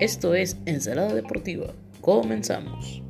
Esto 0.00 0.34
es 0.34 0.56
Ensalada 0.66 1.14
Deportiva. 1.14 1.72
Comenzamos. 2.00 3.01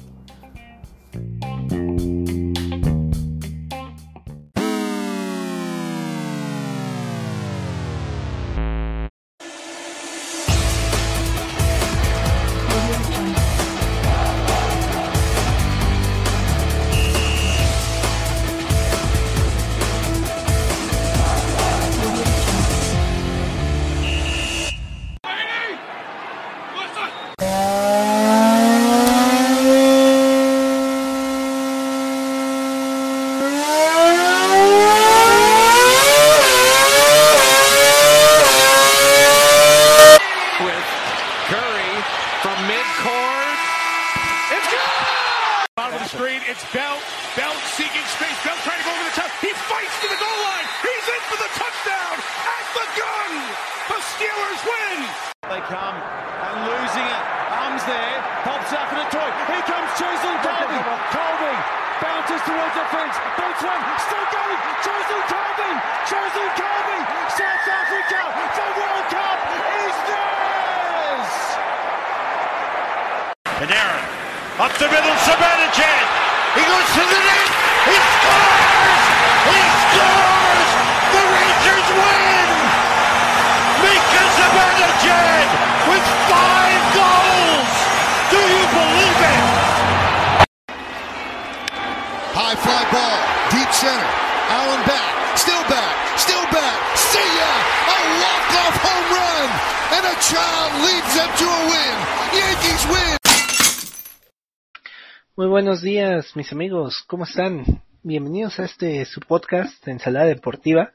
Mis 106.34 106.52
amigos, 106.52 107.04
¿cómo 107.08 107.24
están? 107.24 107.82
Bienvenidos 108.02 108.58
a 108.58 108.64
este 108.64 109.04
su 109.04 109.20
podcast 109.20 109.86
Ensalada 109.86 110.26
Deportiva. 110.26 110.92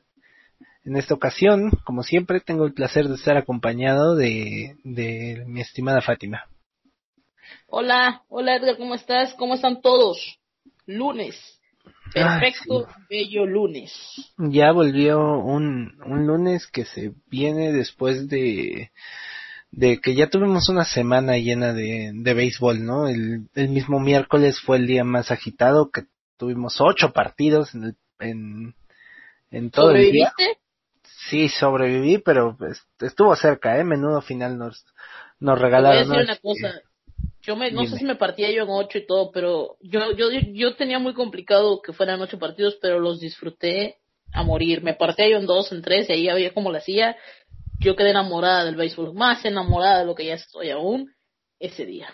En 0.84 0.98
esta 0.98 1.14
ocasión, 1.14 1.70
como 1.84 2.02
siempre, 2.02 2.40
tengo 2.40 2.66
el 2.66 2.74
placer 2.74 3.08
de 3.08 3.16
estar 3.16 3.38
acompañado 3.38 4.16
de, 4.16 4.78
de 4.84 5.44
mi 5.46 5.62
estimada 5.62 6.02
Fátima. 6.02 6.46
Hola, 7.68 8.24
hola 8.30 8.56
Edgar, 8.56 8.78
¿cómo 8.78 8.96
estás? 8.96 9.34
¿Cómo 9.36 9.54
están 9.54 9.82
todos? 9.82 10.40
Lunes. 10.88 11.36
Perfecto, 12.14 12.88
bello 13.10 13.46
lunes. 13.46 13.94
Ya 14.38 14.72
volvió 14.72 15.20
un, 15.20 16.02
un 16.06 16.26
lunes 16.26 16.68
que 16.68 16.86
se 16.86 17.14
viene 17.28 17.72
después 17.72 18.28
de, 18.28 18.92
de 19.72 20.00
que 20.00 20.16
ya 20.16 20.30
tuvimos 20.30 20.70
una 20.70 20.86
semana 20.86 21.38
llena 21.38 21.74
de, 21.74 22.12
de 22.14 22.34
béisbol, 22.34 22.86
¿no? 22.86 23.08
El, 23.08 23.48
el 23.54 23.70
mismo 23.70 24.00
miércoles 24.00 24.60
fue 24.60 24.78
el 24.78 24.88
día 24.88 25.04
más 25.04 25.30
agitado, 25.32 25.92
que 25.92 26.04
tuvimos 26.38 26.80
ocho 26.80 27.12
partidos 27.14 27.76
en, 27.76 27.84
el, 27.84 27.96
en, 28.20 28.76
en 29.52 29.72
todo 29.72 29.92
el 29.92 30.12
día. 30.12 30.32
¿Sobreviviste? 30.32 30.62
Sí, 31.30 31.50
sobreviví, 31.50 32.20
pero 32.20 32.56
pues, 32.58 32.82
estuvo 33.02 33.36
cerca, 33.36 33.78
¿eh? 33.78 33.84
Menudo 33.84 34.22
final 34.22 34.58
nos, 34.58 34.86
nos 35.40 35.56
Te 35.56 35.60
voy 35.60 35.60
a 35.60 35.66
regalaron. 35.66 36.10
decir 36.10 36.24
una 36.24 36.38
cosa. 36.38 36.82
Yo 37.42 37.56
me, 37.56 37.72
no 37.72 37.86
sé 37.86 37.98
si 37.98 38.06
me 38.06 38.16
partía 38.16 38.52
yo 38.52 38.64
en 38.64 38.70
ocho 38.70 38.98
y 38.98 39.06
todo, 39.08 39.32
pero 39.32 39.78
yo, 39.82 40.12
yo, 40.16 40.28
yo 40.32 40.76
tenía 40.76 41.00
muy 41.00 41.14
complicado 41.14 41.82
que 41.82 41.94
fueran 41.94 42.22
ocho 42.22 42.38
partidos, 42.40 42.78
pero 42.82 43.00
los 43.00 43.20
disfruté 43.20 43.98
a 44.34 44.44
morir. 44.44 44.84
Me 44.84 44.94
partía 44.96 45.30
yo 45.30 45.38
en 45.38 45.46
dos, 45.46 45.72
en 45.72 45.82
tres, 45.82 46.10
y 46.10 46.14
ahí 46.14 46.30
había 46.30 46.54
como 46.54 46.72
la 46.72 46.80
hacía. 46.80 47.16
Yo 47.80 47.96
quedé 47.96 48.12
enamorada 48.12 48.66
del 48.66 48.76
béisbol, 48.76 49.14
más 49.14 49.46
enamorada 49.46 50.00
de 50.00 50.06
lo 50.06 50.16
que 50.16 50.26
ya 50.26 50.34
estoy 50.36 50.72
aún 50.72 51.12
ese 51.60 51.86
día. 51.86 52.10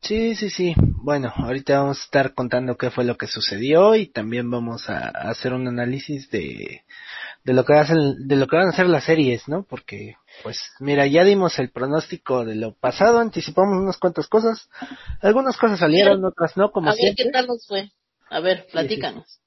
Sí, 0.00 0.34
sí, 0.34 0.50
sí. 0.50 0.74
Bueno, 1.04 1.32
ahorita 1.36 1.78
vamos 1.78 2.00
a 2.00 2.04
estar 2.04 2.34
contando 2.34 2.76
qué 2.76 2.90
fue 2.90 3.04
lo 3.04 3.16
que 3.16 3.28
sucedió 3.28 3.94
y 3.94 4.06
también 4.10 4.50
vamos 4.50 4.90
a, 4.90 5.06
a 5.06 5.30
hacer 5.30 5.52
un 5.52 5.68
análisis 5.68 6.28
de, 6.30 6.82
de 7.44 7.52
lo 7.52 7.64
que 7.64 7.74
hacen, 7.74 8.26
de 8.26 8.36
lo 8.36 8.46
que 8.46 8.56
van 8.56 8.68
a 8.68 8.72
ser 8.72 8.88
las 8.88 9.04
series, 9.04 9.48
¿no? 9.48 9.64
Porque, 9.64 10.16
pues, 10.42 10.58
mira, 10.80 11.06
ya 11.06 11.24
dimos 11.24 11.58
el 11.58 11.70
pronóstico 11.70 12.44
de 12.44 12.56
lo 12.56 12.74
pasado, 12.74 13.18
anticipamos 13.18 13.80
unas 13.80 13.98
cuantas 13.98 14.26
cosas, 14.28 14.68
algunas 15.20 15.56
cosas 15.56 15.78
salieron, 15.78 16.24
otras 16.24 16.56
no, 16.56 16.72
como 16.72 16.88
a 16.88 16.92
ver 16.94 16.98
siempre. 16.98 17.24
qué 17.24 17.30
tal 17.30 17.46
nos 17.46 17.66
fue. 17.66 17.90
A 18.28 18.40
ver, 18.40 18.66
platícanos. 18.72 19.41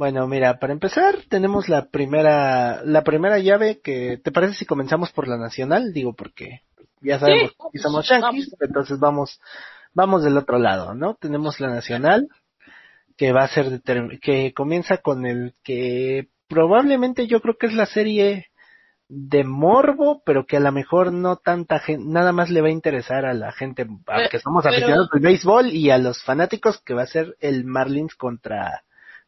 Bueno, 0.00 0.26
mira, 0.26 0.58
para 0.58 0.72
empezar 0.72 1.16
tenemos 1.28 1.68
la 1.68 1.90
primera, 1.90 2.82
la 2.84 3.04
primera 3.04 3.38
llave 3.38 3.82
que, 3.84 4.16
¿te 4.16 4.32
parece 4.32 4.54
si 4.54 4.64
comenzamos 4.64 5.12
por 5.12 5.28
la 5.28 5.36
nacional? 5.36 5.92
Digo, 5.92 6.14
porque 6.14 6.62
ya 7.02 7.18
sabemos 7.18 7.54
vamos, 7.58 7.72
que 7.74 7.78
somos 7.80 8.08
vamos. 8.08 8.24
yankees, 8.24 8.56
entonces 8.60 8.98
vamos, 8.98 9.38
vamos 9.92 10.24
del 10.24 10.38
otro 10.38 10.58
lado, 10.58 10.94
¿no? 10.94 11.16
Tenemos 11.20 11.60
la 11.60 11.68
nacional, 11.68 12.28
que 13.18 13.30
va 13.32 13.42
a 13.44 13.48
ser, 13.48 13.82
que 14.22 14.54
comienza 14.54 14.96
con 15.02 15.26
el 15.26 15.52
que 15.62 16.28
probablemente 16.48 17.26
yo 17.26 17.42
creo 17.42 17.58
que 17.58 17.66
es 17.66 17.74
la 17.74 17.84
serie 17.84 18.46
de 19.06 19.44
morbo, 19.44 20.22
pero 20.24 20.46
que 20.46 20.56
a 20.56 20.60
lo 20.60 20.72
mejor 20.72 21.12
no 21.12 21.36
tanta 21.36 21.78
gente, 21.78 22.06
nada 22.08 22.32
más 22.32 22.48
le 22.48 22.62
va 22.62 22.68
a 22.68 22.72
interesar 22.72 23.26
a 23.26 23.34
la 23.34 23.52
gente, 23.52 23.82
a 23.82 24.16
Pero- 24.16 24.28
que 24.30 24.38
somos 24.38 24.62
pero- 24.62 24.76
aficionados 24.76 25.10
al 25.12 25.20
béisbol 25.20 25.66
y 25.74 25.90
a 25.90 25.98
los 25.98 26.22
fanáticos, 26.24 26.80
que 26.86 26.94
va 26.94 27.02
a 27.02 27.06
ser 27.06 27.36
el 27.40 27.66
Marlins 27.66 28.14
contra, 28.14 28.82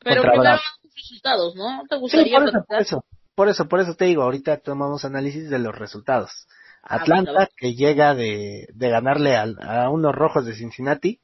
Pero 0.04 0.22
primero 0.22 0.50
los 0.54 0.94
resultados, 0.94 1.54
¿no? 1.56 1.76
¿No 1.76 1.82
te 1.86 1.94
Sí, 1.96 2.00
gustaría 2.00 2.38
por 2.38 2.48
eso, 2.48 2.64
por 2.68 2.80
eso, 2.80 3.04
por 3.34 3.48
eso, 3.48 3.68
por 3.68 3.80
eso 3.80 3.94
te 3.94 4.04
digo, 4.06 4.22
ahorita 4.22 4.58
tomamos 4.58 5.04
análisis 5.04 5.48
de 5.50 5.58
los 5.58 5.76
resultados. 5.76 6.46
Ah, 6.82 6.96
Atlanta, 6.96 7.32
bueno, 7.32 7.48
que 7.56 7.74
llega 7.74 8.14
de, 8.14 8.66
de 8.74 8.90
ganarle 8.90 9.36
al- 9.36 9.58
a, 9.60 9.88
unos 9.90 10.14
rojos 10.14 10.44
de 10.44 10.54
Cincinnati, 10.54 11.20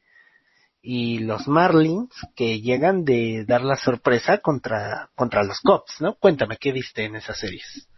y 0.81 1.19
los 1.19 1.49
Marlins, 1.49 2.11
que 2.37 2.61
llegan 2.61 3.05
de 3.05 3.45
dar 3.47 3.63
la 3.63 3.77
sorpresa 3.77 4.39
contra, 4.39 5.11
contra 5.17 5.43
los 5.43 5.61
Cubs, 5.61 6.01
¿no? 6.01 6.15
Cuéntame, 6.15 6.57
¿qué 6.57 6.73
viste 6.73 7.05
en 7.05 7.17
esas 7.17 7.39
series? 7.39 7.89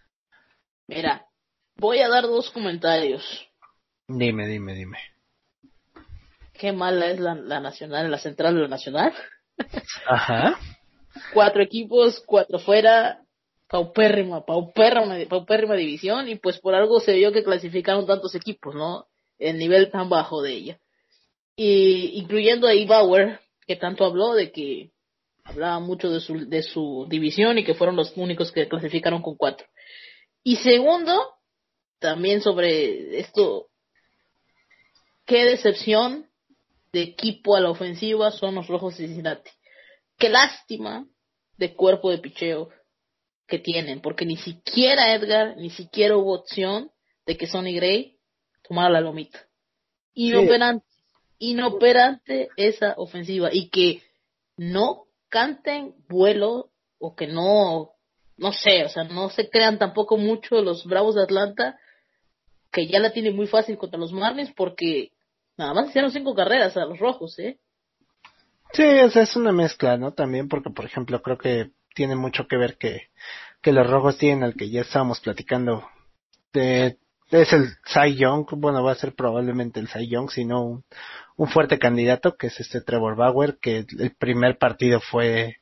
Mira, 0.89 1.27
voy 1.77 2.01
a 2.01 2.09
dar 2.09 2.25
dos 2.25 2.51
comentarios. 2.51 3.23
Dime, 4.09 4.47
dime, 4.47 4.75
dime. 4.75 4.99
Qué 6.55 6.73
mala 6.73 7.07
es 7.07 7.21
la, 7.21 7.35
la 7.35 7.61
nacional, 7.61 8.11
la 8.11 8.19
central 8.19 8.55
de 8.55 8.63
la 8.63 8.69
nacional. 8.69 9.15
Ajá. 10.07 10.59
Cuatro 11.33 11.63
equipos, 11.63 12.23
cuatro 12.27 12.59
fuera, 12.59 13.23
paupérrima, 13.69 14.45
paupérrima, 14.45 15.17
paupérrima 15.29 15.75
división 15.75 16.29
y 16.29 16.37
pues 16.37 16.59
por 16.59 16.75
algo 16.75 17.01
se 17.01 17.15
vio 17.15 17.33
que 17.33 17.45
clasificaron 17.45 18.07
tantos 18.07 18.35
equipos, 18.35 18.75
¿no? 18.75 19.07
El 19.39 19.59
nivel 19.59 19.91
tan 19.91 20.09
bajo 20.09 20.43
de 20.43 20.53
ella. 20.53 20.81
Y 21.57 22.19
incluyendo 22.19 22.67
a 22.69 22.73
Bauer, 22.87 23.41
que 23.67 23.77
tanto 23.77 24.05
habló 24.05 24.35
de 24.35 24.51
que 24.51 24.91
hablaba 25.45 25.79
mucho 25.81 26.11
de 26.11 26.21
su, 26.21 26.49
de 26.49 26.63
su 26.63 27.07
división 27.09 27.59
y 27.59 27.65
que 27.65 27.75
fueron 27.75 27.97
los 27.97 28.17
únicos 28.17 28.53
que 28.53 28.69
clasificaron 28.69 29.23
con 29.23 29.37
cuatro. 29.37 29.67
Y 30.43 30.57
segundo, 30.57 31.35
también 31.99 32.41
sobre 32.41 33.19
esto, 33.19 33.69
qué 35.27 35.45
decepción 35.45 36.30
de 36.93 37.03
equipo 37.03 37.57
a 37.57 37.61
la 37.61 37.71
ofensiva 37.71 38.31
son 38.31 38.55
los 38.57 38.67
Rojos 38.67 38.97
de 38.97 39.07
Cincinnati. 39.07 39.51
Qué 40.19 40.29
lástima 40.29 41.07
de 41.57 41.75
cuerpo 41.75 42.11
de 42.11 42.19
picheo 42.19 42.69
que 43.47 43.59
tienen, 43.59 44.01
porque 44.01 44.25
ni 44.25 44.37
siquiera 44.37 45.15
Edgar, 45.15 45.57
ni 45.57 45.71
siquiera 45.71 46.17
hubo 46.17 46.35
opción 46.35 46.91
de 47.27 47.37
que 47.37 47.47
Sonny 47.47 47.75
Gray 47.75 48.19
tomara 48.63 48.91
la 48.91 49.01
lomita. 49.01 49.47
Inoperante, 50.15 50.87
inoperante 51.39 52.49
esa 52.57 52.95
ofensiva 52.97 53.51
y 53.53 53.71
que 53.71 54.03
no 54.57 55.07
canten 55.29 55.95
vuelo 56.09 56.71
o 56.99 57.15
que 57.15 57.27
no 57.27 57.93
no 58.41 58.55
sé, 58.55 58.85
o 58.87 58.89
sea, 58.89 59.05
no 59.05 59.29
se 59.29 59.51
crean 59.51 59.79
tampoco 59.79 60.17
mucho 60.17 60.63
los 60.63 60.87
Bravos 60.87 61.15
de 61.15 61.23
Atlanta, 61.23 61.79
que 62.73 62.87
ya 62.87 62.99
la 62.99 63.13
tienen 63.13 63.37
muy 63.37 63.47
fácil 63.47 63.77
contra 63.77 64.01
los 64.01 64.15
Marlins, 64.15 64.51
porque 64.57 65.13
nada 65.61 65.75
más 65.75 65.91
hicieron 65.91 66.11
cinco 66.11 66.35
carreras 66.35 66.77
a 66.77 66.87
los 66.87 66.99
rojos, 66.99 67.39
¿eh? 67.39 67.59
Sí, 68.73 68.83
o 68.83 69.11
sea, 69.11 69.23
es 69.23 69.37
una 69.37 69.53
mezcla, 69.53 69.97
¿no? 69.97 70.13
También 70.13 70.49
porque, 70.49 70.71
por 70.71 70.87
ejemplo, 70.87 71.21
creo 71.23 71.37
que 71.37 71.71
tiene 71.95 72.17
mucho 72.17 72.47
que 72.49 72.57
ver 72.57 72.79
que, 72.79 73.11
que 73.61 73.73
los 73.73 73.89
rojos 73.89 74.17
tienen 74.17 74.43
al 74.43 74.55
que 74.55 74.71
ya 74.71 74.81
estábamos 74.81 75.21
platicando. 75.21 75.87
De, 76.53 76.99
es 77.31 77.53
el 77.53 77.69
Cy 77.85 78.17
Young, 78.17 78.47
bueno, 78.57 78.83
va 78.83 78.93
a 78.93 78.97
ser 78.97 79.15
probablemente 79.15 79.81
el 79.81 79.89
Cy 79.89 80.09
Young, 80.09 80.31
sino 80.31 80.65
un, 80.65 80.85
un 81.37 81.49
fuerte 81.49 81.79
candidato, 81.79 82.37
que 82.37 82.47
es 82.47 82.59
este 82.59 82.81
Trevor 82.81 83.17
Bauer, 83.17 83.59
que 83.61 83.85
el 83.99 84.15
primer 84.19 84.57
partido 84.57 85.01
fue, 85.01 85.57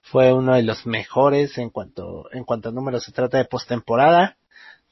fue 0.00 0.32
uno 0.32 0.54
de 0.54 0.62
los 0.62 0.86
mejores 0.86 1.58
en 1.58 1.70
cuanto, 1.70 2.32
en 2.32 2.44
cuanto 2.44 2.70
a 2.70 2.72
números 2.72 3.04
se 3.04 3.12
trata 3.12 3.38
de 3.38 3.44
postemporada. 3.44 4.38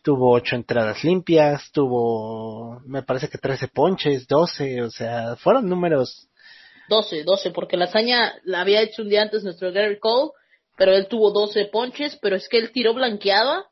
Tuvo 0.04 0.32
ocho 0.32 0.54
entradas 0.54 1.02
limpias, 1.02 1.72
tuvo, 1.72 2.78
me 2.84 3.02
parece 3.02 3.28
que 3.28 3.38
13 3.38 3.68
ponches, 3.68 4.28
12, 4.28 4.82
o 4.82 4.90
sea, 4.90 5.34
fueron 5.36 5.68
números 5.68 6.28
12, 6.88 7.24
12, 7.24 7.50
porque 7.50 7.76
la 7.76 7.86
hazaña 7.86 8.34
la 8.44 8.60
había 8.60 8.82
hecho 8.82 9.02
un 9.02 9.08
día 9.08 9.22
antes 9.22 9.44
nuestro 9.44 9.72
Gary 9.72 9.98
Cole, 9.98 10.32
pero 10.76 10.92
él 10.92 11.06
tuvo 11.08 11.30
12 11.30 11.66
ponches, 11.66 12.18
pero 12.20 12.36
es 12.36 12.48
que 12.48 12.58
él 12.58 12.72
tiró 12.72 12.94
blanqueada. 12.94 13.66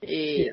Eh, 0.00 0.50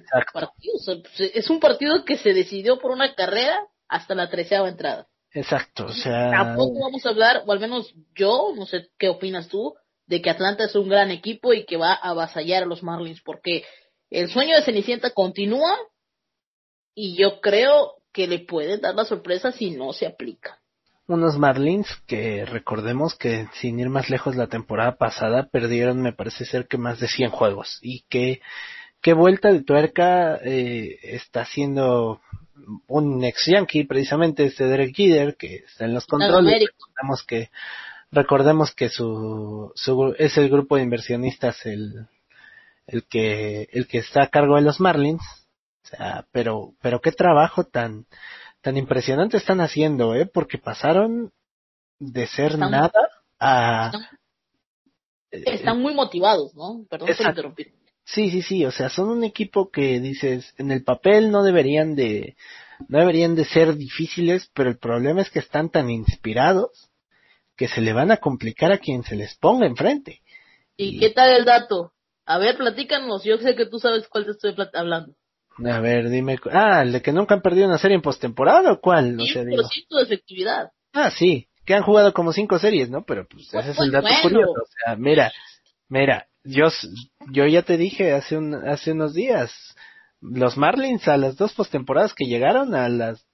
o 0.74 0.80
sea, 0.80 0.96
es 1.18 1.50
un 1.50 1.60
partido 1.60 2.04
que 2.06 2.18
se 2.18 2.34
decidió 2.34 2.80
por 2.80 2.92
una 2.92 3.14
carrera 3.16 3.60
hasta 3.88 4.16
la 4.16 4.30
treceava 4.30 4.70
entrada. 4.70 5.08
Exacto, 5.32 5.86
o 5.86 5.94
sea. 5.94 6.32
Tampoco 6.32 6.80
vamos 6.82 7.06
a 7.06 7.10
hablar, 7.10 7.44
o 7.46 7.52
al 7.52 7.60
menos 7.60 7.94
yo, 8.16 8.54
no 8.56 8.66
sé 8.66 8.88
qué 8.98 9.10
opinas 9.10 9.50
tú, 9.50 9.74
de 10.08 10.22
que 10.22 10.30
Atlanta 10.30 10.66
es 10.66 10.76
un 10.76 10.88
gran 10.88 11.12
equipo 11.12 11.54
y 11.54 11.66
que 11.66 11.78
va 11.78 11.94
a 11.94 12.12
avasallar 12.12 12.64
a 12.64 12.68
los 12.68 12.84
Marlins, 12.84 13.22
porque 13.22 13.66
el 14.16 14.30
sueño 14.30 14.56
de 14.56 14.64
Cenicienta 14.64 15.10
continúa 15.10 15.78
y 16.96 17.18
yo 17.18 17.42
creo 17.42 17.96
que 18.14 18.28
le 18.28 18.40
pueden 18.40 18.80
dar 18.80 18.96
la 18.96 19.04
sorpresa 19.04 19.52
si 19.52 19.72
no 19.72 19.92
se 19.92 20.08
aplica. 20.08 20.58
Unos 21.08 21.38
Marlins 21.38 21.88
que 22.08 22.46
recordemos 22.46 23.16
que 23.16 23.48
sin 23.60 23.78
ir 23.78 23.90
más 23.90 24.10
lejos 24.10 24.38
la 24.38 24.48
temporada 24.48 24.96
pasada 24.96 25.50
perdieron 25.52 26.02
me 26.02 26.14
parece 26.14 26.46
ser 26.46 26.68
que 26.68 26.78
más 26.78 27.02
de 27.02 27.10
100 27.10 27.30
juegos. 27.30 27.78
Y 27.82 28.06
que 28.10 28.42
qué 29.02 29.14
vuelta 29.14 29.52
de 29.52 29.64
tuerca 29.64 30.38
eh, 30.38 30.98
está 31.04 31.42
haciendo 31.42 32.22
un 32.88 33.22
ex 33.26 33.48
Yankee 33.48 33.84
precisamente 33.84 34.46
este 34.46 34.64
Derek 34.64 34.96
Jeter 34.96 35.36
que 35.36 35.58
está 35.58 35.84
en 35.84 35.94
los 35.94 36.06
controles. 36.08 36.70
Recordemos 36.70 37.24
que 37.28 37.50
recordemos 38.12 38.74
que 38.74 38.88
su, 38.88 39.74
su 39.76 40.16
es 40.18 40.38
el 40.38 40.50
grupo 40.50 40.78
de 40.78 40.84
inversionistas 40.84 41.66
el 41.66 42.08
el 42.88 43.06
que 43.08 43.68
el 43.72 43.88
que 43.88 44.00
está 44.00 44.24
a 44.24 44.30
cargo 44.30 44.56
de 44.56 44.62
los 44.62 44.80
Marlins 44.80 45.22
o 45.84 45.88
sea 45.88 46.28
pero 46.32 46.74
pero 46.82 47.02
qué 47.02 47.12
trabajo 47.12 47.64
tan 47.64 48.06
tan 48.66 48.78
impresionante 48.78 49.38
están 49.38 49.62
haciendo, 49.62 50.16
¿eh? 50.16 50.26
Porque 50.26 50.58
pasaron 50.58 51.32
de 52.00 52.26
ser 52.26 52.58
nada 52.58 52.92
a... 53.40 53.92
Están, 55.30 55.80
muy 55.80 55.94
motivados, 55.94 56.56
¿no? 56.56 56.84
Perdón 56.90 57.10
por 57.16 57.28
interrumpir. 57.28 57.74
Sí, 58.06 58.32
sí, 58.32 58.42
sí, 58.42 58.66
o 58.66 58.72
sea, 58.72 58.90
son 58.90 59.10
un 59.10 59.24
equipo 59.24 59.70
que 59.70 60.00
dices, 60.00 60.52
en 60.58 60.72
el 60.72 60.84
papel 60.84 61.30
no 61.30 61.44
deberían 61.44 61.94
de, 61.94 62.36
no 62.88 62.98
deberían 62.98 63.36
de 63.36 63.46
ser 63.46 63.76
difíciles, 63.76 64.50
pero 64.56 64.72
el 64.72 64.80
problema 64.80 65.22
es 65.22 65.30
que 65.30 65.40
están 65.40 65.70
tan 65.70 65.92
inspirados 65.92 66.90
que 67.56 67.68
se 67.68 67.82
le 67.82 67.94
van 67.94 68.10
a 68.10 68.18
complicar 68.18 68.72
a 68.72 68.80
quien 68.80 69.04
se 69.04 69.16
les 69.16 69.36
ponga 69.36 69.68
enfrente. 69.68 70.24
¿Y, 70.76 70.98
qué 70.98 71.12
tal 71.12 71.36
el 71.36 71.46
dato? 71.46 71.94
A 72.26 72.38
ver, 72.38 72.58
platícanos, 72.58 73.24
yo 73.24 73.38
sé 73.38 73.56
que 73.56 73.66
tú 73.66 73.80
sabes 73.80 74.08
cuál 74.08 74.26
te 74.26 74.32
estoy 74.32 74.56
hablando. 74.74 75.14
A 75.64 75.80
ver, 75.80 76.10
dime. 76.10 76.38
Ah, 76.52 76.82
el 76.82 76.92
de 76.92 77.02
que 77.02 77.14
nunca 77.14 77.36
han 77.36 77.42
perdido 77.42 77.68
una 77.68 77.78
serie 77.78 77.96
en 77.96 78.02
postemporada 78.02 78.74
o 78.74 78.82
cuál? 78.82 79.16
No 79.16 79.26
sé, 79.26 79.46
digo. 79.46 79.62
de 79.64 80.04
efectividad. 80.04 80.72
Ah, 80.94 81.12
sí. 81.12 81.48
Que 81.66 81.74
han 81.74 81.84
jugado 81.84 82.14
como 82.14 82.34
cinco 82.34 82.60
series, 82.60 82.90
¿no? 82.90 83.06
Pero 83.06 83.28
pues 83.28 83.54
ese 83.54 83.72
es 83.72 83.80
el 83.80 83.92
dato 83.92 84.10
curioso. 84.22 84.52
O 84.52 84.68
sea, 84.84 84.96
mira, 84.96 85.32
mira, 85.88 86.28
yo, 86.44 86.68
yo 87.32 87.46
ya 87.48 87.64
te 87.64 87.78
dije 87.78 88.14
hace, 88.14 88.38
un, 88.38 88.54
hace 88.54 88.92
unos 88.92 89.14
días, 89.14 89.52
los 90.22 90.58
Marlins 90.58 91.08
a 91.08 91.18
las 91.18 91.38
dos 91.38 91.54
postemporadas 91.54 92.14
que 92.14 92.26
llegaron 92.26 92.76
a 92.76 92.90
las 92.90 93.26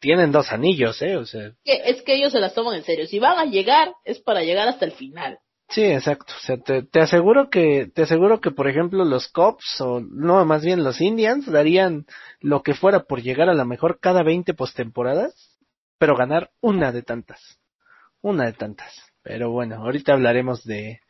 tienen 0.00 0.32
dos 0.32 0.52
anillos, 0.52 1.00
¿eh? 1.02 1.16
O 1.16 1.26
sea. 1.26 1.52
Es 1.64 2.02
que 2.02 2.14
ellos 2.14 2.32
se 2.32 2.40
las 2.40 2.54
toman 2.54 2.76
en 2.76 2.84
serio. 2.84 3.06
Si 3.06 3.18
van 3.18 3.38
a 3.38 3.44
llegar, 3.44 3.92
es 4.04 4.20
para 4.20 4.42
llegar 4.42 4.68
hasta 4.68 4.84
el 4.84 4.92
final. 4.92 5.38
Sí, 5.74 5.82
exacto. 5.82 6.32
O 6.36 6.40
sea, 6.46 6.56
te, 6.56 6.84
te, 6.84 7.00
aseguro 7.00 7.50
que, 7.50 7.90
te 7.92 8.02
aseguro 8.02 8.40
que, 8.40 8.52
por 8.52 8.68
ejemplo, 8.68 9.04
los 9.04 9.26
Cops, 9.26 9.80
o 9.80 10.00
no, 10.00 10.44
más 10.44 10.64
bien 10.64 10.84
los 10.84 11.00
Indians, 11.00 11.50
darían 11.50 12.06
lo 12.38 12.62
que 12.62 12.74
fuera 12.74 13.04
por 13.04 13.22
llegar 13.22 13.48
a 13.48 13.54
la 13.54 13.64
mejor 13.64 13.98
cada 13.98 14.22
20 14.22 14.54
postemporadas, 14.54 15.58
pero 15.98 16.16
ganar 16.16 16.52
una 16.60 16.92
de 16.92 17.02
tantas. 17.02 17.58
Una 18.20 18.44
de 18.44 18.52
tantas. 18.52 18.94
Pero 19.22 19.50
bueno, 19.50 19.82
ahorita 19.82 20.12
hablaremos 20.12 20.62
de, 20.62 21.00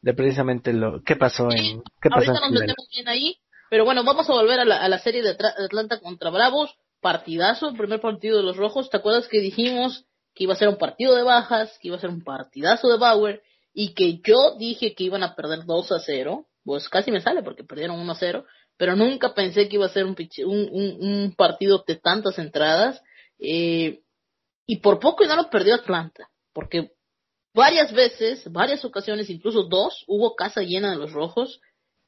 de 0.00 0.14
precisamente 0.14 0.72
lo, 0.72 1.02
qué 1.02 1.16
pasó 1.16 1.50
en, 1.50 1.82
qué 2.00 2.08
pasó 2.08 2.30
ahorita 2.30 2.48
nos 2.48 2.60
metemos 2.60 2.88
bien 2.90 3.08
ahí, 3.08 3.36
pero 3.68 3.84
bueno, 3.84 4.04
vamos 4.04 4.30
a 4.30 4.32
volver 4.32 4.58
a 4.60 4.64
la, 4.64 4.82
a 4.82 4.88
la 4.88 5.00
serie 5.00 5.22
de 5.22 5.36
Atlanta 5.64 6.00
contra 6.00 6.30
Bravos, 6.30 6.78
partidazo, 7.02 7.74
primer 7.74 8.00
partido 8.00 8.38
de 8.38 8.44
los 8.44 8.56
Rojos, 8.56 8.88
¿te 8.88 8.96
acuerdas 8.96 9.28
que 9.28 9.40
dijimos 9.40 10.06
que 10.34 10.44
iba 10.44 10.54
a 10.54 10.56
ser 10.56 10.68
un 10.68 10.78
partido 10.78 11.14
de 11.14 11.24
bajas, 11.24 11.76
que 11.78 11.88
iba 11.88 11.98
a 11.98 12.00
ser 12.00 12.10
un 12.10 12.24
partidazo 12.24 12.88
de 12.88 12.96
Bauer, 12.96 13.42
y 13.80 13.94
que 13.94 14.18
yo 14.26 14.56
dije 14.58 14.96
que 14.96 15.04
iban 15.04 15.22
a 15.22 15.36
perder 15.36 15.64
2 15.64 15.92
a 15.92 16.00
0, 16.00 16.48
pues 16.64 16.88
casi 16.88 17.12
me 17.12 17.20
sale 17.20 17.44
porque 17.44 17.62
perdieron 17.62 18.00
1 18.00 18.10
a 18.10 18.16
0, 18.16 18.44
pero 18.76 18.96
nunca 18.96 19.34
pensé 19.34 19.68
que 19.68 19.76
iba 19.76 19.86
a 19.86 19.90
ser 19.90 20.04
un, 20.04 20.16
un, 20.46 20.96
un, 21.00 21.34
partido 21.36 21.84
de 21.86 21.94
tantas 21.94 22.40
entradas, 22.40 23.00
eh, 23.38 24.00
y 24.66 24.78
por 24.78 24.98
poco 24.98 25.24
no 25.26 25.36
lo 25.36 25.48
perdió 25.48 25.76
Atlanta, 25.76 26.28
porque 26.52 26.90
varias 27.54 27.92
veces, 27.92 28.50
varias 28.50 28.84
ocasiones, 28.84 29.30
incluso 29.30 29.62
dos, 29.62 30.02
hubo 30.08 30.34
casa 30.34 30.62
llena 30.62 30.90
de 30.90 30.96
los 30.96 31.12
rojos, 31.12 31.60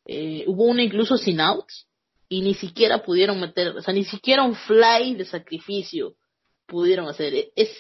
eh, 0.07 0.43
hubo 0.49 0.65
una 0.65 0.83
incluso 0.83 1.17
sin 1.19 1.41
outs, 1.41 1.87
y 2.29 2.43
ni 2.43 2.55
siquiera 2.55 3.05
pudieron 3.05 3.39
meter, 3.39 3.77
o 3.77 3.81
sea, 3.81 3.95
ni 3.95 4.05
siquiera 4.05 4.43
un 4.43 4.57
fly 4.57 5.15
de 5.15 5.25
sacrificio 5.25 6.17
pudieron 6.67 7.07
hacer. 7.07 7.33
Es, 7.55 7.71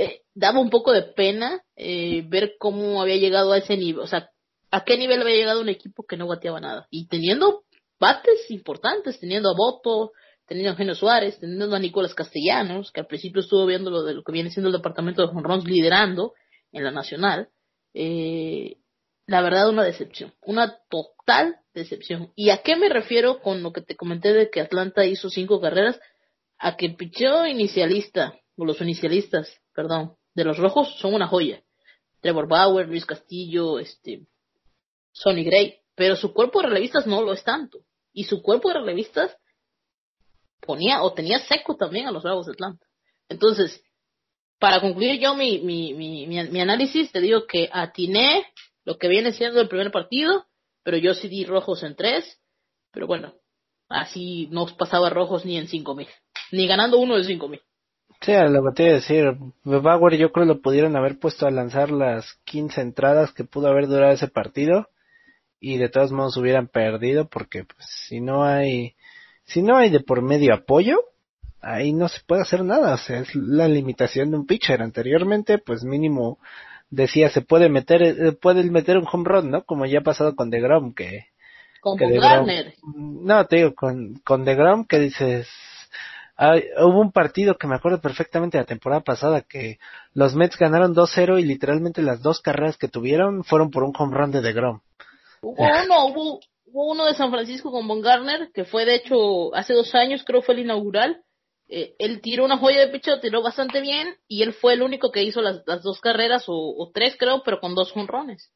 eh, 0.00 0.22
daba 0.34 0.60
un 0.60 0.70
poco 0.70 0.92
de 0.92 1.02
pena 1.02 1.62
eh, 1.76 2.24
ver 2.26 2.54
cómo 2.58 3.02
había 3.02 3.16
llegado 3.16 3.52
a 3.52 3.58
ese 3.58 3.76
nivel, 3.76 4.00
o 4.00 4.06
sea, 4.06 4.30
a 4.70 4.84
qué 4.84 4.96
nivel 4.96 5.20
había 5.20 5.36
llegado 5.36 5.60
un 5.60 5.68
equipo 5.68 6.04
que 6.06 6.16
no 6.16 6.26
bateaba 6.26 6.58
nada. 6.58 6.86
Y 6.90 7.06
teniendo 7.08 7.64
bates 7.98 8.50
importantes, 8.50 9.20
teniendo 9.20 9.50
a 9.50 9.54
Boto, 9.54 10.12
teniendo 10.46 10.70
a 10.70 10.72
Eugenio 10.72 10.94
Suárez, 10.94 11.38
teniendo 11.38 11.76
a 11.76 11.78
Nicolás 11.78 12.14
Castellanos, 12.14 12.92
que 12.92 13.00
al 13.00 13.06
principio 13.06 13.42
estuvo 13.42 13.66
viendo 13.66 13.90
lo 13.90 14.02
de 14.02 14.14
lo 14.14 14.22
que 14.22 14.32
viene 14.32 14.50
siendo 14.50 14.68
el 14.68 14.76
departamento 14.76 15.22
de 15.22 15.28
Honrons 15.28 15.64
liderando 15.64 16.32
en 16.72 16.84
la 16.84 16.92
nacional, 16.92 17.50
eh, 17.92 18.78
la 19.26 19.42
verdad 19.42 19.68
una 19.68 19.84
decepción, 19.84 20.32
una 20.40 20.78
total 20.88 21.56
decepción. 21.74 22.32
¿Y 22.36 22.50
a 22.50 22.62
qué 22.62 22.76
me 22.76 22.88
refiero 22.88 23.40
con 23.40 23.62
lo 23.62 23.72
que 23.72 23.82
te 23.82 23.96
comenté 23.96 24.32
de 24.32 24.48
que 24.48 24.62
Atlanta 24.62 25.04
hizo 25.04 25.28
cinco 25.28 25.60
carreras? 25.60 26.00
A 26.58 26.76
que 26.76 26.86
el 26.86 26.96
picheo 26.96 27.46
inicialista, 27.46 28.34
o 28.56 28.64
los 28.64 28.80
inicialistas, 28.80 29.60
perdón, 29.80 30.14
de 30.34 30.44
los 30.44 30.58
rojos 30.58 30.94
son 30.98 31.14
una 31.14 31.26
joya. 31.26 31.62
Trevor 32.20 32.46
Bauer, 32.46 32.86
Luis 32.86 33.06
Castillo, 33.06 33.78
este, 33.78 34.26
Sonny 35.10 35.42
Gray, 35.42 35.78
pero 35.94 36.16
su 36.16 36.34
cuerpo 36.34 36.60
de 36.60 36.68
relevistas 36.68 37.06
no 37.06 37.22
lo 37.22 37.32
es 37.32 37.42
tanto. 37.42 37.78
Y 38.12 38.24
su 38.24 38.42
cuerpo 38.42 38.68
de 38.68 38.74
relevistas 38.74 39.34
ponía 40.60 41.02
o 41.02 41.14
tenía 41.14 41.38
seco 41.46 41.76
también 41.76 42.06
a 42.06 42.10
los 42.10 42.22
Bravos 42.22 42.44
de 42.44 42.52
Atlanta. 42.52 42.86
Entonces, 43.30 43.82
para 44.58 44.82
concluir 44.82 45.18
yo 45.18 45.34
mi, 45.34 45.60
mi, 45.60 45.94
mi, 45.94 46.26
mi, 46.26 46.60
análisis, 46.60 47.10
te 47.10 47.22
digo 47.22 47.46
que 47.46 47.70
atiné 47.72 48.44
lo 48.84 48.98
que 48.98 49.08
viene 49.08 49.32
siendo 49.32 49.62
el 49.62 49.68
primer 49.68 49.90
partido, 49.90 50.44
pero 50.82 50.98
yo 50.98 51.14
sí 51.14 51.28
di 51.28 51.46
rojos 51.46 51.82
en 51.84 51.96
tres, 51.96 52.38
pero 52.92 53.06
bueno, 53.06 53.32
así 53.88 54.46
no 54.50 54.66
pasaba 54.76 55.08
rojos 55.08 55.46
ni 55.46 55.56
en 55.56 55.68
cinco 55.68 55.94
mil, 55.94 56.08
ni 56.52 56.66
ganando 56.66 56.98
uno 56.98 57.16
de 57.16 57.24
cinco 57.24 57.48
mil. 57.48 57.62
Sí, 58.22 58.32
lo 58.32 58.62
que 58.64 58.70
te 58.74 58.82
iba 58.82 58.92
a 58.92 58.94
decir, 58.96 59.24
Bauer 59.64 60.16
yo 60.18 60.30
creo 60.30 60.44
lo 60.44 60.60
pudieron 60.60 60.94
haber 60.96 61.18
puesto 61.18 61.46
a 61.46 61.50
lanzar 61.50 61.90
las 61.90 62.34
15 62.44 62.80
entradas 62.82 63.32
que 63.32 63.44
pudo 63.44 63.68
haber 63.68 63.86
durado 63.86 64.12
ese 64.12 64.28
partido 64.28 64.88
y 65.58 65.78
de 65.78 65.88
todos 65.88 66.12
modos 66.12 66.36
hubieran 66.36 66.68
perdido 66.68 67.28
porque 67.28 67.64
pues 67.64 67.86
si 68.08 68.20
no 68.20 68.44
hay 68.44 68.94
si 69.44 69.62
no 69.62 69.76
hay 69.76 69.90
de 69.90 70.00
por 70.00 70.22
medio 70.22 70.54
apoyo 70.54 70.98
ahí 71.62 71.92
no 71.92 72.08
se 72.08 72.20
puede 72.26 72.42
hacer 72.42 72.64
nada, 72.64 72.94
o 72.94 72.98
sea, 72.98 73.20
es 73.20 73.34
la 73.34 73.68
limitación 73.68 74.30
de 74.30 74.38
un 74.38 74.46
pitcher. 74.46 74.82
Anteriormente 74.82 75.58
pues 75.58 75.82
mínimo 75.82 76.38
decía 76.90 77.30
se 77.30 77.40
puede 77.40 77.68
meter 77.68 78.02
eh, 78.02 78.32
puede 78.32 78.64
meter 78.64 78.98
un 78.98 79.06
home 79.10 79.24
run, 79.28 79.50
¿no? 79.50 79.64
Como 79.64 79.86
ya 79.86 80.00
ha 80.00 80.02
pasado 80.02 80.36
con 80.36 80.50
DeGrom 80.50 80.92
que 80.92 81.26
con 81.80 81.96
que 81.96 82.06
No, 82.94 83.46
te 83.46 83.56
digo 83.56 83.74
con 83.74 84.14
con 84.24 84.44
DeGrom 84.44 84.84
que 84.86 84.98
dices 84.98 85.48
hubo 86.78 87.00
un 87.00 87.12
partido 87.12 87.56
que 87.56 87.66
me 87.66 87.76
acuerdo 87.76 88.00
perfectamente 88.00 88.56
de 88.56 88.62
la 88.62 88.66
temporada 88.66 89.02
pasada 89.02 89.42
que 89.42 89.78
los 90.14 90.34
Mets 90.34 90.56
ganaron 90.56 90.94
2-0 90.94 91.38
y 91.38 91.44
literalmente 91.44 92.02
las 92.02 92.22
dos 92.22 92.40
carreras 92.40 92.78
que 92.78 92.88
tuvieron 92.88 93.44
fueron 93.44 93.70
por 93.70 93.82
un 93.82 93.92
home 93.96 94.16
run 94.16 94.32
de 94.32 94.40
DeGrom. 94.40 94.80
Hubo 95.42 95.62
uno, 95.62 96.06
hubo, 96.06 96.40
hubo 96.66 96.92
uno 96.92 97.06
de 97.06 97.14
San 97.14 97.30
Francisco 97.30 97.70
con 97.70 97.86
Von 97.86 98.00
Garner, 98.00 98.50
que 98.54 98.64
fue 98.64 98.84
de 98.84 98.94
hecho 98.96 99.54
hace 99.54 99.74
dos 99.74 99.94
años, 99.94 100.24
creo 100.24 100.42
fue 100.42 100.54
el 100.54 100.60
inaugural. 100.60 101.22
Eh, 101.68 101.94
él 101.98 102.20
tiró 102.20 102.44
una 102.44 102.58
joya 102.58 102.80
de 102.80 102.88
pecho, 102.88 103.20
tiró 103.20 103.42
bastante 103.42 103.80
bien, 103.80 104.16
y 104.26 104.42
él 104.42 104.52
fue 104.54 104.72
el 104.72 104.82
único 104.82 105.12
que 105.12 105.22
hizo 105.22 105.40
las, 105.40 105.62
las 105.66 105.82
dos 105.82 106.00
carreras, 106.00 106.44
o, 106.48 106.54
o 106.54 106.90
tres 106.92 107.16
creo, 107.18 107.42
pero 107.44 107.60
con 107.60 107.74
dos 107.74 107.92
jonrones. 107.92 108.50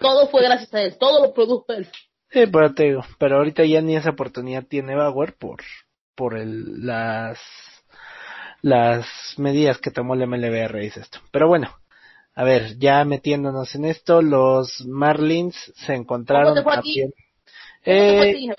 Todo 0.00 0.28
fue 0.28 0.42
gracias 0.42 0.72
a 0.74 0.82
él, 0.82 0.98
todo 0.98 1.24
lo 1.24 1.32
produjo 1.32 1.72
él. 1.72 1.88
Sí, 2.30 2.46
pero 2.52 2.74
te 2.74 2.84
digo, 2.84 3.04
pero 3.18 3.36
ahorita 3.36 3.64
ya 3.64 3.80
ni 3.80 3.96
esa 3.96 4.10
oportunidad 4.10 4.66
tiene 4.66 4.94
Bauer 4.94 5.34
por, 5.38 5.62
por 6.18 6.36
el, 6.36 6.84
las, 6.84 7.38
las 8.62 9.06
medidas 9.38 9.78
que 9.78 9.92
tomó 9.92 10.14
el 10.14 10.26
MLB 10.26 10.64
a 10.64 10.68
raíz 10.68 10.96
de 10.96 11.02
esto. 11.02 11.20
Pero 11.30 11.48
bueno, 11.48 11.70
a 12.34 12.44
ver, 12.44 12.76
ya 12.78 13.04
metiéndonos 13.04 13.74
en 13.76 13.84
esto, 13.86 14.20
los 14.22 14.84
Marlins 14.86 15.56
se 15.86 15.94
encontraron 15.94 16.54
¿Cómo 16.54 16.56
te 16.56 16.62
fue 16.64 16.72
a 16.74 16.82
ti? 16.82 16.94
también. 16.94 17.12
¿Cómo 17.94 18.06
te 18.06 18.16
fue 18.16 18.28
a 18.28 18.30
Eh, 18.30 18.32
ti? 18.32 18.50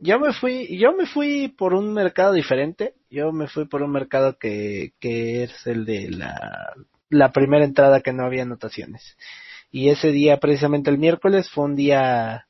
Yo 0.00 0.20
me 0.20 0.32
fui, 0.32 0.78
yo 0.78 0.92
me 0.92 1.06
fui 1.06 1.48
por 1.48 1.74
un 1.74 1.92
mercado 1.92 2.32
diferente. 2.34 2.94
Yo 3.10 3.32
me 3.32 3.48
fui 3.48 3.66
por 3.66 3.82
un 3.82 3.90
mercado 3.92 4.38
que, 4.38 4.92
que 5.00 5.44
es 5.44 5.66
el 5.66 5.84
de 5.86 6.10
la, 6.10 6.72
la 7.10 7.32
primera 7.32 7.64
entrada 7.64 8.00
que 8.00 8.12
no 8.12 8.24
había 8.24 8.42
anotaciones. 8.44 9.16
Y 9.72 9.90
ese 9.90 10.12
día, 10.12 10.38
precisamente 10.38 10.90
el 10.90 10.98
miércoles, 10.98 11.50
fue 11.50 11.64
un 11.64 11.76
día 11.76 12.47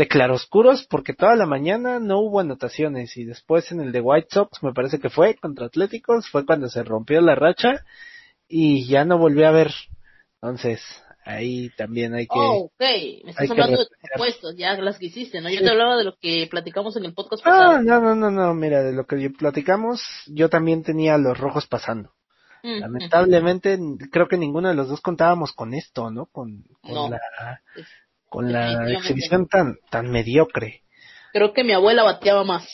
de 0.00 0.08
claroscuros 0.08 0.86
porque 0.88 1.12
toda 1.12 1.36
la 1.36 1.44
mañana 1.44 1.98
no 2.00 2.20
hubo 2.20 2.40
anotaciones 2.40 3.18
y 3.18 3.24
después 3.24 3.70
en 3.70 3.80
el 3.82 3.92
de 3.92 4.00
White 4.00 4.28
Sox 4.30 4.62
me 4.62 4.72
parece 4.72 4.98
que 4.98 5.10
fue 5.10 5.34
contra 5.34 5.66
Atléticos, 5.66 6.26
fue 6.30 6.46
cuando 6.46 6.68
se 6.70 6.82
rompió 6.82 7.20
la 7.20 7.34
racha 7.34 7.84
y 8.48 8.86
ya 8.88 9.04
no 9.04 9.18
volví 9.18 9.44
a 9.44 9.50
ver. 9.50 9.70
Entonces, 10.40 10.80
ahí 11.26 11.68
también 11.76 12.14
hay 12.14 12.24
que... 12.26 12.32
Oh, 12.38 12.64
ok. 12.64 12.80
Me 13.24 13.30
estás 13.32 13.50
hablando 13.50 13.76
de 13.76 13.84
tus 13.84 14.10
apuestas, 14.14 14.56
ya 14.56 14.72
las 14.78 14.98
que 14.98 15.06
hiciste, 15.06 15.42
¿no? 15.42 15.50
Yo 15.50 15.58
Sí. 15.58 15.64
te 15.64 15.70
hablaba 15.70 15.98
de 15.98 16.04
lo 16.04 16.16
que 16.18 16.48
platicamos 16.50 16.96
en 16.96 17.04
el 17.04 17.12
podcast 17.12 17.42
Ah, 17.44 17.50
pasado. 17.50 17.82
no, 17.82 18.00
no, 18.00 18.14
no, 18.14 18.30
no, 18.30 18.54
mira, 18.54 18.82
de 18.82 18.94
lo 18.94 19.04
que 19.04 19.28
platicamos, 19.28 20.00
yo 20.28 20.48
también 20.48 20.82
tenía 20.82 21.16
a 21.16 21.18
los 21.18 21.36
rojos 21.38 21.66
pasando. 21.66 22.14
Mm, 22.62 22.68
mm. 22.76 22.80
Lamentablemente, 22.80 23.78
creo 24.10 24.28
que 24.28 24.38
ninguno 24.38 24.68
de 24.70 24.74
los 24.76 24.88
dos 24.88 25.02
contábamos 25.02 25.52
con 25.52 25.74
esto, 25.74 26.10
¿no? 26.10 26.24
Con, 26.24 26.64
con 26.80 26.94
No. 26.94 27.10
la, 27.10 27.60
con 28.30 28.50
la 28.50 28.90
exhibición 28.90 29.46
tan, 29.46 29.76
tan 29.90 30.10
mediocre. 30.10 30.82
Creo 31.32 31.52
que 31.52 31.64
mi 31.64 31.72
abuela 31.72 32.02
bateaba 32.04 32.44
más. 32.44 32.64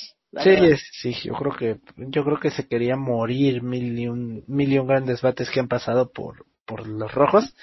Sí, 0.42 0.50
verdad. 0.50 0.76
sí, 0.92 1.14
yo 1.24 1.32
creo 1.34 1.56
que, 1.56 1.76
yo 1.96 2.24
creo 2.24 2.38
que 2.38 2.50
se 2.50 2.68
quería 2.68 2.94
morir 2.96 3.62
mil 3.62 3.98
y 3.98 4.06
un, 4.06 4.44
mil 4.46 4.72
y 4.72 4.78
un 4.78 4.86
grandes 4.86 5.22
bates 5.22 5.50
que 5.50 5.60
han 5.60 5.68
pasado 5.68 6.12
por, 6.12 6.44
por 6.66 6.86
los 6.86 7.12
rojos. 7.12 7.54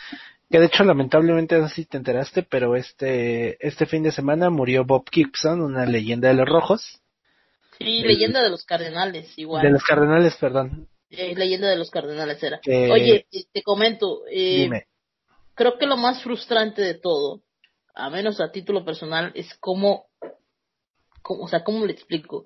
Que 0.50 0.60
de 0.60 0.66
hecho, 0.66 0.84
lamentablemente, 0.84 1.58
no 1.58 1.68
sé 1.70 1.76
si 1.76 1.86
te 1.86 1.98
enteraste, 1.98 2.44
pero 2.44 2.76
este, 2.76 3.66
este 3.66 3.86
fin 3.86 4.04
de 4.04 4.12
semana 4.12 4.50
murió 4.50 4.86
Bob 4.86 5.06
Gibson, 5.12 5.62
una 5.62 5.86
leyenda 5.86 6.28
de 6.30 6.34
los 6.36 6.50
rojos, 6.50 7.00
Sí, 7.80 8.02
leyenda 8.04 8.42
de 8.44 8.50
los 8.50 8.64
cardenales, 8.66 9.38
igual. 9.38 9.64
de 9.64 9.72
los 9.72 9.84
cardenales, 9.84 10.36
perdón. 10.38 10.88
Eh, 11.10 11.36
leyenda 11.36 11.70
de 11.70 11.76
los 11.76 11.90
cardenales 11.90 12.42
era. 12.42 12.60
Que- 12.60 12.92
Oye, 12.92 13.26
eh, 13.32 13.44
te 13.52 13.62
comento, 13.64 14.22
eh, 14.32 14.62
Dime. 14.64 14.86
creo 15.56 15.78
que 15.78 15.86
lo 15.86 15.98
más 15.98 16.22
frustrante 16.24 16.82
de 16.82 16.94
todo, 16.96 17.42
a 17.94 18.10
menos 18.10 18.40
a 18.40 18.52
título 18.52 18.84
personal, 18.86 19.32
es 19.36 19.54
cómo, 19.60 20.08
cómo 21.22 21.44
o 21.44 21.48
sea, 21.48 21.64
cómo 21.64 21.86
le 21.86 21.94
explico. 21.94 22.46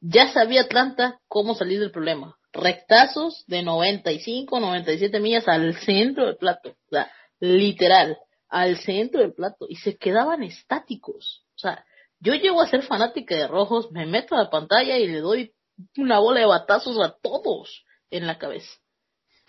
Ya 0.00 0.32
sabía 0.32 0.62
Atlanta 0.62 1.20
cómo 1.28 1.54
salir 1.54 1.80
del 1.80 1.90
problema. 1.90 2.36
Rectazos 2.52 3.44
de 3.46 3.62
95, 3.62 4.60
97 4.60 5.20
millas 5.20 5.46
al 5.46 5.76
centro 5.80 6.26
del 6.26 6.36
plato. 6.36 6.70
O 6.70 6.90
sea, 6.90 7.10
literal, 7.38 8.18
al 8.48 8.78
centro 8.78 9.20
del 9.20 9.34
plato. 9.34 9.66
Y 9.68 9.76
se 9.76 9.96
quedaban 9.96 10.42
estáticos. 10.42 11.44
O 11.56 11.58
sea, 11.58 11.84
yo 12.18 12.34
llego 12.34 12.60
a 12.60 12.68
ser 12.68 12.82
fanática 12.82 13.34
de 13.34 13.46
rojos, 13.46 13.90
me 13.92 14.06
meto 14.06 14.34
a 14.34 14.44
la 14.44 14.50
pantalla 14.50 14.98
y 14.98 15.06
le 15.06 15.20
doy 15.20 15.54
una 15.96 16.18
bola 16.18 16.40
de 16.40 16.46
batazos 16.46 16.98
a 16.98 17.16
todos 17.22 17.84
en 18.10 18.26
la 18.26 18.38
cabeza. 18.38 18.70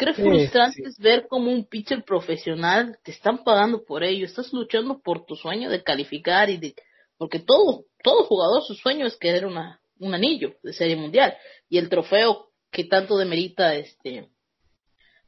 Creo 0.01 0.15
Sí, 0.15 0.22
frustrante 0.24 0.75
sí. 0.77 0.84
es 0.84 0.98
ver 0.98 1.27
como 1.27 1.51
un 1.51 1.65
pitcher 1.65 2.03
profesional 2.03 2.98
te 3.03 3.12
están 3.12 3.43
pagando 3.43 3.84
por 3.86 4.03
ello, 4.03 4.25
estás 4.25 4.51
luchando 4.51 5.00
por 5.00 5.25
tu 5.25 5.36
sueño 5.36 5.70
de 5.70 5.84
calificar 5.84 6.50
y 6.50 6.58
de 6.58 6.75
porque 7.17 7.39
todo 7.39 7.86
todo 8.03 8.24
jugador 8.24 8.63
su 8.63 8.74
sueño 8.74 9.05
es 9.05 9.15
querer 9.17 9.46
una 9.46 9.79
un 10.00 10.13
anillo 10.15 10.55
de 10.63 10.74
serie 10.74 10.96
mundial 10.96 11.38
y 11.70 11.77
el 11.77 11.88
trofeo 11.88 12.50
que 12.72 12.86
tanto 12.86 13.15
demerita 13.17 13.75
este 13.75 14.29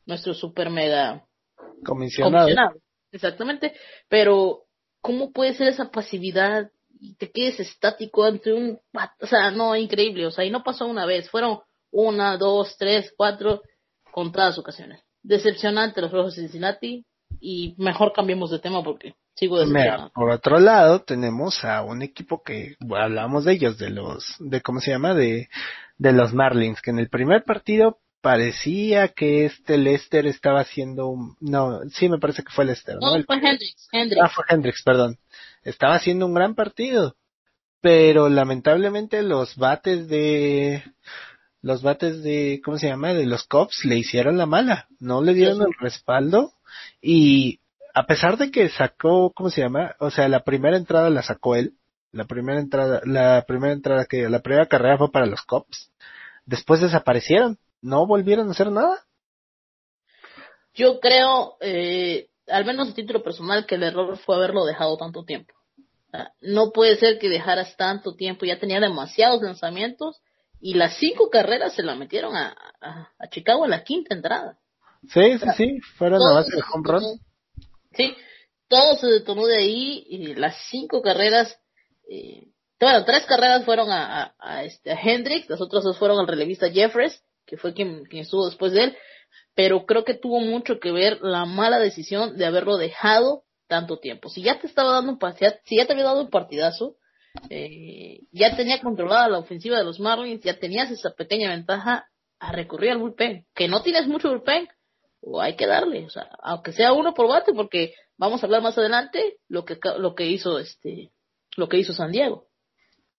nuestro 0.06 0.34
super 0.34 0.70
mega 0.72 1.24
Comisionado. 1.86 2.46
comisionado. 2.46 2.80
Exactamente, 3.12 3.74
pero 4.10 4.64
¿cómo 5.02 5.32
puede 5.32 5.54
ser 5.54 5.68
esa 5.68 5.92
pasividad 5.92 6.72
y 7.00 7.16
te 7.16 7.30
quedes 7.32 7.60
estático 7.60 8.24
ante 8.24 8.54
un, 8.54 8.80
o 9.20 9.28
sea, 9.28 9.52
no, 9.52 9.76
increíble, 9.76 10.26
o 10.26 10.32
sea, 10.32 10.46
y 10.46 10.50
no 10.50 10.64
pasó 10.64 10.88
una 10.88 11.06
vez, 11.06 11.30
fueron 11.30 11.60
una, 11.92 12.38
dos, 12.38 12.76
tres, 12.78 13.14
cuatro, 13.16 13.62
contadas 14.14 14.58
ocasiones. 14.58 15.02
Decepcionante 15.24 16.02
los 16.02 16.12
Rojos 16.12 16.36
de 16.36 16.44
Cincinnati 16.44 17.06
y 17.40 17.74
mejor 17.78 18.14
cambiemos 18.14 18.52
de 18.52 18.60
tema 18.60 18.84
porque 18.84 19.16
sigo 19.36 19.58
Mira, 19.66 20.12
por 20.14 20.30
otro 20.30 20.60
lado 20.60 21.00
tenemos 21.02 21.66
a 21.66 21.82
un 21.82 22.04
equipo 22.04 22.44
que 22.44 22.76
bueno, 22.80 23.06
hablamos 23.06 23.44
de 23.46 23.54
ellos, 23.54 23.78
de 23.80 23.90
los, 23.90 24.36
de 24.40 24.62
cómo 24.62 24.80
se 24.80 24.92
llama, 24.92 25.14
de, 25.16 25.50
de 25.98 26.14
los 26.14 26.34
Marlins, 26.34 26.82
que 26.82 26.92
en 26.92 27.00
el 27.00 27.10
primer 27.10 27.44
partido 27.44 27.98
parecía 28.22 29.08
que 29.10 29.46
este 29.46 29.78
Lester 29.78 30.28
estaba 30.28 30.62
haciendo 30.62 31.08
un, 31.08 31.36
no, 31.42 31.80
sí 31.90 32.08
me 32.08 32.20
parece 32.20 32.44
que 32.44 32.54
fue 32.54 32.66
Lester, 32.66 32.96
¿no? 33.02 33.10
No, 33.10 33.16
El- 33.16 33.26
fue 33.26 33.36
Hendrix, 33.38 33.90
Hendrix. 33.92 34.22
ah, 34.24 34.30
fue 34.30 34.46
Hendricks, 34.48 34.84
perdón. 34.84 35.18
Estaba 35.64 35.96
haciendo 35.96 36.26
un 36.28 36.34
gran 36.34 36.54
partido, 36.56 37.16
pero 37.82 38.30
lamentablemente 38.30 39.24
los 39.24 39.56
bates 39.58 40.08
de, 40.08 40.84
los 41.64 41.82
bates 41.82 42.22
de, 42.22 42.62
¿cómo 42.64 42.78
se 42.78 42.88
llama? 42.88 43.14
De 43.14 43.26
los 43.26 43.46
Cubs 43.46 43.86
le 43.86 43.96
hicieron 43.98 44.38
la 44.38 44.46
mala, 44.46 44.88
no 45.00 45.22
le 45.24 45.34
dieron 45.34 45.58
Sí. 45.58 45.64
el 45.64 45.74
respaldo 45.80 46.52
y 47.02 47.62
a 47.96 48.06
pesar 48.06 48.38
de 48.38 48.52
que 48.52 48.68
sacó, 48.70 49.32
¿cómo 49.32 49.50
se 49.50 49.62
llama? 49.62 49.96
O 50.00 50.12
sea, 50.12 50.28
la 50.28 50.44
primera 50.44 50.76
entrada 50.76 51.10
la 51.10 51.24
sacó 51.24 51.56
él, 51.56 51.74
la 52.12 52.26
primera 52.26 52.60
entrada, 52.60 53.02
la 53.06 53.46
primera 53.48 53.74
entrada 53.74 54.06
que, 54.06 54.30
la 54.30 54.42
primera 54.42 54.68
carrera 54.68 54.98
fue 54.98 55.10
para 55.10 55.26
los 55.26 55.42
Cubs, 55.44 55.90
después 56.46 56.82
desaparecieron, 56.82 57.58
no 57.82 58.06
volvieron 58.06 58.50
a 58.50 58.52
hacer 58.52 58.70
nada. 58.70 59.00
Yo 60.74 61.00
creo, 61.00 61.56
eh, 61.62 62.28
al 62.48 62.66
menos 62.66 62.90
a 62.90 62.94
título 62.94 63.24
personal, 63.24 63.66
que 63.66 63.76
el 63.76 63.84
error 63.84 64.18
fue 64.18 64.36
haberlo 64.36 64.66
dejado 64.66 64.98
tanto 64.98 65.24
tiempo. 65.24 65.54
No 66.42 66.72
puede 66.72 66.98
ser 66.98 67.20
que 67.20 67.30
dejaras 67.30 67.78
tanto 67.78 68.16
tiempo, 68.16 68.46
ya 68.46 68.60
tenía 68.60 68.80
demasiados 68.82 69.42
lanzamientos 69.42 70.22
y 70.66 70.76
las 70.76 70.96
cinco 70.96 71.30
carreras 71.30 71.76
se 71.76 71.84
la 71.84 71.94
metieron 71.94 72.38
a, 72.38 72.56
a, 72.80 73.12
a 73.20 73.30
Chicago 73.30 73.66
en 73.66 73.72
la 73.72 73.84
quinta 73.84 74.16
entrada. 74.16 74.58
Sí, 75.14 75.38
sí, 75.38 75.46
sí, 75.58 75.80
fueron 75.98 76.22
a 76.22 76.24
Todo 76.24 76.36
base 76.36 76.52
se 76.52 76.56
de 76.56 76.64
home 76.74 76.84
run. 76.86 77.04
Sí, 77.92 78.16
todo 78.70 78.96
se 78.96 79.08
detonó 79.08 79.46
de 79.46 79.58
ahí 79.58 80.06
y 80.08 80.36
las 80.36 80.56
cinco 80.70 81.02
carreras, 81.02 81.60
eh, 82.10 82.48
bueno, 82.80 83.04
tres 83.04 83.26
carreras 83.26 83.66
fueron 83.66 83.92
a, 83.92 84.24
a, 84.24 84.36
a 84.40 84.64
este, 84.64 84.94
a 84.94 85.00
Hendricks, 85.02 85.50
las 85.50 85.60
otras 85.60 85.84
dos 85.84 85.98
fueron 85.98 86.18
al 86.20 86.28
relevista 86.28 86.72
Jeffres, 86.72 87.22
que 87.46 87.58
fue 87.58 87.74
quien, 87.74 88.06
quien 88.06 88.22
estuvo 88.22 88.46
después 88.46 88.72
de 88.72 88.86
él, 88.86 88.98
pero 89.56 89.86
creo 89.86 90.06
que 90.06 90.14
tuvo 90.14 90.40
mucho 90.40 90.80
que 90.80 90.94
ver 90.94 91.20
la 91.22 91.44
mala 91.44 91.78
decisión 91.78 92.38
de 92.38 92.46
haberlo 92.46 92.78
dejado 92.78 93.44
tanto 93.68 94.00
tiempo. 94.00 94.30
Si 94.30 94.42
ya 94.42 94.62
te 94.62 94.68
estaba 94.68 94.94
dando 94.94 95.12
un 95.12 95.20
si 95.66 95.76
ya 95.76 95.86
te 95.86 95.92
había 95.92 96.06
dado 96.06 96.22
un 96.22 96.30
partidazo, 96.30 96.96
eh, 97.50 98.22
ya 98.32 98.56
tenía 98.56 98.82
controlada 98.82 99.30
la 99.30 99.40
ofensiva 99.40 99.78
de 99.78 99.84
los 99.84 100.00
Marlins, 100.00 100.44
ya 100.44 100.60
tenías 100.60 100.92
esa 100.92 101.12
pequeña 101.12 101.50
ventaja 101.50 102.08
a 102.40 102.52
recurrir 102.52 102.92
al 102.92 103.00
bullpen, 103.00 103.46
que 103.56 103.68
no 103.68 103.82
tienes 103.82 104.08
mucho 104.08 104.30
bullpen, 104.30 104.68
o 105.22 105.42
hay 105.42 105.56
que 105.56 105.68
darle, 105.68 106.06
o 106.06 106.10
sea, 106.10 106.30
aunque 106.42 106.74
sea 106.74 106.94
uno 106.94 107.14
por 107.14 107.28
bate, 107.28 107.54
porque 107.54 107.94
vamos 108.18 108.44
a 108.44 108.46
hablar 108.46 108.62
más 108.62 108.78
adelante 108.78 109.38
lo 109.48 109.64
que 109.66 109.80
lo 109.98 110.16
que 110.16 110.28
hizo 110.28 110.60
este, 110.60 111.12
lo 111.56 111.70
que 111.70 111.78
hizo 111.78 111.94
San 111.94 112.12
Diego. 112.12 112.48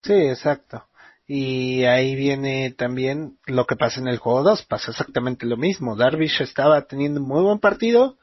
Sí, 0.03 0.13
exacto. 0.13 0.85
Y 1.27 1.85
ahí 1.85 2.15
viene 2.15 2.75
también 2.77 3.39
lo 3.47 3.65
que 3.65 3.77
pasa 3.77 4.01
en 4.01 4.09
el 4.09 4.19
juego 4.19 4.43
2, 4.43 4.67
pasó 4.67 4.91
exactamente 4.91 5.47
lo 5.47 5.57
mismo. 5.57 5.97
Darvish 5.97 6.43
estaba 6.43 6.87
teniendo 6.87 7.21
un 7.21 7.29
muy 7.29 7.43
buen 7.43 7.59
partido, 7.59 8.19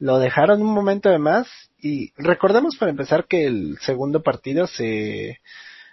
lo 0.00 0.18
dejaron 0.18 0.62
un 0.62 0.72
momento 0.74 1.10
de 1.10 1.18
más 1.18 1.46
y 1.78 2.12
recordemos 2.16 2.76
para 2.76 2.90
empezar 2.90 3.26
que 3.26 3.46
el 3.46 3.78
segundo 3.80 4.22
partido 4.22 4.66
se 4.66 5.38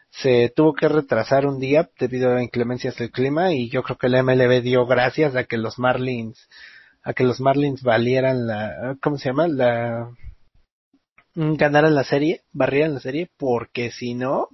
se 0.09 0.51
tuvo 0.55 0.73
que 0.73 0.87
retrasar 0.87 1.45
un 1.45 1.59
día 1.59 1.89
debido 1.99 2.33
a 2.35 2.41
inclemencias 2.41 2.95
del 2.95 3.11
clima 3.11 3.53
y 3.53 3.69
yo 3.69 3.83
creo 3.83 3.97
que 3.97 4.07
el 4.07 4.23
MLB 4.23 4.61
dio 4.63 4.87
gracias 4.87 5.35
a 5.35 5.43
que 5.43 5.57
los 5.57 5.77
Marlins 5.77 6.49
a 7.03 7.13
que 7.13 7.23
los 7.23 7.39
Marlins 7.39 7.83
valieran 7.83 8.47
la 8.47 8.97
¿cómo 9.01 9.17
se 9.17 9.29
llama? 9.29 9.47
la 9.47 10.09
ganaran 11.35 11.93
la 11.93 12.03
serie, 12.03 12.41
barrieran 12.51 12.95
la 12.95 12.99
serie 12.99 13.29
porque 13.37 13.91
si 13.91 14.15
no 14.15 14.49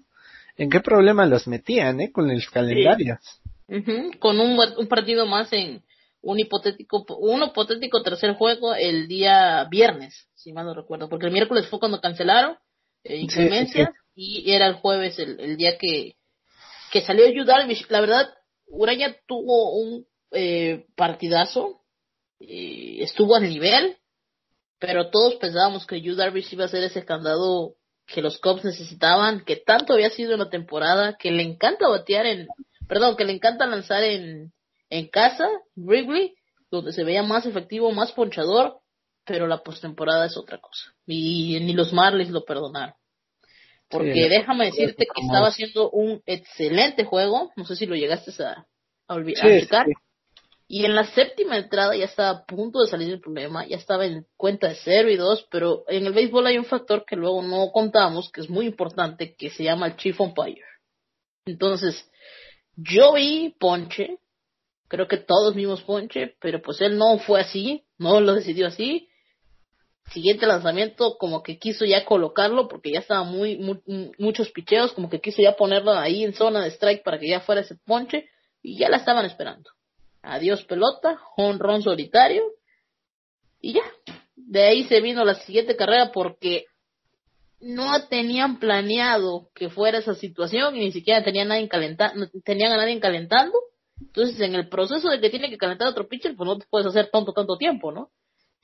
¿En 0.55 0.69
qué 0.69 0.81
problema 0.81 1.25
los 1.25 1.47
metían, 1.47 1.99
eh? 1.99 2.11
Con 2.11 2.31
los 2.31 2.47
calendarios. 2.49 3.19
Ujú, 3.67 4.11
Con 4.19 4.39
un, 4.39 4.57
un 4.77 4.87
partido 4.87 5.25
más 5.25 5.51
en 5.51 5.81
un 6.23 6.39
hipotético, 6.39 7.05
un 7.19 7.43
hipotético 7.43 8.01
tercer 8.01 8.33
juego 8.35 8.73
el 8.73 9.07
día 9.07 9.67
viernes, 9.69 10.29
si 10.33 10.53
mal 10.53 10.65
no 10.65 10.73
recuerdo, 10.73 11.09
porque 11.09 11.27
el 11.27 11.33
miércoles 11.33 11.67
fue 11.67 11.79
cuando 11.79 11.99
cancelaron 11.99 12.57
eh, 13.03 13.17
inclemencias 13.17 13.89
y 14.15 14.49
era 14.51 14.67
el 14.67 14.75
jueves 14.75 15.19
el, 15.19 15.39
el 15.39 15.57
día 15.57 15.77
que, 15.77 16.15
que 16.91 17.01
salió 17.01 17.29
Yu 17.29 17.43
Darvish. 17.43 17.85
La 17.89 17.99
verdad, 17.99 18.33
Uraña 18.67 19.15
tuvo 19.27 19.73
un 19.77 20.05
eh, 20.31 20.85
partidazo, 20.95 21.81
eh, 22.39 22.97
estuvo 23.01 23.35
al 23.35 23.43
nivel, 23.49 23.97
pero 24.79 25.09
todos 25.09 25.35
pensábamos 25.35 25.85
que 25.85 26.01
Yu 26.01 26.15
Darvish 26.15 26.53
iba 26.53 26.65
a 26.65 26.69
ser 26.69 26.83
ese 26.83 27.03
candado 27.03 27.75
que 28.07 28.21
los 28.21 28.39
Cubs 28.39 28.63
necesitaban, 28.63 29.43
que 29.43 29.57
tanto 29.57 29.93
había 29.93 30.09
sido 30.09 30.33
en 30.33 30.39
la 30.39 30.49
temporada, 30.49 31.17
que 31.19 31.31
le 31.31 31.43
encanta 31.43 31.89
batear 31.89 32.25
en, 32.27 32.47
perdón, 32.87 33.17
que 33.17 33.25
le 33.25 33.33
encanta 33.33 33.65
lanzar 33.65 34.03
en, 34.03 34.53
en 34.93 35.07
casa, 35.07 35.47
Wrigley, 35.75 36.35
donde 36.69 36.93
se 36.93 37.03
veía 37.03 37.23
más 37.23 37.45
efectivo, 37.45 37.91
más 37.91 38.11
ponchador, 38.11 38.79
pero 39.25 39.47
la 39.47 39.63
postemporada 39.63 40.25
es 40.27 40.37
otra 40.37 40.59
cosa. 40.59 40.93
Y 41.07 41.59
ni 41.61 41.73
los 41.73 41.93
Marlins 41.93 42.29
lo 42.29 42.45
perdonaron. 42.45 42.93
Porque 43.89 44.13
Sí, 44.13 44.29
déjame 44.29 44.65
decirte 44.65 45.05
que 45.05 45.21
estaba 45.21 45.47
es. 45.47 45.53
haciendo 45.53 45.89
un 45.91 46.21
excelente 46.25 47.05
juego, 47.05 47.51
no 47.55 47.65
sé 47.65 47.75
si 47.75 47.85
lo 47.85 47.95
llegaste 47.95 48.31
a, 48.43 48.65
a 49.07 49.23
Sí, 49.23 49.33
sí. 49.61 49.67
Y 50.67 50.85
en 50.85 50.95
la 50.95 51.05
séptima 51.05 51.57
entrada 51.57 51.95
ya 51.95 52.05
estaba 52.05 52.29
a 52.29 52.45
punto 52.45 52.81
de 52.81 52.87
salir 52.87 53.09
el 53.11 53.19
problema, 53.19 53.65
ya 53.67 53.77
estaba 53.77 54.05
en 54.05 54.25
cuenta 54.37 54.69
de 54.69 54.75
0 54.75 55.09
y 55.11 55.17
2, 55.17 55.47
pero 55.51 55.83
en 55.87 56.05
el 56.05 56.13
béisbol 56.13 56.47
hay 56.47 56.57
un 56.57 56.65
factor 56.65 57.03
que 57.05 57.15
luego 57.15 57.41
no 57.41 57.71
contamos, 57.71 58.31
que 58.31 58.41
es 58.41 58.49
muy 58.49 58.65
importante, 58.65 59.35
que 59.35 59.49
se 59.49 59.63
llama 59.63 59.87
el 59.87 59.97
Chief 59.97 60.19
Umpire. 60.19 60.61
Entonces, 61.45 62.09
yo 62.75 63.13
vi 63.13 63.55
Ponche, 63.59 64.17
creo 64.87 65.07
que 65.07 65.17
todos 65.17 65.55
vimos 65.55 65.81
Ponche, 65.83 66.35
pero 66.39 66.61
pues 66.61 66.81
él 66.81 66.97
no 66.97 67.17
fue 67.19 67.41
así, 67.41 67.83
no 67.97 68.19
lo 68.19 68.33
decidió 68.35 68.67
así. 68.67 69.09
Siguiente 70.11 70.45
lanzamiento, 70.45 71.17
como 71.17 71.41
que 71.41 71.57
quiso 71.57 71.85
ya 71.85 72.05
colocarlo, 72.05 72.67
porque 72.67 72.91
ya 72.91 72.99
estaba 72.99 73.23
muy, 73.23 73.57
mu- 73.57 74.11
muchos 74.17 74.51
picheos, 74.51 74.91
como 74.93 75.09
que 75.09 75.21
quiso 75.21 75.41
ya 75.41 75.55
ponerlo 75.55 75.93
ahí 75.93 76.23
en 76.23 76.33
zona 76.33 76.61
de 76.63 76.71
strike 76.71 77.03
para 77.03 77.19
que 77.19 77.29
ya 77.29 77.39
fuera 77.39 77.61
ese 77.61 77.75
Ponche, 77.85 78.29
y 78.61 78.77
ya 78.77 78.89
la 78.89 78.97
estaban 78.97 79.25
esperando. 79.25 79.69
Adiós 80.21 80.63
pelota, 80.65 81.19
honrón 81.37 81.81
solitario, 81.81 82.43
y 83.61 83.73
ya. 83.73 83.83
De 84.35 84.63
ahí 84.63 84.83
se 84.85 84.99
vino 84.99 85.23
la 85.23 85.35
siguiente 85.35 85.75
carrera 85.75 86.11
porque 86.11 86.65
no 87.61 88.07
tenían 88.07 88.59
planeado 88.59 89.49
que 89.55 89.69
fuera 89.69 89.99
esa 89.99 90.15
situación 90.15 90.75
y 90.75 90.79
ni 90.79 90.91
siquiera 90.91 91.23
tenían 91.23 91.47
nadie 91.47 91.69
calenta 91.69 92.13
no 92.13 92.27
tenían 92.43 92.73
a 92.73 92.77
nadie 92.77 92.99
calentando. 92.99 93.57
Entonces, 94.07 94.39
en 94.41 94.55
el 94.55 94.69
proceso 94.69 95.09
de 95.09 95.19
que 95.19 95.29
tiene 95.29 95.49
que 95.49 95.57
calentar 95.57 95.87
otro 95.87 96.07
pitcher, 96.07 96.35
pues 96.35 96.47
no 96.47 96.57
te 96.57 96.65
puedes 96.69 96.87
hacer 96.87 97.09
tonto 97.11 97.33
tanto 97.33 97.57
tiempo, 97.57 97.91
¿no? 97.91 98.09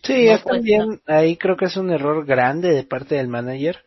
Sí, 0.03 0.25
No 0.25 0.31
es 0.33 0.43
también, 0.43 1.01
ahí 1.07 1.35
creo 1.37 1.57
que 1.57 1.65
es 1.65 1.77
un 1.77 1.91
error 1.91 2.25
grande 2.25 2.69
de 2.69 2.83
parte 2.83 3.15
del 3.15 3.27
manager, 3.27 3.83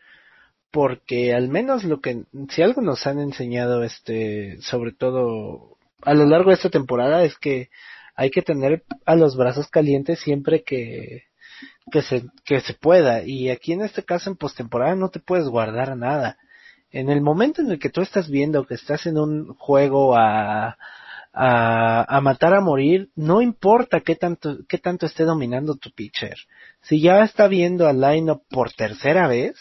porque 0.71 1.33
al 1.33 1.49
menos 1.49 1.83
lo 1.83 2.01
que, 2.01 2.23
si 2.49 2.61
algo 2.61 2.81
nos 2.81 3.05
han 3.07 3.19
enseñado, 3.19 3.83
este, 3.83 4.57
sobre 4.61 4.91
todo 4.91 5.77
a 6.01 6.13
lo 6.13 6.25
largo 6.25 6.49
de 6.49 6.55
esta 6.55 6.69
temporada, 6.69 7.23
es 7.23 7.37
que 7.37 7.69
hay 8.15 8.29
que 8.29 8.41
tener 8.41 8.83
a 9.05 9.15
los 9.15 9.35
brazos 9.35 9.67
calientes 9.69 10.19
siempre 10.19 10.63
que, 10.63 11.23
que 11.91 12.01
se, 12.01 12.25
que 12.45 12.59
se 12.61 12.73
pueda, 12.73 13.23
y 13.23 13.49
aquí 13.49 13.73
en 13.73 13.81
este 13.81 14.03
caso 14.03 14.29
en 14.29 14.37
postemporada 14.37 14.95
no 14.95 15.09
te 15.09 15.19
puedes 15.19 15.47
guardar 15.47 15.97
nada. 15.97 16.37
En 16.91 17.09
el 17.09 17.21
momento 17.21 17.61
en 17.61 17.71
el 17.71 17.79
que 17.79 17.89
tú 17.89 18.01
estás 18.01 18.29
viendo 18.29 18.67
que 18.67 18.75
estás 18.75 19.07
en 19.07 19.17
un 19.17 19.55
juego 19.55 20.15
a, 20.15 20.77
a, 21.33 22.05
a 22.17 22.21
matar 22.21 22.53
a 22.53 22.61
morir, 22.61 23.09
no 23.15 23.41
importa 23.41 24.01
qué 24.01 24.15
tanto, 24.15 24.59
qué 24.69 24.77
tanto 24.77 25.05
esté 25.07 25.23
dominando 25.23 25.75
tu 25.75 25.91
pitcher. 25.91 26.37
Si 26.81 27.01
ya 27.01 27.23
está 27.23 27.47
viendo 27.47 27.87
al 27.87 27.99
lineup 27.99 28.43
por 28.49 28.71
tercera 28.71 29.27
vez, 29.27 29.55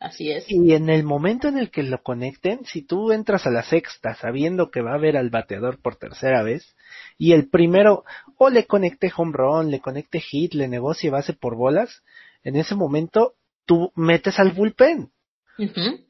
Así 0.00 0.30
es. 0.30 0.44
y 0.48 0.74
en 0.74 0.90
el 0.90 1.02
momento 1.02 1.48
en 1.48 1.58
el 1.58 1.70
que 1.70 1.82
lo 1.82 2.02
conecten, 2.02 2.64
si 2.64 2.82
tú 2.82 3.10
entras 3.10 3.46
a 3.46 3.50
la 3.50 3.64
sexta 3.64 4.14
sabiendo 4.14 4.70
que 4.70 4.82
va 4.82 4.94
a 4.94 4.98
ver 4.98 5.16
al 5.16 5.30
bateador 5.30 5.80
por 5.80 5.96
tercera 5.96 6.42
vez, 6.42 6.76
y 7.16 7.32
el 7.32 7.48
primero 7.48 8.04
o 8.36 8.50
le 8.50 8.66
conecte 8.66 9.10
home 9.16 9.32
run, 9.34 9.70
le 9.70 9.80
conecte 9.80 10.20
hit, 10.20 10.54
le 10.54 10.68
negocie 10.68 11.10
base 11.10 11.32
por 11.32 11.56
bolas, 11.56 12.04
en 12.44 12.54
ese 12.54 12.76
momento 12.76 13.34
tú 13.64 13.92
metes 13.96 14.38
al 14.38 14.52
bullpen, 14.52 15.10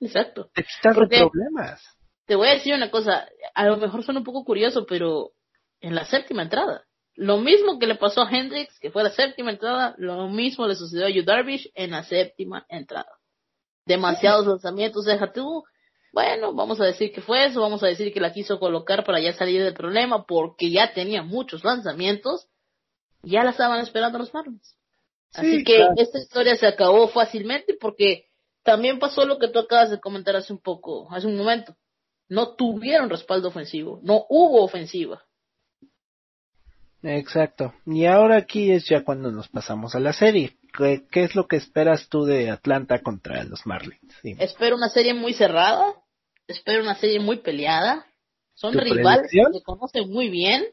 exacto. 0.00 0.50
te 0.54 0.64
quitas 0.64 0.96
de 0.96 1.06
problemas. 1.06 1.97
Te 2.28 2.36
voy 2.36 2.48
a 2.48 2.54
decir 2.54 2.74
una 2.74 2.90
cosa, 2.90 3.26
a 3.54 3.64
lo 3.64 3.78
mejor 3.78 4.04
suena 4.04 4.20
un 4.20 4.24
poco 4.24 4.44
curioso, 4.44 4.84
pero 4.86 5.32
en 5.80 5.94
la 5.94 6.04
séptima 6.04 6.42
entrada, 6.42 6.84
lo 7.14 7.38
mismo 7.38 7.78
que 7.78 7.86
le 7.86 7.94
pasó 7.94 8.20
a 8.20 8.30
Hendricks, 8.30 8.78
que 8.80 8.90
fue 8.90 9.02
la 9.02 9.08
séptima 9.10 9.50
entrada, 9.50 9.94
lo 9.96 10.28
mismo 10.28 10.66
le 10.66 10.74
sucedió 10.74 11.06
a 11.06 11.10
Yu 11.10 11.24
Darvish 11.24 11.72
en 11.74 11.92
la 11.92 12.04
séptima 12.04 12.66
entrada. 12.68 13.10
Demasiados 13.86 14.46
lanzamientos, 14.46 15.06
deja 15.06 15.32
tú. 15.32 15.64
Bueno, 16.12 16.52
vamos 16.52 16.78
a 16.82 16.84
decir 16.84 17.12
que 17.12 17.22
fue 17.22 17.46
eso, 17.46 17.62
vamos 17.62 17.82
a 17.82 17.86
decir 17.86 18.12
que 18.12 18.20
la 18.20 18.34
quiso 18.34 18.60
colocar 18.60 19.06
para 19.06 19.20
ya 19.20 19.32
salir 19.32 19.64
del 19.64 19.72
problema, 19.72 20.26
porque 20.26 20.70
ya 20.70 20.92
tenía 20.92 21.22
muchos 21.22 21.64
lanzamientos, 21.64 22.46
ya 23.22 23.42
la 23.42 23.52
estaban 23.52 23.80
esperando 23.80 24.18
los 24.18 24.34
Marlins. 24.34 24.76
Así 25.32 25.58
Sí, 25.60 25.64
que 25.64 25.76
claro. 25.76 25.94
esta 25.96 26.18
historia 26.18 26.56
se 26.56 26.66
acabó 26.66 27.08
fácilmente 27.08 27.74
porque 27.80 28.26
también 28.64 28.98
pasó 28.98 29.24
lo 29.24 29.38
que 29.38 29.48
tú 29.48 29.60
acabas 29.60 29.90
de 29.90 29.98
comentar 29.98 30.36
hace 30.36 30.52
un 30.52 30.60
poco, 30.60 31.08
hace 31.10 31.26
un 31.26 31.38
momento. 31.38 31.74
No 32.28 32.54
tuvieron 32.56 33.08
respaldo 33.10 33.48
ofensivo, 33.48 34.00
no 34.02 34.26
hubo 34.28 34.62
ofensiva. 34.62 35.22
Exacto. 37.02 37.74
Y 37.86 38.06
ahora 38.06 38.36
aquí 38.36 38.70
es 38.72 38.88
ya 38.88 39.04
cuando 39.04 39.30
nos 39.30 39.48
pasamos 39.48 39.94
a 39.94 40.00
la 40.00 40.12
serie. 40.12 40.56
¿Qué, 40.76 41.06
qué 41.10 41.24
es 41.24 41.34
lo 41.34 41.46
que 41.46 41.56
esperas 41.56 42.08
tú 42.08 42.24
de 42.24 42.50
Atlanta 42.50 43.00
contra 43.00 43.42
los 43.44 43.66
Marlins? 43.66 44.14
Espero 44.22 44.76
una 44.76 44.88
serie 44.88 45.14
muy 45.14 45.32
cerrada, 45.32 45.94
espero 46.46 46.82
una 46.82 46.96
serie 46.96 47.20
muy 47.20 47.38
peleada. 47.38 48.04
Son 48.54 48.72
¿Tu 48.72 48.80
rivales 48.80 49.30
que 49.30 49.58
se 49.58 49.62
conocen 49.62 50.10
muy 50.10 50.28
bien 50.28 50.64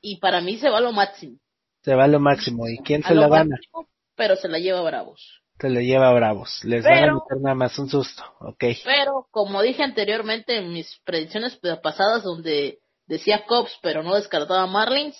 y 0.00 0.16
para 0.16 0.40
mí 0.40 0.56
se 0.56 0.70
va 0.70 0.80
lo 0.80 0.92
máximo. 0.92 1.38
Se 1.82 1.94
va 1.94 2.04
a 2.04 2.08
lo 2.08 2.20
máximo. 2.20 2.66
¿Y 2.66 2.78
quién 2.78 3.04
A 3.04 3.08
se 3.08 3.14
lo 3.14 3.22
la 3.22 3.28
gana? 3.28 3.50
máximo, 3.50 3.88
pero 4.16 4.36
se 4.36 4.48
la 4.48 4.58
lleva 4.58 4.80
Bravos. 4.80 5.39
Se 5.60 5.68
la 5.68 5.80
lleva 5.80 6.08
a 6.08 6.12
Bravos. 6.14 6.64
Les 6.64 6.82
van 6.82 6.92
a 6.92 7.00
Pero- 7.00 7.14
meter 7.14 7.42
nada 7.42 7.54
más 7.54 7.78
un 7.78 7.88
susto. 7.88 8.22
Ok. 8.40 8.64
Pero, 8.84 9.26
como 9.30 9.60
dije 9.62 9.82
anteriormente 9.82 10.56
en 10.56 10.72
mis 10.72 11.00
predicciones 11.04 11.58
pasadas 11.82 12.22
donde 12.22 12.78
decía 13.06 13.44
Cops 13.46 13.78
pero 13.82 14.02
no 14.02 14.14
descartaba 14.14 14.66
Marlins, 14.66 15.16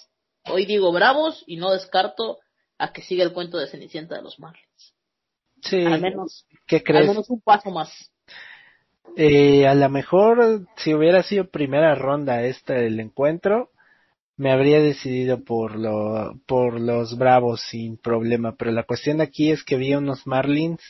hoy 0.50 0.64
digo 0.64 0.92
Bravos 0.92 1.44
y 1.46 1.57
no 1.57 1.72
descarto 1.72 2.38
a 2.79 2.92
que 2.92 3.03
siga 3.03 3.24
el 3.24 3.33
cuento 3.33 3.59
de 3.59 3.66
Cenicienta 3.66 4.14
de 4.16 4.22
los 4.22 4.38
Marlins. 4.40 4.94
Sí. 5.62 5.85
Al 5.85 6.00
menos, 6.00 6.46
¿Qué 6.66 6.76
al 6.76 6.83
crees? 6.85 7.09
menos 7.09 7.29
un 7.29 7.40
paso 7.42 7.70
más. 7.70 7.92
Eh, 9.16 9.66
a 9.66 9.74
lo 9.74 9.88
mejor, 9.90 10.66
si 10.76 10.94
hubiera 10.94 11.22
sido 11.22 11.50
primera 11.50 11.94
ronda 11.96 12.42
esta 12.44 12.74
del 12.74 12.98
encuentro, 13.00 13.70
me 14.40 14.50
habría 14.53 14.81
decidido 14.81 15.44
por 15.44 15.76
lo, 15.76 16.40
por 16.46 16.81
los 16.81 17.18
Bravos 17.18 17.61
sin 17.61 17.98
problema, 17.98 18.57
pero 18.57 18.70
la 18.70 18.85
cuestión 18.85 19.20
aquí 19.20 19.50
es 19.50 19.62
que 19.62 19.76
vi 19.76 19.92
unos 19.94 20.26
Marlins 20.26 20.81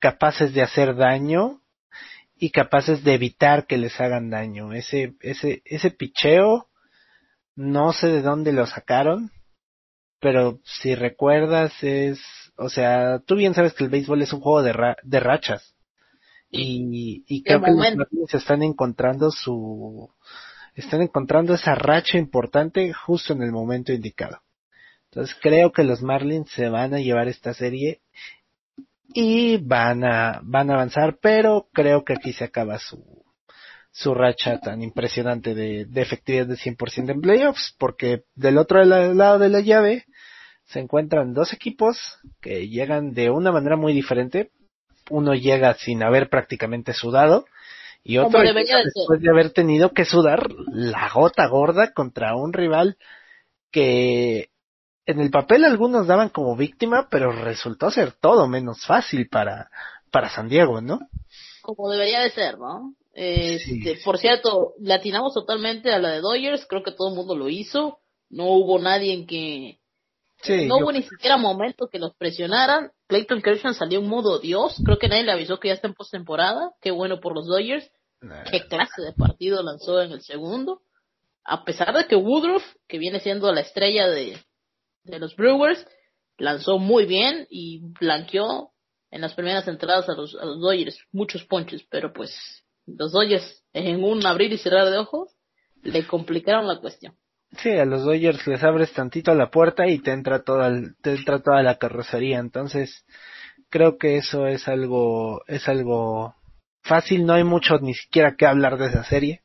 capaces 0.00 0.52
de 0.52 0.62
hacer 0.62 0.96
daño 0.96 1.60
y 2.36 2.50
capaces 2.50 3.04
de 3.04 3.14
evitar 3.14 3.68
que 3.68 3.78
les 3.78 4.00
hagan 4.00 4.28
daño. 4.28 4.72
Ese, 4.72 5.14
ese, 5.20 5.62
ese 5.64 5.92
picheo, 5.92 6.66
no 7.54 7.92
sé 7.92 8.08
de 8.08 8.22
dónde 8.22 8.52
lo 8.52 8.66
sacaron, 8.66 9.30
pero 10.18 10.58
si 10.64 10.96
recuerdas 10.96 11.80
es, 11.84 12.18
o 12.56 12.68
sea, 12.68 13.20
tú 13.24 13.36
bien 13.36 13.54
sabes 13.54 13.72
que 13.72 13.84
el 13.84 13.90
béisbol 13.90 14.22
es 14.22 14.32
un 14.32 14.40
juego 14.40 14.64
de, 14.64 14.72
ra- 14.72 14.96
de 15.04 15.20
rachas. 15.20 15.76
Y, 16.50 17.22
y 17.28 17.44
creo 17.44 17.60
que 17.62 17.70
los. 17.70 17.94
Marlins 17.98 18.34
están 18.34 18.64
encontrando 18.64 19.30
su, 19.30 20.10
están 20.76 21.02
encontrando 21.02 21.54
esa 21.54 21.74
racha 21.74 22.18
importante 22.18 22.92
justo 22.92 23.32
en 23.32 23.42
el 23.42 23.50
momento 23.50 23.92
indicado. 23.92 24.40
Entonces 25.10 25.36
creo 25.40 25.72
que 25.72 25.84
los 25.84 26.02
Marlins 26.02 26.50
se 26.50 26.68
van 26.68 26.92
a 26.94 26.98
llevar 26.98 27.28
esta 27.28 27.54
serie 27.54 28.00
y 29.14 29.56
van 29.56 30.04
a, 30.04 30.40
van 30.42 30.70
a 30.70 30.74
avanzar, 30.74 31.18
pero 31.20 31.68
creo 31.72 32.04
que 32.04 32.12
aquí 32.12 32.32
se 32.32 32.44
acaba 32.44 32.78
su, 32.78 33.24
su 33.90 34.12
racha 34.14 34.60
tan 34.60 34.82
impresionante 34.82 35.54
de, 35.54 35.86
de 35.86 36.02
efectividad 36.02 36.46
de 36.46 36.56
100% 36.56 37.10
en 37.10 37.20
playoffs, 37.22 37.74
porque 37.78 38.24
del 38.34 38.58
otro 38.58 38.84
la- 38.84 39.14
lado 39.14 39.38
de 39.38 39.48
la 39.48 39.60
llave 39.60 40.04
se 40.66 40.80
encuentran 40.80 41.32
dos 41.32 41.54
equipos 41.54 42.18
que 42.42 42.68
llegan 42.68 43.12
de 43.14 43.30
una 43.30 43.52
manera 43.52 43.76
muy 43.76 43.94
diferente. 43.94 44.50
Uno 45.08 45.34
llega 45.34 45.72
sin 45.74 46.02
haber 46.02 46.28
prácticamente 46.28 46.92
sudado 46.92 47.46
y 48.06 48.18
otro 48.18 48.40
debería 48.40 48.76
después 48.84 49.20
de 49.20 49.30
haber 49.30 49.50
tenido 49.50 49.90
que 49.90 50.04
sudar 50.04 50.48
la 50.72 51.10
gota 51.12 51.48
gorda 51.48 51.92
contra 51.92 52.36
un 52.36 52.52
rival 52.52 52.96
que 53.72 54.50
en 55.06 55.20
el 55.20 55.30
papel 55.30 55.64
algunos 55.64 56.06
daban 56.06 56.28
como 56.28 56.56
víctima, 56.56 57.08
pero 57.10 57.32
resultó 57.32 57.90
ser 57.90 58.12
todo 58.12 58.46
menos 58.46 58.84
fácil 58.86 59.28
para, 59.28 59.70
para 60.12 60.30
San 60.30 60.48
Diego, 60.48 60.80
¿no? 60.80 61.00
Como 61.62 61.90
debería 61.90 62.20
de 62.20 62.30
ser, 62.30 62.58
¿no? 62.58 62.94
Este, 63.12 63.96
Sí. 63.96 64.04
Por 64.04 64.18
cierto, 64.18 64.74
latinamos 64.78 65.34
totalmente 65.34 65.92
a 65.92 65.98
la 65.98 66.10
de 66.10 66.20
Dodgers, 66.20 66.66
creo 66.68 66.84
que 66.84 66.92
todo 66.92 67.08
el 67.08 67.16
mundo 67.16 67.34
lo 67.34 67.48
hizo. 67.48 67.98
No 68.28 68.44
hubo 68.50 68.78
nadie 68.78 69.14
en 69.14 69.26
que, 69.26 69.78
Sí, 70.42 70.66
no 70.66 70.76
hubo 70.76 70.92
ni 70.92 71.02
siquiera 71.02 71.36
momento 71.36 71.88
que 71.88 71.98
los 71.98 72.14
presionaran. 72.14 72.92
Clayton 73.08 73.42
Kershaw 73.42 73.72
salió 73.74 74.00
en 74.00 74.08
modo 74.08 74.38
Dios. 74.38 74.80
Creo 74.84 74.98
que 74.98 75.08
nadie 75.08 75.24
le 75.24 75.32
avisó 75.32 75.58
que 75.58 75.68
ya 75.68 75.74
está 75.74 75.88
en 75.88 75.94
postemporada. 75.94 76.72
Qué 76.80 76.90
bueno 76.90 77.20
por 77.20 77.34
los 77.34 77.46
Dodgers. 77.46 77.90
Qué 78.50 78.66
clase 78.66 79.02
de 79.02 79.12
partido 79.12 79.62
lanzó 79.62 80.00
en 80.00 80.12
el 80.12 80.22
segundo. 80.22 80.82
A 81.44 81.64
pesar 81.64 81.94
de 81.96 82.06
que 82.06 82.16
Woodruff, 82.16 82.64
que 82.88 82.98
viene 82.98 83.20
siendo 83.20 83.52
la 83.52 83.60
estrella 83.60 84.08
de, 84.08 84.36
de 85.04 85.18
los 85.18 85.36
Brewers, 85.36 85.86
lanzó 86.38 86.78
muy 86.78 87.06
bien 87.06 87.46
y 87.50 87.80
blanqueó 88.00 88.72
en 89.10 89.20
las 89.20 89.34
primeras 89.34 89.66
entradas 89.68 90.08
a 90.08 90.14
los, 90.14 90.34
a 90.34 90.44
los 90.44 90.60
Dodgers 90.60 90.98
muchos 91.12 91.44
ponches, 91.44 91.84
pero 91.90 92.12
pues 92.12 92.36
los 92.86 93.12
Dodgers 93.12 93.64
en 93.72 94.02
un 94.02 94.24
abrir 94.26 94.52
y 94.52 94.58
cerrar 94.58 94.90
de 94.90 94.98
ojos 94.98 95.34
le 95.82 96.06
complicaron 96.06 96.66
la 96.66 96.80
cuestión. 96.80 97.16
Sí, 97.58 97.70
a 97.70 97.84
los 97.84 98.04
Dodgers 98.04 98.46
les 98.46 98.62
abres 98.62 98.92
tantito 98.92 99.34
la 99.34 99.50
puerta 99.50 99.86
y 99.86 100.00
te 100.00 100.12
entra 100.12 100.42
toda, 100.42 100.66
el- 100.68 100.96
te 101.00 101.12
entra 101.14 101.40
toda 101.40 101.62
la 101.62 101.78
carrocería. 101.78 102.38
Entonces, 102.38 103.04
creo 103.70 103.98
que 103.98 104.16
eso 104.16 104.46
es 104.46 104.68
algo, 104.68 105.42
es 105.46 105.68
algo 105.68 106.34
fácil. 106.86 107.24
No 107.26 107.34
hay 107.34 107.44
mucho 107.44 107.78
ni 107.78 107.94
siquiera 107.94 108.34
que 108.36 108.46
hablar 108.46 108.78
de 108.78 108.86
esa 108.86 109.04
serie. 109.04 109.42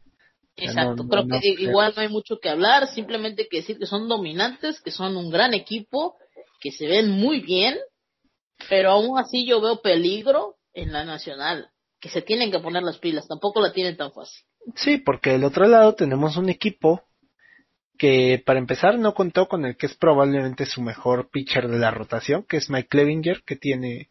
Exacto, 0.56 0.95
no- 0.95 1.04
no- 1.04 1.10
creo 1.10 1.25
no 1.25 1.39
que 1.39 1.47
igual 1.47 1.93
no 1.95 2.01
hay 2.01 2.10
mucho 2.10 2.39
que 2.39 2.49
hablar, 2.49 2.88
simplemente 2.88 3.47
que 3.49 3.58
decir 3.58 3.77
que 3.80 3.86
son 3.86 4.08
dominantes, 4.08 4.82
que 4.82 4.91
son 4.91 5.15
un 5.17 5.30
gran 5.30 5.54
equipo, 5.54 6.15
que 6.60 6.71
se 6.71 6.88
ven 6.88 7.10
muy 7.10 7.39
bien, 7.39 7.77
pero 8.69 8.91
aún 8.91 9.17
así 9.17 9.45
yo 9.45 9.62
veo 9.62 9.82
peligro 9.82 10.56
en 10.73 10.91
la 10.93 11.04
nacional, 11.04 11.69
que 11.99 12.10
se 12.10 12.21
tienen 12.21 12.51
que 12.51 12.60
poner 12.60 12.84
las 12.84 12.97
pilas, 12.99 13.27
tampoco 13.27 13.62
la 13.62 13.73
tienen 13.73 13.97
tan 13.97 14.12
fácil. 14.12 14.43
Sí, 14.75 14.97
porque 14.97 15.32
del 15.32 15.43
otro 15.43 15.67
lado 15.67 15.95
tenemos 15.95 16.38
un 16.38 16.49
equipo 16.49 17.04
que 17.97 18.41
para 18.45 18.60
empezar 18.60 18.97
no 18.99 19.13
contó 19.13 19.47
con 19.47 19.65
el 19.65 19.77
que 19.77 19.86
es 19.86 19.95
probablemente 19.95 20.65
su 20.65 20.82
mejor 20.82 21.30
pitcher 21.30 21.67
de 21.67 21.77
la 21.80 21.91
rotación, 21.91 22.43
que 22.47 22.58
es 22.58 22.69
Mike 22.69 22.88
Clevinger, 22.89 23.43
que 23.45 23.56
tiene, 23.56 24.10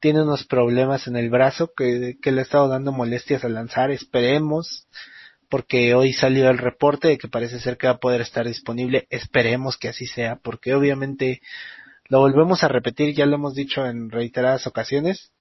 tiene 0.00 0.22
unos 0.22 0.44
problemas 0.46 1.06
en 1.06 1.16
el 1.16 1.30
brazo 1.30 1.70
que, 1.76 2.16
que 2.20 2.32
le 2.32 2.40
ha 2.40 2.44
estado 2.44 2.68
dando 2.68 2.92
molestias 2.92 3.44
al 3.44 3.54
lanzar, 3.54 3.90
esperemos, 3.90 4.86
porque 5.48 5.94
hoy 5.94 6.12
salió 6.12 6.50
el 6.50 6.58
reporte 6.58 7.08
de 7.08 7.18
que 7.18 7.28
parece 7.28 7.60
ser 7.60 7.76
que 7.76 7.86
va 7.86 7.94
a 7.94 7.98
poder 7.98 8.20
estar 8.20 8.46
disponible, 8.46 9.06
esperemos 9.10 9.76
que 9.76 9.88
así 9.88 10.06
sea, 10.06 10.36
porque 10.36 10.74
obviamente 10.74 11.40
lo 12.08 12.20
volvemos 12.20 12.62
a 12.62 12.68
repetir, 12.68 13.14
ya 13.14 13.26
lo 13.26 13.36
hemos 13.36 13.54
dicho 13.54 13.86
en 13.86 14.10
reiteradas 14.10 14.66
ocasiones, 14.66 15.32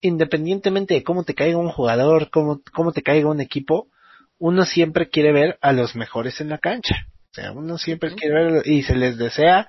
independientemente 0.00 0.94
de 0.94 1.02
cómo 1.02 1.24
te 1.24 1.34
caiga 1.34 1.58
un 1.58 1.70
jugador, 1.70 2.30
cómo, 2.30 2.60
cómo 2.72 2.92
te 2.92 3.02
caiga 3.02 3.28
un 3.28 3.40
equipo, 3.40 3.88
uno 4.38 4.64
siempre 4.64 5.08
quiere 5.08 5.32
ver 5.32 5.58
a 5.60 5.72
los 5.72 5.96
mejores 5.96 6.40
en 6.40 6.50
la 6.50 6.58
cancha. 6.58 6.94
O 7.30 7.34
sea, 7.34 7.52
uno 7.52 7.76
siempre 7.78 8.14
quiere 8.14 8.34
ver 8.34 8.66
y 8.66 8.82
se 8.82 8.94
les 8.94 9.18
desea 9.18 9.68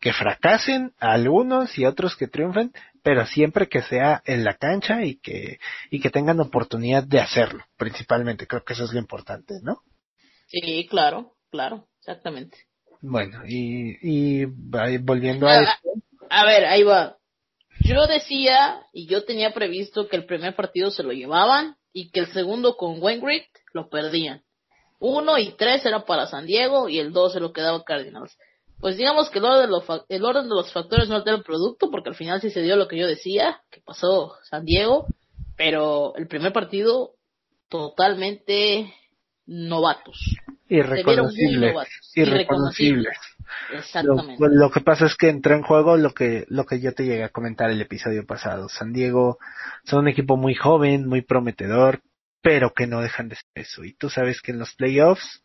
que 0.00 0.12
fracasen 0.12 0.92
a 0.98 1.12
algunos 1.12 1.76
y 1.78 1.84
otros 1.84 2.16
que 2.16 2.28
triunfen, 2.28 2.72
pero 3.02 3.26
siempre 3.26 3.68
que 3.68 3.82
sea 3.82 4.22
en 4.26 4.44
la 4.44 4.54
cancha 4.54 5.04
y 5.04 5.16
que, 5.16 5.58
y 5.90 6.00
que 6.00 6.10
tengan 6.10 6.40
oportunidad 6.40 7.04
de 7.04 7.20
hacerlo, 7.20 7.64
principalmente. 7.76 8.46
Creo 8.46 8.64
que 8.64 8.74
eso 8.74 8.84
es 8.84 8.92
lo 8.92 8.98
importante, 8.98 9.54
¿no? 9.62 9.82
Sí, 10.46 10.86
claro, 10.88 11.34
claro, 11.50 11.88
exactamente. 12.00 12.58
Bueno, 13.00 13.42
y, 13.46 13.96
y 14.02 14.44
volviendo 14.44 15.46
a 15.46 15.62
esto, 15.62 15.88
A 16.30 16.44
ver, 16.44 16.64
ahí 16.64 16.82
va. 16.82 17.16
Yo 17.80 18.06
decía 18.06 18.82
y 18.92 19.06
yo 19.06 19.24
tenía 19.24 19.52
previsto 19.52 20.08
que 20.08 20.16
el 20.16 20.26
primer 20.26 20.56
partido 20.56 20.90
se 20.90 21.02
lo 21.02 21.12
llevaban 21.12 21.76
y 21.92 22.10
que 22.10 22.20
el 22.20 22.32
segundo 22.32 22.76
con 22.76 23.00
Wainwright 23.00 23.46
lo 23.72 23.88
perdían. 23.88 24.42
Uno 24.98 25.38
y 25.38 25.52
tres 25.52 25.86
era 25.86 26.04
para 26.04 26.26
San 26.26 26.46
Diego 26.46 26.88
y 26.88 26.98
el 26.98 27.12
dos 27.12 27.32
se 27.32 27.40
lo 27.40 27.52
quedaba 27.52 27.84
Cardinals. 27.84 28.36
Pues 28.80 28.96
digamos 28.96 29.28
que 29.30 29.38
el 29.38 29.44
orden, 29.44 29.62
de 29.62 29.68
los, 29.68 29.84
el 30.08 30.24
orden 30.24 30.48
de 30.48 30.54
los 30.54 30.72
factores 30.72 31.08
no 31.08 31.16
altera 31.16 31.36
el 31.36 31.42
producto 31.42 31.90
porque 31.90 32.10
al 32.10 32.14
final 32.14 32.40
sí 32.40 32.50
se 32.50 32.62
dio 32.62 32.76
lo 32.76 32.86
que 32.86 32.98
yo 32.98 33.06
decía, 33.06 33.60
que 33.70 33.80
pasó 33.80 34.34
San 34.44 34.64
Diego, 34.64 35.06
pero 35.56 36.14
el 36.16 36.28
primer 36.28 36.52
partido 36.52 37.14
totalmente 37.68 38.94
novatos. 39.46 40.36
Irreconocibles, 40.68 41.72
novatos. 41.72 42.12
irreconocibles. 42.14 43.18
Exactamente. 43.72 44.36
lo 44.38 44.70
que 44.70 44.80
pasa 44.80 45.06
es 45.06 45.16
que 45.16 45.30
entra 45.30 45.56
en 45.56 45.62
juego 45.62 45.96
lo 45.96 46.12
que, 46.12 46.44
lo 46.48 46.64
que 46.64 46.80
yo 46.80 46.92
te 46.92 47.04
llegué 47.04 47.24
a 47.24 47.30
comentar 47.30 47.70
el 47.70 47.80
episodio 47.80 48.26
pasado. 48.26 48.68
San 48.68 48.92
Diego 48.92 49.38
son 49.84 50.00
un 50.00 50.08
equipo 50.08 50.36
muy 50.36 50.54
joven, 50.54 51.06
muy 51.06 51.22
prometedor, 51.22 52.02
pero 52.42 52.72
que 52.74 52.86
no 52.86 53.00
dejan 53.00 53.28
de 53.28 53.36
ser 53.36 53.46
eso. 53.54 53.84
Y 53.84 53.94
tú 53.94 54.10
sabes 54.10 54.40
que 54.42 54.52
en 54.52 54.58
los 54.58 54.74
playoffs 54.74 55.42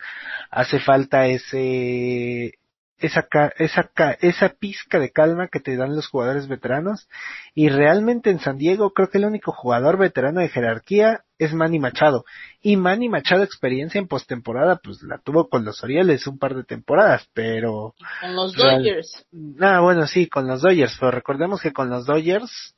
hace 0.51 0.79
falta 0.79 1.27
ese, 1.27 2.59
esa, 3.03 3.27
esa, 3.57 3.91
esa 4.21 4.49
pizca 4.49 4.97
de 4.99 5.11
calma 5.11 5.49
que 5.49 5.59
te 5.59 5.75
dan 5.75 5.95
los 5.95 6.07
jugadores 6.07 6.47
veteranos. 6.47 7.07
Y 7.53 7.69
realmente 7.69 8.29
en 8.29 8.39
San 8.39 8.57
Diego 8.57 8.93
creo 8.93 9.09
que 9.09 9.17
el 9.17 9.25
único 9.25 9.51
jugador 9.51 9.97
veterano 9.97 10.39
de 10.39 10.49
jerarquía 10.49 11.23
es 11.37 11.53
Manny 11.53 11.79
Machado. 11.79 12.23
Y 12.61 12.77
Manny 12.77 13.09
Machado 13.09 13.43
experiencia 13.43 13.99
en 13.99 14.07
postemporada, 14.07 14.79
pues 14.81 15.01
la 15.03 15.17
tuvo 15.19 15.49
con 15.49 15.65
los 15.65 15.83
Orioles 15.83 16.25
un 16.27 16.39
par 16.39 16.55
de 16.55 16.63
temporadas, 16.63 17.27
pero 17.33 17.93
Con 18.21 18.35
los 18.35 18.53
Dodgers. 18.53 19.25
Ah, 19.59 19.81
bueno, 19.81 20.07
sí, 20.07 20.27
con 20.27 20.47
los 20.47 20.61
Dodgers, 20.61 20.95
pero 20.99 21.11
recordemos 21.11 21.61
que 21.61 21.73
con 21.73 21.89
los 21.89 22.05
Dodgers 22.05 22.75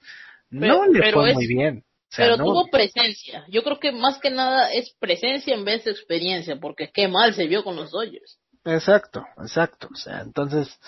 no 0.49 0.87
le 0.87 1.11
fue 1.11 1.29
es- 1.29 1.35
muy 1.35 1.47
bien. 1.47 1.83
O 2.11 2.15
sea, 2.15 2.25
Pero 2.25 2.37
no- 2.37 2.45
tuvo 2.45 2.67
presencia. 2.71 3.45
Yo 3.49 3.61
creo 3.63 3.79
que 3.79 3.91
más 3.91 4.19
que 4.19 4.29
nada 4.29 4.71
es 4.71 4.95
presencia 4.99 5.53
en 5.53 5.65
vez 5.65 5.83
de 5.83 5.91
experiencia, 5.91 6.55
porque 6.59 6.89
qué 6.93 7.07
mal 7.07 7.33
se 7.33 7.45
vio 7.45 7.63
con 7.63 7.75
los 7.75 7.91
Dodgers. 7.91 8.39
Exacto, 8.65 9.25
exacto. 9.39 9.89
O 9.93 9.95
sea, 9.95 10.21
entonces 10.21 10.79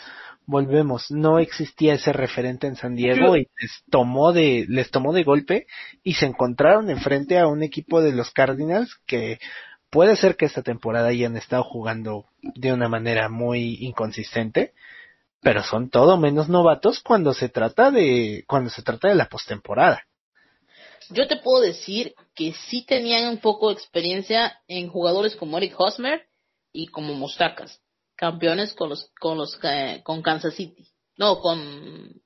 volvemos. 0.48 1.12
No 1.12 1.38
existía 1.38 1.94
ese 1.94 2.12
referente 2.12 2.66
en 2.66 2.76
San 2.76 2.96
Diego 2.96 3.38
y 3.38 3.48
les 3.62 3.84
tomó 3.92 4.34
de, 4.34 4.66
les 4.68 4.90
tomó 4.90 5.13
de 5.13 5.24
golpe 5.24 5.68
y 6.04 6.16
se 6.16 6.26
encontraron 6.26 6.90
enfrente 6.90 7.38
a 7.38 7.48
un 7.48 7.62
equipo 7.62 8.02
de 8.02 8.13
los 8.13 8.32
Cardinals 8.32 9.00
que 9.06 9.40
puede 9.92 10.16
ser 10.16 10.36
que 10.36 10.46
esta 10.46 10.63
temporada 10.63 11.10
hayan 11.10 11.38
estado 11.38 11.63
jugando 11.63 12.26
de 12.42 12.74
una 12.74 12.90
manera 12.90 13.30
muy 13.30 13.78
inconsistente, 13.82 14.74
pero 15.42 15.62
son 15.62 15.90
todo 15.90 16.18
menos 16.18 16.50
novatos 16.50 17.02
cuando 17.02 17.34
se 17.34 17.50
trata 17.50 17.92
de, 17.92 18.44
cuando 18.48 18.72
se 18.72 18.82
trata 18.82 19.10
de 19.10 19.16
la 19.16 19.30
postemporada. 19.30 20.04
Yo 21.10 21.28
te 21.28 21.38
puedo 21.38 21.62
decir 21.62 22.16
que 22.36 22.54
sí 22.54 22.84
tenían 22.86 23.30
un 23.30 23.38
poco 23.38 23.68
de 23.68 23.76
experiencia 23.76 24.60
en 24.68 24.90
jugadores 24.90 25.36
como 25.36 25.58
Eric 25.58 25.76
Hosmer 25.78 26.27
y 26.78 26.88
como 26.88 27.16
Mostacas, 27.16 27.82
campeones 28.16 28.74
con 28.74 28.90
los 28.90 29.12
con 29.20 29.38
los 29.38 29.60
eh, 29.63 30.02
con 30.04 30.22
Kansas 30.22 30.54
City. 30.54 30.88
No, 31.18 31.40
con 31.40 32.22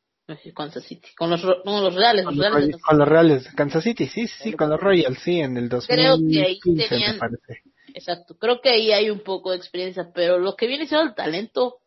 Kansas 0.53 0.83
City, 0.83 1.07
con 1.17 1.29
los 1.29 1.41
no, 1.43 1.81
los 1.81 1.95
Reales, 1.95 2.25
Con 2.25 2.35
los, 2.35 2.45
Reales 2.45 2.71
Roy- 2.73 2.81
con 2.81 2.97
los 2.99 3.07
Reales 3.07 3.47
Kansas 3.55 3.83
City, 3.83 4.07
sí, 4.07 4.27
sí, 4.27 4.51
con 4.53 4.69
los 4.69 4.79
Royals, 4.79 5.19
sí, 5.23 5.39
en 5.39 5.55
el 5.55 5.69
Creo 5.69 6.17
que 6.17 6.43
ahí 6.43 6.59
2015 6.63 6.97
me 7.13 7.13
parece. 7.17 7.61
Exacto, 7.93 8.35
creo 8.37 8.59
que 8.61 8.69
ahí 8.69 8.91
hay 8.91 9.09
un 9.09 9.21
poco 9.21 9.51
de 9.51 9.57
experiencia, 9.57 10.11
pero 10.13 10.37
lo 10.37 10.55
que 10.55 10.67
viene 10.67 10.85
siendo 10.85 11.07
el 11.07 11.15
talento 11.15 11.77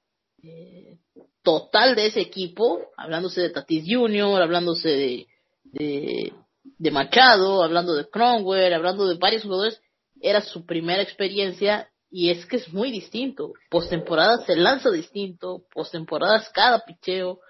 eh, 0.42 0.98
total 1.42 1.94
de 1.94 2.07
ese 2.07 2.20
equipo, 2.22 2.81
hablándose 2.96 3.42
de 3.42 3.50
Tatis 3.50 3.85
Jr., 3.87 4.40
hablándose 4.42 4.88
de, 4.88 5.27
de, 5.64 6.33
de 6.79 6.90
Machado, 6.90 7.62
hablando 7.62 7.94
de 7.94 8.09
Cromwell, 8.09 8.72
hablando 8.72 9.07
de 9.07 9.16
varios 9.16 9.42
jugadores, 9.42 9.81
era 10.20 10.40
su 10.40 10.64
primera 10.64 11.03
experiencia 11.03 11.88
y 12.16 12.31
es 12.31 12.46
que 12.46 12.59
es 12.59 12.72
muy 12.72 12.92
distinto. 12.92 13.55
Postemporada 13.68 14.38
se 14.46 14.55
lanza 14.55 14.88
distinto, 14.88 15.64
postemporada 15.74 16.37
es 16.37 16.48
cada 16.50 16.85
picheo, 16.85 17.40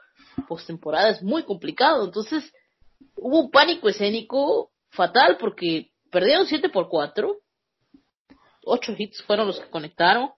postemporada 0.49 1.11
es 1.11 1.23
muy 1.23 1.43
complicado, 1.43 2.07
entonces 2.07 2.51
hubo 3.15 3.41
un 3.41 3.51
pánico 3.51 3.91
escénico 3.91 4.71
fatal 4.89 5.37
porque 5.39 5.91
perdieron 6.11 6.47
7 6.47 6.71
por 6.71 6.89
4 6.89 7.37
ocho 8.65 8.95
hits 8.97 9.23
fueron 9.25 9.49
los 9.49 9.61
que 9.61 9.69
conectaron, 9.69 10.31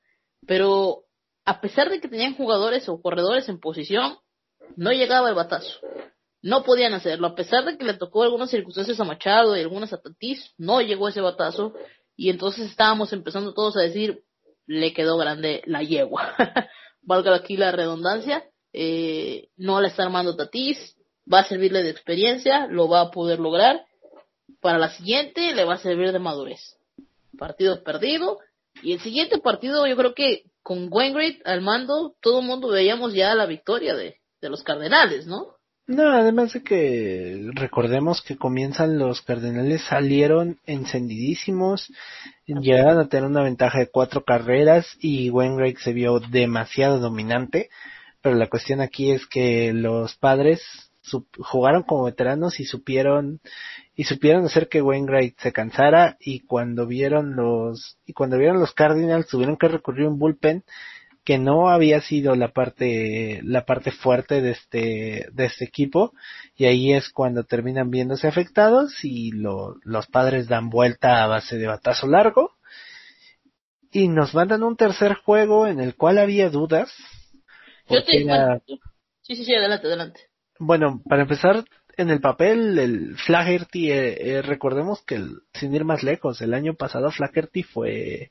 pero 0.45 1.05
a 1.45 1.61
pesar 1.61 1.89
de 1.89 2.01
que 2.01 2.09
tenían 2.09 2.35
jugadores 2.35 2.89
o 2.89 3.01
corredores 3.01 3.49
en 3.49 3.61
posición, 3.61 4.19
no 4.75 4.91
llegaba 4.91 5.29
el 5.29 5.37
batazo. 5.37 5.79
No 6.43 6.65
podían 6.65 6.95
hacerlo, 6.95 7.29
a 7.29 7.35
pesar 7.37 7.65
de 7.65 7.79
que 7.79 7.85
le 7.85 7.95
tocó 7.95 8.25
algunas 8.25 8.51
circunstancias 8.51 8.99
a 8.99 9.05
Machado 9.05 9.57
y 9.57 9.61
algunas 9.61 9.93
a 9.93 10.01
Tatis, 10.01 10.53
no 10.59 10.81
llegó 10.81 11.09
ese 11.09 11.21
batazo, 11.21 11.75
y 12.17 12.31
entonces 12.31 12.71
estábamos 12.71 13.13
empezando 13.13 13.55
todos 13.55 13.77
a 13.77 13.83
decir, 13.83 14.23
le 14.67 14.93
quedó 14.93 15.17
grande 15.17 15.63
la 15.67 15.83
yegua. 15.83 16.35
Valga 17.03 17.35
aquí 17.35 17.57
la 17.57 17.73
redundancia, 17.73 18.45
eh, 18.73 19.49
no 19.57 19.81
la 19.81 19.89
está 19.89 20.05
armando 20.05 20.37
Tatis, 20.37 20.97
va 21.33 21.41
a 21.41 21.49
servirle 21.49 21.83
de 21.83 21.91
experiencia, 21.91 22.67
lo 22.67 22.89
va 22.89 23.03
a 23.03 23.11
poder 23.11 23.39
lograr. 23.39 23.85
Para 24.61 24.79
la 24.79 24.91
siguiente 24.91 25.55
le 25.55 25.65
va 25.65 25.75
a 25.75 25.79
servir 25.79 26.13
de 26.13 26.19
madurez 26.19 26.77
partido 27.37 27.83
perdido. 27.83 28.39
Y 28.83 28.93
el 28.93 29.01
siguiente 29.01 29.39
partido, 29.39 29.87
yo 29.87 29.97
creo 29.97 30.15
que 30.15 30.45
con 30.63 30.89
Wainwright 30.91 31.47
al 31.47 31.61
mando, 31.61 32.17
todo 32.21 32.41
el 32.41 32.47
mundo 32.47 32.69
veíamos 32.69 33.15
ya 33.15 33.35
la 33.35 33.47
victoria 33.47 33.95
de, 33.95 34.17
de 34.41 34.51
los 34.51 34.63
Cardenales, 34.63 35.27
¿no? 35.27 35.56
No, 35.89 36.11
además 36.11 36.53
de 36.53 36.65
que 36.65 37.49
recordemos 37.55 38.21
que 38.21 38.37
comienzan 38.37 38.99
los 38.99 39.23
Cardenales 39.23 39.83
salieron 39.83 40.59
encendidísimos, 40.67 41.93
llegaron 42.45 42.99
a 42.99 43.09
tener 43.09 43.31
una 43.31 43.43
ventaja 43.43 43.79
de 43.79 43.91
cuatro 43.91 44.25
carreras 44.25 44.97
y 44.99 45.31
Wainwright 45.31 45.79
se 45.79 45.93
vio 45.93 46.19
demasiado 46.19 46.99
dominante, 46.99 47.71
pero 48.21 48.35
la 48.35 48.49
cuestión 48.49 48.81
aquí 48.81 49.13
es 49.13 49.27
que 49.27 49.73
los 49.73 50.17
padres 50.17 50.61
jugaron 51.39 51.85
como 51.85 52.07
veteranos 52.07 52.59
y 52.59 52.65
supieron 52.65 53.41
y 53.95 54.05
supieron 54.05 54.45
hacer 54.45 54.69
que 54.69 54.83
Wainwright 54.83 55.39
se 55.39 55.53
cansara 55.53 56.17
y 56.19 56.41
cuando 56.41 56.89
vieron 56.89 57.37
los 57.37 57.97
y 58.05 58.13
cuando 58.13 58.39
vieron 58.39 58.59
los 58.59 58.73
Cardinals 58.73 59.29
tuvieron 59.29 59.57
que 59.57 59.69
recurrir 59.69 60.07
a 60.07 60.11
un 60.11 60.19
bullpen 60.19 60.65
que 61.27 61.39
no 61.39 61.69
había 61.69 62.01
sido 62.01 62.37
la 62.37 62.53
parte 62.53 63.41
la 63.43 63.65
parte 63.65 63.91
fuerte 63.91 64.41
de 64.41 64.53
este 64.53 65.27
de 65.33 65.45
este 65.45 65.65
equipo 65.65 66.13
y 66.55 66.67
ahí 66.67 66.93
es 66.93 67.11
cuando 67.11 67.43
terminan 67.43 67.91
viéndose 67.91 68.29
afectados 68.29 69.03
y 69.03 69.33
lo, 69.33 69.75
los 69.83 70.07
padres 70.07 70.47
dan 70.47 70.71
vuelta 70.71 71.25
a 71.25 71.27
base 71.27 71.59
de 71.59 71.67
batazo 71.67 72.07
largo. 72.07 72.53
Y 73.91 74.07
nos 74.09 74.35
mandan 74.35 74.63
un 74.63 74.77
tercer 74.77 75.15
juego 75.15 75.67
en 75.67 75.81
el 75.81 75.97
cual 75.97 76.19
había 76.19 76.49
dudas. 76.49 76.95
Yo 77.89 78.05
te 78.05 78.25
sí 79.23 79.35
sí 79.35 79.45
sí 79.45 79.55
adelante 79.55 79.89
adelante. 79.89 80.21
Bueno 80.61 81.03
para 81.09 81.23
empezar 81.23 81.65
en 81.97 82.11
el 82.11 82.21
papel, 82.21 82.79
el 82.79 83.17
Flaherty, 83.17 83.91
eh, 83.91 84.37
eh, 84.37 84.43
recordemos 84.43 85.03
que 85.05 85.25
sin 85.55 85.75
ir 85.75 85.85
más 85.85 86.03
lejos, 86.03 86.41
el 86.43 86.53
año 86.53 86.75
pasado 86.75 87.11
Flaherty 87.11 87.63
fue, 87.63 88.31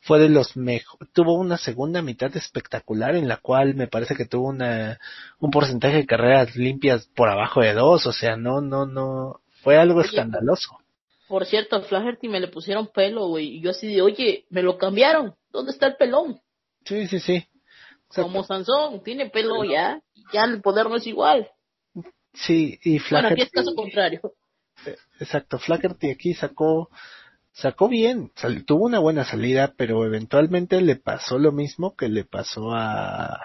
fue 0.00 0.18
de 0.20 0.28
los 0.28 0.56
mejores, 0.56 1.10
tuvo 1.12 1.34
una 1.34 1.58
segunda 1.58 2.02
mitad 2.02 2.34
espectacular 2.36 3.16
en 3.16 3.28
la 3.28 3.38
cual 3.38 3.74
me 3.74 3.88
parece 3.88 4.14
que 4.14 4.26
tuvo 4.26 4.48
una, 4.48 4.98
un 5.38 5.50
porcentaje 5.50 5.96
de 5.98 6.06
carreras 6.06 6.56
limpias 6.56 7.08
por 7.14 7.28
abajo 7.28 7.60
de 7.60 7.74
dos, 7.74 8.06
o 8.06 8.12
sea, 8.12 8.36
no, 8.36 8.60
no, 8.60 8.86
no, 8.86 9.40
fue 9.62 9.76
algo 9.76 10.00
escandaloso. 10.00 10.78
Por 11.26 11.44
cierto, 11.44 11.76
a 11.76 11.82
Flaherty 11.82 12.28
me 12.28 12.40
le 12.40 12.48
pusieron 12.48 12.88
pelo, 12.88 13.28
güey, 13.28 13.56
y 13.56 13.60
yo 13.60 13.70
así 13.70 13.94
de, 13.94 14.00
oye, 14.00 14.46
me 14.50 14.62
lo 14.62 14.78
cambiaron, 14.78 15.34
¿dónde 15.50 15.72
está 15.72 15.88
el 15.88 15.96
pelón? 15.96 16.40
Sí, 16.84 17.06
sí, 17.06 17.20
sí. 17.20 17.46
Como 18.14 18.42
Sansón, 18.44 19.02
tiene 19.02 19.28
pelo 19.28 19.64
ya, 19.64 20.00
ya 20.32 20.44
el 20.44 20.62
poder 20.62 20.88
no 20.88 20.96
es 20.96 21.06
igual. 21.06 21.50
Sí, 22.32 22.78
y 22.82 22.98
Flaherty. 22.98 23.10
Bueno, 23.10 23.28
aquí 23.28 23.42
es 23.42 23.50
caso 23.50 23.74
contrario. 23.74 24.20
Eh, 24.86 24.96
exacto, 25.20 25.58
Flaherty 25.58 26.10
aquí 26.10 26.34
sacó, 26.34 26.88
sacó 27.60 27.88
bien, 27.88 28.32
tuvo 28.66 28.86
una 28.86 29.00
buena 29.00 29.24
salida, 29.24 29.74
pero 29.76 30.04
eventualmente 30.04 30.80
le 30.80 30.96
pasó 30.96 31.38
lo 31.38 31.52
mismo 31.52 31.96
que 31.96 32.08
le 32.08 32.24
pasó 32.24 32.72
a. 32.72 33.40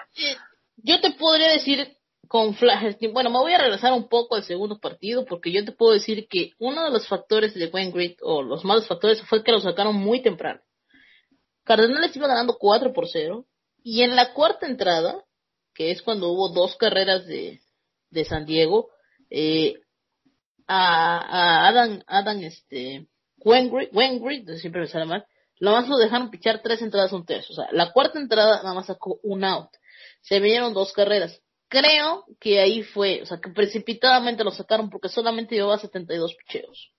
Yo 0.76 1.00
te 1.00 1.12
podría 1.12 1.50
decir 1.50 1.96
con 2.28 2.54
Flaherty, 2.54 3.08
bueno, 3.08 3.30
me 3.30 3.38
voy 3.38 3.52
a 3.54 3.58
regresar 3.58 3.92
un 3.92 4.08
poco 4.08 4.36
al 4.36 4.44
segundo 4.44 4.78
partido, 4.78 5.24
porque 5.24 5.52
yo 5.52 5.64
te 5.64 5.72
puedo 5.72 5.92
decir 5.92 6.26
que 6.28 6.52
uno 6.58 6.84
de 6.84 6.90
los 6.90 7.06
factores 7.08 7.54
de 7.54 7.66
Wayne 7.66 7.92
Grit, 7.92 8.18
o 8.22 8.42
los 8.42 8.64
malos 8.64 8.86
factores, 8.86 9.20
fue 9.22 9.42
que 9.42 9.52
lo 9.52 9.60
sacaron 9.60 9.96
muy 9.96 10.22
temprano. 10.22 10.60
Cardenales 11.64 12.14
iba 12.16 12.28
ganando 12.28 12.56
4 12.58 12.92
por 12.92 13.08
0, 13.08 13.46
y 13.82 14.02
en 14.02 14.16
la 14.16 14.32
cuarta 14.32 14.66
entrada, 14.66 15.24
que 15.74 15.90
es 15.90 16.02
cuando 16.02 16.28
hubo 16.28 16.50
dos 16.50 16.76
carreras 16.76 17.26
de, 17.26 17.60
de 18.10 18.24
San 18.24 18.46
Diego, 18.46 18.90
eh, 19.30 19.74
a, 20.66 21.18
a, 21.18 21.68
Adam, 21.68 22.02
Adam, 22.06 22.42
este, 22.42 23.08
Wengry, 23.44 24.44
siempre 24.58 24.82
me 24.82 24.86
sale 24.86 25.04
mal, 25.04 25.26
lo 25.58 25.72
más 25.72 25.88
lo 25.88 25.96
dejaron 25.96 26.30
pichar 26.30 26.62
tres 26.62 26.82
entradas 26.82 27.12
un 27.12 27.24
tercio. 27.24 27.52
O 27.52 27.56
sea, 27.56 27.68
la 27.72 27.92
cuarta 27.92 28.18
entrada 28.18 28.62
nada 28.62 28.74
más 28.74 28.86
sacó 28.86 29.20
un 29.22 29.44
out. 29.44 29.70
Se 30.22 30.40
vinieron 30.40 30.74
dos 30.74 30.92
carreras. 30.92 31.40
Creo 31.68 32.24
que 32.40 32.60
ahí 32.60 32.82
fue, 32.82 33.22
o 33.22 33.26
sea, 33.26 33.38
que 33.40 33.50
precipitadamente 33.50 34.44
lo 34.44 34.50
sacaron 34.50 34.90
porque 34.90 35.08
solamente 35.08 35.54
llevaba 35.54 35.78
72 35.78 36.34
picheos. 36.34 36.90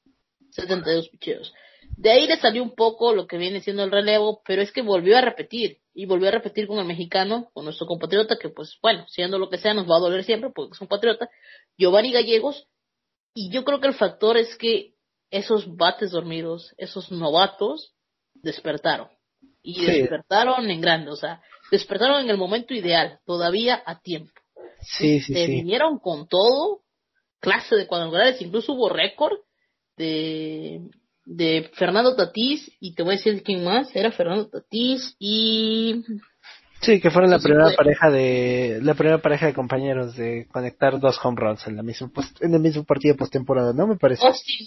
72 0.52 1.10
picheos. 1.10 1.54
De 1.98 2.10
ahí 2.12 2.28
le 2.28 2.38
salió 2.38 2.64
un 2.64 2.76
poco 2.76 3.14
lo 3.14 3.28
que 3.28 3.38
viene 3.38 3.62
siendo 3.62 3.84
el 3.84 3.92
relevo, 3.92 4.42
pero 4.46 4.62
es 4.62 4.72
que 4.72 4.82
volvió 4.82 5.18
a 5.18 5.22
repetir 5.22 5.80
y 5.94 6.06
volvió 6.06 6.28
a 6.28 6.32
repetir 6.32 6.68
con 6.68 6.80
el 6.80 6.86
mexicano, 6.86 7.50
con 7.54 7.66
nuestro 7.66 7.88
compatriota, 7.88 8.38
que 8.38 8.50
pues 8.50 8.78
bueno, 8.82 9.06
siendo 9.08 9.38
lo 9.38 9.50
que 9.50 9.58
sea, 9.58 9.74
nos 9.74 9.90
va 9.90 9.98
a 9.98 10.00
doler 10.02 10.24
siempre 10.24 10.50
porque 10.54 10.74
es 10.74 10.82
un 10.82 10.88
patriota, 10.88 11.30
Giovanni 11.78 12.12
Gallegos, 12.12 12.68
y 13.34 13.50
yo 13.50 13.64
creo 13.64 13.80
que 13.80 13.88
el 13.88 13.94
factor 13.94 14.38
es 14.38 14.56
que 14.58 14.95
esos 15.32 15.76
bates 15.76 16.12
dormidos, 16.12 16.74
esos 16.78 17.12
novatos, 17.12 17.94
despertaron. 18.34 19.10
Y 19.62 19.84
despertaron 19.84 20.70
en 20.70 20.80
grande, 20.80 21.12
o 21.12 21.16
sea, 21.16 21.42
despertaron 21.72 22.22
en 22.22 22.30
el 22.30 22.38
momento 22.38 22.74
ideal, 22.74 23.20
todavía 23.26 23.82
a 23.86 24.00
tiempo. 24.00 24.32
Sí, 24.82 25.20
sí, 25.22 25.34
Se 25.34 25.48
vinieron 25.48 25.98
con 25.98 26.28
todo, 26.28 26.82
clase 27.40 27.76
de 27.76 27.88
cuadrangulares, 27.88 28.42
incluso 28.42 28.74
hubo 28.74 28.90
récord 28.90 29.40
de 29.98 30.88
de 31.26 31.72
Fernando 31.74 32.16
Tatís 32.16 32.72
y 32.80 32.94
te 32.94 33.04
voy 33.04 33.16
a 33.16 33.18
decir 33.18 33.44
quién 33.44 33.64
más, 33.64 33.94
era 33.96 34.12
Fernando 34.12 34.48
Tatís 34.48 35.16
y 35.20 36.04
Sí, 36.86 37.02
que 37.02 37.10
fueron 37.10 37.32
la 37.32 37.40
primera 37.40 37.72
pareja 37.76 38.12
de 38.12 38.80
la 38.82 38.94
primera 38.94 39.18
pareja 39.20 39.48
de 39.48 39.54
compañeros 39.54 40.16
de 40.16 40.48
conectar 40.52 41.00
dos 41.00 41.20
home 41.24 41.38
runs 41.40 41.66
en 41.68 41.76
la 41.76 41.84
misma 41.84 42.12
en 42.42 42.54
el 42.54 42.60
mismo 42.60 42.84
partido 42.84 43.16
postemporada, 43.16 43.74
¿no? 43.74 43.88
Me 43.88 43.98
parece. 43.98 44.22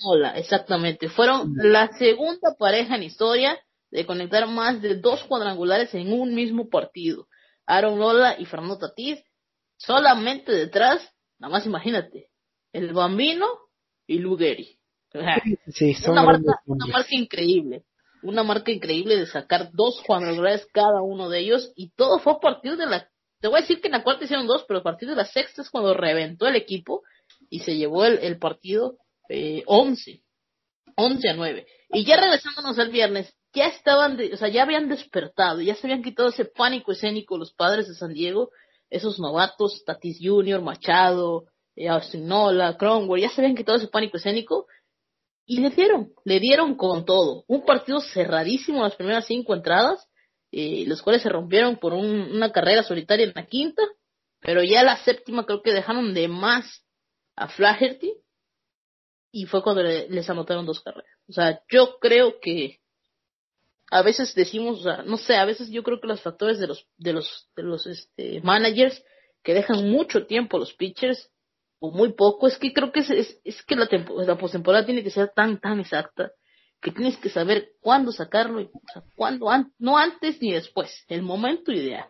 Hola, 0.04 0.36
exactamente. 0.36 1.08
Fueron 1.08 1.52
la 1.56 1.88
segunda 1.98 2.54
pareja 2.58 2.96
en 2.96 3.04
historia 3.04 3.58
de 3.90 4.04
conectar 4.04 4.46
más 4.48 4.82
de 4.82 4.96
dos 4.96 5.22
cuadrangulares 5.24 5.94
en 5.94 6.12
un 6.12 6.34
mismo 6.34 6.68
partido. 6.68 7.28
Aaron 7.66 7.98
Lola 7.98 8.36
y 8.38 8.46
Fernando 8.46 8.78
Tatís, 8.78 9.22
solamente 9.76 10.52
detrás, 10.52 11.00
nada 11.38 11.52
más 11.52 11.66
imagínate, 11.66 12.30
el 12.72 12.92
Bambino 12.92 13.46
y 14.06 14.18
Lugeri 14.18 14.78
una, 15.14 16.22
marca, 16.22 16.60
una 16.66 16.86
marca 16.86 17.08
increíble. 17.10 17.84
Una 18.22 18.42
marca 18.42 18.70
increíble 18.70 19.16
de 19.16 19.26
sacar 19.26 19.70
dos 19.72 20.02
cuadrangulares 20.06 20.66
cada 20.72 21.02
uno 21.02 21.28
de 21.28 21.40
ellos. 21.40 21.72
Y 21.76 21.90
todo 21.90 22.18
fue 22.18 22.34
a 22.34 22.40
partir 22.40 22.76
de 22.76 22.86
la. 22.86 23.08
Te 23.40 23.48
voy 23.48 23.58
a 23.58 23.60
decir 23.62 23.80
que 23.80 23.88
en 23.88 23.92
la 23.92 24.02
cuarta 24.02 24.24
hicieron 24.24 24.46
dos, 24.46 24.64
pero 24.66 24.80
a 24.80 24.82
partir 24.82 25.08
de 25.08 25.14
la 25.14 25.24
sexta 25.24 25.62
es 25.62 25.70
cuando 25.70 25.94
reventó 25.94 26.46
el 26.46 26.56
equipo 26.56 27.02
y 27.50 27.60
se 27.60 27.76
llevó 27.76 28.04
el, 28.04 28.38
partido 28.38 28.96
eh, 29.28 29.62
11. 29.66 30.22
11 30.96 31.28
a 31.28 31.34
9. 31.34 31.66
Y 31.90 32.04
ya 32.04 32.16
regresándonos 32.16 32.78
al 32.78 32.90
viernes, 32.90 33.32
ya 33.54 33.66
estaban, 33.66 34.18
o 34.32 34.36
sea, 34.36 34.48
ya 34.48 34.64
habían 34.64 34.88
despertado, 34.88 35.60
ya 35.60 35.74
se 35.74 35.86
habían 35.86 36.02
quitado 36.02 36.28
ese 36.28 36.44
pánico 36.44 36.92
escénico 36.92 37.38
los 37.38 37.52
padres 37.54 37.88
de 37.88 37.94
San 37.94 38.12
Diego, 38.12 38.50
esos 38.90 39.18
novatos, 39.18 39.84
Tatis 39.84 40.18
Jr., 40.20 40.60
Machado, 40.60 41.44
eh, 41.76 41.88
Austin 41.88 42.26
Nola, 42.26 42.76
Cromwell, 42.76 43.22
ya 43.22 43.30
se 43.30 43.40
habían 43.40 43.56
quitado 43.56 43.78
ese 43.78 43.88
pánico 43.88 44.16
escénico 44.16 44.66
y 45.50 45.60
le 45.60 45.70
dieron, 45.70 46.12
le 46.24 46.40
dieron 46.40 46.76
con 46.76 47.06
todo. 47.06 47.44
Un 47.48 47.64
partido 47.64 48.00
cerradísimo 48.00 48.82
las 48.82 48.94
primeras 48.96 49.26
cinco 49.26 49.54
entradas, 49.54 50.06
eh, 50.52 50.84
los 50.86 51.00
cuales 51.00 51.22
se 51.22 51.30
rompieron 51.30 51.78
por 51.78 51.94
una 51.94 52.52
carrera 52.52 52.82
solitaria 52.82 53.24
en 53.24 53.32
la 53.34 53.46
quinta, 53.46 53.82
pero 54.40 54.62
ya 54.62 54.82
la 54.82 54.98
séptima 54.98 55.46
creo 55.46 55.62
que 55.62 55.72
dejaron 55.72 56.12
de 56.12 56.28
más 56.28 56.84
a 57.34 57.48
Flaherty 57.48 58.12
y 59.32 59.46
fue 59.46 59.62
cuando 59.62 59.82
les 59.82 60.28
anotaron 60.28 60.66
dos 60.66 60.82
carreras. 60.82 61.10
O 61.28 61.32
sea, 61.32 61.62
yo 61.70 61.98
creo 61.98 62.40
que 62.40 62.80
a 63.90 64.02
veces 64.02 64.34
decimos, 64.34 64.80
o 64.80 64.82
sea, 64.82 65.02
no 65.02 65.16
sé, 65.16 65.36
a 65.36 65.46
veces 65.46 65.70
yo 65.70 65.82
creo 65.82 65.98
que 65.98 66.08
los 66.08 66.20
factores 66.20 66.58
de 66.58 66.66
los 66.66 66.86
de 66.98 67.14
los 67.14 67.48
de 67.56 67.62
los 67.62 67.86
este, 67.86 68.42
managers 68.42 69.02
que 69.42 69.54
dejan 69.54 69.88
mucho 69.90 70.26
tiempo 70.26 70.58
a 70.58 70.60
los 70.60 70.74
pitchers 70.74 71.30
muy 71.80 72.12
poco, 72.12 72.48
es 72.48 72.58
que 72.58 72.72
creo 72.72 72.92
que 72.92 73.00
es, 73.00 73.38
es, 73.44 73.62
que 73.62 73.76
la, 73.76 73.88
la 74.26 74.36
postemporada 74.36 74.84
tiene 74.84 75.02
que 75.02 75.10
ser 75.10 75.30
tan, 75.34 75.60
tan 75.60 75.80
exacta 75.80 76.32
que 76.80 76.92
tienes 76.92 77.16
que 77.16 77.28
saber 77.28 77.72
cuándo 77.80 78.12
sacarlo, 78.12 78.60
y, 78.60 78.64
o 78.64 79.02
cuándo, 79.16 79.48
no 79.78 79.98
antes 79.98 80.40
ni 80.40 80.52
después, 80.52 81.04
el 81.08 81.22
momento 81.22 81.72
ideal. 81.72 82.06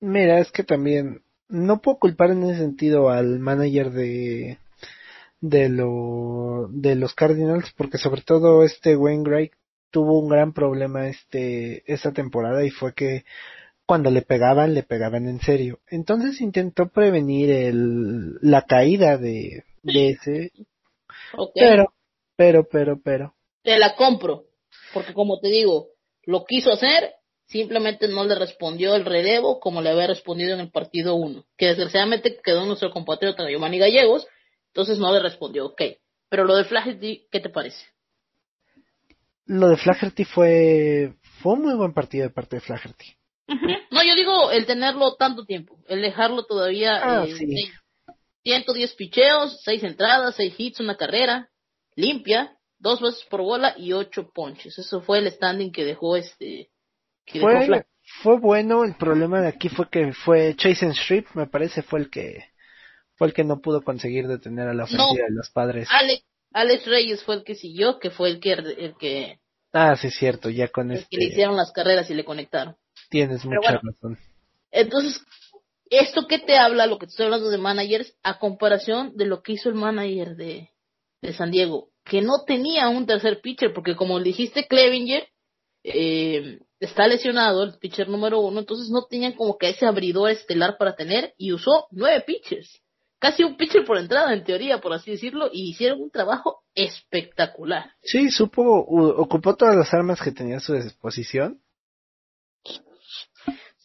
Mira, 0.00 0.38
es 0.38 0.52
que 0.52 0.62
también 0.62 1.22
no 1.48 1.80
puedo 1.80 1.98
culpar 1.98 2.30
en 2.30 2.44
ese 2.44 2.58
sentido 2.58 3.08
al 3.10 3.38
manager 3.38 3.90
de 3.90 4.58
de 5.40 5.68
lo 5.68 6.68
de 6.70 6.96
los 6.96 7.14
Cardinals 7.14 7.72
porque 7.76 7.98
sobre 7.98 8.22
todo 8.22 8.64
este 8.64 8.96
Wainwright 8.96 9.52
tuvo 9.90 10.18
un 10.18 10.28
gran 10.28 10.52
problema 10.52 11.08
este 11.08 11.84
esta 11.92 12.12
temporada 12.12 12.64
y 12.64 12.70
fue 12.70 12.94
que 12.94 13.24
cuando 13.86 14.10
le 14.10 14.22
pegaban, 14.22 14.74
le 14.74 14.82
pegaban 14.82 15.28
en 15.28 15.40
serio. 15.40 15.78
Entonces 15.88 16.40
intentó 16.40 16.88
prevenir 16.88 17.50
el, 17.50 18.34
la 18.42 18.62
caída 18.62 19.16
de, 19.16 19.64
de 19.82 20.08
ese. 20.10 20.52
Pero, 21.54 21.94
pero, 22.34 22.68
pero, 22.68 23.00
pero. 23.02 23.34
Te 23.62 23.78
la 23.78 23.94
compro. 23.94 24.44
Porque 24.92 25.14
como 25.14 25.38
te 25.38 25.48
digo, 25.48 25.88
lo 26.24 26.44
quiso 26.44 26.72
hacer, 26.72 27.14
simplemente 27.46 28.08
no 28.08 28.24
le 28.24 28.34
respondió 28.34 28.94
el 28.96 29.04
relevo 29.04 29.60
como 29.60 29.80
le 29.80 29.90
había 29.90 30.08
respondido 30.08 30.54
en 30.54 30.60
el 30.60 30.70
partido 30.70 31.14
1. 31.14 31.44
Que 31.56 31.66
desgraciadamente 31.66 32.40
quedó 32.42 32.66
nuestro 32.66 32.90
compatriota 32.90 33.48
Giovanni 33.48 33.78
Gallegos, 33.78 34.26
entonces 34.68 34.98
no 34.98 35.12
le 35.12 35.20
respondió, 35.20 35.66
ok. 35.66 35.82
Pero 36.28 36.44
lo 36.44 36.56
de 36.56 36.64
Flaherty, 36.64 37.28
¿qué 37.30 37.40
te 37.40 37.50
parece? 37.50 37.84
Lo 39.46 39.68
de 39.68 39.76
Flaherty 39.76 40.24
fue, 40.24 41.14
fue 41.40 41.52
un 41.52 41.62
muy 41.62 41.74
buen 41.76 41.94
partido 41.94 42.24
de 42.24 42.34
parte 42.34 42.56
de 42.56 42.62
Flaherty. 42.62 43.16
No, 43.48 44.02
yo 44.02 44.14
digo 44.14 44.50
el 44.50 44.66
tenerlo 44.66 45.14
tanto 45.14 45.44
tiempo, 45.44 45.78
el 45.88 46.02
dejarlo 46.02 46.44
todavía. 46.44 47.00
Ah, 47.02 47.26
110 48.42 48.94
picheos, 48.94 49.60
6 49.64 49.82
entradas, 49.84 50.36
6 50.36 50.54
hits, 50.56 50.80
una 50.80 50.96
carrera 50.96 51.50
limpia, 51.96 52.56
dos 52.78 53.00
veces 53.00 53.24
por 53.28 53.42
bola 53.42 53.74
y 53.76 53.92
8 53.92 54.30
ponches. 54.32 54.78
Eso 54.78 55.00
fue 55.00 55.18
el 55.18 55.30
standing 55.30 55.72
que 55.72 55.84
dejó 55.84 56.16
este. 56.16 56.70
fue, 57.26 57.86
fue 58.22 58.38
bueno, 58.38 58.84
el 58.84 58.96
problema 58.96 59.40
de 59.40 59.48
aquí 59.48 59.68
fue 59.68 59.88
que 59.90 60.12
fue 60.12 60.54
Chase 60.56 60.90
Strip, 60.90 61.26
me 61.34 61.46
parece, 61.46 61.82
fue 61.82 62.00
el 62.00 62.10
que 62.10 62.44
fue 63.16 63.28
el 63.28 63.34
que 63.34 63.44
no 63.44 63.60
pudo 63.60 63.82
conseguir 63.82 64.28
detener 64.28 64.68
a 64.68 64.74
la 64.74 64.84
ofensiva 64.84 65.26
de 65.26 65.34
los 65.34 65.50
padres. 65.50 65.88
Alex, 65.90 66.24
Alex 66.52 66.86
Reyes 66.86 67.24
fue 67.24 67.36
el 67.36 67.44
que 67.44 67.54
siguió, 67.54 67.98
que 67.98 68.10
fue 68.10 68.28
el 68.28 68.40
que 68.40 68.52
el 68.52 68.94
que, 68.98 69.40
Ah, 69.72 69.94
sí, 69.96 70.10
cierto, 70.10 70.48
ya 70.48 70.68
con 70.68 70.90
el 70.90 70.98
este 70.98 71.08
que 71.10 71.16
le 71.18 71.24
hicieron 71.30 71.56
las 71.56 71.72
carreras 71.72 72.08
y 72.10 72.14
le 72.14 72.24
conectaron. 72.24 72.76
Tienes 73.08 73.42
Pero 73.42 73.60
mucha 73.60 73.72
bueno. 73.72 73.80
razón. 73.84 74.18
Entonces, 74.70 75.24
¿esto 75.90 76.26
qué 76.26 76.38
te 76.38 76.56
habla, 76.56 76.86
lo 76.86 76.98
que 76.98 77.06
te 77.06 77.10
estoy 77.10 77.26
hablando 77.26 77.50
de 77.50 77.58
managers, 77.58 78.14
a 78.22 78.38
comparación 78.38 79.16
de 79.16 79.26
lo 79.26 79.42
que 79.42 79.52
hizo 79.52 79.68
el 79.68 79.74
manager 79.74 80.36
de, 80.36 80.70
de 81.22 81.32
San 81.32 81.50
Diego? 81.50 81.90
Que 82.04 82.22
no 82.22 82.44
tenía 82.46 82.88
un 82.88 83.06
tercer 83.06 83.40
pitcher, 83.40 83.72
porque 83.72 83.96
como 83.96 84.20
dijiste, 84.20 84.66
Clevinger 84.66 85.28
eh, 85.82 86.60
está 86.80 87.06
lesionado, 87.06 87.62
el 87.62 87.78
pitcher 87.78 88.08
número 88.08 88.40
uno, 88.40 88.60
entonces 88.60 88.90
no 88.90 89.06
tenían 89.08 89.32
como 89.32 89.56
que 89.56 89.70
ese 89.70 89.86
abridor 89.86 90.30
estelar 90.30 90.76
para 90.78 90.94
tener 90.94 91.34
y 91.36 91.52
usó 91.52 91.86
nueve 91.90 92.22
pitchers. 92.26 92.82
Casi 93.18 93.44
un 93.44 93.56
pitcher 93.56 93.84
por 93.84 93.96
entrada, 93.96 94.34
en 94.34 94.44
teoría, 94.44 94.80
por 94.80 94.92
así 94.92 95.12
decirlo, 95.12 95.48
y 95.50 95.70
hicieron 95.70 96.02
un 96.02 96.10
trabajo 96.10 96.62
espectacular. 96.74 97.92
Sí, 98.02 98.30
supo, 98.30 98.62
ocupó 98.62 99.56
todas 99.56 99.74
las 99.74 99.92
armas 99.94 100.20
que 100.20 100.32
tenía 100.32 100.58
a 100.58 100.60
su 100.60 100.74
disposición. 100.74 101.62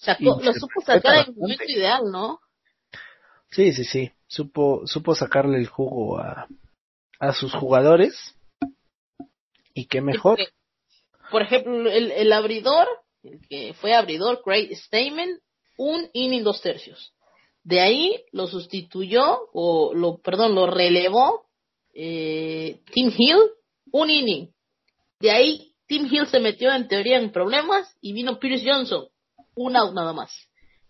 Sacó, 0.01 0.41
lo 0.41 0.53
supo 0.53 0.81
sacar 0.81 1.15
en 1.27 1.33
el 1.33 1.35
momento 1.35 1.63
ideal, 1.67 2.11
¿no? 2.11 2.39
Sí, 3.51 3.71
sí, 3.71 3.83
sí, 3.83 4.11
supo, 4.27 4.81
supo 4.85 5.13
sacarle 5.13 5.59
el 5.59 5.67
jugo 5.67 6.17
a, 6.17 6.47
a 7.19 7.33
sus 7.33 7.53
jugadores. 7.53 8.35
Y 9.75 9.85
qué 9.85 10.01
mejor. 10.01 10.37
Porque, 10.37 10.53
Por 11.29 11.41
ejemplo, 11.43 11.91
el, 11.91 12.11
el 12.11 12.33
abridor, 12.33 12.87
el 13.23 13.39
que 13.47 13.73
fue 13.75 13.93
abridor, 13.93 14.41
Craig 14.43 14.71
Stamen, 14.71 15.39
un 15.77 16.09
inning 16.13 16.43
dos 16.43 16.61
tercios. 16.61 17.13
De 17.63 17.79
ahí 17.79 18.25
lo 18.31 18.47
sustituyó, 18.47 19.49
o 19.53 19.93
lo, 19.93 20.17
perdón, 20.17 20.55
lo 20.55 20.65
relevó 20.65 21.45
eh, 21.93 22.81
Tim 22.91 23.11
Hill, 23.15 23.37
un 23.91 24.09
inning. 24.09 24.51
De 25.19 25.29
ahí 25.29 25.75
Tim 25.85 26.07
Hill 26.11 26.25
se 26.25 26.39
metió 26.39 26.73
en 26.73 26.87
teoría 26.87 27.19
en 27.19 27.31
problemas 27.31 27.95
y 28.01 28.13
vino 28.13 28.39
Pierce 28.39 28.65
Johnson, 28.67 29.07
un 29.55 29.75
out 29.75 29.93
nada 29.93 30.13
más. 30.13 30.31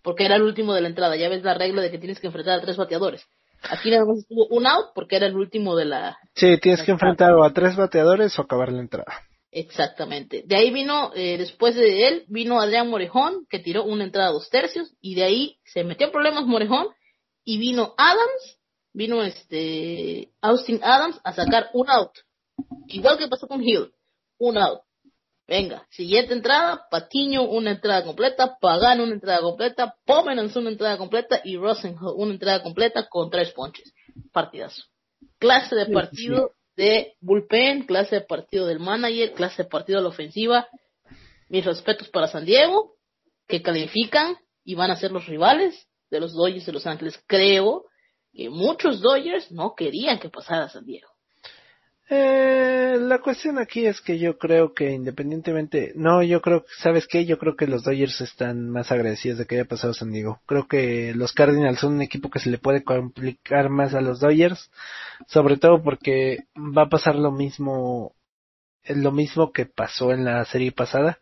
Porque 0.02 0.26
era 0.26 0.36
el 0.36 0.44
último 0.44 0.74
de 0.74 0.82
la 0.82 0.88
entrada. 0.88 1.16
Ya 1.16 1.30
ves 1.30 1.44
la 1.44 1.54
regla 1.54 1.82
de 1.82 1.92
que 1.92 2.00
tienes 2.00 2.20
que 2.20 2.28
enfrentar 2.28 2.60
a 2.60 2.62
tres 2.62 2.78
bateadores. 2.78 3.26
Aquí 3.70 3.92
nada 3.92 4.06
más 4.06 4.20
estuvo 4.20 4.48
un 4.48 4.66
out 4.66 4.88
porque 4.96 5.18
era 5.18 5.28
el 5.28 5.36
último 5.36 5.76
de 5.76 5.86
la, 5.86 6.18
Sí, 6.34 6.58
tienes 6.58 6.82
que 6.82 6.92
enfrentar 6.92 7.34
o 7.34 7.44
a 7.44 7.54
tres 7.54 7.76
bateadores 7.76 8.38
o 8.38 8.42
acabar 8.42 8.72
la 8.72 8.82
entrada. 8.82 9.22
Exactamente. 9.52 10.44
De 10.46 10.56
ahí 10.56 10.72
vino, 10.72 11.12
eh, 11.14 11.38
después 11.38 11.76
de 11.76 12.08
él, 12.08 12.24
vino 12.28 12.60
Adrián 12.60 12.90
Morejón, 12.90 13.46
que 13.50 13.60
tiró 13.60 13.84
una 13.84 14.06
entrada 14.06 14.30
a 14.30 14.34
dos 14.34 14.50
tercios, 14.50 14.94
y 15.02 15.16
de 15.16 15.24
ahí 15.24 15.58
se 15.66 15.84
metió 15.84 16.08
en 16.08 16.14
problemas 16.14 16.46
Morejón, 16.46 16.88
y 17.44 17.58
vino 17.58 17.94
Adams, 17.98 18.60
vino 18.94 19.22
este 19.24 20.30
Austin 20.42 20.80
Adams 20.84 21.20
a 21.24 21.34
sacar 21.34 21.70
un 21.74 21.90
out. 21.90 22.12
Igual 22.88 23.18
que 23.18 23.28
pasó 23.28 23.48
con 23.48 23.62
Hill, 23.62 23.92
un 24.38 24.58
out. 24.58 24.82
Venga, 25.52 25.86
siguiente 25.90 26.34
entrada, 26.34 26.88
Patiño 26.90 27.44
una 27.44 27.72
entrada 27.72 28.06
completa, 28.06 28.58
Pagano 28.62 29.04
una 29.04 29.16
entrada 29.16 29.42
completa, 29.42 29.98
Pomeranz 30.06 30.56
una 30.56 30.70
entrada 30.70 30.98
completa 30.98 31.42
y 31.44 31.58
Rosenhall 31.58 32.14
una 32.16 32.32
entrada 32.32 32.64
completa 32.64 33.10
con 33.10 33.30
tres 33.30 33.52
ponches. 33.52 33.94
Partidazo. 34.32 34.86
Clase 35.40 35.76
de 35.76 35.88
partido 35.88 36.54
de 36.78 37.16
bullpen, 37.20 37.86
clase 37.86 38.16
de 38.16 38.22
partido 38.22 38.66
del 38.66 38.80
manager, 38.80 39.34
clase 39.34 39.64
de 39.64 39.70
partido 39.70 40.00
de 40.00 40.04
la 40.04 40.10
ofensiva. 40.10 40.70
Mis 41.50 41.66
respetos 41.66 42.08
para 42.08 42.28
San 42.28 42.46
Diego, 42.46 42.96
que 43.46 43.62
califican 43.62 44.38
y 44.64 44.76
van 44.76 44.90
a 44.90 44.96
ser 44.96 45.12
los 45.12 45.26
rivales 45.26 45.86
de 46.10 46.22
los 46.22 46.32
Dodgers 46.32 46.66
de 46.66 46.72
Los 46.72 46.88
Ángeles. 46.88 47.22
Creo 47.28 47.88
que 48.32 48.50
muchos 48.50 49.02
Dodgers 49.02 49.52
no 49.52 49.76
querían 49.76 50.18
que 50.18 50.30
pasara 50.30 50.70
San 50.70 50.86
Diego. 50.86 51.10
Eh, 52.14 52.98
la 53.00 53.20
cuestión 53.20 53.58
aquí 53.58 53.86
es 53.86 54.02
que 54.02 54.20
yo 54.20 54.38
creo 54.38 54.74
que 54.74 54.92
independientemente, 54.92 55.94
no, 55.96 56.22
yo 56.22 56.42
creo, 56.42 56.66
¿sabes 56.80 57.08
qué? 57.08 57.26
Yo 57.26 57.40
creo 57.40 57.56
que 57.56 57.68
los 57.68 57.84
Dodgers 57.84 58.20
están 58.20 58.70
más 58.70 58.92
agradecidos 58.92 59.38
de 59.40 59.46
que 59.46 59.56
haya 59.56 59.64
pasado 59.64 59.94
San 59.94 60.12
Diego. 60.12 60.42
Creo 60.46 60.68
que 60.68 61.14
los 61.16 61.32
Cardinals 61.32 61.80
son 61.80 61.94
un 61.94 62.02
equipo 62.02 62.30
que 62.30 62.40
se 62.40 62.50
le 62.50 62.58
puede 62.58 62.84
complicar 62.84 63.70
más 63.70 63.94
a 63.94 64.02
los 64.02 64.20
Dodgers, 64.20 64.70
sobre 65.28 65.56
todo 65.56 65.82
porque 65.82 66.40
va 66.58 66.84
a 66.84 66.90
pasar 66.90 67.16
lo 67.16 67.32
mismo, 67.32 68.14
lo 68.84 69.14
mismo 69.14 69.54
que 69.54 69.66
pasó 69.66 70.12
en 70.12 70.26
la 70.26 70.44
serie 70.44 70.74
pasada, 70.74 71.18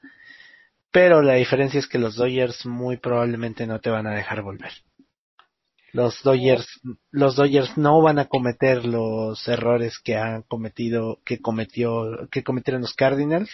pero 0.91 1.21
la 1.21 1.35
diferencia 1.35 1.79
es 1.79 1.87
que 1.87 1.99
los 1.99 2.15
Dodgers 2.15 2.65
muy 2.65 2.97
probablemente 2.97 3.67
no 3.67 3.79
te 3.79 3.91
van 3.91 4.07
a 4.07 4.15
dejar 4.15 4.41
volver. 4.41 4.71
Los 5.91 6.21
Dodgers, 6.23 6.67
los 7.11 7.35
Dodgers 7.35 7.77
no 7.77 8.01
van 8.01 8.19
a 8.19 8.25
cometer 8.25 8.85
los 8.85 9.47
errores 9.47 9.99
que 9.99 10.15
han 10.15 10.43
cometido, 10.43 11.19
que 11.25 11.39
cometió, 11.39 12.27
que 12.31 12.43
cometieron 12.43 12.81
los 12.81 12.93
Cardinals. 12.93 13.49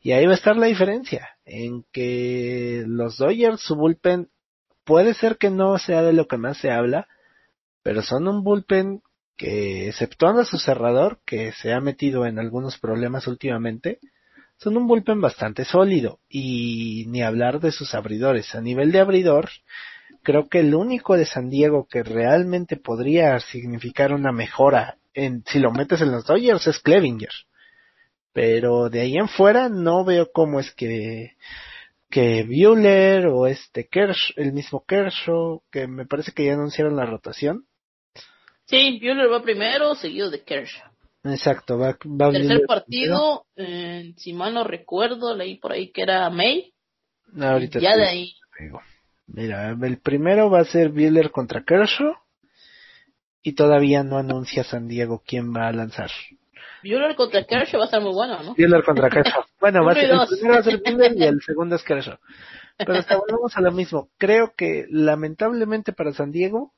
Y 0.00 0.12
ahí 0.12 0.26
va 0.26 0.32
a 0.32 0.36
estar 0.36 0.56
la 0.56 0.66
diferencia, 0.66 1.28
en 1.44 1.84
que 1.92 2.84
los 2.86 3.18
Dodgers, 3.18 3.60
su 3.60 3.76
bullpen, 3.76 4.28
puede 4.84 5.14
ser 5.14 5.36
que 5.36 5.50
no 5.50 5.78
sea 5.78 6.02
de 6.02 6.12
lo 6.12 6.26
que 6.26 6.38
más 6.38 6.58
se 6.58 6.70
habla, 6.70 7.06
pero 7.82 8.02
son 8.02 8.26
un 8.26 8.42
bullpen 8.42 9.02
que, 9.36 9.88
exceptuando 9.88 10.40
a 10.40 10.44
su 10.44 10.58
cerrador, 10.58 11.20
que 11.24 11.52
se 11.52 11.72
ha 11.72 11.80
metido 11.80 12.26
en 12.26 12.38
algunos 12.38 12.78
problemas 12.78 13.26
últimamente, 13.26 14.00
son 14.56 14.76
un 14.76 14.86
bullpen 14.86 15.20
bastante 15.20 15.64
sólido. 15.64 16.20
Y 16.28 17.06
ni 17.08 17.22
hablar 17.22 17.60
de 17.60 17.72
sus 17.72 17.94
abridores. 17.94 18.54
A 18.54 18.60
nivel 18.60 18.92
de 18.92 19.00
abridor, 19.00 19.50
creo 20.22 20.48
que 20.48 20.60
el 20.60 20.74
único 20.74 21.16
de 21.16 21.26
San 21.26 21.50
Diego 21.50 21.86
que 21.88 22.02
realmente 22.02 22.76
podría 22.76 23.38
significar 23.40 24.12
una 24.12 24.32
mejora 24.32 24.96
en 25.14 25.44
si 25.46 25.58
lo 25.58 25.72
metes 25.72 26.00
en 26.00 26.12
los 26.12 26.24
Dodgers 26.24 26.66
es 26.66 26.78
Clevinger. 26.78 27.32
Pero 28.32 28.88
de 28.88 29.00
ahí 29.00 29.16
en 29.16 29.28
fuera 29.28 29.68
no 29.68 30.04
veo 30.04 30.30
cómo 30.32 30.58
es 30.60 30.72
que 30.72 31.36
que 32.08 32.44
Bueller 32.44 33.26
o 33.26 33.46
este 33.46 33.88
Kersh, 33.88 34.34
el 34.36 34.52
mismo 34.52 34.84
Kershaw, 34.86 35.62
que 35.70 35.86
me 35.86 36.04
parece 36.04 36.32
que 36.32 36.44
ya 36.44 36.52
anunciaron 36.52 36.94
la 36.94 37.06
rotación. 37.06 37.64
Sí, 38.66 39.00
Buehler 39.00 39.32
va 39.32 39.42
primero, 39.42 39.94
seguido 39.94 40.30
de 40.30 40.44
Kershaw. 40.44 40.90
Exacto, 41.24 41.78
va, 41.78 41.96
va 42.04 42.30
Tercer 42.30 42.42
Buehler 42.42 42.66
partido, 42.66 43.46
eh, 43.56 44.12
si 44.18 44.34
mal 44.34 44.52
no 44.52 44.62
recuerdo, 44.62 45.34
leí 45.34 45.56
por 45.56 45.72
ahí 45.72 45.90
que 45.90 46.02
era 46.02 46.28
May. 46.28 46.74
Ahorita 47.40 47.80
ya 47.80 47.96
de 47.96 48.06
ahí. 48.06 48.34
digo. 48.60 48.82
Mira, 49.26 49.70
el 49.70 49.98
primero 49.98 50.50
va 50.50 50.60
a 50.60 50.64
ser 50.64 50.90
Bueller 50.90 51.30
contra 51.30 51.64
Kershaw 51.64 52.14
y 53.42 53.52
todavía 53.54 54.02
no 54.02 54.18
anuncia 54.18 54.64
San 54.64 54.88
Diego 54.88 55.22
quién 55.26 55.52
va 55.54 55.68
a 55.68 55.72
lanzar. 55.72 56.10
Buehler 56.82 57.14
contra 57.14 57.44
Kershaw 57.44 57.78
va 57.78 57.84
a 57.84 57.86
estar 57.86 58.02
muy 58.02 58.12
bueno, 58.12 58.42
¿no? 58.42 58.54
Bueller 58.54 58.82
contra 58.84 59.08
Kershaw. 59.08 59.44
Bueno, 59.60 59.84
va 59.84 59.92
a 59.92 59.94
ser, 59.94 60.10
el 60.10 60.26
primero 60.26 60.54
va 60.54 60.60
a 60.60 60.64
ser 60.64 60.82
Bueller 60.82 61.16
y 61.16 61.22
el 61.22 61.40
segundo 61.40 61.76
es 61.76 61.84
Kershaw. 61.84 62.18
Pero 62.76 62.94
hasta 62.94 63.16
volvemos 63.16 63.56
a 63.56 63.60
lo 63.60 63.70
mismo. 63.70 64.10
Creo 64.18 64.54
que 64.56 64.86
lamentablemente 64.90 65.92
para 65.92 66.12
San 66.12 66.32
Diego 66.32 66.72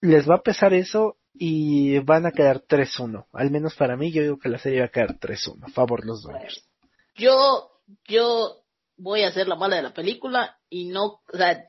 les 0.00 0.28
va 0.28 0.36
a 0.36 0.42
pesar 0.42 0.74
eso 0.74 1.16
y 1.32 2.00
van 2.00 2.26
a 2.26 2.32
quedar 2.32 2.62
3-1. 2.62 3.26
Al 3.32 3.50
menos 3.52 3.76
para 3.76 3.96
mí 3.96 4.10
yo 4.10 4.22
digo 4.22 4.38
que 4.38 4.48
la 4.48 4.58
serie 4.58 4.80
va 4.80 4.86
a 4.86 4.90
quedar 4.90 5.18
3-1. 5.20 5.66
A 5.66 5.68
favor 5.68 6.04
los 6.04 6.22
Dodgers. 6.22 6.68
Yo, 7.14 7.70
yo 8.08 8.64
voy 8.98 9.22
a 9.22 9.32
ser 9.32 9.48
la 9.48 9.56
mala 9.56 9.76
de 9.76 9.82
la 9.82 9.94
película 9.94 10.58
y 10.68 10.86
no, 10.86 11.20
o 11.32 11.36
sea, 11.36 11.64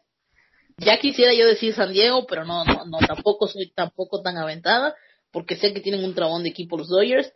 ya 0.77 0.99
quisiera 0.99 1.33
yo 1.33 1.45
decir 1.45 1.73
San 1.73 1.93
Diego, 1.93 2.25
pero 2.27 2.45
no, 2.45 2.65
no, 2.65 2.85
no, 2.85 2.97
tampoco 2.99 3.47
soy 3.47 3.71
tampoco 3.71 4.21
tan 4.21 4.37
aventada, 4.37 4.95
porque 5.31 5.55
sé 5.55 5.73
que 5.73 5.81
tienen 5.81 6.03
un 6.03 6.15
trabón 6.15 6.43
de 6.43 6.49
equipo 6.49 6.77
los 6.77 6.89
Dodgers, 6.89 7.31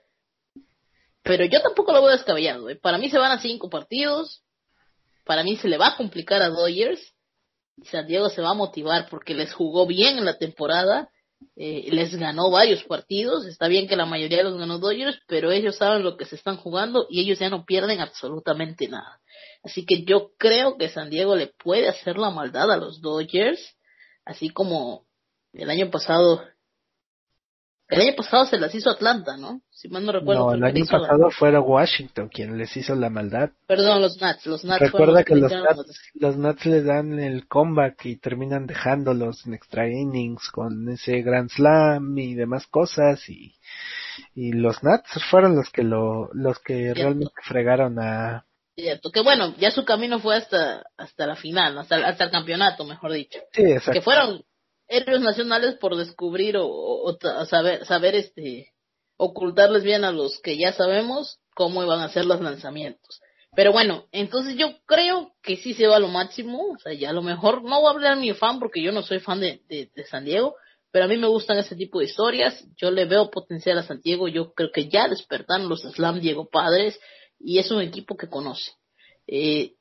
pero 1.22 1.46
yo 1.46 1.62
tampoco 1.62 1.94
lo 1.94 2.02
veo 2.02 2.12
descabellado, 2.12 2.70
¿eh? 2.70 2.76
para 2.76 2.98
mí 2.98 3.10
se 3.10 3.18
van 3.18 3.32
a 3.32 3.42
cinco 3.42 3.70
partidos, 3.70 4.44
para 5.26 5.44
mí 5.44 5.56
se 5.58 5.68
le 5.68 5.78
va 5.78 5.90
a 5.90 5.98
complicar 5.98 6.42
a 6.42 6.50
Dodgers, 6.50 7.14
y 7.78 7.86
San 7.86 8.08
Diego 8.08 8.30
se 8.30 8.42
va 8.42 8.52
a 8.52 8.56
motivar 8.56 9.08
porque 9.10 9.34
les 9.34 9.54
jugó 9.54 9.86
bien 9.86 10.18
en 10.18 10.26
la 10.26 10.38
temporada, 10.38 11.10
eh, 11.56 11.88
les 11.92 12.16
ganó 12.16 12.50
varios 12.50 12.84
partidos, 12.84 13.46
está 13.46 13.68
bien 13.68 13.88
que 13.88 13.96
la 13.96 14.06
mayoría 14.06 14.44
los 14.44 14.58
ganó 14.58 14.80
Dodgers, 14.80 15.20
pero 15.28 15.52
ellos 15.52 15.78
saben 15.78 16.04
lo 16.04 16.18
que 16.18 16.26
se 16.26 16.36
están 16.36 16.58
jugando 16.58 17.08
y 17.10 17.22
ellos 17.22 17.40
ya 17.40 17.50
no 17.50 17.66
pierden 17.66 18.00
absolutamente 18.00 18.88
nada. 18.88 19.20
Así 19.64 19.86
que 19.86 20.04
yo 20.04 20.32
creo 20.38 20.78
que 20.78 20.90
San 20.90 21.10
Diego 21.10 21.36
le 21.36 21.48
puede 21.48 21.88
hacer 21.88 22.18
la 22.18 22.32
maldad 22.32 22.70
a 22.72 22.78
los 22.78 23.02
Dodgers, 23.02 23.78
así 24.26 24.50
como 24.50 25.06
el 25.54 25.70
año 25.70 25.90
pasado. 25.90 26.44
El 27.88 28.02
año 28.02 28.16
pasado 28.16 28.46
se 28.46 28.58
las 28.58 28.74
hizo 28.74 28.90
Atlanta, 28.90 29.38
¿no? 29.38 29.62
Si 29.70 29.88
mal 29.88 30.06
no 30.06 30.12
recuerdo. 30.14 30.48
No, 30.48 30.54
el 30.54 30.64
año 30.64 30.84
hizo- 30.84 30.98
pasado 30.98 31.30
fue 31.30 31.58
Washington 31.58 32.30
quien 32.30 32.58
les 32.58 32.76
hizo 32.76 32.96
la 32.96 33.10
maldad. 33.10 33.52
Perdón, 33.68 34.02
los 34.02 34.20
Nats. 34.20 34.46
Los 34.48 34.64
Nats 34.66 34.82
Recuerda 34.82 35.14
los 35.20 35.26
que 35.26 35.36
los 35.36 35.52
Nats, 35.52 36.02
los 36.16 36.38
Nats 36.38 36.66
le 36.66 36.82
dan 36.82 37.20
el 37.20 37.48
comeback 37.48 38.06
y 38.06 38.16
terminan 38.18 38.66
dejándolos 38.66 39.46
en 39.46 39.54
extra 39.54 39.88
innings 39.88 40.50
con 40.50 40.90
ese 40.90 41.22
Grand 41.22 41.50
Slam 41.50 42.18
y 42.18 42.34
demás 42.34 42.66
cosas 42.68 43.30
y, 43.30 43.56
y 44.34 44.54
los 44.54 44.82
Nats 44.84 45.10
fueron 45.30 45.56
los 45.56 45.70
que 45.70 45.84
lo, 45.84 46.30
los 46.34 46.60
que 46.60 46.94
realmente 46.94 47.34
fregaron 47.44 48.00
a, 48.00 48.46
Cierto, 48.76 49.12
que 49.12 49.22
bueno, 49.22 49.54
ya 49.58 49.70
su 49.72 49.86
camino 49.86 50.20
fue 50.20 50.36
hasta 50.36 50.84
hasta 50.98 51.28
la 51.28 51.36
final, 51.36 51.78
hasta, 51.78 51.98
hasta 52.08 52.24
el 52.26 52.32
campeonato, 52.32 52.86
mejor 52.86 53.12
dicho. 53.14 53.40
Sí, 53.52 53.62
exacto. 53.64 53.92
Que 53.92 54.02
fueron 54.02 54.44
héroes 54.88 55.22
nacionales 55.22 55.76
por 55.76 55.96
descubrir 55.96 56.58
o, 56.58 56.68
o- 56.68 57.46
saber, 57.46 57.86
saber 57.86 58.16
este, 58.16 58.72
ocultarles 59.18 59.84
bien 59.84 60.04
a 60.04 60.12
los 60.12 60.40
que 60.42 60.58
ya 60.58 60.74
sabemos 60.74 61.40
cómo 61.56 61.84
iban 61.84 62.00
a 62.02 62.10
ser 62.10 62.26
los 62.26 62.42
lanzamientos. 62.42 63.22
Pero 63.56 63.72
bueno, 63.72 64.06
entonces 64.12 64.56
yo 64.56 64.72
creo 64.88 65.34
que 65.44 65.58
sí 65.58 65.76
se 65.76 65.86
va 65.86 65.98
a 65.98 66.00
lo 66.00 66.08
máximo, 66.08 66.72
o 66.74 66.80
sea, 66.80 66.94
ya 66.94 67.12
a 67.12 67.14
lo 67.14 67.22
mejor 67.22 67.64
no 67.64 67.80
voy 67.80 67.88
a 67.88 67.92
hablar 67.92 68.18
mi 68.18 68.34
fan 68.34 68.60
porque 68.60 68.82
yo 68.82 68.92
no 68.92 69.04
soy 69.04 69.20
fan 69.20 69.40
de, 69.40 69.62
de, 69.70 69.92
de 69.96 70.06
San 70.06 70.26
Diego, 70.26 70.56
pero 70.92 71.06
a 71.06 71.08
mí 71.08 71.18
me 71.18 71.28
gustan 71.28 71.58
ese 71.60 71.76
tipo 71.76 72.00
de 72.00 72.06
historias, 72.06 72.66
yo 72.76 72.90
le 72.90 73.06
veo 73.06 73.30
potencial 73.30 73.78
a 73.78 73.84
San 73.84 74.02
Diego, 74.02 74.28
yo 74.28 74.54
creo 74.54 74.72
que 74.72 74.90
ya 74.90 75.08
despertaron 75.08 75.70
los 75.70 75.82
Slam 75.84 76.20
Diego 76.20 76.50
Padres 76.50 77.00
y 77.44 77.60
es 77.60 77.70
un 77.72 77.82
equipo 77.82 78.16
que 78.16 78.30
conoce. 78.30 78.72
Eh, 79.28 79.74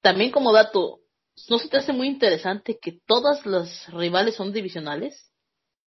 también 0.00 0.30
como 0.30 0.52
dato, 0.52 1.00
¿no 1.48 1.58
se 1.58 1.68
te 1.68 1.78
hace 1.78 1.92
muy 1.92 2.06
interesante 2.06 2.78
que 2.80 3.00
todas 3.06 3.44
las 3.44 3.90
rivales 3.92 4.36
son 4.36 4.52
divisionales? 4.52 5.30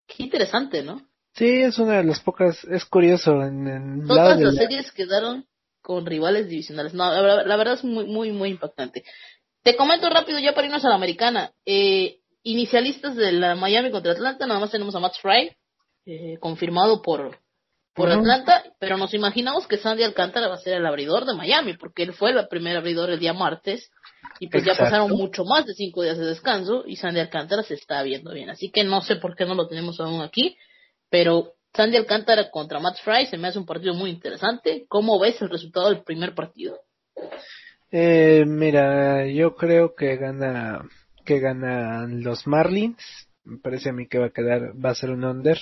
Qué 0.07 0.23
interesante, 0.23 0.83
¿no? 0.83 1.07
Sí, 1.35 1.45
es 1.61 1.77
una 1.79 1.97
de 1.97 2.03
las 2.03 2.19
pocas, 2.19 2.63
es 2.65 2.83
curioso 2.85 3.41
en, 3.43 4.05
Todas 4.07 4.39
las 4.39 4.53
la- 4.53 4.61
series 4.63 4.91
quedaron 4.91 5.45
con 5.81 6.05
rivales 6.05 6.49
divisionales. 6.49 6.93
No, 6.93 7.09
la, 7.09 7.21
verdad- 7.21 7.45
la 7.45 7.55
verdad 7.55 7.73
es 7.75 7.83
muy, 7.83 8.05
muy, 8.05 8.31
muy 8.31 8.49
impactante. 8.49 9.03
Te 9.63 9.75
comento 9.75 10.09
rápido 10.09 10.39
ya 10.39 10.53
para 10.53 10.67
irnos 10.67 10.83
a 10.83 10.89
la 10.89 10.95
americana. 10.95 11.53
Eh, 11.65 12.17
inicialistas 12.43 13.15
de 13.15 13.31
la 13.31 13.55
Miami 13.55 13.91
contra 13.91 14.11
Atlanta, 14.11 14.45
nada 14.47 14.59
más 14.59 14.71
tenemos 14.71 14.95
a 14.95 14.99
Matt 14.99 15.15
Fry, 15.21 15.55
eh, 16.05 16.37
confirmado 16.39 17.01
por, 17.01 17.39
por. 17.93 18.09
Atlanta, 18.09 18.63
pero 18.79 18.97
nos 18.97 19.13
imaginamos 19.13 19.67
que 19.67 19.77
Sandy 19.77 20.03
Alcántara 20.03 20.47
va 20.47 20.55
a 20.55 20.59
ser 20.59 20.75
el 20.77 20.85
abridor 20.85 21.25
de 21.25 21.35
Miami, 21.35 21.75
porque 21.77 22.03
él 22.03 22.13
fue 22.13 22.31
el 22.31 22.47
primer 22.47 22.77
abridor 22.77 23.09
el 23.09 23.19
día 23.19 23.33
martes, 23.33 23.91
y 24.39 24.47
pues 24.47 24.63
ya 24.63 24.75
pasaron 24.75 25.11
mucho 25.11 25.43
más 25.45 25.65
de 25.65 25.73
cinco 25.73 26.03
días 26.03 26.17
de 26.17 26.25
descanso, 26.25 26.83
y 26.85 26.95
Sandy 26.95 27.19
Alcántara 27.19 27.63
se 27.63 27.75
está 27.75 28.01
viendo 28.03 28.33
bien. 28.33 28.49
Así 28.49 28.71
que 28.71 28.83
no 28.83 29.01
sé 29.01 29.17
por 29.17 29.35
qué 29.35 29.45
no 29.45 29.55
lo 29.55 29.67
tenemos 29.67 29.99
aún 29.99 30.21
aquí, 30.21 30.57
pero 31.09 31.53
Sandy 31.73 31.97
Alcántara 31.97 32.49
contra 32.49 32.79
Matt 32.79 32.97
Fry 33.03 33.25
se 33.27 33.37
me 33.37 33.47
hace 33.47 33.59
un 33.59 33.65
partido 33.65 33.93
muy 33.93 34.09
interesante. 34.09 34.85
¿Cómo 34.89 35.19
ves 35.19 35.41
el 35.41 35.49
resultado 35.49 35.89
del 35.89 36.03
primer 36.03 36.35
partido? 36.35 36.79
Eh, 37.91 38.45
mira, 38.45 39.27
yo 39.27 39.55
creo 39.55 39.95
que 39.95 40.17
gana, 40.17 40.87
que 41.25 41.39
ganan 41.39 42.23
los 42.23 42.45
Marlins. 42.45 43.27
Me 43.43 43.57
parece 43.57 43.89
a 43.89 43.93
mí 43.93 44.07
que 44.07 44.19
va 44.19 44.27
a 44.27 44.31
quedar, 44.31 44.73
va 44.83 44.91
a 44.91 44.95
ser 44.95 45.11
un 45.11 45.23
under. 45.23 45.59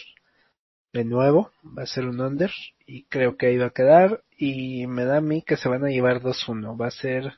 De 0.91 1.05
nuevo, 1.05 1.51
va 1.77 1.83
a 1.83 1.87
ser 1.87 2.05
un 2.05 2.19
under. 2.19 2.51
Y 2.85 3.03
creo 3.05 3.37
que 3.37 3.47
ahí 3.47 3.57
va 3.57 3.67
a 3.67 3.71
quedar. 3.71 4.23
Y 4.37 4.87
me 4.87 5.05
da 5.05 5.17
a 5.17 5.21
mí 5.21 5.41
que 5.41 5.57
se 5.57 5.69
van 5.69 5.85
a 5.85 5.89
llevar 5.89 6.21
2-1. 6.21 6.79
Va 6.79 6.87
a 6.87 6.91
ser, 6.91 7.33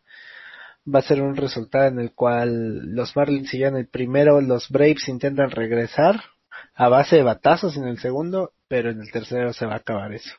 va 0.87 0.99
a 0.99 1.03
ser 1.03 1.21
un 1.21 1.35
resultado 1.35 1.87
en 1.87 1.99
el 1.99 2.13
cual 2.13 2.93
los 2.95 3.15
Marlins 3.15 3.49
se 3.49 3.57
llevan 3.57 3.77
el 3.77 3.87
primero, 3.87 4.41
los 4.41 4.69
Braves 4.69 5.07
intentan 5.09 5.51
regresar 5.51 6.21
a 6.75 6.89
base 6.89 7.17
de 7.17 7.23
batazos 7.23 7.77
en 7.77 7.85
el 7.85 7.99
segundo, 7.99 8.53
pero 8.67 8.89
en 8.89 9.01
el 9.01 9.11
tercero 9.11 9.53
se 9.53 9.65
va 9.65 9.73
a 9.73 9.77
acabar 9.77 10.13
eso. 10.13 10.33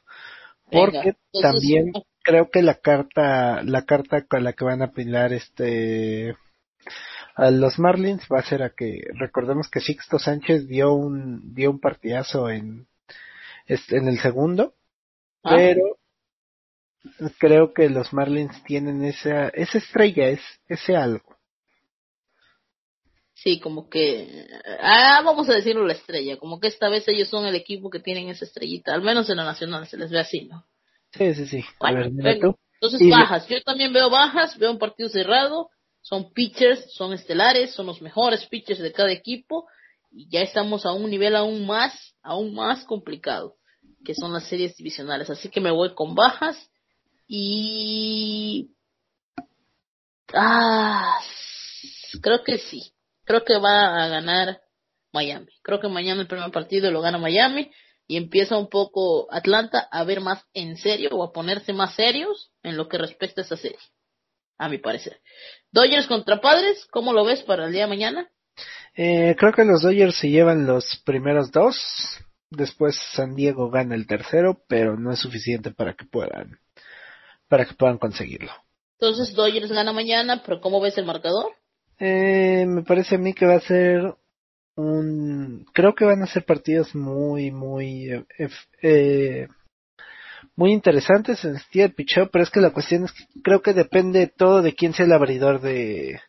Venga, 0.70 0.84
Porque 0.84 1.08
entonces, 1.32 1.42
también 1.42 1.92
creo 2.22 2.50
que 2.50 2.62
la 2.62 2.74
carta, 2.74 3.62
la 3.62 3.84
carta 3.84 4.22
con 4.22 4.44
la 4.44 4.52
que 4.52 4.64
van 4.64 4.82
a 4.82 4.86
apilar 4.86 5.32
este 5.32 6.36
a 7.34 7.50
los 7.50 7.78
Marlins 7.78 8.26
va 8.30 8.40
a 8.40 8.44
ser 8.44 8.62
a 8.62 8.70
que 8.70 9.00
recordemos 9.14 9.68
que 9.70 9.80
Sixto 9.80 10.18
Sánchez 10.18 10.66
dio 10.66 10.92
un 10.92 11.54
dio 11.54 11.70
un 11.70 11.80
partidazo 11.80 12.50
en 12.50 12.86
en 13.66 14.08
el 14.08 14.18
segundo, 14.18 14.74
ah, 15.44 15.56
pero 15.56 15.98
creo 17.38 17.72
que 17.74 17.88
los 17.88 18.12
Marlins 18.12 18.62
tienen 18.64 19.04
esa 19.04 19.48
esa 19.48 19.78
estrella, 19.78 20.28
es 20.28 20.40
ese 20.68 20.96
algo. 20.96 21.36
sí, 23.42 23.58
como 23.58 23.88
que, 23.88 24.46
ah, 24.80 25.20
vamos 25.24 25.48
a 25.48 25.54
decirlo 25.54 25.84
la 25.84 25.94
estrella, 25.94 26.36
como 26.36 26.60
que 26.60 26.68
esta 26.68 26.88
vez 26.88 27.06
ellos 27.08 27.28
son 27.28 27.44
el 27.46 27.54
equipo 27.56 27.90
que 27.90 27.98
tienen 27.98 28.28
esa 28.28 28.44
estrellita, 28.44 28.94
al 28.94 29.02
menos 29.02 29.28
en 29.30 29.36
la 29.36 29.44
nacional 29.44 29.86
se 29.86 29.96
les 29.96 30.10
ve 30.10 30.20
así, 30.20 30.44
¿no? 30.44 30.64
Sí, 31.12 31.34
sí, 31.34 31.46
sí. 31.46 31.64
A 31.80 31.92
ver, 31.92 32.10
tú. 32.40 32.56
Entonces 32.74 33.00
Y- 33.00 33.10
bajas, 33.10 33.46
yo 33.48 33.60
también 33.62 33.92
veo 33.92 34.10
bajas, 34.10 34.56
veo 34.58 34.70
un 34.70 34.78
partido 34.78 35.08
cerrado, 35.08 35.70
son 36.00 36.32
pitchers, 36.32 36.92
son 36.94 37.12
estelares, 37.12 37.74
son 37.74 37.86
los 37.86 38.00
mejores 38.00 38.46
pitchers 38.46 38.80
de 38.80 38.92
cada 38.92 39.12
equipo 39.12 39.66
y 40.12 40.28
ya 40.30 40.40
estamos 40.40 40.84
a 40.86 40.92
un 40.92 41.10
nivel 41.10 41.34
aún 41.34 41.66
más, 41.66 42.14
aún 42.22 42.54
más 42.54 42.84
complicado, 42.84 43.56
que 44.04 44.14
son 44.14 44.32
las 44.32 44.44
series 44.44 44.76
divisionales. 44.76 45.30
Así 45.30 45.48
que 45.48 45.60
me 45.60 45.70
voy 45.70 45.94
con 45.94 46.14
bajas 46.14 46.70
y 47.26 48.70
ah, 50.34 51.18
creo 52.20 52.42
que 52.44 52.58
sí, 52.58 52.92
creo 53.24 53.44
que 53.44 53.58
va 53.58 54.04
a 54.04 54.08
ganar 54.08 54.60
Miami. 55.12 55.52
Creo 55.62 55.80
que 55.80 55.88
mañana 55.88 56.22
el 56.22 56.28
primer 56.28 56.50
partido 56.50 56.90
lo 56.90 57.00
gana 57.00 57.18
Miami 57.18 57.70
y 58.06 58.16
empieza 58.16 58.58
un 58.58 58.68
poco 58.68 59.32
Atlanta 59.32 59.88
a 59.90 60.04
ver 60.04 60.20
más 60.20 60.44
en 60.52 60.76
serio 60.76 61.10
o 61.12 61.24
a 61.24 61.32
ponerse 61.32 61.72
más 61.72 61.94
serios 61.94 62.50
en 62.62 62.76
lo 62.76 62.88
que 62.88 62.98
respecta 62.98 63.40
a 63.40 63.44
esa 63.44 63.56
serie, 63.56 63.78
a 64.58 64.68
mi 64.68 64.78
parecer. 64.78 65.20
Dodgers 65.70 66.06
contra 66.06 66.40
Padres, 66.40 66.86
¿cómo 66.90 67.12
lo 67.12 67.24
ves 67.24 67.42
para 67.42 67.66
el 67.66 67.72
día 67.72 67.82
de 67.82 67.88
mañana? 67.88 68.31
Eh, 68.94 69.34
creo 69.38 69.52
que 69.52 69.64
los 69.64 69.82
Dodgers 69.82 70.16
se 70.16 70.30
llevan 70.30 70.66
los 70.66 71.02
primeros 71.04 71.50
dos. 71.50 71.76
Después 72.50 72.96
San 73.14 73.34
Diego 73.34 73.70
gana 73.70 73.94
el 73.94 74.06
tercero, 74.06 74.62
pero 74.68 74.98
no 74.98 75.12
es 75.12 75.18
suficiente 75.18 75.70
para 75.70 75.94
que 75.94 76.04
puedan, 76.04 76.58
para 77.48 77.64
que 77.64 77.74
puedan 77.74 77.98
conseguirlo. 77.98 78.52
Entonces 78.98 79.34
Dodgers 79.34 79.72
gana 79.72 79.92
mañana, 79.92 80.42
pero 80.44 80.60
¿cómo 80.60 80.80
ves 80.80 80.98
el 80.98 81.06
marcador? 81.06 81.52
Eh, 81.98 82.66
me 82.66 82.82
parece 82.82 83.14
a 83.14 83.18
mí 83.18 83.32
que 83.32 83.46
va 83.46 83.54
a 83.54 83.60
ser 83.60 84.14
un, 84.76 85.66
creo 85.72 85.94
que 85.94 86.04
van 86.04 86.22
a 86.22 86.26
ser 86.26 86.44
partidos 86.44 86.94
muy, 86.94 87.50
muy, 87.50 88.10
eh, 88.10 88.48
eh, 88.82 89.48
muy 90.56 90.72
interesantes 90.72 91.44
en 91.44 91.52
el 91.52 91.60
sentido 91.60 91.90
picheo, 91.90 92.30
pero 92.30 92.44
es 92.44 92.50
que 92.50 92.60
la 92.60 92.72
cuestión 92.72 93.04
es 93.04 93.12
que 93.12 93.24
creo 93.42 93.62
que 93.62 93.72
depende 93.72 94.26
todo 94.26 94.62
de 94.62 94.74
quién 94.74 94.92
sea 94.94 95.06
el 95.06 95.12
abridor 95.12 95.60
de, 95.60 96.20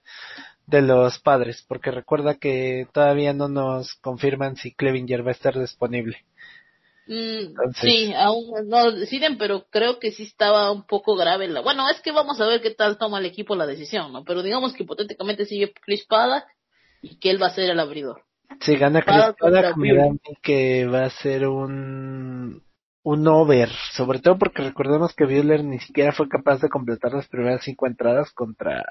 de 0.67 0.81
los 0.81 1.19
padres, 1.19 1.63
porque 1.67 1.91
recuerda 1.91 2.35
que 2.35 2.87
todavía 2.93 3.33
no 3.33 3.47
nos 3.49 3.93
confirman 3.95 4.55
si 4.55 4.73
Clevinger 4.73 5.25
va 5.25 5.29
a 5.29 5.33
estar 5.33 5.59
disponible. 5.59 6.17
Mm, 7.07 7.47
Entonces- 7.47 7.81
Sí, 7.81 8.13
aún 8.15 8.69
no 8.69 8.85
lo 8.85 8.91
deciden, 8.93 9.37
pero 9.37 9.65
creo 9.69 9.99
que 9.99 10.11
sí 10.11 10.23
estaba 10.23 10.71
un 10.71 10.85
poco 10.87 11.15
grave. 11.15 11.47
La... 11.49 11.61
Bueno, 11.61 11.89
es 11.89 11.99
que 12.01 12.11
vamos 12.13 12.39
a 12.39 12.47
ver 12.47 12.61
qué 12.61 12.71
tal 12.71 12.97
toma 12.97 13.19
el 13.19 13.25
equipo 13.25 13.55
la 13.55 13.65
decisión, 13.67 14.13
¿no? 14.13 14.23
Pero 14.23 14.41
digamos 14.41 14.73
que 14.73 14.83
hipotéticamente 14.83 15.45
sigue 15.45 15.73
Chris 15.81 16.05
Paddock 16.05 16.45
y 17.01 17.19
que 17.19 17.29
él 17.29 17.41
va 17.41 17.47
a 17.47 17.53
ser 17.53 17.69
el 17.69 17.79
abridor. 17.79 18.23
Si 18.61 18.77
gana 18.77 19.01
Chris 19.01 19.17
Paddock, 19.17 19.37
contra 19.39 19.75
me 19.75 19.93
da 19.95 20.05
que 20.41 20.85
va 20.85 21.05
a 21.05 21.09
ser 21.09 21.47
un, 21.47 22.63
un 23.03 23.27
over, 23.27 23.69
sobre 23.91 24.19
todo 24.19 24.37
porque 24.37 24.61
recordemos 24.63 25.13
que 25.13 25.25
Buehler 25.25 25.63
ni 25.65 25.79
siquiera 25.79 26.13
fue 26.13 26.29
capaz 26.29 26.61
de 26.61 26.69
completar 26.69 27.11
las 27.11 27.27
primeras 27.27 27.63
cinco 27.65 27.85
entradas 27.87 28.31
contra, 28.31 28.81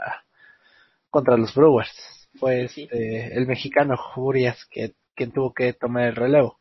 contra 1.13 1.37
los 1.37 1.55
Brewers. 1.55 1.93
Fue 2.41 2.67
Sí. 2.69 2.85
este, 2.85 3.37
el 3.37 3.47
mexicano 3.47 3.95
Jurias 3.97 4.59
que, 4.71 4.95
quien 5.15 5.31
tuvo 5.33 5.53
que 5.53 5.75
tomar 5.75 6.09
el 6.09 6.17
relevo. 6.17 6.59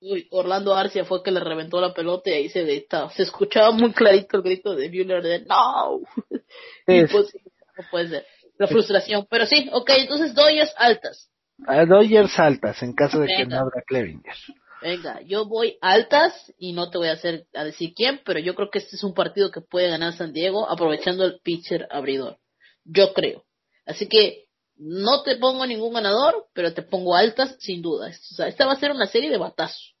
Uy, 0.00 0.26
Orlando 0.32 0.74
Arcia 0.74 1.04
fue 1.04 1.22
que 1.22 1.30
le 1.30 1.38
reventó 1.38 1.80
la 1.80 1.94
pelota 1.94 2.28
y 2.28 2.32
ahí 2.32 2.48
se 2.48 2.64
grita, 2.64 3.08
se 3.10 3.22
escuchaba 3.22 3.70
muy 3.70 3.92
clarito 3.92 4.36
el 4.36 4.42
grito 4.42 4.74
de 4.74 4.88
Buehler 4.88 5.22
de 5.22 5.44
no. 5.46 6.00
Sí, 6.86 6.96
Imposible, 6.96 7.52
no 7.78 7.84
puede 7.90 8.08
ser. 8.08 8.26
La 8.58 8.66
frustración. 8.66 9.26
Pero 9.30 9.46
sí, 9.46 9.70
ok, 9.72 9.90
entonces 9.98 10.34
Dodgers 10.34 10.74
altas. 10.76 11.30
a 11.66 11.84
Dodgers 11.86 12.36
altas 12.38 12.82
en 12.82 12.92
caso 12.94 13.20
de 13.20 13.28
que 13.28 13.46
no 13.46 13.56
abra 13.60 13.82
Clevinger. 13.86 14.34
Venga, 14.82 15.20
yo 15.22 15.46
voy 15.46 15.78
altas 15.80 16.52
y 16.58 16.72
no 16.72 16.90
te 16.90 16.98
voy 16.98 17.06
a 17.06 17.12
hacer 17.12 17.46
a 17.54 17.62
decir 17.62 17.92
quién, 17.94 18.20
pero 18.24 18.40
yo 18.40 18.56
creo 18.56 18.68
que 18.70 18.80
este 18.80 18.96
es 18.96 19.04
un 19.04 19.14
partido 19.14 19.52
que 19.52 19.60
puede 19.60 19.88
ganar 19.88 20.12
San 20.14 20.32
Diego 20.32 20.68
aprovechando 20.68 21.24
el 21.24 21.38
pitcher 21.44 21.86
abridor. 21.92 22.38
Yo 22.84 23.12
creo. 23.14 23.44
Así 23.86 24.08
que 24.08 24.46
no 24.76 25.22
te 25.22 25.36
pongo 25.36 25.66
ningún 25.66 25.94
ganador, 25.94 26.46
pero 26.54 26.72
te 26.74 26.82
pongo 26.82 27.14
altas 27.16 27.56
sin 27.60 27.82
duda. 27.82 28.08
O 28.08 28.34
sea, 28.34 28.48
esta 28.48 28.66
va 28.66 28.72
a 28.72 28.80
ser 28.80 28.90
una 28.92 29.06
serie 29.06 29.30
de 29.30 29.38
batazos. 29.38 29.94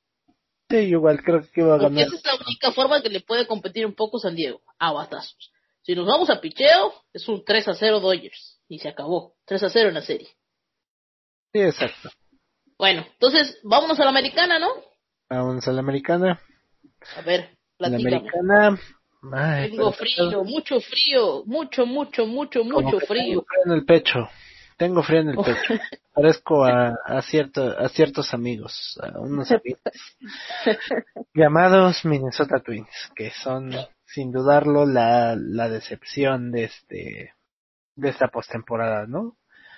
Sí, 0.70 0.76
igual 0.76 1.22
creo 1.22 1.42
que 1.52 1.62
va 1.62 1.74
a 1.74 1.78
Porque 1.78 1.94
ganar. 1.96 2.06
esa 2.08 2.16
es 2.16 2.24
la 2.24 2.44
única 2.46 2.72
forma 2.72 3.02
que 3.02 3.10
le 3.10 3.20
puede 3.20 3.46
competir 3.46 3.84
un 3.84 3.94
poco 3.94 4.18
San 4.18 4.34
Diego, 4.34 4.62
a 4.78 4.92
batazos. 4.92 5.52
Si 5.82 5.94
nos 5.94 6.06
vamos 6.06 6.30
a 6.30 6.40
picheo, 6.40 6.94
es 7.12 7.28
un 7.28 7.44
3 7.44 7.68
a 7.68 7.74
0 7.74 8.00
Dodgers. 8.00 8.60
Y 8.68 8.78
se 8.78 8.88
acabó. 8.88 9.34
3 9.44 9.64
a 9.64 9.68
0 9.68 9.88
en 9.88 9.94
la 9.94 10.02
serie. 10.02 10.28
Sí, 11.52 11.60
exacto. 11.60 12.08
Bueno, 12.78 13.04
entonces 13.12 13.58
vámonos 13.64 14.00
a 14.00 14.04
la 14.04 14.10
americana, 14.10 14.58
¿no? 14.58 14.68
Vamos 15.28 15.66
a 15.68 15.72
la 15.72 15.80
americana. 15.80 16.40
A 17.16 17.20
ver, 17.22 17.58
La 17.78 17.88
platícame. 17.88 18.16
americana. 18.16 18.80
Ay, 19.30 19.70
Tengo 19.70 19.92
frío, 19.92 20.42
mucho 20.44 20.80
frío, 20.80 21.42
mucho, 21.46 21.86
mucho, 21.86 22.26
mucho, 22.26 22.64
mucho 22.64 22.98
frío. 23.00 23.24
Tengo 23.24 23.44
frío 23.46 23.62
en 23.66 23.72
el 23.72 23.84
pecho. 23.84 24.28
Tengo 24.76 25.02
frío 25.02 25.20
en 25.20 25.28
el 25.28 25.38
Oh. 25.38 25.44
pecho. 25.44 25.80
Parezco 26.12 26.64
a, 26.64 26.94
a, 27.06 27.22
cierto, 27.22 27.62
a 27.78 27.88
ciertos 27.88 28.34
amigos, 28.34 28.98
a 29.00 29.18
unos 29.20 29.50
amigos 29.50 29.80
llamados 31.34 32.04
Minnesota 32.04 32.60
Twins, 32.60 32.88
que 33.14 33.30
son 33.30 33.70
sin 34.06 34.32
dudarlo 34.32 34.84
la, 34.86 35.36
la 35.38 35.68
decepción 35.68 36.50
de 36.50 36.64
este 36.64 37.32
de 37.94 38.08
esta 38.08 38.28
postemporada, 38.28 39.06
¿no? 39.06 39.36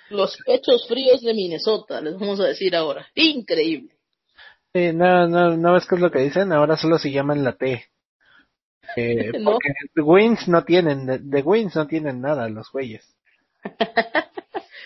Los 0.09 0.37
pechos 0.45 0.87
fríos 0.87 1.21
de 1.21 1.33
Minnesota, 1.33 2.01
les 2.01 2.17
vamos 2.17 2.39
a 2.39 2.45
decir 2.45 2.75
ahora. 2.75 3.07
Increíble. 3.15 3.91
Sí, 4.73 4.91
no, 4.93 5.27
no, 5.27 5.55
no 5.55 5.73
ves 5.73 5.85
qué 5.87 5.95
es 5.95 6.01
lo 6.01 6.11
que 6.11 6.19
dicen, 6.19 6.51
ahora 6.51 6.77
solo 6.77 6.97
se 6.97 7.11
llaman 7.11 7.43
la 7.43 7.53
T. 7.53 7.85
Eh, 8.95 9.31
No. 9.39 9.51
Porque 9.51 9.69
The 9.93 10.01
Wins 10.01 10.47
no 10.47 10.63
tienen, 10.63 11.05
de, 11.05 11.19
de 11.19 11.41
Wins 11.41 11.75
no 11.75 11.87
tienen 11.87 12.21
nada 12.21 12.49
los 12.49 12.71
güeyes. 12.71 13.15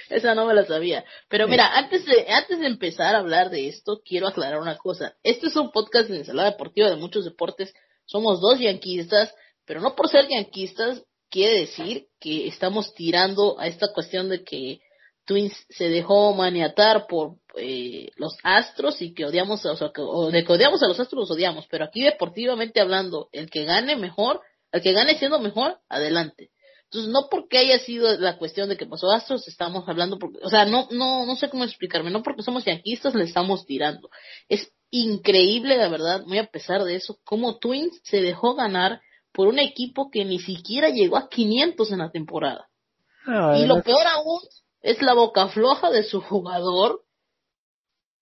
Esa 0.09 0.33
no 0.33 0.47
me 0.47 0.55
la 0.55 0.65
sabía. 0.65 1.05
Pero 1.29 1.47
mira, 1.47 1.77
antes 1.77 2.05
de, 2.05 2.27
antes 2.29 2.59
de 2.59 2.65
empezar 2.65 3.15
a 3.15 3.19
hablar 3.19 3.49
de 3.51 3.67
esto, 3.67 4.01
quiero 4.03 4.27
aclarar 4.27 4.59
una 4.59 4.77
cosa. 4.77 5.13
Este 5.23 5.47
es 5.47 5.55
un 5.55 5.71
podcast 5.71 6.09
de 6.09 6.17
ensalada 6.17 6.51
deportiva 6.51 6.89
de 6.89 6.95
muchos 6.95 7.25
deportes. 7.25 7.73
Somos 8.05 8.41
dos 8.41 8.59
yanquistas, 8.59 9.33
pero 9.65 9.81
no 9.81 9.95
por 9.95 10.09
ser 10.09 10.27
yanquistas 10.27 11.03
quiere 11.29 11.59
decir 11.59 12.07
que 12.19 12.47
estamos 12.47 12.95
tirando 12.95 13.59
a 13.59 13.67
esta 13.67 13.93
cuestión 13.93 14.29
de 14.29 14.43
que 14.43 14.81
Twins 15.29 15.53
se 15.69 15.89
dejó 15.89 16.33
maniatar 16.33 17.05
por 17.05 17.35
eh, 17.55 18.09
los 18.15 18.35
Astros 18.41 18.99
y 19.03 19.13
que 19.13 19.25
odiamos, 19.25 19.63
a- 19.63 19.73
o 19.73 19.75
sea, 19.75 19.91
que, 19.93 20.01
o 20.01 20.31
de 20.31 20.43
que 20.43 20.53
odiamos 20.53 20.81
a 20.81 20.87
los 20.87 20.99
Astros 20.99 21.29
los 21.29 21.37
odiamos, 21.37 21.67
pero 21.69 21.85
aquí 21.85 22.01
deportivamente 22.01 22.81
hablando, 22.81 23.29
el 23.31 23.47
que 23.51 23.63
gane 23.63 23.95
mejor, 23.95 24.41
el 24.71 24.81
que 24.81 24.91
gane 24.91 25.19
siendo 25.19 25.37
mejor, 25.39 25.77
adelante. 25.87 26.49
Entonces, 26.85 27.11
no 27.11 27.27
porque 27.29 27.59
haya 27.59 27.77
sido 27.77 28.17
la 28.17 28.39
cuestión 28.39 28.69
de 28.69 28.75
que 28.77 28.87
pasó 28.87 29.11
Astros, 29.11 29.47
estamos 29.47 29.87
hablando, 29.87 30.17
porque, 30.17 30.39
o 30.41 30.49
sea, 30.49 30.65
no, 30.65 30.87
no, 30.89 31.27
no 31.27 31.35
sé 31.35 31.47
cómo 31.51 31.63
explicarme, 31.63 32.09
no 32.09 32.23
porque 32.23 32.41
somos 32.41 32.65
yanquistas 32.65 33.13
le 33.13 33.25
estamos 33.25 33.67
tirando. 33.67 34.09
Es 34.47 34.71
increíble, 34.89 35.77
la 35.77 35.89
verdad, 35.89 36.23
muy 36.25 36.39
a 36.39 36.47
pesar 36.47 36.83
de 36.85 36.95
eso, 36.95 37.19
cómo 37.23 37.59
Twins 37.59 38.01
se 38.03 38.19
dejó 38.19 38.55
ganar 38.55 39.01
por 39.31 39.47
un 39.47 39.59
equipo 39.59 40.09
que 40.09 40.25
ni 40.25 40.39
siquiera 40.39 40.89
llegó 40.89 41.17
a 41.17 41.29
500 41.29 41.91
en 41.91 41.99
la 41.99 42.09
temporada. 42.09 42.67
No, 43.27 43.55
Y 43.55 43.67
lo 43.67 43.83
peor 43.83 44.07
aún 44.07 44.39
es 44.81 45.01
la 45.01 45.13
boca 45.13 45.47
floja 45.49 45.89
de 45.91 46.03
su 46.03 46.21
jugador, 46.21 47.03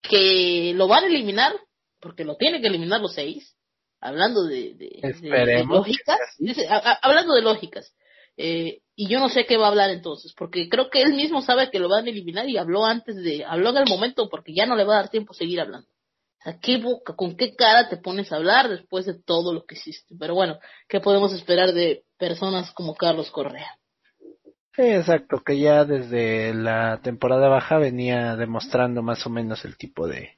que 0.02 0.74
lo 0.76 0.88
van 0.88 1.04
a 1.04 1.08
eliminar, 1.08 1.54
porque 2.00 2.24
lo 2.24 2.36
tiene 2.36 2.62
que 2.62 2.68
eliminar 2.68 3.02
los 3.02 3.14
seis, 3.14 3.56
hablando 4.00 4.44
de, 4.44 4.74
de- 4.74 4.76
de- 4.76 5.00
de 5.02 5.08
Esperemos 5.10 5.68
que 5.86 5.92
lógicas, 5.92 6.20
dice, 6.38 6.68
a- 6.68 6.78
a- 6.78 7.00
hablando 7.02 7.34
de 7.34 7.42
lógicas, 7.42 7.94
eh, 8.38 8.80
y 8.96 9.10
yo 9.10 9.20
no 9.20 9.30
sé 9.30 9.46
qué 9.46 9.58
va 9.58 9.66
a 9.66 9.70
hablar 9.70 9.90
entonces, 9.90 10.34
porque 10.38 10.70
creo 10.70 10.90
que 10.90 11.02
él 11.02 11.14
mismo 11.14 11.42
sabe 11.42 11.70
que 11.72 11.80
lo 11.80 11.90
van 11.90 12.06
a 12.06 12.10
eliminar 12.10 12.48
y 12.48 12.58
habló 12.58 12.86
antes 12.86 13.16
de, 13.16 13.44
habló 13.46 13.72
en 13.72 13.78
el 13.78 13.90
momento 13.90 14.30
porque 14.30 14.54
ya 14.54 14.66
no 14.66 14.76
le 14.76 14.84
va 14.86 14.94
a 14.94 15.02
dar 15.02 15.10
tiempo 15.10 15.34
a 15.34 15.36
seguir 15.38 15.60
hablando. 15.60 15.88
O 16.40 16.44
sea, 16.44 16.60
qué 16.60 16.78
boca, 16.78 17.16
con 17.16 17.36
qué 17.36 17.56
cara 17.56 17.90
te 17.90 17.98
pones 17.98 18.32
a 18.32 18.36
hablar 18.36 18.70
después 18.70 19.06
de 19.08 19.16
todo 19.20 19.54
lo 19.54 19.66
que 19.66 19.74
hiciste. 19.76 20.16
Pero 20.20 20.36
bueno, 20.36 20.60
¿qué 20.88 21.00
podemos 21.00 21.34
esperar 21.34 21.74
de 21.74 22.04
personas 22.20 22.72
como 22.74 22.96
Carlos 22.96 23.32
Correa? 23.32 23.76
Exacto, 24.78 25.44
que 25.44 25.60
ya 25.60 25.86
desde 25.86 26.54
la 26.54 27.00
temporada 27.02 27.50
baja 27.50 27.80
venía 27.80 28.36
demostrando 28.36 29.02
más 29.02 29.26
o 29.26 29.30
menos 29.32 29.66
el 29.66 29.76
tipo 29.76 30.08
de, 30.08 30.38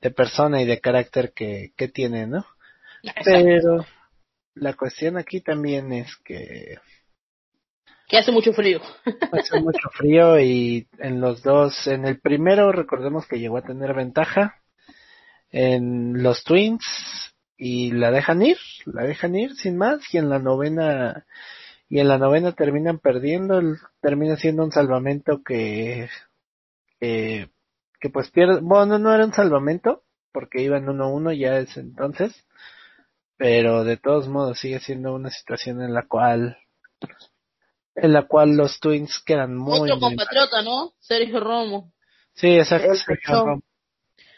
de 0.00 0.10
persona 0.12 0.62
y 0.62 0.66
de 0.66 0.80
carácter 0.80 1.32
que, 1.32 1.72
que 1.76 1.88
tiene, 1.88 2.28
¿no? 2.28 2.46
Pero 3.24 3.84
la 4.54 4.74
cuestión 4.74 5.16
aquí 5.16 5.40
también 5.40 5.92
es 5.92 6.16
que 6.24 6.78
Que 8.08 8.18
hace 8.18 8.30
mucho 8.30 8.52
frío. 8.52 8.80
hace 9.32 9.60
mucho 9.60 9.88
frío 9.92 10.38
y 10.38 10.86
en 10.98 11.20
los 11.20 11.42
dos, 11.42 11.88
en 11.88 12.06
el 12.06 12.20
primero 12.20 12.70
recordemos 12.70 13.26
que 13.26 13.40
llegó 13.40 13.58
a 13.58 13.64
tener 13.64 13.94
ventaja, 13.94 14.60
en 15.50 16.22
los 16.22 16.44
Twins 16.44 17.34
y 17.56 17.90
la 17.90 18.12
dejan 18.12 18.42
ir, 18.42 18.58
la 18.84 19.02
dejan 19.02 19.34
ir 19.34 19.54
sin 19.56 19.76
más 19.76 20.02
y 20.14 20.18
en 20.18 20.28
la 20.28 20.38
novena 20.38 21.26
y 21.88 22.00
en 22.00 22.08
la 22.08 22.18
novena 22.18 22.52
terminan 22.52 22.98
perdiendo, 22.98 23.60
termina 24.00 24.36
siendo 24.36 24.64
un 24.64 24.72
salvamento 24.72 25.42
que 25.44 26.08
que, 26.98 27.50
que 28.00 28.10
pues 28.10 28.30
pierde, 28.30 28.60
bueno 28.60 28.98
no 28.98 29.14
era 29.14 29.24
un 29.24 29.32
salvamento 29.32 30.02
porque 30.32 30.62
iban 30.62 30.86
1-1 30.86 31.38
ya 31.38 31.58
es 31.58 31.76
entonces, 31.76 32.46
pero 33.36 33.84
de 33.84 33.96
todos 33.96 34.28
modos 34.28 34.58
sigue 34.58 34.80
siendo 34.80 35.14
una 35.14 35.30
situación 35.30 35.82
en 35.82 35.94
la 35.94 36.06
cual 36.06 36.58
en 37.94 38.12
la 38.12 38.26
cual 38.26 38.56
los 38.56 38.78
Twins 38.78 39.22
quedan 39.24 39.56
muy 39.56 39.90
Otro 39.90 39.98
compatriota, 39.98 40.62
¿no? 40.62 40.94
Sergio 41.00 41.40
Romo. 41.40 41.92
Sí, 42.34 42.48
exacto. 42.48 42.94
Sergio. 42.94 43.44
Romo. 43.44 43.62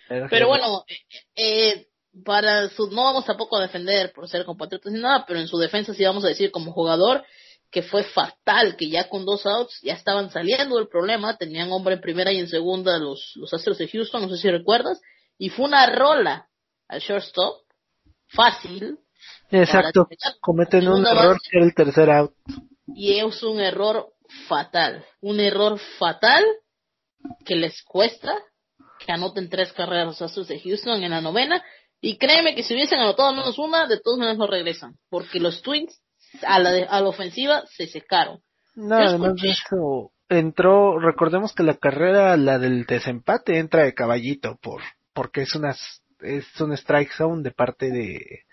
Pero 0.08 0.46
bueno, 0.46 0.84
eh, 0.88 0.96
eh, 1.36 1.88
para 2.24 2.68
su, 2.70 2.90
no 2.90 3.04
vamos 3.04 3.24
tampoco 3.24 3.56
a 3.56 3.62
defender 3.62 4.12
por 4.12 4.28
ser 4.28 4.44
compatriotas 4.44 4.92
ni 4.92 5.00
nada, 5.00 5.24
pero 5.26 5.40
en 5.40 5.48
su 5.48 5.58
defensa 5.58 5.94
sí 5.94 6.04
vamos 6.04 6.24
a 6.24 6.28
decir 6.28 6.50
como 6.50 6.72
jugador 6.72 7.24
que 7.70 7.82
fue 7.82 8.02
fatal, 8.02 8.76
que 8.76 8.88
ya 8.88 9.08
con 9.08 9.26
dos 9.26 9.44
outs 9.44 9.80
ya 9.82 9.92
estaban 9.92 10.30
saliendo 10.30 10.76
del 10.76 10.88
problema, 10.88 11.36
tenían 11.36 11.70
hombre 11.70 11.94
en 11.94 12.00
primera 12.00 12.32
y 12.32 12.38
en 12.38 12.48
segunda 12.48 12.98
los, 12.98 13.32
los 13.36 13.52
Astros 13.52 13.76
de 13.78 13.88
Houston, 13.88 14.22
no 14.22 14.28
sé 14.30 14.38
si 14.38 14.50
recuerdas, 14.50 15.00
y 15.36 15.50
fue 15.50 15.66
una 15.66 15.86
rola 15.86 16.48
al 16.88 17.00
shortstop, 17.00 17.62
fácil, 18.28 18.98
Exacto. 19.50 20.08
Cometen 20.40 20.88
un 20.88 21.06
error 21.06 21.34
base. 21.34 21.40
que 21.50 21.58
era 21.58 21.66
el 21.66 21.74
tercer 21.74 22.10
out. 22.10 22.32
y 22.86 23.18
es 23.18 23.42
un 23.42 23.60
error 23.60 24.12
fatal, 24.48 25.04
un 25.20 25.40
error 25.40 25.78
fatal 25.98 26.44
que 27.44 27.56
les 27.56 27.82
cuesta 27.82 28.32
que 28.98 29.12
anoten 29.12 29.48
tres 29.48 29.72
carreras 29.72 30.06
los 30.06 30.22
Astros 30.22 30.48
de 30.48 30.60
Houston 30.60 31.02
en 31.02 31.10
la 31.10 31.20
novena 31.20 31.64
y 32.00 32.16
créeme 32.18 32.54
que 32.54 32.62
si 32.62 32.74
hubiesen 32.74 33.00
anotado 33.00 33.32
menos 33.32 33.58
una, 33.58 33.86
de 33.86 34.00
todas 34.00 34.18
maneras 34.18 34.38
no 34.38 34.46
regresan, 34.46 34.96
porque 35.10 35.40
los 35.40 35.62
Twins 35.62 36.00
a 36.46 36.58
la, 36.58 36.70
de- 36.72 36.84
a 36.84 37.00
la 37.00 37.08
ofensiva 37.08 37.64
se 37.66 37.86
secaron. 37.86 38.40
No, 38.74 38.96
además 38.96 39.34
de 39.36 39.50
eso, 39.50 40.12
entró, 40.28 40.98
recordemos 41.00 41.52
que 41.54 41.62
la 41.64 41.74
carrera, 41.74 42.36
la 42.36 42.58
del 42.58 42.84
desempate, 42.86 43.58
entra 43.58 43.84
de 43.84 43.94
caballito, 43.94 44.56
por, 44.62 44.82
porque 45.12 45.42
es 45.42 45.54
una, 45.54 45.74
es 46.20 46.60
un 46.60 46.72
strike 46.74 47.12
zone 47.12 47.42
de 47.42 47.50
parte 47.50 47.90
de, 47.90 48.44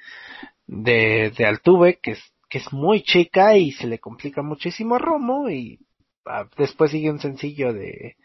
de, 0.65 1.31
de 1.37 1.45
Altuve, 1.45 1.99
que 2.01 2.11
es, 2.11 2.23
que 2.49 2.57
es 2.59 2.71
muy 2.73 3.03
chica 3.03 3.57
y 3.57 3.71
se 3.71 3.87
le 3.87 3.99
complica 3.99 4.41
muchísimo 4.41 4.95
a 4.95 4.99
Romo 4.99 5.49
y 5.49 5.79
ah, 6.25 6.47
después 6.57 6.91
sigue 6.91 7.11
un 7.11 7.19
sencillo 7.19 7.73
de, 7.73 8.15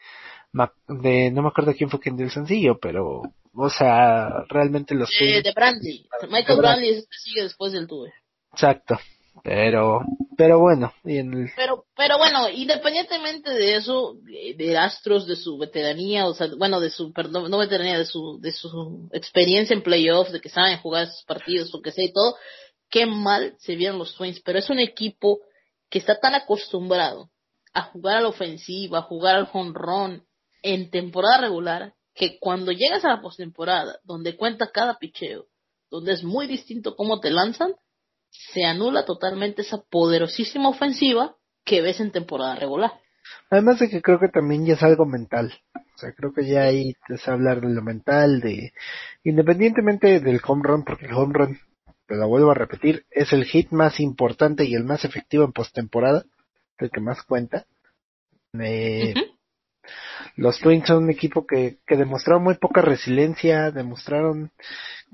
de, 0.53 1.31
no 1.31 1.43
me 1.43 1.49
acuerdo 1.49 1.75
quién 1.75 1.91
fue 1.91 2.01
quien 2.01 2.17
dio 2.17 2.27
el 2.27 2.33
sencillo, 2.33 2.79
pero, 2.81 3.23
o 3.55 3.71
sea, 3.71 4.45
realmente 4.49 4.95
los 4.95 5.11
Eh, 5.21 5.43
de 5.43 5.53
Brandy, 5.53 6.07
Michael 6.29 6.59
Brandy. 6.59 6.89
Es 6.89 6.97
el 6.99 7.03
que 7.05 7.19
sigue 7.19 7.43
después 7.43 7.73
del 7.73 7.87
tuve. 7.87 8.13
exacto, 8.53 8.99
pero, 9.45 10.01
pero 10.37 10.59
bueno, 10.59 10.93
y 11.05 11.19
en 11.19 11.33
el, 11.35 11.51
Pero, 11.57 11.85
pero 11.97 12.19
bueno, 12.19 12.49
independientemente 12.49 13.51
de 13.51 13.77
eso, 13.77 14.17
de, 14.23 14.55
de 14.57 14.77
Astros, 14.77 15.27
de 15.27 15.37
su 15.37 15.57
veteranía, 15.57 16.27
o 16.27 16.35
sea, 16.35 16.49
bueno, 16.59 16.81
de 16.81 16.91
su, 16.91 17.13
perdón, 17.13 17.51
no 17.51 17.59
veteranía, 17.59 17.97
de 17.99 18.07
su, 18.07 18.39
de 18.41 18.53
su 18.53 19.09
experiencia 19.13 19.75
en 19.75 19.83
playoffs, 19.83 20.33
de 20.33 20.41
que 20.41 20.49
saben 20.49 20.79
jugar 20.79 21.05
esos 21.05 21.25
partidos, 21.25 21.73
lo 21.73 21.81
que 21.81 21.93
sea 21.93 22.05
y 22.05 22.13
todo, 22.13 22.37
qué 22.91 23.07
mal 23.07 23.55
se 23.59 23.77
vieron 23.77 23.99
los 23.99 24.15
Twins, 24.17 24.41
pero 24.41 24.59
es 24.59 24.69
un 24.69 24.81
equipo 24.81 25.39
que 25.89 25.99
está 25.99 26.19
tan 26.19 26.35
acostumbrado 26.35 27.31
a 27.73 27.83
jugar 27.83 28.19
a 28.19 28.21
la 28.23 28.29
ofensiva, 28.29 28.99
a 28.99 29.03
jugar 29.03 29.37
al 29.37 29.49
home 29.53 29.73
run 29.75 30.25
en 30.63 30.91
temporada 30.91 31.41
regular, 31.41 31.95
que 32.15 32.39
cuando 32.39 32.73
llegas 32.73 33.05
a 33.05 33.09
la 33.09 33.23
postemporada, 33.23 33.99
donde 34.05 34.37
cuenta 34.37 34.71
cada 34.73 34.99
picheo, 34.99 35.47
donde 35.91 36.13
es 36.13 36.23
muy 36.23 36.47
distinto 36.47 36.97
cómo 36.97 37.21
te 37.21 37.31
lanzan, 37.31 37.75
se 38.31 38.65
anula 38.65 39.05
totalmente 39.05 39.63
esa 39.63 39.83
poderosísima 39.91 40.69
ofensiva 40.69 41.37
que 41.65 41.83
ves 41.83 42.01
en 42.01 42.13
temporada 42.13 42.55
regular. 42.57 42.93
Además 43.51 43.79
de 43.79 43.89
que 43.89 44.03
creo 44.03 44.19
que 44.19 44.29
también 44.29 44.65
ya 44.65 44.75
es 44.75 44.83
algo 44.83 45.07
mental. 45.07 45.53
O 45.75 45.99
sea, 45.99 46.13
creo 46.13 46.33
que 46.33 46.49
ya 46.49 46.63
ahí 46.63 46.95
es 47.09 47.29
hablar 47.29 47.61
de 47.61 47.69
lo 47.69 47.83
mental, 47.83 48.41
de 48.41 48.73
independientemente 49.25 50.21
del 50.21 50.41
home 50.47 50.63
run, 50.65 50.85
porque 50.85 51.07
el 51.07 51.13
home 51.13 51.35
run, 51.35 51.59
te 52.07 52.17
lo 52.17 52.29
vuelvo 52.29 52.51
a 52.51 52.55
repetir, 52.55 53.05
es 53.11 53.33
el 53.33 53.45
hit 53.45 53.71
más 53.71 54.01
importante 54.01 54.65
y 54.65 54.75
el 54.75 54.85
más 54.85 55.05
efectivo 55.05 55.45
en 55.45 55.53
postemporada, 55.53 56.25
el 56.79 56.91
que 56.91 57.01
más 57.01 57.23
cuenta. 57.23 57.67
Eh. 58.59 59.15
Los 60.37 60.59
Twins 60.61 60.87
son 60.87 61.05
un 61.05 61.11
equipo 61.11 61.47
que, 61.47 61.79
que 61.87 61.97
demostraron 61.97 62.45
muy 62.45 62.55
poca 62.55 62.83
resiliencia, 62.83 63.71
demostraron 63.71 64.53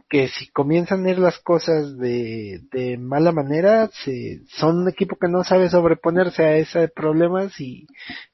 que 0.09 0.29
si 0.29 0.49
comienzan 0.49 1.05
a 1.05 1.11
ir 1.11 1.19
las 1.19 1.39
cosas 1.39 1.97
de, 1.99 2.61
de 2.71 2.99
mala 2.99 3.33
manera, 3.33 3.89
se, 4.05 4.43
son 4.49 4.83
un 4.83 4.89
equipo 4.89 5.17
que 5.17 5.29
no 5.29 5.43
sabe 5.43 5.71
sobreponerse 5.71 6.45
a 6.45 6.57
esos 6.57 6.91
problemas 6.93 7.59
y, 7.61 7.87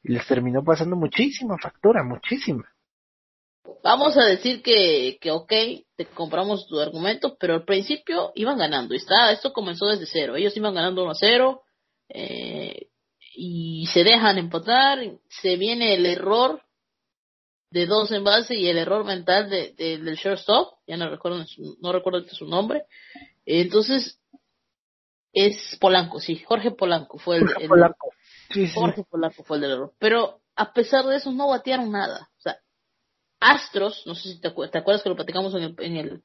y 0.02 0.12
les 0.12 0.26
terminó 0.26 0.64
pasando 0.64 0.96
muchísima 0.96 1.56
factura, 1.58 2.02
muchísima. 2.02 2.64
Vamos 3.82 4.16
a 4.16 4.24
decir 4.24 4.62
que, 4.62 5.18
que 5.20 5.30
ok, 5.30 5.52
te 5.96 6.06
compramos 6.06 6.66
tu 6.68 6.78
argumento, 6.78 7.36
pero 7.38 7.54
al 7.54 7.64
principio 7.64 8.32
iban 8.34 8.58
ganando. 8.58 8.94
y 8.94 8.98
Está, 8.98 9.32
esto 9.32 9.52
comenzó 9.52 9.86
desde 9.86 10.06
cero. 10.06 10.36
Ellos 10.36 10.56
iban 10.56 10.74
ganando 10.74 11.02
1 11.02 11.10
a 11.10 11.14
0 11.14 11.62
eh, 12.08 12.88
y 13.34 13.86
se 13.92 14.04
dejan 14.04 14.38
empatar. 14.38 14.98
Se 15.28 15.56
viene 15.56 15.94
el 15.94 16.06
error 16.06 16.62
de 17.70 17.86
dos 17.86 18.10
en 18.12 18.24
base 18.24 18.54
y 18.54 18.68
el 18.68 18.76
error 18.78 19.04
mental 19.04 19.48
de, 19.48 19.72
de- 19.72 19.98
del 19.98 20.16
shortstop. 20.16 20.74
Ya 20.86 20.96
no 20.96 21.08
recuerdo, 21.08 21.44
su- 21.46 21.78
no 21.80 21.92
recuerdo 21.92 22.22
su 22.28 22.46
nombre. 22.46 22.84
Entonces, 23.46 24.18
Es 25.34 25.78
Polanco, 25.80 26.20
sí, 26.20 26.40
Jorge 26.46 26.72
Polanco 26.72 27.16
fue 27.18 27.36
el, 27.38 27.46
Jorge 27.46 27.62
el- 27.62 27.68
Polanco. 27.70 28.12
Sí, 28.52 28.66
sí. 28.66 28.74
Jorge 28.74 29.02
Polanco 29.08 29.42
fue 29.44 29.56
el 29.56 29.62
del 29.62 29.70
error. 29.72 29.94
Pero 29.98 30.40
a 30.56 30.74
pesar 30.74 31.06
de 31.06 31.16
eso 31.16 31.32
no 31.32 31.48
batearon 31.48 31.90
nada. 31.90 32.28
O 32.38 32.40
sea, 32.42 32.58
Astros, 33.40 34.02
no 34.06 34.14
sé 34.14 34.28
si 34.34 34.40
te, 34.42 34.48
acuer- 34.54 34.70
te 34.70 34.76
acuerdas 34.78 35.02
que 35.02 35.08
lo 35.08 35.16
platicamos 35.16 35.54
en 35.54 35.62
el, 35.62 35.74
en 35.78 35.96
el, 35.96 36.22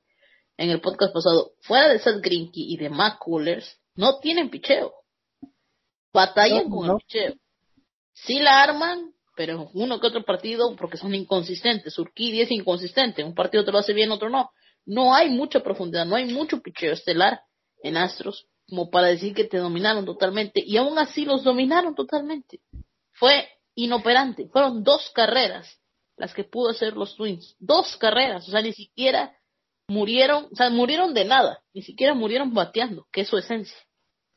en 0.58 0.70
el 0.70 0.82
podcast 0.82 1.14
pasado, 1.14 1.54
fuera 1.62 1.88
de 1.88 2.00
Seth 2.00 2.22
Greinke 2.22 2.60
y 2.60 2.76
de 2.76 2.90
Matt 2.90 3.18
Coolers, 3.20 3.80
no 3.96 4.20
tienen 4.20 4.50
picheo. 4.50 4.94
Batallan 6.14 6.70
No, 6.70 6.76
con 6.76 6.88
no. 6.88 6.94
el 6.94 7.00
picheo. 7.00 7.34
Sí 8.14 8.40
la 8.40 8.64
arman, 8.64 9.14
pero 9.36 9.70
uno 9.74 10.00
que 10.00 10.08
otro 10.08 10.24
partido 10.26 10.76
porque 10.76 10.98
son 10.98 11.14
inconsistentes. 11.14 11.98
Urquidi 12.00 12.42
es 12.42 12.52
inconsistente. 12.52 13.24
Un 13.24 13.36
partido 13.36 13.64
te 13.64 13.72
lo 13.72 13.78
hace 13.78 13.94
bien, 13.94 14.12
otro 14.12 14.30
no. 14.30 14.52
No 14.86 15.14
hay 15.14 15.30
mucha 15.30 15.62
profundidad, 15.62 16.06
no 16.06 16.16
hay 16.16 16.32
mucho 16.34 16.62
picheo 16.62 16.94
estelar 16.94 17.42
en 17.84 17.98
Astros 17.98 18.48
como 18.70 18.90
para 18.90 19.08
decir 19.08 19.34
que 19.34 19.46
te 19.46 19.58
dominaron 19.58 20.06
totalmente. 20.06 20.62
Y 20.66 20.78
aún 20.78 20.98
así 20.98 21.26
los 21.26 21.44
dominaron 21.44 21.96
totalmente. 21.96 22.60
Fue 23.14 23.48
inoperante. 23.76 24.48
Fueron 24.50 24.84
dos 24.84 25.10
carreras 25.14 25.80
las 26.18 26.34
que 26.34 26.44
pudo 26.44 26.72
hacer 26.72 26.94
los 26.98 27.16
Twins. 27.16 27.56
Dos 27.60 27.96
carreras. 27.98 28.48
O 28.48 28.52
sea, 28.52 28.62
ni 28.62 28.74
siquiera 28.74 29.38
murieron, 29.88 30.48
o 30.52 30.56
sea, 30.56 30.70
murieron 30.70 31.14
de 31.14 31.26
nada. 31.26 31.62
Ni 31.74 31.82
siquiera 31.82 32.14
murieron 32.14 32.54
bateando, 32.54 33.08
que 33.12 33.22
es 33.22 33.28
su 33.28 33.38
esencia. 33.38 33.78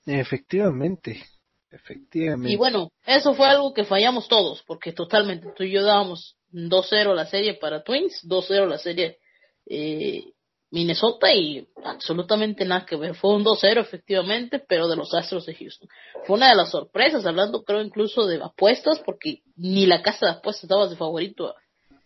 Efectivamente. 0.06 1.24
Efectivamente. 1.70 2.52
Y 2.52 2.56
bueno, 2.56 2.90
eso 3.06 3.34
fue 3.34 3.46
algo 3.46 3.72
que 3.72 3.84
fallamos 3.84 4.28
todos, 4.28 4.62
porque 4.66 4.92
totalmente 4.92 5.48
tú 5.56 5.62
y 5.62 5.70
yo 5.70 5.82
dábamos 5.82 6.36
2-0 6.52 7.14
la 7.14 7.26
serie 7.26 7.54
para 7.54 7.82
Twins, 7.82 8.24
2-0 8.24 8.66
la 8.66 8.78
serie 8.78 9.18
eh, 9.66 10.24
Minnesota 10.70 11.32
y 11.32 11.68
absolutamente 11.84 12.64
nada 12.64 12.86
que 12.86 12.96
ver. 12.96 13.14
Fue 13.14 13.34
un 13.34 13.44
2-0 13.44 13.80
efectivamente, 13.80 14.58
pero 14.58 14.88
de 14.88 14.96
los 14.96 15.12
Astros 15.14 15.46
de 15.46 15.54
Houston. 15.54 15.88
Fue 16.24 16.36
una 16.36 16.50
de 16.50 16.56
las 16.56 16.70
sorpresas, 16.70 17.26
hablando 17.26 17.64
creo 17.64 17.80
incluso 17.80 18.26
de 18.26 18.42
apuestas, 18.42 19.00
porque 19.00 19.42
ni 19.56 19.86
la 19.86 20.02
casa 20.02 20.26
de 20.26 20.32
apuestas 20.32 20.68
daba 20.68 20.88
de 20.88 20.96
favorito 20.96 21.54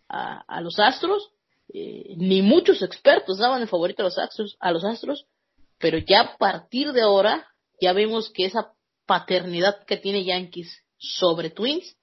a, 0.09 0.61
los 0.61 0.79
Astros, 0.79 1.31
eh, 1.73 2.15
ni 2.17 2.41
muchos 2.43 2.83
expertos 2.83 3.39
daban 3.39 3.61
de 3.61 3.67
favorito 3.67 4.03
a 4.03 4.07
los 4.07 4.19
Astros, 4.19 4.57
a 4.61 4.71
los 4.71 4.85
Astros, 4.85 5.27
pero 5.79 5.99
ya 5.99 6.21
a 6.21 6.37
partir 6.37 6.93
de 6.93 7.03
ahora 7.03 7.47
ya 7.81 7.93
vemos 7.93 8.31
que 8.31 8.45
esa 8.45 8.73
paternidad 9.07 9.85
que 9.87 9.97
tiene 9.97 10.25
Yankees 10.25 10.83
sobre 10.99 11.51
Twins 11.51 11.97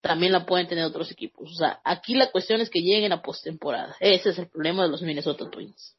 también 0.00 0.32
la 0.32 0.46
pueden 0.46 0.68
tener 0.68 0.84
otros 0.84 1.10
equipos. 1.10 1.50
O 1.50 1.54
sea, 1.54 1.80
aquí 1.84 2.14
la 2.14 2.30
cuestión 2.30 2.60
es 2.60 2.70
que 2.70 2.80
lleguen 2.80 3.12
a 3.12 3.22
postemporada. 3.22 3.96
Ese 4.00 4.30
es 4.30 4.38
el 4.38 4.48
problema 4.48 4.84
de 4.84 4.90
los 4.90 5.02
Minnesota 5.02 5.50
Twins. 5.50 5.96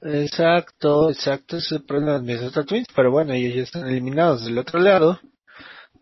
Exacto, 0.00 1.10
exacto, 1.10 1.56
es 1.56 1.72
el 1.72 1.84
problema 1.84 2.14
de 2.14 2.20
Minnesota 2.20 2.64
Twins, 2.64 2.86
pero 2.94 3.10
bueno, 3.10 3.32
ellos 3.32 3.54
ya 3.56 3.62
están 3.62 3.88
eliminados 3.88 4.44
del 4.44 4.58
otro 4.58 4.78
lado. 4.78 5.20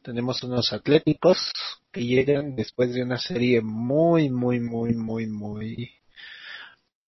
Tenemos 0.03 0.43
unos 0.43 0.73
atléticos 0.73 1.51
que 1.91 2.05
llegan 2.05 2.55
después 2.55 2.93
de 2.93 3.03
una 3.03 3.17
serie 3.17 3.63
muy, 3.63 4.29
muy, 4.29 4.61
muy, 4.61 4.95
muy, 4.95 5.27
muy, 5.27 5.91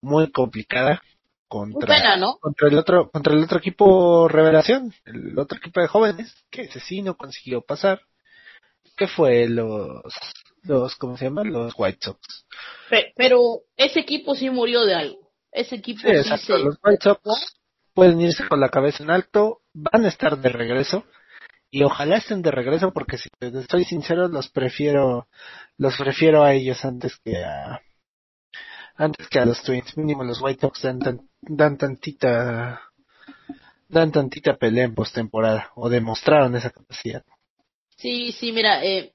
muy 0.01 0.33
complicada 0.33 1.03
contra, 1.49 1.97
pena, 1.97 2.17
¿no? 2.17 2.39
contra 2.41 2.69
el 2.69 2.79
otro, 2.79 3.11
contra 3.11 3.33
el 3.35 3.43
otro 3.43 3.59
equipo 3.59 4.29
revelación, 4.29 4.93
el 5.07 5.39
otro 5.39 5.59
equipo 5.59 5.81
de 5.81 5.89
jóvenes, 5.89 6.35
que 6.51 6.63
ese 6.63 6.81
sí 6.81 7.03
no 7.03 7.17
consiguió 7.17 7.63
pasar, 7.63 8.01
que 8.97 9.07
fue 9.09 9.49
los, 9.49 10.03
los, 10.63 10.95
¿cómo 10.97 11.17
se 11.17 11.25
llama? 11.27 11.45
Los 11.45 11.73
White 11.77 11.99
Sox. 12.03 12.19
Pe- 12.91 13.13
Pero 13.17 13.41
ese 13.77 14.01
equipo 14.01 14.35
sí 14.35 14.51
murió 14.51 14.85
de 14.85 14.95
algo. 14.95 15.31
Ese 15.51 15.77
equipo 15.77 16.01
Sí, 16.01 16.09
sí, 16.09 16.15
exacto, 16.15 16.57
se... 16.59 16.65
los 16.65 16.77
White 16.85 17.03
Sox 17.03 17.21
pueden 17.95 18.21
irse 18.21 18.47
con 18.47 18.61
la 18.61 18.69
cabeza 18.69 19.03
en 19.03 19.11
alto, 19.11 19.63
van 19.73 20.05
a 20.05 20.09
estar 20.09 20.39
de 20.39 20.49
regreso 20.51 21.05
y 21.71 21.83
ojalá 21.83 22.17
estén 22.17 22.43
de 22.43 22.51
regreso 22.51 22.93
porque 22.93 23.19
si 23.19 23.29
te 23.39 23.51
soy 23.67 23.85
sincero 23.85 24.29
los 24.29 24.49
prefiero 24.49 25.29
los 25.77 25.97
prefiero 25.99 26.43
a 26.43 26.55
ellos 26.55 26.83
antes 26.85 27.19
que 27.23 27.37
a 27.45 27.81
antes 28.99 29.29
que 29.29 29.39
a 29.39 29.47
los 29.47 29.63
Twins 29.63 29.97
mínimo 29.97 30.25
los 30.25 30.43
White 30.43 30.61
Sox 30.61 30.83
dan, 30.83 30.99
tan- 30.99 31.29
dan 31.41 31.79
tantita 31.79 32.83
dan 33.89 34.13
tantita 34.13 34.57
pelea 34.57 34.85
en 34.85 34.95
postemporada 34.95 35.71
o 35.77 35.89
demostraron 35.89 36.55
esa 36.57 36.71
capacidad 36.71 37.23
Sí, 37.97 38.31
sí, 38.33 38.53
mira, 38.53 38.85
eh, 38.85 39.13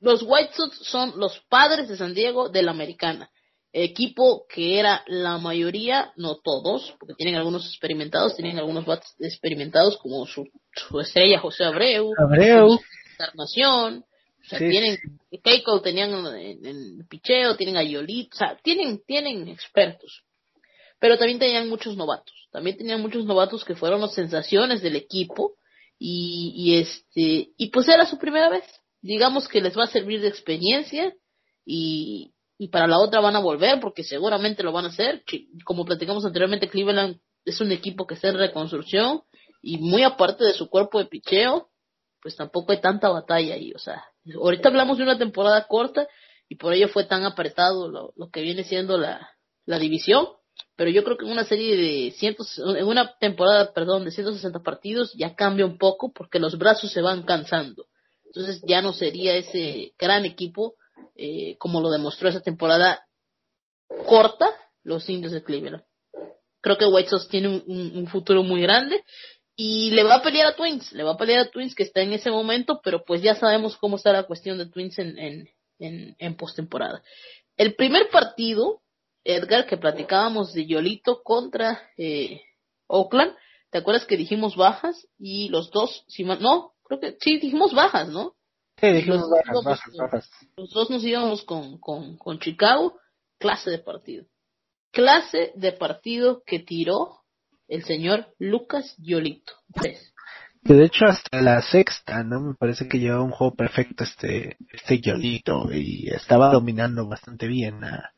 los 0.00 0.22
White 0.26 0.52
Sox 0.56 0.78
son 0.82 1.12
los 1.16 1.38
padres 1.48 1.88
de 1.88 1.96
San 1.96 2.12
Diego 2.12 2.48
de 2.48 2.62
la 2.64 2.72
americana. 2.72 3.30
Equipo 3.72 4.46
que 4.48 4.78
era 4.80 5.02
la 5.06 5.38
mayoría, 5.38 6.12
no 6.16 6.36
todos, 6.36 6.94
porque 6.98 7.14
tienen 7.14 7.36
algunos 7.36 7.66
experimentados, 7.66 8.34
tienen 8.36 8.58
algunos 8.58 8.84
bats 8.84 9.14
experimentados 9.20 9.96
como 9.98 10.26
su, 10.26 10.44
su 10.72 11.00
estrella 11.00 11.38
José 11.40 11.64
Abreu, 11.64 12.12
Abreu 12.18 12.80
Encarnación, 13.12 14.04
o 14.44 14.48
sea, 14.48 14.58
Sí, 14.58 14.68
tienen, 14.68 14.98
Keiko 15.42 15.80
tenían 15.80 16.12
en, 16.36 16.66
en 16.66 17.06
picheo, 17.08 17.56
tienen 17.56 17.76
a 17.76 17.82
Yolito, 17.82 18.36
o 18.36 18.38
sea, 18.38 18.58
tienen, 18.62 19.02
tienen 19.06 19.48
expertos. 19.48 20.22
Pero 20.98 21.18
también 21.18 21.38
tenían 21.38 21.68
muchos 21.68 21.96
novatos, 21.96 22.48
también 22.50 22.76
tenían 22.76 23.00
muchos 23.00 23.24
novatos 23.24 23.64
que 23.64 23.74
fueron 23.74 24.00
las 24.00 24.14
sensaciones 24.14 24.82
del 24.82 24.96
equipo 24.96 25.56
y, 25.98 26.52
y 26.56 26.78
este, 26.80 27.52
y 27.56 27.70
pues 27.70 27.88
era 27.88 28.06
su 28.06 28.18
primera 28.18 28.48
vez. 28.48 28.64
Digamos 29.00 29.48
que 29.48 29.60
les 29.60 29.76
va 29.76 29.84
a 29.84 29.88
servir 29.88 30.20
de 30.20 30.28
experiencia 30.28 31.14
y, 31.64 32.32
y 32.58 32.68
para 32.68 32.86
la 32.86 32.98
otra 32.98 33.20
van 33.20 33.36
a 33.36 33.40
volver 33.40 33.80
porque 33.80 34.04
seguramente 34.04 34.62
lo 34.62 34.72
van 34.72 34.86
a 34.86 34.88
hacer. 34.88 35.24
Como 35.64 35.84
platicamos 35.84 36.24
anteriormente, 36.24 36.68
Cleveland 36.68 37.18
es 37.44 37.60
un 37.60 37.72
equipo 37.72 38.06
que 38.06 38.14
está 38.14 38.28
en 38.28 38.38
reconstrucción 38.38 39.22
y 39.60 39.78
muy 39.78 40.02
aparte 40.02 40.44
de 40.44 40.54
su 40.54 40.68
cuerpo 40.68 40.98
de 40.98 41.06
picheo, 41.06 41.70
pues 42.22 42.36
tampoco 42.36 42.72
hay 42.72 42.80
tanta 42.80 43.08
batalla 43.08 43.54
ahí. 43.54 43.72
O 43.74 43.78
sea, 43.78 44.04
ahorita 44.32 44.68
hablamos 44.68 44.98
de 44.98 45.04
una 45.04 45.18
temporada 45.18 45.66
corta 45.66 46.06
y 46.48 46.56
por 46.56 46.72
ello 46.72 46.88
fue 46.88 47.04
tan 47.04 47.24
apretado 47.24 47.88
lo, 47.88 48.30
que 48.30 48.42
viene 48.42 48.64
siendo 48.64 48.98
la, 48.98 49.30
la 49.66 49.78
división. 49.78 50.26
Pero 50.76 50.90
yo 50.90 51.04
creo 51.04 51.16
que 51.16 51.24
en 51.24 51.32
una 51.32 51.44
serie 51.44 51.76
de 51.76 52.10
cientos, 52.12 52.58
en 52.58 52.86
una 52.86 53.16
temporada, 53.18 53.72
perdón, 53.72 54.04
de 54.04 54.10
160 54.10 54.60
partidos 54.60 55.12
ya 55.16 55.34
cambia 55.34 55.66
un 55.66 55.78
poco 55.78 56.12
porque 56.12 56.38
los 56.38 56.58
brazos 56.58 56.92
se 56.92 57.00
van 57.00 57.22
cansando. 57.22 57.86
Entonces 58.24 58.62
ya 58.66 58.82
no 58.82 58.92
sería 58.92 59.36
ese 59.36 59.94
gran 59.98 60.24
equipo 60.24 60.74
eh, 61.16 61.56
como 61.58 61.80
lo 61.80 61.90
demostró 61.90 62.28
esa 62.28 62.40
temporada 62.40 63.06
corta 64.06 64.50
los 64.82 65.08
indios 65.08 65.32
de 65.32 65.42
Cleveland. 65.42 65.84
Creo 66.60 66.78
que 66.78 66.86
White 66.86 67.10
Sox 67.10 67.28
tiene 67.28 67.62
un 67.66 68.06
futuro 68.06 68.42
muy 68.42 68.62
grande 68.62 69.04
y 69.56 69.90
le 69.92 70.02
va 70.02 70.16
a 70.16 70.22
pelear 70.22 70.48
a 70.48 70.56
Twins, 70.56 70.92
le 70.92 71.02
va 71.04 71.12
a 71.12 71.16
pelear 71.16 71.40
a 71.46 71.50
Twins 71.50 71.74
que 71.74 71.84
está 71.84 72.00
en 72.00 72.12
ese 72.12 72.30
momento, 72.30 72.80
pero 72.82 73.04
pues 73.04 73.22
ya 73.22 73.34
sabemos 73.36 73.76
cómo 73.76 73.96
está 73.96 74.12
la 74.12 74.24
cuestión 74.24 74.58
de 74.58 74.66
Twins 74.66 74.98
en, 74.98 75.18
en, 75.18 75.48
en, 75.78 76.16
en 76.18 76.36
postemporada. 76.36 77.02
El 77.56 77.74
primer 77.76 78.08
partido, 78.10 78.80
Edgar, 79.22 79.66
que 79.66 79.76
platicábamos 79.76 80.52
de 80.52 80.66
Yolito 80.66 81.22
contra 81.22 81.80
eh, 81.96 82.42
Oakland, 82.88 83.32
¿te 83.70 83.78
acuerdas 83.78 84.06
que 84.06 84.16
dijimos 84.16 84.56
bajas? 84.56 85.06
Y 85.18 85.48
los 85.50 85.70
dos, 85.70 86.04
si 86.08 86.24
mal- 86.24 86.40
no, 86.42 86.72
creo 86.82 87.00
que 87.00 87.16
sí, 87.20 87.38
dijimos 87.38 87.72
bajas, 87.74 88.08
¿no? 88.08 88.34
sí 88.80 88.88
dijimos 88.88 89.20
Los- 89.20 89.30
bajas 89.30 89.64
bajas 89.64 89.96
bajas 89.96 90.30
Los 90.56 90.70
dos 90.70 90.90
nos 90.90 91.04
íbamos 91.04 91.44
con, 91.44 91.78
con, 91.78 92.16
con 92.18 92.40
Chicago, 92.40 92.98
clase 93.38 93.70
de 93.70 93.78
partido. 93.78 94.24
Clase 94.90 95.52
de 95.54 95.72
partido 95.72 96.42
que 96.44 96.58
tiró 96.58 97.23
el 97.68 97.84
señor 97.84 98.26
Lucas 98.38 98.94
Yolito. 98.98 99.52
Tres. 99.72 100.12
Que 100.64 100.72
de 100.72 100.86
hecho 100.86 101.04
hasta 101.04 101.42
la 101.42 101.60
sexta, 101.60 102.22
¿no? 102.22 102.40
Me 102.40 102.54
parece 102.54 102.88
que 102.88 102.98
llevaba 102.98 103.22
un 103.22 103.32
juego 103.32 103.54
perfecto 103.54 104.04
este, 104.04 104.56
este 104.72 105.00
Yolito 105.00 105.70
y 105.72 106.08
estaba 106.08 106.50
dominando 106.50 107.06
bastante 107.06 107.46
bien 107.46 107.84
a, 107.84 108.12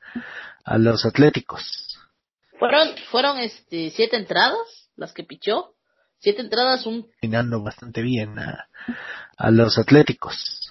a 0.64 0.78
los 0.78 1.04
Atléticos. 1.04 1.98
Fueron, 2.58 2.90
fueron 3.10 3.38
este 3.38 3.90
siete 3.90 4.16
entradas 4.16 4.90
las 4.94 5.12
que 5.12 5.24
pichó. 5.24 5.74
Siete 6.18 6.40
entradas, 6.40 6.86
un 6.86 7.10
Dominando 7.20 7.62
bastante 7.62 8.00
bien 8.00 8.38
a, 8.38 8.68
a 9.36 9.50
los 9.50 9.78
Atléticos. 9.78 10.70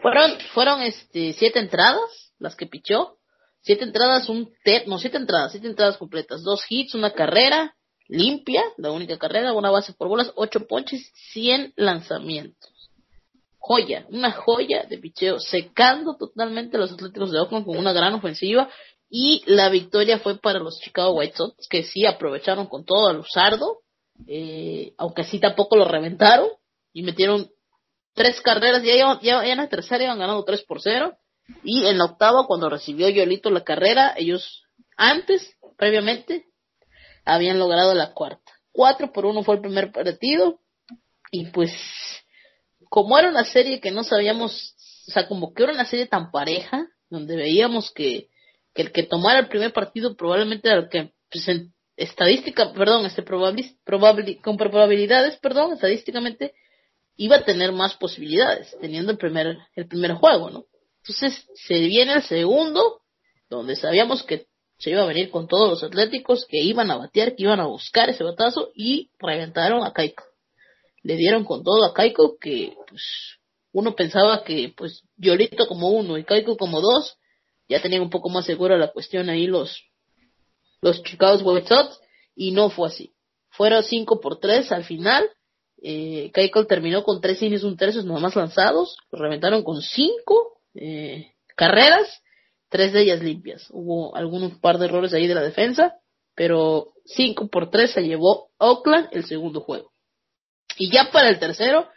fueron, 0.00 0.38
fueron 0.52 0.82
este 0.82 1.32
siete 1.32 1.58
entradas 1.58 2.32
las 2.38 2.56
que 2.56 2.66
pichó. 2.66 3.18
Siete 3.62 3.84
entradas, 3.84 4.28
un 4.28 4.52
no 4.86 4.98
siete 4.98 5.16
entradas, 5.16 5.50
siete 5.50 5.66
entradas 5.66 5.96
completas, 5.96 6.42
dos 6.44 6.64
hits, 6.68 6.94
una 6.94 7.14
carrera 7.14 7.75
limpia, 8.08 8.62
la 8.76 8.92
única 8.92 9.18
carrera, 9.18 9.52
una 9.52 9.70
base 9.70 9.92
por 9.92 10.08
bolas, 10.08 10.32
ocho 10.36 10.66
ponches, 10.66 11.12
cien 11.32 11.72
lanzamientos. 11.76 12.70
Joya, 13.58 14.06
una 14.10 14.30
joya 14.30 14.84
de 14.84 14.98
picheo, 14.98 15.40
secando 15.40 16.16
totalmente 16.16 16.76
a 16.76 16.80
los 16.80 16.92
Atléticos 16.92 17.32
de 17.32 17.40
Oakland 17.40 17.66
con 17.66 17.76
una 17.76 17.92
gran 17.92 18.14
ofensiva 18.14 18.70
y 19.10 19.42
la 19.46 19.68
victoria 19.68 20.18
fue 20.18 20.38
para 20.38 20.60
los 20.60 20.78
Chicago 20.80 21.14
White 21.14 21.36
Sox 21.36 21.68
que 21.68 21.82
sí 21.82 22.06
aprovecharon 22.06 22.66
con 22.66 22.84
todo 22.84 23.08
a 23.08 23.12
Luzardo, 23.12 23.80
eh, 24.26 24.94
aunque 24.98 25.24
sí 25.24 25.40
tampoco 25.40 25.76
lo 25.76 25.84
reventaron 25.84 26.48
y 26.92 27.02
metieron 27.02 27.50
tres 28.14 28.40
carreras, 28.40 28.82
ya, 28.82 29.20
ya 29.20 29.44
en 29.44 29.58
la 29.58 29.68
tercera 29.68 30.04
iban 30.04 30.18
ganando 30.18 30.44
3 30.44 30.62
por 30.64 30.80
0 30.80 31.16
y 31.62 31.86
en 31.86 31.98
la 31.98 32.06
octava 32.06 32.46
cuando 32.46 32.70
recibió 32.70 33.08
Yolito 33.08 33.50
la 33.50 33.62
carrera, 33.62 34.14
ellos 34.16 34.64
antes, 34.96 35.56
previamente, 35.76 36.46
habían 37.26 37.58
logrado 37.58 37.94
la 37.94 38.14
cuarta. 38.14 38.52
4 38.72 39.12
por 39.12 39.26
1 39.26 39.42
fue 39.42 39.56
el 39.56 39.60
primer 39.60 39.92
partido. 39.92 40.60
Y 41.30 41.46
pues, 41.46 41.72
como 42.88 43.18
era 43.18 43.28
una 43.28 43.44
serie 43.44 43.80
que 43.80 43.90
no 43.90 44.04
sabíamos, 44.04 44.74
o 45.08 45.10
sea, 45.10 45.26
como 45.28 45.52
que 45.52 45.64
era 45.64 45.72
una 45.72 45.84
serie 45.84 46.06
tan 46.06 46.30
pareja, 46.30 46.86
donde 47.10 47.36
veíamos 47.36 47.90
que, 47.90 48.28
que 48.74 48.82
el 48.82 48.92
que 48.92 49.02
tomara 49.02 49.40
el 49.40 49.48
primer 49.48 49.72
partido 49.72 50.16
probablemente 50.16 50.68
era 50.68 50.78
el 50.78 50.88
que, 50.88 51.12
pues, 51.30 51.46
perdón, 52.74 53.06
este 53.06 53.22
probabli, 53.22 53.76
probabli, 53.84 54.36
con 54.36 54.56
probabilidades, 54.56 55.36
perdón, 55.38 55.72
estadísticamente, 55.72 56.54
iba 57.16 57.36
a 57.36 57.44
tener 57.44 57.72
más 57.72 57.94
posibilidades, 57.94 58.76
teniendo 58.80 59.12
el 59.12 59.18
primer, 59.18 59.56
el 59.74 59.88
primer 59.88 60.12
juego, 60.12 60.50
¿no? 60.50 60.66
Entonces, 61.02 61.46
se 61.54 61.80
viene 61.80 62.14
el 62.14 62.22
segundo, 62.22 63.00
donde 63.48 63.76
sabíamos 63.76 64.22
que 64.22 64.46
se 64.78 64.90
iba 64.90 65.02
a 65.02 65.06
venir 65.06 65.30
con 65.30 65.48
todos 65.48 65.70
los 65.70 65.82
atléticos 65.82 66.46
que 66.46 66.58
iban 66.58 66.90
a 66.90 66.96
batear, 66.96 67.34
que 67.34 67.44
iban 67.44 67.60
a 67.60 67.66
buscar 67.66 68.10
ese 68.10 68.24
batazo 68.24 68.70
y 68.74 69.10
reventaron 69.18 69.84
a 69.84 69.92
Kaiko. 69.92 70.24
Le 71.02 71.16
dieron 71.16 71.44
con 71.44 71.62
todo 71.62 71.84
a 71.84 71.94
Kaiko 71.94 72.36
que 72.38 72.74
pues 72.88 73.02
uno 73.72 73.94
pensaba 73.94 74.44
que 74.44 74.72
pues 74.76 75.02
Yolito 75.16 75.66
como 75.66 75.90
uno 75.90 76.18
y 76.18 76.24
Kaiko 76.24 76.56
como 76.56 76.80
dos 76.80 77.16
ya 77.68 77.80
tenían 77.80 78.02
un 78.02 78.10
poco 78.10 78.28
más 78.28 78.44
segura 78.44 78.76
la 78.76 78.92
cuestión 78.92 79.28
ahí 79.28 79.46
los 79.46 79.82
los 80.80 81.02
Chicago 81.02 81.38
White 81.42 81.74
y 82.34 82.52
no 82.52 82.70
fue 82.70 82.88
así. 82.88 83.14
Fueron 83.50 83.82
5 83.82 84.20
por 84.20 84.38
3 84.38 84.70
al 84.72 84.84
final. 84.84 85.28
Eh, 85.82 86.30
terminó 86.68 87.02
con 87.02 87.20
3 87.20 87.42
innings, 87.42 87.64
un 87.64 87.76
tercio 87.76 88.02
más 88.04 88.36
lanzados. 88.36 88.96
Lo 89.10 89.18
reventaron 89.18 89.62
con 89.62 89.80
5 89.80 90.60
eh, 90.74 91.32
carreras, 91.56 92.22
tres 92.68 92.92
de 92.92 93.02
ellas 93.02 93.22
limpias. 93.22 93.66
Hubo 93.70 94.14
algunos 94.16 94.58
par 94.58 94.78
de 94.78 94.86
errores 94.86 95.12
ahí 95.12 95.26
de 95.26 95.34
la 95.34 95.42
defensa, 95.42 95.94
pero 96.34 96.92
5 97.04 97.48
por 97.48 97.70
3 97.70 97.90
se 97.90 98.02
llevó 98.02 98.50
Oakland 98.58 99.08
el 99.12 99.24
segundo 99.24 99.60
juego. 99.60 99.92
Y 100.78 100.90
ya 100.90 101.10
para 101.10 101.28
el 101.28 101.38
tercero, 101.38 101.88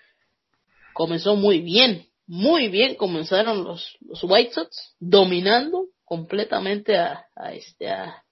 comenzó 0.94 1.36
muy 1.36 1.62
bien. 1.62 2.08
Muy 2.28 2.68
bien 2.68 2.96
comenzaron 2.96 3.64
los, 3.64 3.98
los 4.02 4.24
White 4.24 4.54
Sox 4.54 4.96
dominando 5.00 5.88
completamente 6.06 6.96
a, 6.96 7.26
a 7.36 7.54
este 7.54 7.90
a, 7.90 8.24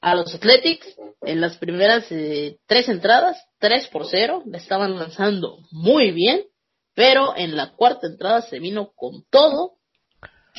a 0.00 0.14
los 0.14 0.34
Athletics 0.34 0.96
en 1.22 1.40
las 1.40 1.58
primeras 1.58 2.10
eh, 2.10 2.58
tres 2.66 2.88
entradas, 2.88 3.44
3 3.58 3.88
por 3.88 4.06
0, 4.06 4.44
le 4.46 4.58
estaban 4.58 4.98
lanzando 4.98 5.58
muy 5.70 6.12
bien, 6.12 6.44
pero 6.94 7.36
en 7.36 7.56
la 7.56 7.72
cuarta 7.72 8.06
entrada 8.06 8.42
se 8.42 8.58
vino 8.58 8.92
con 8.94 9.24
todo 9.30 9.79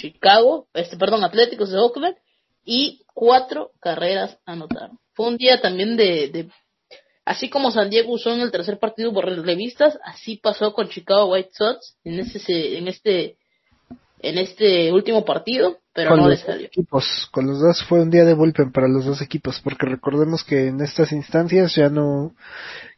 Chicago, 0.01 0.67
este 0.73 0.97
perdón, 0.97 1.23
Atléticos 1.23 1.69
de 1.69 1.77
Oakland 1.77 2.15
y 2.65 3.03
cuatro 3.13 3.71
carreras 3.79 4.37
anotaron. 4.45 4.99
Fue 5.13 5.27
un 5.27 5.37
día 5.37 5.61
también 5.61 5.95
de, 5.95 6.29
de 6.29 6.49
así 7.23 7.49
como 7.49 7.71
San 7.71 7.89
Diego 7.89 8.13
usó 8.13 8.33
en 8.33 8.41
el 8.41 8.51
tercer 8.51 8.79
partido 8.79 9.13
por 9.13 9.25
revistas, 9.25 9.99
así 10.03 10.37
pasó 10.37 10.73
con 10.73 10.89
Chicago 10.89 11.31
White 11.31 11.51
Sox 11.53 11.97
en 12.03 12.19
este 12.19 12.77
en 12.77 12.87
este 12.87 13.37
en 14.23 14.37
este 14.37 14.91
último 14.91 15.25
partido, 15.25 15.77
pero 15.93 16.11
con 16.11 16.19
no 16.19 16.29
les 16.29 16.41
salió. 16.41 16.67
equipos, 16.67 17.27
con 17.31 17.47
los 17.47 17.59
dos 17.59 17.83
fue 17.87 18.01
un 18.01 18.11
día 18.11 18.23
de 18.23 18.35
bullpen 18.35 18.71
para 18.71 18.87
los 18.87 19.05
dos 19.05 19.21
equipos, 19.21 19.59
porque 19.63 19.87
recordemos 19.87 20.43
que 20.43 20.67
en 20.67 20.79
estas 20.81 21.11
instancias 21.11 21.73
ya 21.75 21.89
no, 21.89 22.35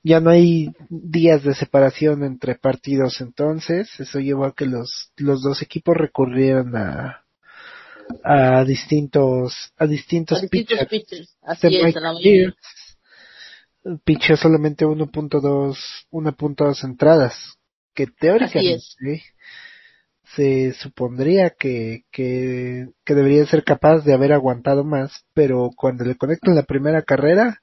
ya 0.03 0.19
no 0.19 0.29
hay 0.29 0.69
días 0.89 1.43
de 1.43 1.55
separación 1.55 2.23
entre 2.23 2.55
partidos, 2.55 3.21
entonces 3.21 3.89
eso 3.99 4.19
llevó 4.19 4.45
a 4.45 4.53
que 4.53 4.65
los, 4.65 5.11
los 5.15 5.41
dos 5.41 5.61
equipos 5.61 5.95
recurrieran 5.95 6.75
a, 6.75 7.23
a 8.23 8.63
distintos, 8.65 9.71
a 9.77 9.87
distintos 9.87 10.39
Son 10.39 10.49
distintos 10.49 10.87
pitchers. 10.87 11.05
pitchers, 11.07 11.37
Así 11.41 11.67
Este 11.67 11.89
es, 11.89 11.95
a 11.95 12.01
la 12.01 12.13
solamente 14.37 14.85
1.2, 14.85 15.77
1.2 16.11 16.83
entradas, 16.83 17.57
que 17.93 18.07
teóricamente 18.07 19.23
se 20.35 20.73
supondría 20.73 21.51
que, 21.51 22.03
que, 22.11 22.87
que 23.05 23.13
debería 23.13 23.45
ser 23.45 23.63
capaz 23.63 24.03
de 24.03 24.13
haber 24.13 24.33
aguantado 24.33 24.83
más, 24.83 25.25
pero 25.33 25.69
cuando 25.75 26.05
le 26.05 26.15
conectan 26.15 26.55
la 26.55 26.63
primera 26.63 27.03
carrera, 27.03 27.61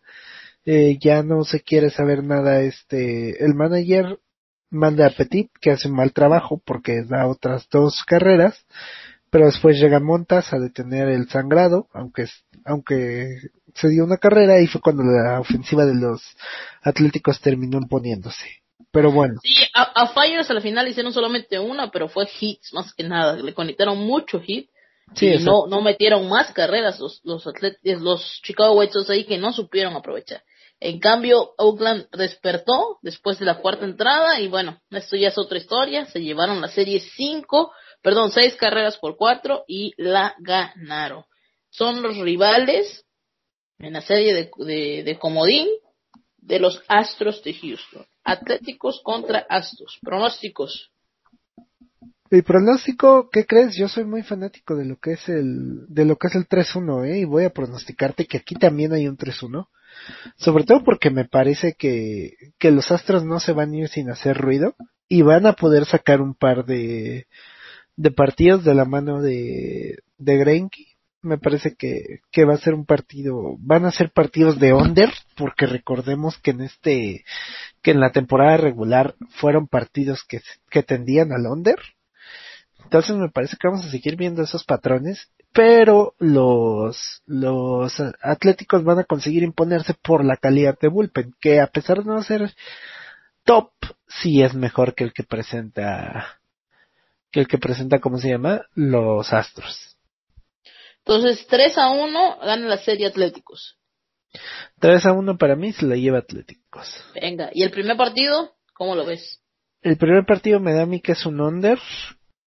eh, 0.72 0.98
ya 1.00 1.24
no 1.24 1.42
se 1.42 1.62
quiere 1.62 1.90
saber 1.90 2.22
nada. 2.22 2.60
Este, 2.62 3.44
el 3.44 3.54
manager 3.54 4.20
manda 4.70 5.06
a 5.08 5.10
Petit, 5.10 5.50
que 5.60 5.72
hace 5.72 5.88
un 5.88 5.96
mal 5.96 6.12
trabajo 6.12 6.62
porque 6.64 7.02
da 7.02 7.26
otras 7.26 7.68
dos 7.70 8.04
carreras, 8.06 8.66
pero 9.30 9.46
después 9.46 9.80
llega 9.80 9.98
Montas 9.98 10.52
a 10.52 10.60
detener 10.60 11.08
el 11.08 11.28
sangrado, 11.28 11.88
aunque, 11.92 12.26
aunque 12.64 13.36
se 13.74 13.88
dio 13.88 14.04
una 14.04 14.18
carrera 14.18 14.60
y 14.60 14.68
fue 14.68 14.80
cuando 14.80 15.02
la 15.02 15.40
ofensiva 15.40 15.84
de 15.84 15.96
los 15.96 16.22
Atléticos 16.82 17.40
terminó 17.40 17.78
imponiéndose. 17.78 18.46
Pero 18.92 19.10
bueno. 19.10 19.40
Sí, 19.42 19.64
a, 19.74 19.82
a 19.82 20.06
Fires 20.14 20.48
al 20.52 20.62
final 20.62 20.86
hicieron 20.86 21.12
solamente 21.12 21.58
una, 21.58 21.90
pero 21.90 22.08
fue 22.08 22.28
hits 22.40 22.72
más 22.74 22.94
que 22.94 23.02
nada. 23.02 23.34
Le 23.34 23.54
conectaron 23.54 23.98
mucho 23.98 24.40
hit. 24.40 24.70
Sí, 25.16 25.26
y 25.26 25.38
no, 25.40 25.66
no 25.68 25.80
metieron 25.80 26.28
más 26.28 26.52
carreras 26.52 27.00
los, 27.00 27.20
los, 27.24 27.44
atletas, 27.44 28.00
los 28.00 28.40
Chicago 28.44 28.74
White 28.74 28.92
Sox 28.92 29.10
ahí 29.10 29.24
que 29.24 29.38
no 29.38 29.52
supieron 29.52 29.96
aprovechar. 29.96 30.44
En 30.81 30.99
cambio, 30.99 31.53
Oakland 31.59 32.09
despertó 32.11 32.99
después 33.03 33.39
de 33.39 33.45
la 33.45 33.59
cuarta 33.59 33.85
entrada 33.85 34.41
y 34.41 34.49
bueno, 34.49 34.81
esto 34.91 35.14
ya 35.16 35.28
es 35.28 35.37
otra 35.37 35.59
historia. 35.59 36.07
Se 36.07 36.22
llevaron 36.22 36.62
la 36.62 36.68
serie 36.68 37.01
5, 37.01 37.70
perdón, 38.03 38.31
6 38.31 38.57
carreras 38.57 38.97
por 38.97 39.18
4 39.18 39.64
y 39.68 39.93
la 39.99 40.35
ganaron. 40.39 41.24
Son 41.68 42.03
los 42.03 42.16
rivales 42.16 43.05
en 43.78 43.93
la 43.93 44.01
serie 44.01 44.33
de, 44.33 44.51
de, 44.64 45.03
de 45.05 45.18
comodín 45.18 45.68
de 46.39 46.59
los 46.59 46.83
Astros 46.89 47.45
de 47.45 47.53
Houston. 47.53 48.07
Atléticos 48.24 49.03
contra 49.05 49.45
Astros. 49.51 49.99
Pronósticos. 50.01 50.91
Mi 52.31 52.43
pronóstico, 52.43 53.28
¿qué 53.31 53.45
crees? 53.45 53.74
Yo 53.76 53.89
soy 53.89 54.05
muy 54.05 54.22
fanático 54.22 54.76
de 54.76 54.85
lo 54.85 54.97
que 54.99 55.12
es 55.12 55.28
el, 55.28 55.87
de 55.89 56.05
lo 56.05 56.16
que 56.16 56.28
es 56.28 56.37
el 56.37 56.49
3-1, 56.49 57.07
¿eh? 57.07 57.18
Y 57.18 57.24
voy 57.24 57.45
a 57.45 57.51
pronosticarte 57.51 58.26
que 58.26 58.39
aquí 58.39 58.55
también 58.55 58.93
hay 58.93 59.09
un 59.09 59.18
3-1. 59.18 59.68
Sobre 60.36 60.64
todo 60.64 60.82
porque 60.84 61.11
me 61.11 61.24
parece 61.24 61.74
que, 61.74 62.34
que 62.59 62.70
los 62.70 62.91
Astros 62.91 63.24
no 63.24 63.41
se 63.41 63.53
van 63.53 63.72
a 63.72 63.76
ir 63.76 63.88
sin 63.88 64.11
hacer 64.11 64.36
ruido 64.36 64.74
y 65.09 65.22
van 65.22 65.47
a 65.47 65.55
poder 65.55 65.84
sacar 65.84 66.20
un 66.20 66.34
par 66.34 66.64
de, 66.64 67.26
de 67.97 68.11
partidos 68.11 68.64
de 68.64 68.74
la 68.74 68.84
mano 68.84 69.20
de, 69.20 69.99
de 70.18 70.36
Greinke. 70.36 70.86
Me 71.22 71.36
parece 71.36 71.74
que, 71.74 72.20
que 72.32 72.47
va 72.47 72.55
a 72.55 72.59
ser 72.59 72.72
un 72.72 72.86
partido, 72.86 73.57
van 73.59 73.84
a 73.84 73.91
ser 73.91 74.11
partidos 74.11 74.59
de 74.59 74.72
under, 74.72 75.11
porque 75.36 75.66
recordemos 75.66 76.38
que 76.38 76.53
en 76.53 76.62
este, 76.62 77.24
que 77.82 77.91
en 77.91 78.01
la 78.01 78.11
temporada 78.11 78.57
regular 78.57 79.16
fueron 79.28 79.66
partidos 79.66 80.24
que, 80.26 80.41
que 80.70 80.82
tendían 80.82 81.32
al 81.32 81.47
under. 81.47 81.76
Entonces 82.91 83.14
me 83.14 83.28
parece 83.28 83.57
que 83.57 83.68
vamos 83.68 83.86
a 83.86 83.88
seguir 83.88 84.16
viendo 84.16 84.43
esos 84.43 84.64
patrones, 84.64 85.30
pero 85.53 86.16
los, 86.18 87.22
los 87.24 88.01
atléticos 88.20 88.82
van 88.82 88.99
a 88.99 89.05
conseguir 89.05 89.45
imponerse 89.45 89.95
por 89.95 90.24
la 90.24 90.36
calidad 90.36 90.76
de 90.76 90.88
bullpen, 90.88 91.32
que 91.41 91.61
a 91.61 91.68
pesar 91.68 91.99
de 91.99 92.07
no 92.07 92.20
ser 92.24 92.53
top, 93.45 93.70
sí 94.09 94.43
es 94.43 94.55
mejor 94.55 94.97
que 94.97 95.05
el 95.05 95.12
que 95.12 95.22
presenta, 95.22 96.41
que 97.30 97.38
el 97.38 97.47
que 97.47 97.59
presenta, 97.59 98.01
¿cómo 98.01 98.18
se 98.18 98.30
llama? 98.30 98.62
Los 98.74 99.32
Astros. 99.32 99.97
Entonces, 101.05 101.47
3 101.47 101.78
a 101.78 101.91
1 101.91 102.38
gana 102.41 102.66
la 102.66 102.78
serie 102.78 103.07
Atléticos. 103.07 103.78
3 104.80 105.07
a 105.07 105.12
1 105.12 105.38
para 105.38 105.55
mí 105.55 105.72
se 105.72 105.86
la 105.86 105.95
lleva 105.95 106.18
Atléticos. 106.18 107.05
Venga, 107.14 107.51
¿y 107.53 107.62
el 107.62 107.70
primer 107.70 107.97
partido? 107.97 108.57
¿Cómo 108.74 108.97
lo 108.97 109.07
ves? 109.07 109.41
El 109.80 109.97
primer 109.97 110.26
partido 110.26 110.59
me 110.59 110.74
da 110.74 110.82
a 110.82 110.86
mí 110.86 111.01
que 111.01 111.12
es 111.12 111.24
un 111.24 111.41
under, 111.41 111.78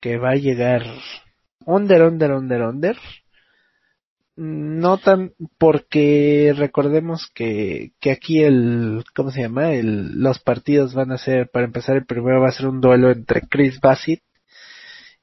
que 0.03 0.19
va 0.19 0.33
a 0.33 0.35
llegar 0.35 0.85
under, 1.65 2.03
under, 2.03 2.33
under, 2.33 2.63
under. 2.63 2.97
No 4.35 4.99
tan, 4.99 5.33
porque 5.59 6.53
recordemos 6.57 7.31
que, 7.35 7.93
que 8.01 8.11
aquí 8.11 8.43
el, 8.43 9.05
¿cómo 9.15 9.31
se 9.31 9.43
llama? 9.43 9.73
El, 9.73 10.21
los 10.21 10.41
partidos 10.41 10.95
van 10.95 11.13
a 11.13 11.19
ser, 11.19 11.49
para 11.51 11.67
empezar, 11.67 11.97
el 11.97 12.07
primero 12.07 12.41
va 12.41 12.49
a 12.49 12.53
ser 12.53 12.67
un 12.67 12.81
duelo 12.81 13.11
entre 13.11 13.43
Chris 13.43 13.79
Bassett 13.81 14.23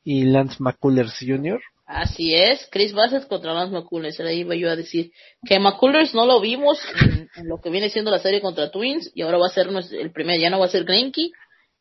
y 0.04 0.24
Lance 0.24 0.58
McCullers 0.60 1.18
Jr. 1.20 1.60
Así 1.86 2.36
es, 2.36 2.70
Chris 2.72 2.94
Bassett 2.94 3.28
contra 3.28 3.54
Lance 3.54 3.74
McCullers. 3.74 4.20
Ahí 4.22 4.42
iba 4.42 4.56
yo 4.56 4.70
a 4.70 4.76
decir 4.76 5.12
que 5.46 5.60
McCullers 5.60 6.14
no 6.14 6.26
lo 6.26 6.40
vimos 6.40 6.80
en, 7.02 7.48
lo 7.48 7.60
que 7.60 7.72
viene 7.72 7.90
siendo 7.90 8.12
la 8.12 8.20
serie 8.20 8.42
contra 8.42 8.72
Twins 8.72 9.12
y 9.14 9.24
ahora 9.24 9.40
va 9.40 9.48
a 9.48 9.50
ser 9.50 9.68
el 9.68 10.12
primer, 10.12 10.40
ya 10.40 10.52
no 10.52 10.60
va 10.60 10.68
a 10.68 10.70
ser 10.70 10.86
Greinke 10.86 11.32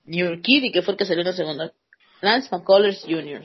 ni 0.07 0.25
Urquidy, 0.25 0.73
que 0.73 0.81
fue 0.81 0.93
el 0.95 0.99
que 0.99 1.05
salió 1.05 1.21
en 1.21 1.27
la 1.27 1.33
segunda. 1.35 1.73
Lance 2.21 2.49
McCullers 2.51 3.03
Jr. 3.03 3.43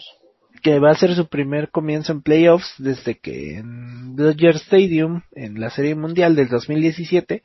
Que 0.61 0.79
va 0.79 0.91
a 0.91 0.95
ser 0.95 1.15
su 1.15 1.27
primer 1.27 1.69
comienzo 1.69 2.11
en 2.11 2.21
playoffs 2.21 2.73
desde 2.77 3.19
que 3.19 3.57
en 3.57 4.15
Dodger 4.15 4.55
Stadium, 4.55 5.23
en 5.31 5.59
la 5.59 5.69
Serie 5.69 5.95
Mundial 5.95 6.35
del 6.35 6.49
2017, 6.49 7.43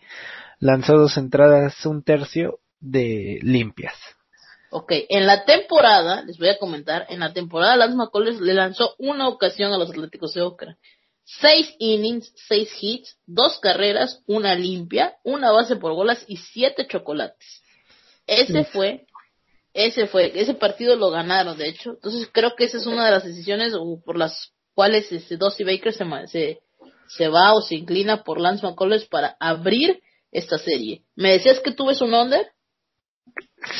lanzó 0.61 0.97
dos 0.97 1.17
entradas, 1.17 1.85
un 1.87 2.03
tercio 2.03 2.61
de 2.81 3.39
limpias. 3.43 3.95
Ok, 4.71 4.93
en 5.09 5.27
la 5.27 5.45
temporada, 5.45 6.23
les 6.23 6.39
voy 6.39 6.51
a 6.51 6.59
comentar, 6.59 7.07
en 7.09 7.21
la 7.21 7.33
temporada 7.33 7.77
Lance 7.77 7.97
McCullers 7.97 8.41
le 8.41 8.55
lanzó 8.55 8.95
una 8.99 9.29
ocasión 9.29 9.73
a 9.73 9.79
los 9.79 9.91
Atléticos 9.91 10.35
de 10.35 10.43
Oakland. 10.43 10.77
seis 11.25 11.75
innings, 11.79 12.33
seis 12.49 12.71
hits, 12.81 13.19
dos 13.27 13.59
carreras, 13.61 14.23
una 14.27 14.55
limpia, 14.55 15.17
una 15.25 15.51
base 15.51 15.77
por 15.77 15.93
bolas 15.93 16.25
y 16.27 16.37
siete 16.37 16.87
chocolates. 16.87 17.63
Ese 18.27 18.65
fue, 18.65 19.07
ese 19.79 20.09
fue, 20.09 20.33
ese 20.35 20.55
partido 20.55 20.97
lo 20.97 21.11
ganaron, 21.11 21.57
de 21.57 21.69
hecho. 21.69 21.91
Entonces 21.91 22.29
creo 22.33 22.57
que 22.57 22.65
esa 22.65 22.79
es 22.79 22.87
una 22.87 23.05
de 23.05 23.13
las 23.13 23.25
decisiones 23.25 23.73
por 24.05 24.19
las 24.19 24.53
cuales 24.75 25.11
este 25.13 25.37
Dusty 25.37 25.63
Baker 25.63 25.93
se, 25.93 26.05
se, 26.27 26.59
se 27.07 27.29
va 27.29 27.55
o 27.55 27.61
se 27.61 27.77
inclina 27.77 28.25
por 28.25 28.41
Lance 28.41 28.67
McCullers 28.67 29.07
para 29.07 29.37
abrir 29.39 30.03
esta 30.33 30.59
serie. 30.59 31.05
¿Me 31.15 31.31
decías 31.31 31.61
que 31.61 31.71
tuve 31.71 31.95
un 32.01 32.13
under? 32.13 32.45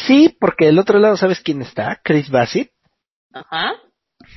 Sí, 0.07 0.37
porque 0.39 0.67
del 0.67 0.79
otro 0.79 1.01
lado, 1.01 1.17
¿sabes 1.17 1.41
quién 1.41 1.63
está? 1.63 2.01
Chris 2.05 2.31
Bassett. 2.31 2.71
Ajá. 3.33 3.73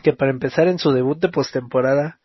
Que 0.03 0.13
para 0.13 0.31
empezar 0.31 0.67
en 0.67 0.79
su 0.79 0.91
debut 0.91 1.19
de 1.19 1.29
postemporada 1.29 2.19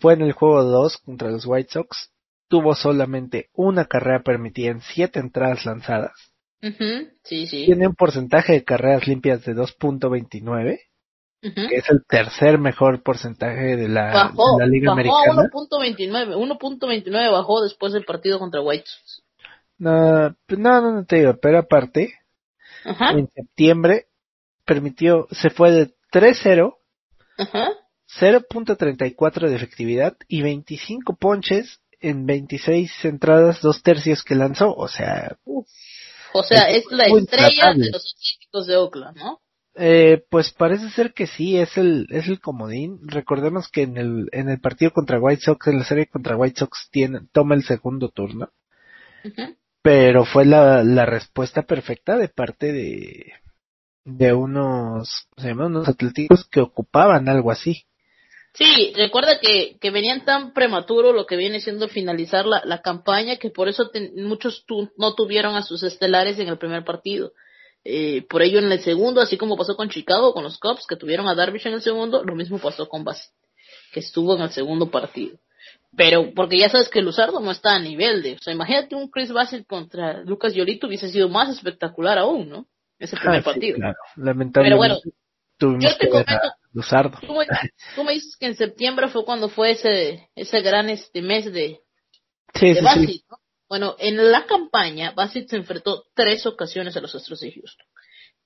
fue 0.00 0.14
en 0.14 0.22
el 0.22 0.32
juego 0.32 0.64
2 0.64 0.98
contra 0.98 1.30
los 1.30 1.46
White 1.46 1.70
Sox. 1.70 2.10
Tuvo 2.48 2.74
solamente 2.74 3.48
una 3.52 3.84
carrera 3.84 4.24
permitida 4.24 4.72
en 4.72 4.80
siete 4.80 5.20
entradas 5.20 5.64
lanzadas. 5.64 6.32
Sí, 7.22 7.46
sí. 7.46 7.66
Tiene 7.66 7.88
un 7.88 7.94
porcentaje 7.94 8.52
de 8.52 8.64
carreras 8.64 9.06
limpias 9.06 9.44
de 9.44 9.54
2.29 9.54 10.78
que 11.54 11.76
es 11.76 11.88
el 11.90 12.04
tercer 12.06 12.58
mejor 12.58 13.02
porcentaje 13.02 13.76
de 13.76 13.88
la, 13.88 14.32
Liga 14.66 14.92
Americana. 14.92 15.48
Bajó 15.52 15.68
1.29, 15.68 16.58
1.29 16.58 17.32
bajó 17.32 17.62
después 17.62 17.92
del 17.92 18.04
partido 18.04 18.38
contra 18.38 18.62
White 18.62 18.86
Sox. 18.86 19.22
No, 19.78 20.34
pues 20.46 20.58
no, 20.58 20.80
no, 20.80 21.04
te 21.04 21.16
digo, 21.16 21.36
pero 21.40 21.58
aparte, 21.58 22.14
en 22.84 23.28
septiembre 23.28 24.06
permitió, 24.64 25.28
se 25.30 25.50
fue 25.50 25.70
de 25.70 25.94
3-0, 26.12 26.76
0.34 27.38 29.48
de 29.48 29.54
efectividad 29.54 30.16
y 30.28 30.42
25 30.42 31.16
ponches 31.16 31.80
en 32.00 32.24
26 32.24 33.04
entradas, 33.04 33.60
dos 33.60 33.82
tercios 33.82 34.22
que 34.22 34.34
lanzó, 34.34 34.74
o 34.74 34.88
sea... 34.88 35.36
O 36.32 36.42
sea, 36.42 36.70
es, 36.70 36.84
la 36.90 37.06
estrella 37.06 37.74
de 37.74 37.90
los 37.90 38.14
Atléticos 38.14 38.66
de 38.66 38.76
Oakland, 38.76 39.16
¿no? 39.16 39.40
Eh, 39.78 40.24
pues 40.30 40.52
parece 40.52 40.88
ser 40.90 41.12
que 41.12 41.26
sí, 41.26 41.58
es 41.58 41.76
el, 41.76 42.06
es 42.10 42.28
el 42.28 42.40
comodín. 42.40 42.98
Recordemos 43.02 43.68
que 43.68 43.82
en 43.82 43.98
el, 43.98 44.28
en 44.32 44.48
el 44.48 44.58
partido 44.58 44.90
contra 44.90 45.20
White 45.20 45.42
Sox, 45.42 45.66
en 45.66 45.78
la 45.78 45.84
serie 45.84 46.06
contra 46.06 46.36
White 46.36 46.60
Sox, 46.60 46.88
tiene, 46.90 47.20
toma 47.32 47.54
el 47.54 47.62
segundo 47.62 48.08
turno. 48.08 48.50
Pero 49.82 50.24
fue 50.24 50.46
la, 50.46 50.82
la 50.82 51.04
respuesta 51.04 51.62
perfecta 51.62 52.16
de 52.16 52.28
parte 52.28 52.72
de, 52.72 53.32
de 54.04 54.32
unos, 54.32 55.28
se 55.36 55.48
llaman 55.48 55.66
unos 55.66 55.88
atléticos 55.88 56.48
que 56.48 56.60
ocupaban 56.60 57.28
algo 57.28 57.50
así. 57.50 57.84
Sí, 58.56 58.92
recuerda 58.96 59.38
que, 59.38 59.76
que 59.80 59.90
venían 59.90 60.24
tan 60.24 60.54
prematuro 60.54 61.12
lo 61.12 61.26
que 61.26 61.36
viene 61.36 61.60
siendo 61.60 61.88
finalizar 61.88 62.46
la, 62.46 62.62
la 62.64 62.80
campaña 62.80 63.36
que 63.36 63.50
por 63.50 63.68
eso 63.68 63.90
muchos 64.14 64.64
no 64.96 65.14
tuvieron 65.14 65.56
a 65.56 65.62
sus 65.62 65.82
estelares 65.82 66.38
en 66.38 66.48
el 66.48 66.56
primer 66.56 66.82
partido. 66.82 67.32
Eh, 67.84 68.26
por 68.28 68.42
ello 68.42 68.58
en 68.58 68.72
el 68.72 68.80
segundo, 68.80 69.20
así 69.20 69.36
como 69.36 69.56
pasó 69.56 69.76
con 69.76 69.90
Chicago, 69.90 70.32
con 70.32 70.42
los 70.42 70.58
Cubs 70.58 70.86
que 70.88 70.96
tuvieron 70.96 71.28
a 71.28 71.34
Darvish 71.34 71.66
en 71.66 71.74
el 71.74 71.82
segundo, 71.82 72.24
lo 72.24 72.34
mismo 72.34 72.58
pasó 72.58 72.88
con 72.88 73.04
Bass, 73.04 73.32
que 73.92 74.00
estuvo 74.00 74.34
en 74.34 74.42
el 74.42 74.50
segundo 74.50 74.90
partido. 74.90 75.38
Pero 75.94 76.32
porque 76.34 76.58
ya 76.58 76.70
sabes 76.70 76.88
que 76.88 77.02
Luzardo 77.02 77.40
no 77.40 77.50
está 77.50 77.76
a 77.76 77.78
nivel 77.78 78.22
de, 78.22 78.34
o 78.34 78.38
sea, 78.38 78.54
imagínate 78.54 78.96
un 78.96 79.10
Chris 79.10 79.32
Bassett 79.32 79.66
contra 79.66 80.22
Lucas 80.24 80.54
Yolito 80.54 80.86
hubiese 80.86 81.10
sido 81.10 81.28
más 81.28 81.50
espectacular 81.50 82.18
aún, 82.18 82.48
¿no? 82.48 82.66
Ese 82.98 83.16
primer 83.16 83.40
ah, 83.40 83.44
partido. 83.44 83.78
Lamentablemente. 84.16 84.60
Pero 84.62 84.76
bueno, 84.78 84.96
yo 85.58 85.96
te 85.98 86.08
comento, 86.08 86.32
Luzardo. 86.72 87.18
Tú, 87.20 88.04
me, 88.04 88.12
dices 88.12 88.36
que 88.36 88.46
en 88.46 88.56
septiembre 88.56 89.08
fue 89.08 89.24
cuando 89.24 89.48
fue 89.48 89.72
ese 89.72 90.28
ese 90.34 90.60
gran 90.60 90.90
este 90.90 91.22
mes 91.22 91.52
de, 91.52 91.80
sí, 92.54 92.74
sí, 92.74 93.24
¿no? 93.30 93.38
Bueno, 93.68 93.96
en 93.98 94.30
la 94.30 94.46
campaña, 94.46 95.12
Bassett 95.12 95.48
se 95.48 95.56
enfrentó 95.56 96.04
tres 96.14 96.46
ocasiones 96.46 96.96
a 96.96 97.00
los 97.00 97.14
Astros 97.14 97.40
de 97.40 97.52
Houston. 97.52 97.86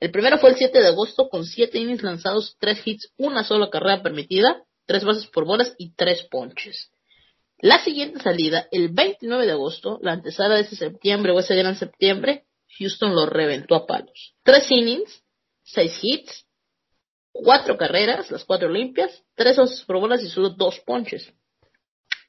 El 0.01 0.11
primero 0.11 0.39
fue 0.39 0.51
el 0.51 0.57
7 0.57 0.81
de 0.81 0.89
agosto 0.89 1.29
con 1.29 1.45
siete 1.45 1.79
innings 1.79 2.03
lanzados, 2.03 2.57
tres 2.59 2.81
hits, 2.87 3.13
una 3.19 3.45
sola 3.45 3.69
carrera 3.69 4.03
permitida, 4.03 4.65
tres 4.87 5.05
bases 5.05 5.27
por 5.27 5.45
bolas 5.45 5.75
y 5.77 5.95
tres 5.95 6.27
ponches. 6.31 6.91
La 7.59 7.79
siguiente 7.85 8.21
salida, 8.21 8.67
el 8.71 8.89
29 8.89 9.45
de 9.45 9.53
agosto, 9.53 9.99
la 10.01 10.13
antesala 10.13 10.55
de 10.55 10.63
ese 10.63 10.77
septiembre 10.77 11.33
o 11.33 11.39
ese 11.39 11.55
gran 11.55 11.77
septiembre, 11.77 12.47
Houston 12.79 13.15
lo 13.15 13.27
reventó 13.27 13.75
a 13.75 13.87
palos. 13.87 14.35
Tres 14.43 14.71
innings, 14.71 15.23
seis 15.63 15.99
hits, 16.03 16.47
cuatro 17.33 17.77
carreras, 17.77 18.31
las 18.31 18.45
cuatro 18.45 18.69
limpias, 18.69 19.25
tres 19.35 19.57
por 19.87 20.01
bolas 20.01 20.23
y 20.23 20.29
solo 20.29 20.51
dos 20.51 20.81
ponches. 20.81 21.33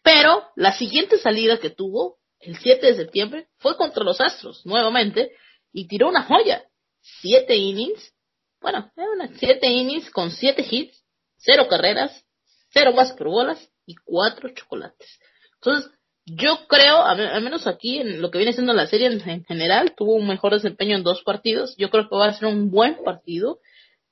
Pero 0.04 0.44
la 0.56 0.74
siguiente 0.74 1.18
salida 1.18 1.60
que 1.60 1.70
tuvo 1.70 2.22
el 2.42 2.58
7 2.58 2.86
de 2.86 2.96
septiembre, 2.96 3.48
fue 3.58 3.78
contra 3.78 4.04
los 4.04 4.20
Astros, 4.20 4.66
nuevamente, 4.66 5.32
y 5.72 5.88
tiró 5.88 6.10
una 6.10 6.24
joya. 6.24 6.64
Siete 7.02 7.56
innings, 7.56 8.14
bueno, 8.60 8.92
siete 9.40 9.68
innings 9.68 10.10
con 10.12 10.32
siete 10.32 10.66
hits, 10.70 11.04
cero 11.38 11.68
carreras, 11.70 12.26
cero 12.70 12.94
más 12.94 13.12
por 13.14 13.28
bolas 13.30 13.72
y 13.86 13.96
cuatro 13.96 14.50
chocolates. 14.54 15.20
Entonces, 15.56 15.92
yo 16.26 16.68
creo, 16.68 17.04
al 17.04 17.42
menos 17.42 17.66
aquí 17.66 18.00
en 18.00 18.22
lo 18.22 18.30
que 18.30 18.38
viene 18.38 18.54
siendo 18.54 18.74
la 18.74 18.86
serie 18.86 19.08
en, 19.08 19.44
general, 19.46 19.96
tuvo 19.98 20.14
un 20.14 20.28
mejor 20.28 20.54
desempeño 20.54 20.96
en 20.96 21.04
dos 21.04 21.24
partidos. 21.24 21.76
Yo 21.78 21.90
creo 21.90 22.08
que 22.08 22.16
va 22.16 22.28
a 22.28 22.34
ser 22.34 22.48
un 22.48 22.70
buen 22.70 23.04
partido 23.04 23.60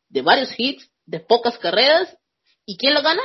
de 0.09 0.21
varios 0.21 0.53
hits, 0.57 0.91
de 1.05 1.19
pocas 1.19 1.57
carreras. 1.57 2.17
¿Y 2.65 2.77
quién 2.77 2.93
lo 2.93 3.01
gana? 3.01 3.21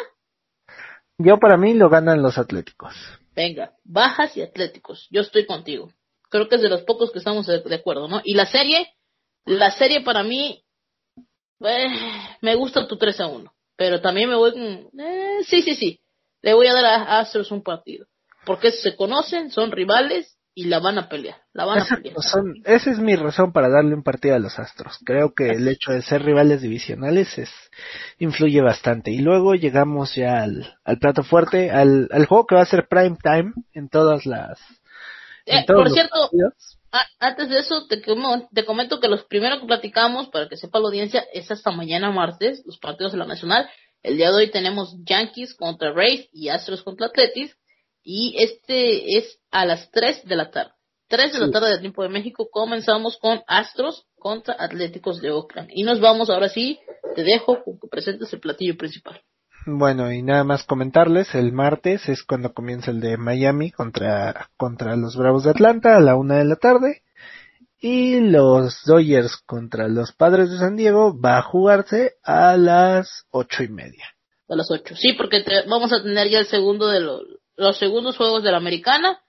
Yo 1.19 1.39
para 1.39 1.57
mí 1.57 1.75
lo 1.75 1.89
ganan 1.89 2.23
los 2.23 2.39
Atléticos. 2.39 2.95
Venga, 3.35 3.73
bajas 3.85 4.37
y 4.37 4.43
atléticos. 4.43 5.09
Yo 5.11 5.23
estoy 5.23 5.45
contigo. 5.45 5.93
Creo 6.31 6.49
que 6.49 6.57
es 6.57 6.63
de 6.63 6.69
los 6.69 6.83
pocos 6.83 7.11
que 7.11 7.19
estamos 7.19 7.47
de, 7.47 7.75
acuerdo, 7.75 8.09
¿no? 8.09 8.21
Y 8.25 8.35
la 8.35 8.47
serie, 8.47 8.89
la 9.45 9.71
serie 9.73 10.03
para 10.03 10.23
mí, 10.23 10.65
eh, 11.61 11.87
me 12.41 12.55
gusta 12.55 12.87
tu 12.87 12.97
3 12.97 13.21
a 13.21 13.27
1. 13.27 13.53
Pero 13.77 14.01
también 14.01 14.29
me 14.29 14.37
voy 14.37 14.53
con, 14.53 15.01
eh, 15.01 15.39
sí, 15.45 15.63
sí, 15.63 15.75
sí. 15.75 16.01
Le 16.43 16.55
voy 16.55 16.69
a 16.69 16.75
dar 16.75 16.85
a 16.85 17.19
Astros 17.19 17.51
un 17.51 17.63
partido. 17.63 18.07
Porque 18.47 18.71
se 18.71 18.95
conocen, 18.95 19.51
son 19.51 19.73
rivales 19.73 20.34
y 20.55 20.67
la 20.67 20.79
van 20.79 20.99
a 20.99 21.09
pelear. 21.09 21.37
La 21.53 21.65
van 21.65 21.79
esa, 21.79 21.95
a 21.95 21.97
pelear. 21.99 22.17
esa 22.65 22.91
es 22.91 22.99
mi 22.99 23.17
razón 23.17 23.53
para 23.53 23.69
darle 23.69 23.95
un 23.95 24.05
partido 24.05 24.37
a 24.37 24.39
los 24.39 24.59
Astros. 24.59 24.99
Creo 25.05 25.35
que 25.35 25.49
el 25.49 25.67
hecho 25.67 25.93
de 25.93 26.03
ser 26.03 26.23
rivales 26.23 26.63
divisionales 26.63 27.37
es, 27.39 27.51
influye 28.19 28.61
bastante. 28.61 29.11
Y 29.11 29.19
luego 29.19 29.55
llegamos 29.55 30.15
ya 30.15 30.43
al, 30.43 30.79
al 30.85 30.99
plato 30.99 31.25
fuerte, 31.25 31.71
al, 31.71 32.09
al 32.13 32.27
juego 32.27 32.47
que 32.47 32.55
va 32.55 32.63
a 32.63 32.67
ser 32.67 32.87
prime 32.89 33.17
time 33.23 33.53
en 33.73 33.89
todas 33.89 34.27
las... 34.27 34.61
Eh, 35.47 35.65
por 35.67 35.91
cierto, 35.91 36.31
antes 37.19 37.51
de 37.51 37.59
eso 37.59 37.87
te, 37.87 37.99
te 37.99 38.65
comento 38.65 39.01
que 39.01 39.09
los 39.09 39.25
primeros 39.25 39.61
que 39.61 39.67
platicamos, 39.67 40.29
para 40.29 40.49
que 40.49 40.57
sepa 40.57 40.79
la 40.79 40.87
audiencia, 40.87 41.23
es 41.35 41.51
hasta 41.51 41.71
mañana 41.71 42.11
martes, 42.11 42.63
los 42.65 42.79
partidos 42.79 43.13
de 43.13 43.19
la 43.19 43.27
Nacional. 43.27 43.69
El 44.03 44.17
día 44.17 44.31
de 44.31 44.37
hoy 44.37 44.51
tenemos 44.51 44.97
Yankees 45.05 45.55
contra 45.55 45.93
Rays 45.93 46.29
y 46.33 46.49
Astros 46.49 46.83
contra 46.83 47.09
Atletis 47.09 47.55
y 48.05 48.37
este 48.39 49.17
es 49.17 49.41
a 49.51 49.65
las 49.65 49.91
3 49.91 50.25
de 50.27 50.37
la 50.37 50.51
tarde. 50.51 50.73
3 51.09 51.33
de 51.33 51.39
la 51.39 51.51
tarde 51.51 51.71
del 51.71 51.81
tiempo 51.81 52.03
de 52.03 52.09
México 52.09 52.49
comenzamos 52.51 53.19
con 53.19 53.41
Astros 53.47 54.07
contra 54.17 54.57
Atléticos 54.59 55.21
de 55.21 55.31
Oakland. 55.31 55.71
Y 55.73 55.83
nos 55.83 56.01
vamos 56.01 56.31
ahora 56.31 56.49
sí, 56.49 56.79
te 57.15 57.25
dejo 57.25 57.63
con 57.65 57.79
que 57.79 57.89
presentes 57.89 58.33
el 58.33 58.41
platillo 58.41 58.77
principal. 58.77 59.21
Bueno, 59.67 60.13
y 60.13 60.23
nada 60.23 60.45
más 60.45 60.65
comentarles, 60.65 61.35
el 61.35 61.53
martes 61.53 62.09
es 62.09 62.23
cuando 62.23 62.53
comienza 62.53 62.91
el 62.91 63.01
de 63.01 63.17
Miami 63.17 63.71
contra, 63.71 64.51
contra 64.57 64.97
los 64.97 65.17
Bravos 65.17 65.45
de 65.45 65.51
Atlanta 65.51 65.97
a 65.97 66.01
la 66.01 66.17
una 66.17 66.37
de 66.37 66.45
la 66.45 66.57
tarde. 66.57 67.03
Y 67.81 68.21
los 68.21 68.83
Dodgers 68.87 69.37
contra 69.47 69.89
los 69.89 70.13
Padres 70.13 70.51
de 70.51 70.59
San 70.59 70.77
Diego 70.77 71.19
va 71.19 71.39
a 71.39 71.43
jugarse 71.43 72.15
a 72.23 72.57
las 72.57 73.25
ocho 73.31 73.63
y 73.63 73.69
media. 73.69 74.05
A 74.49 74.57
las 74.57 74.71
ocho, 74.71 74.95
sí, 74.97 75.15
porque 75.15 75.43
vamos 75.69 75.93
a 75.93 76.03
tener 76.03 76.29
ya 76.29 76.41
el 76.41 76.47
segundo 76.47 76.89
de 76.89 77.01
los, 77.01 77.23
los 77.57 77.79
segundos 77.79 78.17
juegos 78.17 78.43
de 78.43 78.51
la 78.51 78.59
americana. 78.59 79.21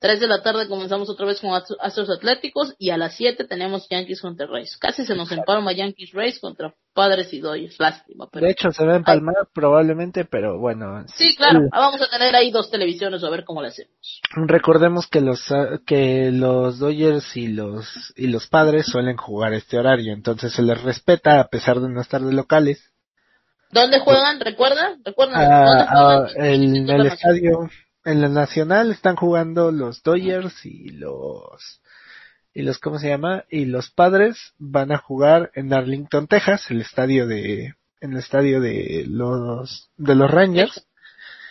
3 0.00 0.20
de 0.20 0.28
la 0.28 0.42
tarde 0.42 0.68
comenzamos 0.68 1.10
otra 1.10 1.26
vez 1.26 1.40
con 1.40 1.50
Astros 1.52 2.10
Atléticos 2.10 2.74
y 2.78 2.90
a 2.90 2.96
las 2.96 3.16
7 3.16 3.44
tenemos 3.48 3.88
Yankees 3.90 4.20
contra 4.20 4.46
Rays. 4.46 4.76
Casi 4.76 5.04
se 5.04 5.16
nos 5.16 5.32
empalma 5.32 5.72
Yankees 5.72 6.12
Rays 6.12 6.38
contra 6.38 6.72
Padres 6.94 7.32
y 7.32 7.40
Dodgers. 7.40 7.80
Lástima. 7.80 8.28
de 8.32 8.50
hecho, 8.50 8.70
se 8.70 8.86
va 8.86 8.92
a 8.92 8.96
empalmar 8.96 9.48
probablemente, 9.52 10.24
pero 10.24 10.58
bueno. 10.60 11.04
Sí, 11.08 11.34
claro. 11.34 11.62
Vamos 11.72 12.00
a 12.00 12.08
tener 12.08 12.34
ahí 12.36 12.52
dos 12.52 12.70
televisiones 12.70 13.24
a 13.24 13.30
ver 13.30 13.44
cómo 13.44 13.60
le 13.60 13.68
hacemos. 13.68 14.20
Recordemos 14.46 15.08
que 15.08 15.20
los 15.20 15.52
que 15.84 16.30
los 16.30 16.78
Dodgers 16.78 17.36
y 17.36 17.48
los 17.48 18.12
y 18.16 18.28
los 18.28 18.46
Padres 18.46 18.86
suelen 18.86 19.16
jugar 19.16 19.52
este 19.52 19.78
horario, 19.78 20.12
entonces 20.12 20.52
se 20.52 20.62
les 20.62 20.80
respeta 20.80 21.40
a 21.40 21.48
pesar 21.48 21.80
de 21.80 21.88
no 21.88 22.00
estar 22.00 22.20
de 22.20 22.32
locales. 22.32 22.92
¿Dónde 23.70 24.00
juegan? 24.00 24.40
¿Recuerda? 24.40 24.96
¿Recuerdan? 25.04 25.42
Ah, 25.42 25.86
ah, 25.88 26.26
en 26.36 26.88
el 26.88 27.06
estadio, 27.06 27.68
en 28.04 28.20
la 28.22 28.28
Nacional 28.28 28.90
están 28.90 29.16
jugando 29.16 29.70
los 29.70 30.02
Dodgers 30.02 30.64
y 30.64 30.90
los 30.90 31.80
y 32.54 32.62
los 32.62 32.78
cómo 32.78 32.98
se 32.98 33.08
llama 33.08 33.44
y 33.50 33.66
los 33.66 33.90
Padres 33.90 34.54
van 34.58 34.90
a 34.90 34.98
jugar 34.98 35.50
en 35.54 35.72
Arlington, 35.72 36.26
Texas, 36.26 36.70
el 36.70 36.80
estadio 36.80 37.26
de 37.26 37.74
en 38.00 38.12
el 38.12 38.18
estadio 38.18 38.60
de 38.60 39.04
los 39.06 39.90
de 39.96 40.14
los 40.14 40.30
Rangers. 40.30 40.86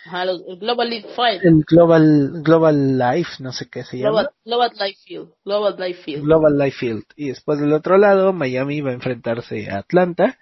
Ajá, 0.07 0.25
los- 0.25 0.41
el 0.47 0.57
Global 0.57 0.89
League 0.89 1.07
Fight. 1.15 1.43
el 1.43 1.63
Global, 1.67 2.31
Global 2.43 2.97
Life, 2.97 3.31
no 3.39 3.51
sé 3.51 3.67
qué 3.69 3.83
se 3.83 3.97
llama. 3.97 4.09
Global, 4.09 4.29
Global 4.45 4.71
Life 4.79 4.99
Field. 5.05 5.29
Global 5.45 5.75
Life 5.77 6.01
Field. 6.03 6.23
Global 6.23 6.57
Life 6.57 6.77
Field. 6.79 7.03
Y 7.15 7.27
después 7.29 7.59
del 7.59 7.73
otro 7.73 7.97
lado, 7.97 8.33
Miami 8.33 8.81
va 8.81 8.91
a 8.91 8.93
enfrentarse 8.93 9.69
a 9.69 9.79
Atlanta 9.79 10.37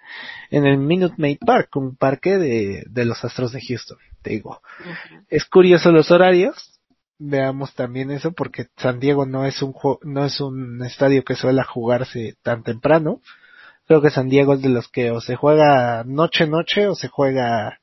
en 0.51 0.65
el 0.65 0.77
Minute 0.77 1.15
Maid 1.17 1.39
Park, 1.45 1.75
un 1.75 1.95
parque 1.95 2.37
de, 2.37 2.83
de 2.89 3.05
los 3.05 3.23
Astros 3.25 3.51
de 3.51 3.61
Houston. 3.61 3.97
Te 4.21 4.31
digo, 4.31 4.61
es 5.29 5.45
curioso 5.45 5.91
los 5.91 6.11
horarios. 6.11 6.71
Veamos 7.17 7.73
también 7.75 8.11
eso 8.11 8.33
porque 8.33 8.65
San 8.75 8.99
Diego 8.99 9.25
no 9.25 9.45
es 9.45 9.61
un 9.61 9.73
no 10.03 10.25
es 10.25 10.41
un 10.41 10.83
estadio 10.83 11.23
que 11.23 11.35
suele 11.35 11.63
jugarse 11.63 12.35
tan 12.43 12.61
temprano. 12.63 13.21
Creo 13.87 14.01
que 14.01 14.09
San 14.09 14.27
Diego 14.27 14.55
es 14.55 14.61
de 14.61 14.69
los 14.69 14.89
que 14.89 15.11
o 15.11 15.21
se 15.21 15.35
juega 15.35 16.03
noche 16.05 16.45
noche 16.47 16.87
o 16.87 16.95
se 16.95 17.07
juega 17.07 17.79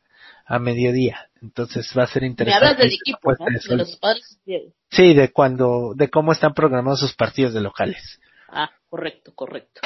a 0.47 0.59
mediodía. 0.59 1.29
Entonces 1.41 1.91
va 1.97 2.05
a 2.05 2.07
ser 2.07 2.23
Me 2.23 2.29
interesante. 2.29 2.67
hablas 2.67 2.79
del 2.79 2.93
equipo, 2.95 3.33
de 3.35 3.77
los 3.77 3.97
padres. 3.97 4.39
Sí, 4.91 5.15
de 5.15 5.33
cuando, 5.33 5.93
de 5.97 6.09
cómo 6.09 6.33
están 6.33 6.55
programados 6.55 7.01
sus 7.01 7.15
partidos 7.15 7.55
de 7.55 7.61
locales. 7.61 8.21
Ah, 8.49 8.71
correcto, 8.89 9.33
correcto. 9.35 9.81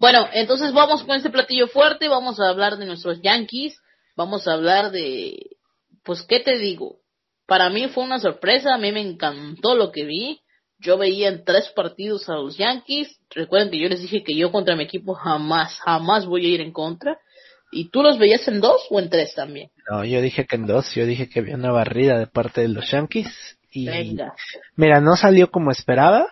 Bueno, 0.00 0.28
entonces 0.32 0.72
vamos 0.72 1.02
con 1.04 1.16
este 1.16 1.30
platillo 1.30 1.68
fuerte, 1.68 2.08
vamos 2.08 2.38
a 2.40 2.48
hablar 2.48 2.76
de 2.76 2.86
nuestros 2.86 3.20
Yankees, 3.22 3.80
vamos 4.16 4.46
a 4.46 4.52
hablar 4.54 4.90
de, 4.90 5.56
pues, 6.04 6.22
¿qué 6.22 6.40
te 6.40 6.58
digo? 6.58 7.00
Para 7.46 7.70
mí 7.70 7.88
fue 7.88 8.04
una 8.04 8.18
sorpresa, 8.20 8.74
a 8.74 8.78
mí 8.78 8.92
me 8.92 9.00
encantó 9.00 9.74
lo 9.74 9.90
que 9.90 10.04
vi. 10.04 10.40
Yo 10.80 10.96
veía 10.98 11.28
en 11.28 11.44
tres 11.44 11.70
partidos 11.74 12.28
a 12.28 12.34
los 12.34 12.56
Yankees. 12.56 13.18
Recuerden 13.30 13.70
que 13.70 13.80
yo 13.80 13.88
les 13.88 14.02
dije 14.02 14.22
que 14.22 14.36
yo 14.36 14.52
contra 14.52 14.76
mi 14.76 14.84
equipo 14.84 15.14
jamás, 15.14 15.80
jamás 15.80 16.26
voy 16.26 16.46
a 16.46 16.48
ir 16.50 16.60
en 16.60 16.72
contra. 16.72 17.18
¿Y 17.70 17.90
tú 17.90 18.02
los 18.02 18.18
veías 18.18 18.46
en 18.48 18.60
dos 18.60 18.80
o 18.90 18.98
en 18.98 19.10
tres 19.10 19.34
también? 19.34 19.70
No, 19.90 20.04
yo 20.04 20.20
dije 20.22 20.46
que 20.46 20.56
en 20.56 20.66
dos, 20.66 20.94
yo 20.94 21.04
dije 21.06 21.28
que 21.28 21.40
había 21.40 21.54
una 21.56 21.70
barrida 21.72 22.18
de 22.18 22.26
parte 22.26 22.62
de 22.62 22.68
los 22.68 22.90
Yankees 22.90 23.28
y 23.70 23.86
Venga. 23.86 24.34
mira, 24.76 25.00
no 25.00 25.16
salió 25.16 25.50
como 25.50 25.70
esperaba, 25.70 26.26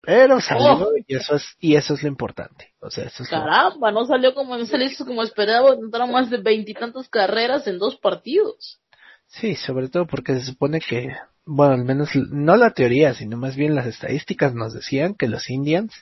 pero 0.00 0.40
salió 0.40 0.88
Oh. 0.88 0.92
y 1.06 1.16
eso 1.16 1.36
es 1.36 1.44
y 1.60 1.74
eso 1.76 1.94
es 1.94 2.02
lo 2.02 2.08
importante. 2.08 2.72
O 2.80 2.90
sea, 2.90 3.04
eso 3.04 3.22
es 3.24 3.30
lo- 3.32 3.38
Caramba, 3.38 3.90
no 3.92 4.04
salió 4.04 4.34
como, 4.34 4.56
no 4.56 4.64
salió 4.66 4.88
como 5.04 5.22
esperaba, 5.22 5.74
entraron 5.74 6.12
más 6.12 6.30
de 6.30 6.38
veintitantas 6.38 7.08
carreras 7.08 7.66
en 7.66 7.78
dos 7.78 7.96
partidos. 7.96 8.80
Sí, 9.26 9.56
sobre 9.56 9.88
todo 9.88 10.06
porque 10.06 10.34
se 10.34 10.44
supone 10.44 10.78
que, 10.80 11.08
bueno, 11.46 11.72
al 11.74 11.84
menos 11.84 12.10
no 12.14 12.56
la 12.56 12.70
teoría, 12.72 13.14
sino 13.14 13.36
más 13.36 13.56
bien 13.56 13.74
las 13.74 13.86
estadísticas 13.86 14.54
nos 14.54 14.74
decían 14.74 15.14
que 15.14 15.26
los 15.26 15.48
Indians 15.50 15.92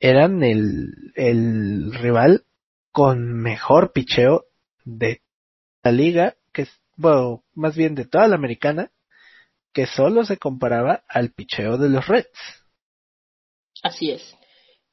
eran 0.00 0.42
el, 0.42 1.12
el 1.14 1.92
rival 1.94 2.42
con 2.98 3.32
mejor 3.32 3.92
picheo 3.92 4.46
de 4.84 5.22
la 5.84 5.92
liga, 5.92 6.34
que 6.52 6.62
es, 6.62 6.80
bueno, 6.96 7.44
más 7.54 7.76
bien 7.76 7.94
de 7.94 8.06
toda 8.06 8.26
la 8.26 8.34
americana, 8.34 8.90
que 9.72 9.86
solo 9.86 10.24
se 10.24 10.36
comparaba 10.36 11.04
al 11.06 11.30
picheo 11.30 11.78
de 11.78 11.90
los 11.90 12.08
Reds. 12.08 12.28
Así 13.84 14.10
es, 14.10 14.34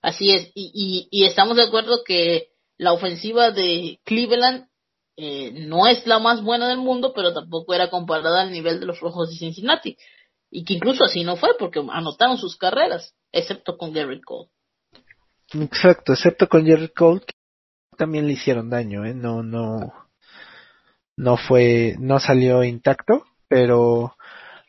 así 0.03 0.29
es. 0.29 0.51
Y, 0.53 0.69
y, 0.75 1.07
y 1.09 1.25
estamos 1.25 1.57
de 1.57 1.63
acuerdo 1.63 2.03
que 2.05 2.49
la 2.77 2.93
ofensiva 2.93 3.49
de 3.49 3.99
Cleveland 4.03 4.67
eh, 5.17 5.65
no 5.65 5.87
es 5.87 6.05
la 6.05 6.19
más 6.19 6.43
buena 6.43 6.67
del 6.67 6.77
mundo, 6.77 7.11
pero 7.11 7.33
tampoco 7.33 7.73
era 7.73 7.89
comparada 7.89 8.43
al 8.43 8.51
nivel 8.51 8.79
de 8.81 8.85
los 8.85 8.99
Rojos 8.99 9.31
de 9.31 9.37
Cincinnati. 9.37 9.97
Y 10.51 10.63
que 10.63 10.75
incluso 10.75 11.05
así 11.05 11.23
no 11.23 11.37
fue, 11.37 11.57
porque 11.57 11.79
anotaron 11.79 12.37
sus 12.37 12.55
carreras, 12.55 13.15
excepto 13.31 13.79
con 13.79 13.93
Gary 13.93 14.21
Cole. 14.21 14.51
Exacto, 15.53 16.13
excepto 16.13 16.47
con 16.47 16.67
Jerry 16.67 16.89
Cole, 16.89 17.21
también 17.95 18.27
le 18.27 18.33
hicieron 18.33 18.69
daño, 18.69 19.05
¿eh? 19.05 19.13
No, 19.13 19.43
no, 19.43 19.93
no 21.17 21.37
fue, 21.37 21.95
no 21.99 22.19
salió 22.19 22.63
intacto, 22.63 23.25
pero 23.47 24.15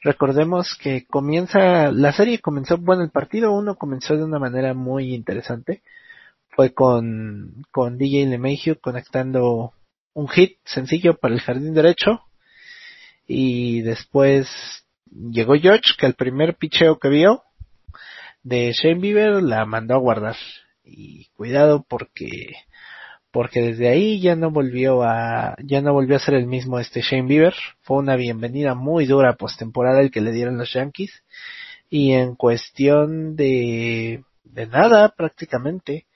recordemos 0.03 0.77
que 0.81 1.05
comienza, 1.07 1.91
la 1.93 2.13
serie 2.13 2.41
comenzó, 2.41 2.79
bueno, 2.79 3.03
el 3.03 3.11
partido 3.11 3.53
uno 3.53 3.77
comenzó 3.77 4.17
de 4.17 4.25
una 4.25 4.39
manera 4.39 4.75
muy 4.75 5.15
interesante. 5.15 5.83
Fue 6.51 6.73
con, 6.73 7.65
con 7.71 7.99
DJ 7.99 8.27
LeMahieu 8.27 8.81
conectando 8.81 9.73
un 10.15 10.29
hit 10.29 10.59
sencillo 10.65 11.19
para 11.19 11.35
el 11.35 11.41
jardín 11.41 11.75
derecho. 11.75 12.23
Y 13.27 13.83
después 13.83 14.49
llegó 15.11 15.55
George, 15.55 15.95
que 15.99 16.07
el 16.07 16.15
primer 16.15 16.57
picheo 16.57 16.99
que 16.99 17.09
vio 17.09 17.43
de 18.43 18.73
Shane 18.73 19.01
Bieber 19.01 19.43
la 19.43 19.67
mandó 19.67 19.95
a 19.95 19.99
guardar. 19.99 20.37
Y 20.85 21.27
cuidado 21.35 21.85
porque 21.89 22.55
porque 23.37 23.61
desde 23.61 23.91
ahí 23.91 24.19
ya 24.19 24.35
no 24.35 24.51
volvió 24.51 25.03
a 25.03 25.57
ya 25.63 25.83
no 25.83 25.93
volvió 25.93 26.17
a 26.17 26.21
ser 26.21 26.33
el 26.37 26.47
mismo 26.47 26.81
este 26.81 27.03
Shane 27.03 27.29
Bieber. 27.29 27.53
Fue 27.83 27.99
una 27.99 28.17
bienvenida 28.17 28.75
muy 28.75 29.05
dura 29.05 29.35
postemporada 29.35 30.01
el 30.01 30.11
que 30.11 30.23
le 30.23 30.33
dieron 30.33 30.57
los 30.57 30.73
Yankees 30.73 31.23
y 31.91 32.13
en 32.13 32.35
cuestión 32.35 33.37
de 33.37 34.25
de 34.45 34.67
nada 34.69 35.11
prácticamente 35.11 36.07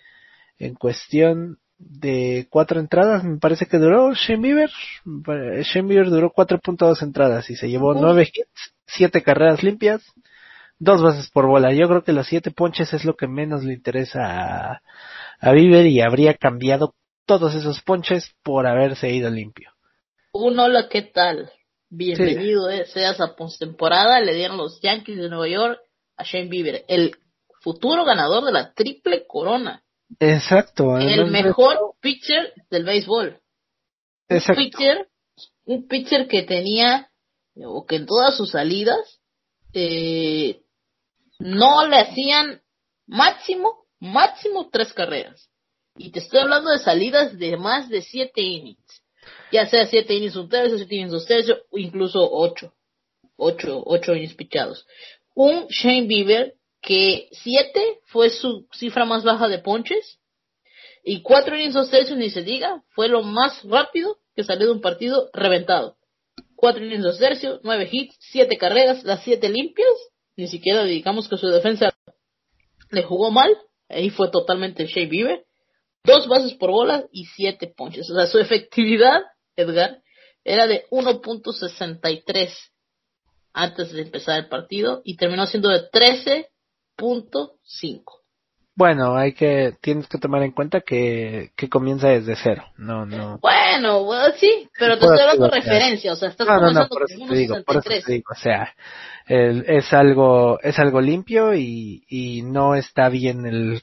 en 0.59 0.75
cuestión 0.75 1.59
de 1.77 2.47
cuatro 2.49 2.81
entradas 2.81 3.23
me 3.23 3.37
parece 3.37 3.67
que 3.67 3.77
duró 3.77 4.15
Shane 4.15 4.41
Bieber 4.41 4.71
Shane 5.05 5.89
Bieber 5.89 6.09
duró 6.09 6.33
4.2 6.33 7.03
entradas 7.03 7.51
y 7.51 7.57
se 7.57 7.69
llevó 7.69 7.93
nueve 7.93 8.23
hits 8.33 8.73
siete 8.87 9.23
carreras 9.23 9.63
limpias 9.63 10.03
dos 10.79 11.03
bases 11.03 11.29
por 11.29 11.47
bola. 11.47 11.75
Yo 11.75 11.87
creo 11.89 12.03
que 12.03 12.15
los 12.15 12.27
siete 12.27 12.51
ponches 12.51 12.95
es 12.95 13.05
lo 13.05 13.15
que 13.15 13.29
menos 13.29 13.63
le 13.63 13.75
interesa 13.75 14.23
a, 14.23 14.83
a 15.39 15.53
Bieber 15.53 15.87
y 15.87 16.01
habría 16.01 16.33
cambiado 16.33 16.95
todos 17.27 17.55
esos 17.55 17.83
ponches 17.83 18.35
por 18.43 18.67
haberse 18.67 19.11
ido 19.11 19.31
limpio. 19.31 19.71
Un 20.33 20.59
hola, 20.59 20.89
¿qué 20.89 21.03
tal? 21.03 21.51
Bienvenido 21.89 22.71
eh, 22.71 22.87
seas 22.87 23.21
a 23.21 23.35
postemporada. 23.35 24.21
Le 24.21 24.35
dieron 24.35 24.57
los 24.57 24.81
Yankees 24.81 25.19
de 25.19 25.29
Nueva 25.29 25.49
York 25.49 25.81
a 26.17 26.25
Shane 26.25 26.49
Bieber, 26.49 26.85
el 26.87 27.17
futuro 27.61 28.05
ganador 28.05 28.45
de 28.45 28.53
la 28.53 28.73
triple 28.73 29.27
corona. 29.27 29.83
Exacto. 30.19 30.99
El 30.99 31.31
mejor 31.31 31.95
pitcher 32.01 32.53
del 32.71 32.85
béisbol. 32.85 33.41
un 34.29 34.37
Exacto. 34.37 34.61
pitcher, 34.61 35.09
un 35.65 35.89
pitcher 35.89 36.29
que 36.29 36.43
tenía, 36.43 37.11
o 37.57 37.85
que 37.87 37.97
en 37.97 38.07
todas 38.07 38.37
sus 38.37 38.51
salidas, 38.51 39.21
eh, 39.73 40.63
no 41.39 41.87
le 41.87 41.97
hacían 41.97 42.63
máximo, 43.07 43.87
máximo 43.99 44.69
tres 44.71 44.93
carreras. 44.93 45.50
Y 45.97 46.13
te 46.13 46.21
estoy 46.21 46.41
hablando 46.41 46.71
de 46.71 46.79
salidas 46.79 47.39
de 47.39 47.57
más 47.57 47.89
de 47.89 48.03
siete 48.03 48.41
innings. 48.41 49.03
Ya 49.53 49.67
sea 49.67 49.87
siete 49.87 50.15
innings 50.15 50.37
un 50.37 50.49
tercio, 50.49 50.79
siete 50.79 50.95
innings 50.95 51.13
dos 51.13 51.27
tercios, 51.27 51.59
o 51.71 51.79
incluso 51.79 52.27
ocho. 52.31 52.73
Ocho, 53.37 53.83
ocho 53.85 54.15
innings 54.15 54.35
pichados. 54.35 54.87
Un 55.35 55.67
Shane 55.69 56.07
Bieber 56.07 56.55
que 56.81 57.29
siete 57.33 58.01
fue 58.05 58.31
su 58.31 58.67
cifra 58.73 59.05
más 59.05 59.25
baja 59.25 59.49
de 59.49 59.59
ponches 59.59 60.19
y 61.05 61.23
cuatro 61.23 61.57
innings 61.57 61.75
dos 61.75 61.91
tercios, 61.91 62.19
ni 62.19 62.31
se 62.31 62.43
diga, 62.43 62.83
fue 62.91 63.09
lo 63.09 63.23
más 63.23 63.63
rápido 63.65 64.19
que 64.35 64.45
salió 64.45 64.67
de 64.67 64.73
un 64.73 64.81
partido 64.81 65.31
reventado. 65.33 65.97
Cuatro 66.57 66.85
innings 66.85 67.03
dos 67.03 67.19
tercios, 67.19 67.61
nueve 67.63 67.89
hits, 67.91 68.17
siete 68.21 68.57
carreras, 68.59 69.05
las 69.05 69.23
siete 69.25 69.49
limpias, 69.49 69.89
ni 70.37 70.47
siquiera 70.47 70.85
digamos 70.85 71.29
que 71.29 71.37
su 71.37 71.49
defensa 71.49 71.95
le 72.91 73.03
jugó 73.03 73.31
mal, 73.31 73.57
ahí 73.89 74.11
fue 74.11 74.31
totalmente 74.31 74.87
Shea 74.87 75.09
Bieber. 75.09 75.45
Dos 76.05 76.29
bases 76.29 76.55
por 76.55 76.71
bola 76.71 77.05
y 77.13 77.27
siete 77.27 77.73
ponches. 77.77 78.09
O 78.11 78.15
sea, 78.15 78.27
su 78.27 78.39
efectividad, 78.39 79.21
Edgar, 79.57 79.99
era 80.45 80.67
de 80.67 80.85
1.63 80.91 82.49
antes 83.53 83.93
de 83.93 84.03
empezar 84.03 84.39
el 84.39 84.49
partido 84.49 85.03
y 85.05 85.17
terminó 85.17 85.45
siendo 85.47 85.69
de 85.69 85.91
13.5. 85.91 88.03
Bueno, 88.77 89.17
hay 89.17 89.35
que, 89.35 89.75
tienes 89.83 90.07
que 90.07 90.17
tomar 90.17 90.43
en 90.43 90.53
cuenta 90.53 90.81
que, 90.81 91.51
que 91.55 91.69
comienza 91.69 92.09
desde 92.09 92.35
cero. 92.37 92.65
No, 92.79 93.05
no. 93.05 93.39
Bueno, 93.43 94.07
sí, 94.39 94.71
pero 94.79 94.97
te 94.99 95.05
estoy 95.05 95.19
eso 95.19 95.27
dando 95.27 95.33
digo, 95.33 95.47
o 95.47 95.51
sea, 95.51 95.61
referencia, 95.61 96.13
o 96.13 96.17
sea, 96.17 96.29
estás 96.31 96.47
No, 96.47 96.61
no, 96.61 96.73
no, 96.73 96.89
por 96.89 97.03
eso 97.03 97.27
te 97.29 97.35
digo, 97.35 97.57
por 97.67 97.77
eso 97.77 97.91
1.63. 97.91 98.05
te 98.07 98.13
digo, 98.13 98.25
o 98.31 98.35
sea, 98.41 98.75
el- 99.27 99.65
es 99.69 99.93
algo, 99.93 100.59
es 100.63 100.79
algo 100.79 101.03
limpio 101.03 101.53
y, 101.55 102.05
y 102.09 102.41
no 102.43 102.75
está 102.75 103.11
bien 103.11 103.45
el, 103.45 103.83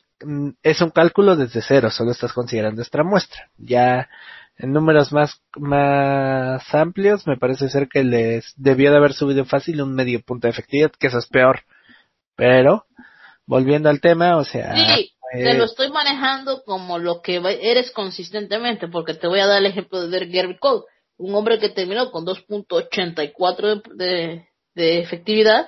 es 0.64 0.82
un 0.82 0.90
cálculo 0.90 1.36
desde 1.36 1.62
cero, 1.62 1.90
solo 1.90 2.12
estás 2.12 2.34
considerando 2.34 2.82
esta 2.82 3.04
muestra. 3.04 3.50
Ya 3.58 4.10
en 4.58 4.74
números 4.74 5.12
más, 5.12 5.42
más 5.56 6.74
amplios, 6.74 7.28
me 7.28 7.38
parece 7.38 7.70
ser 7.70 7.88
que 7.88 8.04
les 8.04 8.54
debió 8.56 8.92
de 8.92 8.98
haber 8.98 9.14
subido 9.14 9.46
fácil 9.46 9.82
un 9.82 9.94
medio 9.94 10.22
punto 10.22 10.48
de 10.48 10.52
efectividad, 10.52 10.92
que 10.92 11.08
eso 11.08 11.20
es 11.20 11.28
peor. 11.28 11.62
Pero, 12.36 12.86
volviendo 13.46 13.90
al 13.90 14.02
tema, 14.02 14.38
o 14.38 14.44
sea, 14.44 14.76
Sí, 14.76 15.14
eh, 15.34 15.44
te 15.44 15.54
lo 15.54 15.66
estoy 15.66 15.92
manejando 15.92 16.64
como 16.64 16.98
lo 16.98 17.22
que 17.22 17.36
eres 17.62 17.92
consistentemente, 17.92 18.88
porque 18.88 19.14
te 19.14 19.28
voy 19.28 19.40
a 19.40 19.48
dar 19.48 19.60
el 19.60 19.68
ejemplo 19.68 20.08
de 20.08 20.28
Gary 20.28 20.58
Cole, 20.58 20.86
un 21.18 21.36
hombre 21.36 21.60
que 21.60 21.70
terminó 21.70 22.12
con 22.12 22.26
2.84 22.26 23.84
de, 23.96 23.96
de, 23.96 24.50
de 24.76 25.00
efectividad 25.00 25.68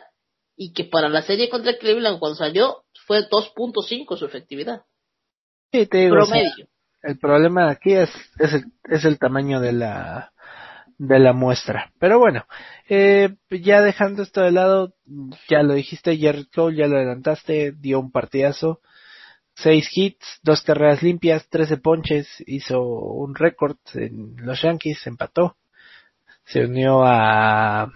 y 0.56 0.74
que 0.74 0.84
para 0.84 1.10
la 1.10 1.22
serie 1.22 1.50
contra 1.50 1.78
Cleveland 1.78 2.20
cuando 2.20 2.36
salió 2.36 2.84
fue 3.10 3.28
2.5 3.28 4.18
su 4.18 4.26
efectividad, 4.26 4.84
sí, 5.72 5.88
te 5.88 5.98
digo, 5.98 6.18
o 6.18 6.26
sea, 6.26 6.36
promedio. 6.36 6.68
El 7.02 7.18
problema 7.18 7.72
aquí 7.72 7.94
es, 7.94 8.12
es, 8.38 8.54
el, 8.54 8.66
es 8.84 9.04
el 9.04 9.18
tamaño 9.18 9.60
de 9.60 9.72
la 9.74 10.32
de 11.00 11.18
la 11.18 11.34
muestra. 11.34 11.92
Pero 11.98 12.20
bueno, 12.20 12.46
eh, 12.88 13.36
ya 13.50 13.82
dejando 13.82 14.22
esto 14.22 14.42
de 14.42 14.52
lado, 14.52 14.94
ya 15.50 15.64
lo 15.64 15.74
dijiste, 15.74 16.20
Jared 16.20 16.48
Cole, 16.54 16.78
ya 16.78 16.88
lo 16.88 16.98
adelantaste, 16.98 17.72
dio 17.72 18.00
un 18.00 18.12
partidazo, 18.12 18.82
seis 19.56 19.90
hits, 19.92 20.40
dos 20.44 20.62
carreras 20.62 21.02
limpias, 21.02 21.50
trece 21.50 21.78
ponches, 21.78 22.28
hizo 22.46 22.84
un 22.84 23.34
récord 23.34 23.78
en 23.96 24.36
los 24.46 24.62
Yankees, 24.62 25.08
empató, 25.08 25.58
se 26.46 26.66
unió 26.66 27.02
a 27.04 27.92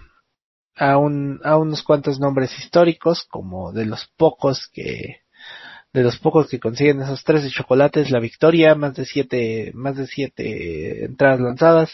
a 0.76 0.98
un 0.98 1.40
a 1.44 1.56
unos 1.56 1.82
cuantos 1.82 2.18
nombres 2.20 2.56
históricos 2.58 3.24
como 3.30 3.72
de 3.72 3.86
los 3.86 4.06
pocos 4.16 4.68
que 4.72 5.20
de 5.92 6.02
los 6.02 6.18
pocos 6.18 6.48
que 6.48 6.58
consiguen 6.58 7.00
esos 7.00 7.22
tres 7.22 7.44
de 7.44 7.50
chocolates 7.50 8.10
la 8.10 8.18
victoria 8.18 8.74
más 8.74 8.94
de 8.94 9.04
siete 9.04 9.70
más 9.74 9.96
de 9.96 10.06
siete 10.06 11.04
entradas 11.04 11.40
lanzadas. 11.40 11.90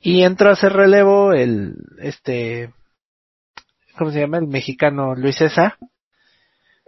Y 0.00 0.22
entró 0.22 0.48
a 0.48 0.52
hacer 0.52 0.72
relevo 0.72 1.32
el 1.32 1.74
este 1.98 2.72
cómo 3.98 4.12
se 4.12 4.20
llama 4.20 4.38
el 4.38 4.46
mexicano 4.46 5.14
Luis 5.16 5.36
César. 5.36 5.76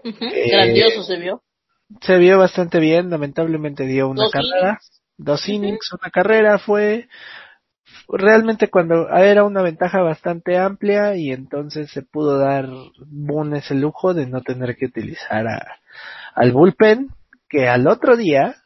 Eh, 0.04 0.50
Grandioso 0.50 1.02
se 1.02 1.16
vio. 1.18 1.42
se 2.00 2.16
vio 2.18 2.38
bastante 2.38 2.78
bien, 2.78 3.10
lamentablemente 3.10 3.84
dio 3.84 4.08
una 4.08 4.22
Dos 4.22 4.30
carrera, 4.32 4.68
innings. 4.68 5.02
dos 5.18 5.48
innings, 5.48 5.92
una 5.92 6.10
carrera, 6.10 6.58
fue 6.58 7.08
realmente 8.12 8.68
cuando 8.68 9.08
era 9.08 9.44
una 9.44 9.62
ventaja 9.62 10.00
bastante 10.02 10.58
amplia 10.58 11.16
y 11.16 11.30
entonces 11.30 11.90
se 11.90 12.02
pudo 12.02 12.38
dar 12.38 12.68
Boone 13.06 13.58
ese 13.58 13.74
lujo 13.74 14.14
de 14.14 14.26
no 14.26 14.40
tener 14.42 14.76
que 14.76 14.86
utilizar 14.86 15.46
a, 15.46 15.80
al 16.34 16.52
bullpen, 16.52 17.10
que 17.48 17.68
al 17.68 17.86
otro 17.86 18.16
día, 18.16 18.56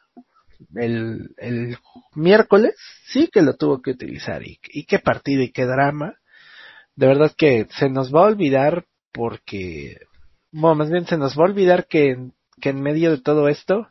el, 0.75 1.35
el 1.37 1.77
miércoles, 2.15 2.75
sí 3.07 3.29
que 3.31 3.41
lo 3.41 3.55
tuvo 3.55 3.81
que 3.81 3.91
utilizar 3.91 4.43
y, 4.43 4.59
y 4.69 4.85
qué 4.85 4.99
partido 4.99 5.43
y 5.43 5.51
qué 5.51 5.65
drama. 5.65 6.15
De 6.95 7.07
verdad 7.07 7.31
que 7.37 7.67
se 7.77 7.89
nos 7.89 8.13
va 8.13 8.21
a 8.21 8.27
olvidar 8.27 8.85
porque, 9.11 9.97
bueno, 10.51 10.75
más 10.75 10.89
bien 10.89 11.05
se 11.05 11.17
nos 11.17 11.37
va 11.37 11.43
a 11.43 11.49
olvidar 11.49 11.87
que, 11.87 12.29
que 12.61 12.69
en 12.69 12.81
medio 12.81 13.11
de 13.11 13.21
todo 13.21 13.47
esto, 13.49 13.87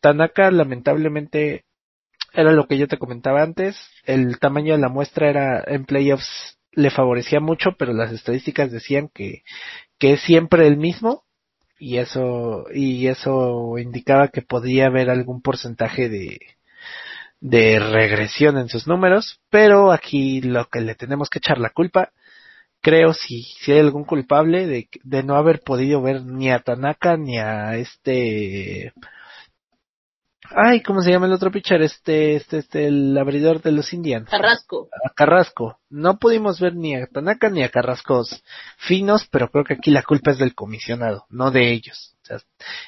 Tanaka 0.00 0.50
lamentablemente 0.50 1.64
era 2.32 2.52
lo 2.52 2.66
que 2.66 2.78
yo 2.78 2.88
te 2.88 2.98
comentaba 2.98 3.42
antes, 3.42 3.76
el 4.04 4.38
tamaño 4.38 4.74
de 4.74 4.80
la 4.80 4.88
muestra 4.88 5.28
era 5.28 5.64
en 5.66 5.84
playoffs 5.84 6.58
le 6.72 6.90
favorecía 6.90 7.40
mucho, 7.40 7.70
pero 7.78 7.92
las 7.92 8.12
estadísticas 8.12 8.70
decían 8.70 9.08
que, 9.12 9.42
que 9.98 10.12
es 10.14 10.20
siempre 10.22 10.66
el 10.66 10.76
mismo 10.76 11.24
y 11.78 11.98
eso 11.98 12.66
y 12.72 13.06
eso 13.08 13.78
indicaba 13.78 14.28
que 14.28 14.42
podría 14.42 14.86
haber 14.86 15.10
algún 15.10 15.42
porcentaje 15.42 16.08
de 16.08 16.38
de 17.40 17.78
regresión 17.78 18.58
en 18.58 18.68
sus 18.68 18.86
números, 18.86 19.40
pero 19.50 19.92
aquí 19.92 20.40
lo 20.40 20.66
que 20.66 20.80
le 20.80 20.94
tenemos 20.94 21.30
que 21.30 21.38
echar 21.38 21.58
la 21.58 21.70
culpa, 21.70 22.10
creo 22.80 23.12
si, 23.12 23.42
si 23.42 23.72
hay 23.72 23.80
algún 23.80 24.04
culpable 24.04 24.66
de, 24.66 24.88
de 25.02 25.22
no 25.22 25.36
haber 25.36 25.60
podido 25.60 26.02
ver 26.02 26.24
ni 26.24 26.50
a 26.50 26.60
Tanaka 26.60 27.16
ni 27.16 27.38
a 27.38 27.76
este 27.76 28.92
ay, 30.54 30.82
¿cómo 30.82 31.00
se 31.02 31.10
llama 31.10 31.26
el 31.26 31.32
otro 31.32 31.50
pitcher? 31.50 31.82
Este, 31.82 32.36
este, 32.36 32.58
este, 32.58 32.86
el 32.86 33.16
abridor 33.16 33.62
de 33.62 33.72
los 33.72 33.92
Indians 33.92 34.28
Carrasco. 34.28 34.88
a 35.04 35.10
Carrasco. 35.14 35.78
No 35.88 36.18
pudimos 36.18 36.60
ver 36.60 36.74
ni 36.74 36.94
a 36.94 37.06
Tanaka 37.06 37.50
ni 37.50 37.62
a 37.62 37.70
Carrascos 37.70 38.42
finos, 38.76 39.26
pero 39.30 39.50
creo 39.50 39.64
que 39.64 39.74
aquí 39.74 39.90
la 39.90 40.02
culpa 40.02 40.32
es 40.32 40.38
del 40.38 40.54
comisionado, 40.54 41.26
no 41.28 41.50
de 41.50 41.72
ellos. 41.72 42.16
O 42.22 42.26
sea, 42.26 42.38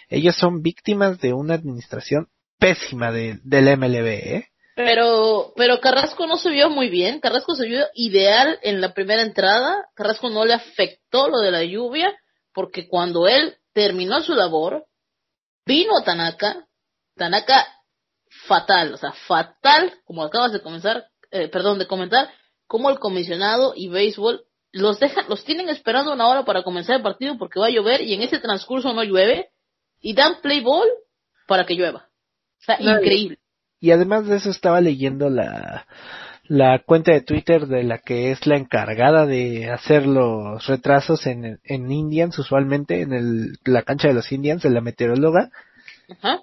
ellos 0.08 0.36
son 0.36 0.62
víctimas 0.62 1.20
de 1.20 1.32
una 1.32 1.54
administración 1.54 2.28
pésima 2.58 3.11
de, 3.11 3.38
del 3.42 3.76
MLB, 3.76 4.06
¿eh? 4.06 4.46
Pero, 4.76 5.52
pero 5.56 5.80
Carrasco 5.80 6.26
no 6.26 6.36
se 6.36 6.50
vio 6.50 6.70
muy 6.70 6.88
bien. 6.88 7.20
Carrasco 7.20 7.54
se 7.54 7.66
vio 7.66 7.84
ideal 7.94 8.58
en 8.62 8.80
la 8.80 8.94
primera 8.94 9.22
entrada. 9.22 9.88
Carrasco 9.94 10.30
no 10.30 10.44
le 10.44 10.54
afectó 10.54 11.28
lo 11.28 11.40
de 11.40 11.50
la 11.50 11.64
lluvia, 11.64 12.16
porque 12.54 12.88
cuando 12.88 13.28
él 13.28 13.56
terminó 13.72 14.20
su 14.22 14.34
labor, 14.34 14.86
vino 15.66 15.98
a 15.98 16.04
Tanaka. 16.04 16.66
Tanaka 17.20 17.66
fatal, 18.48 18.94
o 18.94 18.96
sea, 18.96 19.12
fatal, 19.12 19.92
como 20.06 20.24
acabas 20.24 20.52
de 20.52 20.62
comenzar, 20.62 21.04
eh, 21.30 21.48
perdón, 21.48 21.78
de 21.78 21.86
comentar, 21.86 22.30
como 22.66 22.88
el 22.88 22.98
comisionado 22.98 23.74
y 23.76 23.90
béisbol 23.90 24.46
los 24.72 24.98
dejan, 24.98 25.26
los 25.28 25.44
tienen 25.44 25.68
esperando 25.68 26.14
una 26.14 26.28
hora 26.28 26.46
para 26.46 26.62
comenzar 26.62 26.96
el 26.96 27.02
partido 27.02 27.36
porque 27.36 27.60
va 27.60 27.66
a 27.66 27.70
llover 27.70 28.00
y 28.00 28.14
en 28.14 28.22
ese 28.22 28.38
transcurso 28.38 28.94
no 28.94 29.04
llueve 29.04 29.50
y 30.00 30.14
dan 30.14 30.40
play 30.40 30.62
ball 30.62 30.88
para 31.46 31.66
que 31.66 31.74
llueva. 31.74 32.08
O 32.60 32.64
sea, 32.64 32.78
No, 32.80 32.98
increíble. 32.98 33.38
Y 33.80 33.90
además 33.90 34.26
de 34.26 34.36
eso 34.36 34.48
estaba 34.48 34.80
leyendo 34.80 35.28
la, 35.28 35.86
la 36.44 36.78
cuenta 36.86 37.12
de 37.12 37.20
Twitter 37.20 37.66
de 37.66 37.82
la 37.82 37.98
que 37.98 38.30
es 38.30 38.46
la 38.46 38.56
encargada 38.56 39.26
de 39.26 39.68
hacer 39.68 40.06
los 40.06 40.66
retrasos 40.66 41.26
en, 41.26 41.60
en 41.64 41.92
Indians, 41.92 42.38
usualmente 42.38 43.02
en 43.02 43.12
el, 43.12 43.58
la 43.66 43.82
cancha 43.82 44.08
de 44.08 44.14
los 44.14 44.32
Indians, 44.32 44.62
de 44.62 44.70
la 44.70 44.80
meteoróloga, 44.80 45.50
Ajá. 46.08 46.40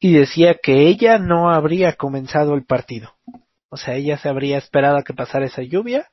Y 0.00 0.14
decía 0.14 0.56
que 0.60 0.88
ella 0.88 1.18
no 1.18 1.50
habría 1.50 1.92
comenzado 1.92 2.54
el 2.54 2.64
partido. 2.64 3.14
O 3.68 3.76
sea, 3.76 3.94
ella 3.94 4.16
se 4.18 4.28
habría 4.28 4.58
esperado 4.58 4.96
a 4.96 5.02
que 5.04 5.14
pasara 5.14 5.46
esa 5.46 5.62
lluvia. 5.62 6.08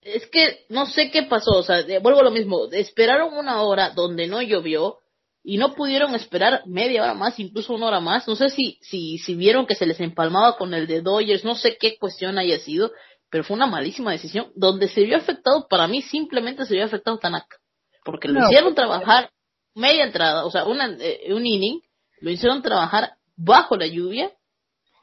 Es 0.00 0.26
que 0.28 0.64
no 0.68 0.86
sé 0.86 1.10
qué 1.10 1.24
pasó, 1.24 1.50
o 1.52 1.62
sea, 1.62 1.82
vuelvo 2.00 2.20
a 2.20 2.24
lo 2.24 2.30
mismo, 2.30 2.70
esperaron 2.70 3.34
una 3.34 3.62
hora 3.62 3.90
donde 3.90 4.26
no 4.26 4.42
llovió 4.42 4.98
y 5.42 5.58
no 5.58 5.74
pudieron 5.74 6.14
esperar 6.14 6.62
media 6.66 7.02
hora 7.02 7.14
más, 7.14 7.38
incluso 7.38 7.74
una 7.74 7.88
hora 7.88 8.00
más. 8.00 8.28
No 8.28 8.36
sé 8.36 8.48
si, 8.48 8.78
si, 8.82 9.18
si 9.18 9.34
vieron 9.34 9.66
que 9.66 9.74
se 9.74 9.86
les 9.86 10.00
empalmaba 10.00 10.56
con 10.56 10.72
el 10.72 10.86
de 10.86 11.02
Dodgers, 11.02 11.44
no 11.44 11.54
sé 11.54 11.76
qué 11.78 11.98
cuestión 11.98 12.38
haya 12.38 12.58
sido, 12.58 12.92
pero 13.30 13.44
fue 13.44 13.56
una 13.56 13.66
malísima 13.66 14.12
decisión. 14.12 14.52
Donde 14.54 14.88
se 14.88 15.02
vio 15.02 15.16
afectado, 15.16 15.66
para 15.68 15.86
mí 15.88 16.00
simplemente 16.02 16.64
se 16.64 16.74
vio 16.74 16.84
afectado 16.84 17.18
Tanaka, 17.18 17.56
porque 18.04 18.28
lo 18.28 18.40
No, 18.40 18.46
hicieron 18.46 18.74
trabajar 18.74 19.30
media 19.74 20.04
entrada, 20.04 20.44
o 20.44 20.50
sea, 20.50 20.64
una, 20.64 20.96
eh, 21.00 21.32
un 21.32 21.44
inning, 21.46 21.80
lo 22.24 22.30
hicieron 22.30 22.62
trabajar 22.62 23.16
bajo 23.36 23.76
la 23.76 23.86
lluvia 23.86 24.32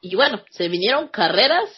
y 0.00 0.16
bueno, 0.16 0.42
se 0.50 0.68
vinieron 0.68 1.06
carreras 1.06 1.70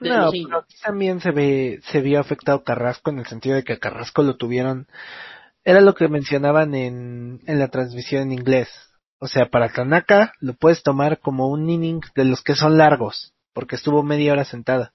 de 0.00 0.08
No, 0.08 0.30
pero 0.30 0.58
aquí 0.60 0.76
también 0.82 1.20
se 1.20 1.30
ve, 1.30 1.80
se 1.84 2.00
vio 2.00 2.20
afectado 2.20 2.64
Carrasco 2.64 3.10
en 3.10 3.18
el 3.18 3.26
sentido 3.26 3.56
de 3.56 3.64
que 3.64 3.74
a 3.74 3.78
Carrasco 3.78 4.22
lo 4.22 4.36
tuvieron, 4.36 4.88
era 5.62 5.82
lo 5.82 5.94
que 5.94 6.08
mencionaban 6.08 6.74
en, 6.74 7.42
en 7.46 7.58
la 7.58 7.68
transmisión 7.68 8.22
en 8.22 8.32
inglés. 8.32 8.70
O 9.18 9.28
sea, 9.28 9.50
para 9.50 9.70
Tanaka 9.70 10.32
lo 10.40 10.54
puedes 10.54 10.82
tomar 10.82 11.20
como 11.20 11.48
un 11.48 11.68
inning 11.68 12.00
de 12.14 12.24
los 12.24 12.42
que 12.42 12.54
son 12.54 12.78
largos, 12.78 13.34
porque 13.52 13.76
estuvo 13.76 14.02
media 14.02 14.32
hora 14.32 14.46
sentada. 14.46 14.94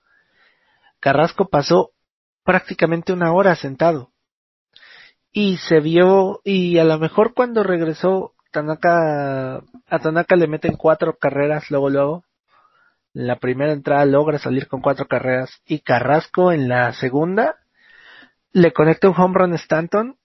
Carrasco 0.99 1.49
pasó 1.49 1.91
prácticamente 2.43 3.13
una 3.13 3.31
hora 3.31 3.55
sentado. 3.55 4.11
Y 5.31 5.57
se 5.57 5.81
vio, 5.81 6.41
y 6.43 6.79
a 6.79 6.83
lo 6.83 6.97
mejor 6.97 7.35
cuando 7.35 7.61
regresó 7.61 8.33
Tanaka, 8.51 9.57
a 9.87 9.99
Tanaka 9.99 10.35
le 10.35 10.47
meten 10.47 10.75
cuatro 10.75 11.17
carreras 11.17 11.69
luego 11.69 11.89
luego, 11.89 12.23
la 13.13 13.37
primera 13.37 13.73
entrada 13.73 14.05
logra 14.05 14.39
salir 14.39 14.67
con 14.67 14.81
cuatro 14.81 15.07
carreras 15.07 15.61
y 15.65 15.79
Carrasco 15.79 16.51
en 16.51 16.67
la 16.67 16.93
segunda 16.93 17.57
le 18.51 18.73
conecta 18.73 19.09
un 19.09 19.15
home 19.19 19.35
run 19.37 19.53
Stanton. 19.53 20.17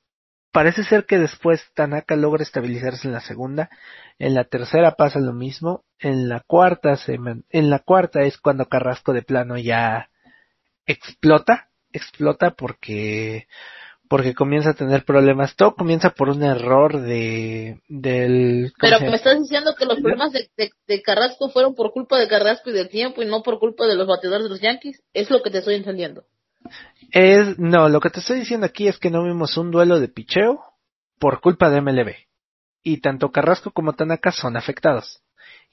Parece 0.52 0.84
ser 0.84 1.04
que 1.04 1.18
después 1.18 1.62
Tanaka 1.74 2.16
logra 2.16 2.42
estabilizarse 2.42 3.08
en 3.08 3.12
la 3.12 3.20
segunda. 3.20 3.70
En 4.18 4.34
la 4.34 4.44
tercera 4.44 4.92
pasa 4.92 5.18
lo 5.18 5.32
mismo. 5.32 5.84
En 5.98 6.28
la 6.28 6.40
cuarta 6.40 6.96
se 6.96 7.14
en 7.14 7.70
la 7.70 7.78
cuarta 7.80 8.22
es 8.22 8.38
cuando 8.38 8.66
Carrasco 8.66 9.12
de 9.12 9.22
plano 9.22 9.58
ya 9.58 10.10
explota, 10.86 11.70
explota 11.92 12.50
porque 12.50 13.48
porque 14.08 14.34
comienza 14.34 14.70
a 14.70 14.74
tener 14.74 15.04
problemas. 15.04 15.56
Todo 15.56 15.74
comienza 15.74 16.10
por 16.10 16.28
un 16.28 16.42
error 16.42 17.00
de 17.00 17.80
del 17.88 18.72
¿cómo 18.78 18.90
Pero 18.98 19.10
me 19.10 19.16
estás 19.16 19.38
diciendo 19.40 19.74
que 19.78 19.86
los 19.86 19.98
problemas 20.00 20.32
de, 20.32 20.48
de- 20.56 20.70
de 20.86 21.02
Carrasco 21.02 21.48
fueron 21.50 21.74
por 21.74 21.92
culpa 21.92 22.18
de 22.18 22.28
Carrasco 22.28 22.70
y 22.70 22.74
del 22.74 22.88
tiempo 22.88 23.22
y 23.22 23.26
no 23.26 23.42
por 23.42 23.58
culpa 23.58 23.86
de 23.86 23.96
los 23.96 24.06
bateadores 24.06 24.44
de 24.44 24.50
los 24.50 24.60
Yankees. 24.60 25.02
Es 25.12 25.30
lo 25.30 25.42
que 25.42 25.50
te 25.50 25.58
estoy 25.58 25.74
entendiendo. 25.76 26.24
Es, 27.12 27.58
no, 27.58 27.88
lo 27.88 28.00
que 28.00 28.10
te 28.10 28.20
estoy 28.20 28.38
diciendo 28.40 28.66
aquí 28.66 28.88
es 28.88 28.98
que 28.98 29.10
no 29.10 29.22
vimos 29.24 29.56
un 29.56 29.70
duelo 29.70 30.00
de 30.00 30.08
picheo 30.08 30.60
por 31.18 31.40
culpa 31.40 31.70
de 31.70 31.80
MLB. 31.80 32.14
Y 32.82 33.00
tanto 33.00 33.30
Carrasco 33.32 33.70
como 33.70 33.94
Tanaka 33.94 34.32
son 34.32 34.56
afectados. 34.56 35.22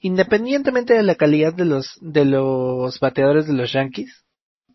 Independientemente 0.00 0.94
de 0.94 1.02
la 1.02 1.14
calidad 1.14 1.52
de 1.54 1.64
los, 1.64 1.96
de 2.00 2.24
los 2.24 2.98
bateadores 3.00 3.46
de 3.46 3.52
los 3.54 3.72
Yankees, 3.72 4.24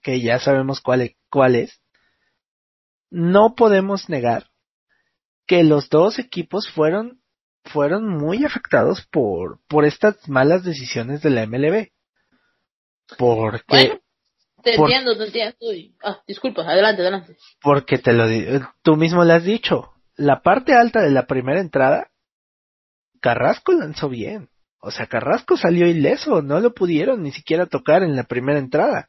que 0.02 0.22
ya 0.22 0.40
sabemos 0.40 0.80
cuál, 0.82 1.02
e- 1.02 1.18
cuál 1.30 1.56
es, 1.56 1.82
no 3.10 3.56
podemos 3.56 4.10
negar 4.10 4.48
que 5.46 5.64
los 5.64 5.90
dos 5.90 6.20
equipos 6.20 6.70
fueron, 6.70 7.22
fueron 7.64 8.08
muy 8.08 8.44
afectados 8.46 9.06
por, 9.12 9.60
por 9.68 9.86
estas 9.86 10.28
malas 10.28 10.64
decisiones 10.64 11.22
de 11.22 11.30
la 11.30 11.46
MLB. 11.46 11.90
Porque, 13.18 13.64
Bueno, 13.70 14.00
te 14.64 14.76
por- 14.76 14.92
entiendo, 14.92 15.18
te 15.18 15.26
entiendo. 15.26 15.56
ah, 16.04 16.22
disculpa, 16.28 16.64
adelante, 16.64 17.02
adelante. 17.02 17.38
Porque 17.62 17.98
te 17.98 18.12
lo 18.14 18.26
tú 18.82 18.96
mismo 18.98 19.24
lo 19.24 19.34
has 19.34 19.44
dicho. 19.44 19.92
La 20.18 20.42
parte 20.42 20.74
alta 20.74 21.02
de 21.02 21.12
la 21.12 21.26
primera 21.28 21.62
entrada, 21.62 22.10
Carrasco 23.22 23.72
lanzó 23.72 24.10
bien. 24.10 24.50
O 24.80 24.92
sea, 24.92 25.08
Carrasco 25.08 25.58
salió 25.58 25.88
ileso, 25.88 26.42
no 26.42 26.60
lo 26.60 26.74
pudieron 26.74 27.24
ni 27.24 27.32
siquiera 27.32 27.66
tocar 27.66 28.04
en 28.04 28.16
la 28.16 28.24
primera 28.24 28.60
entrada. 28.60 29.08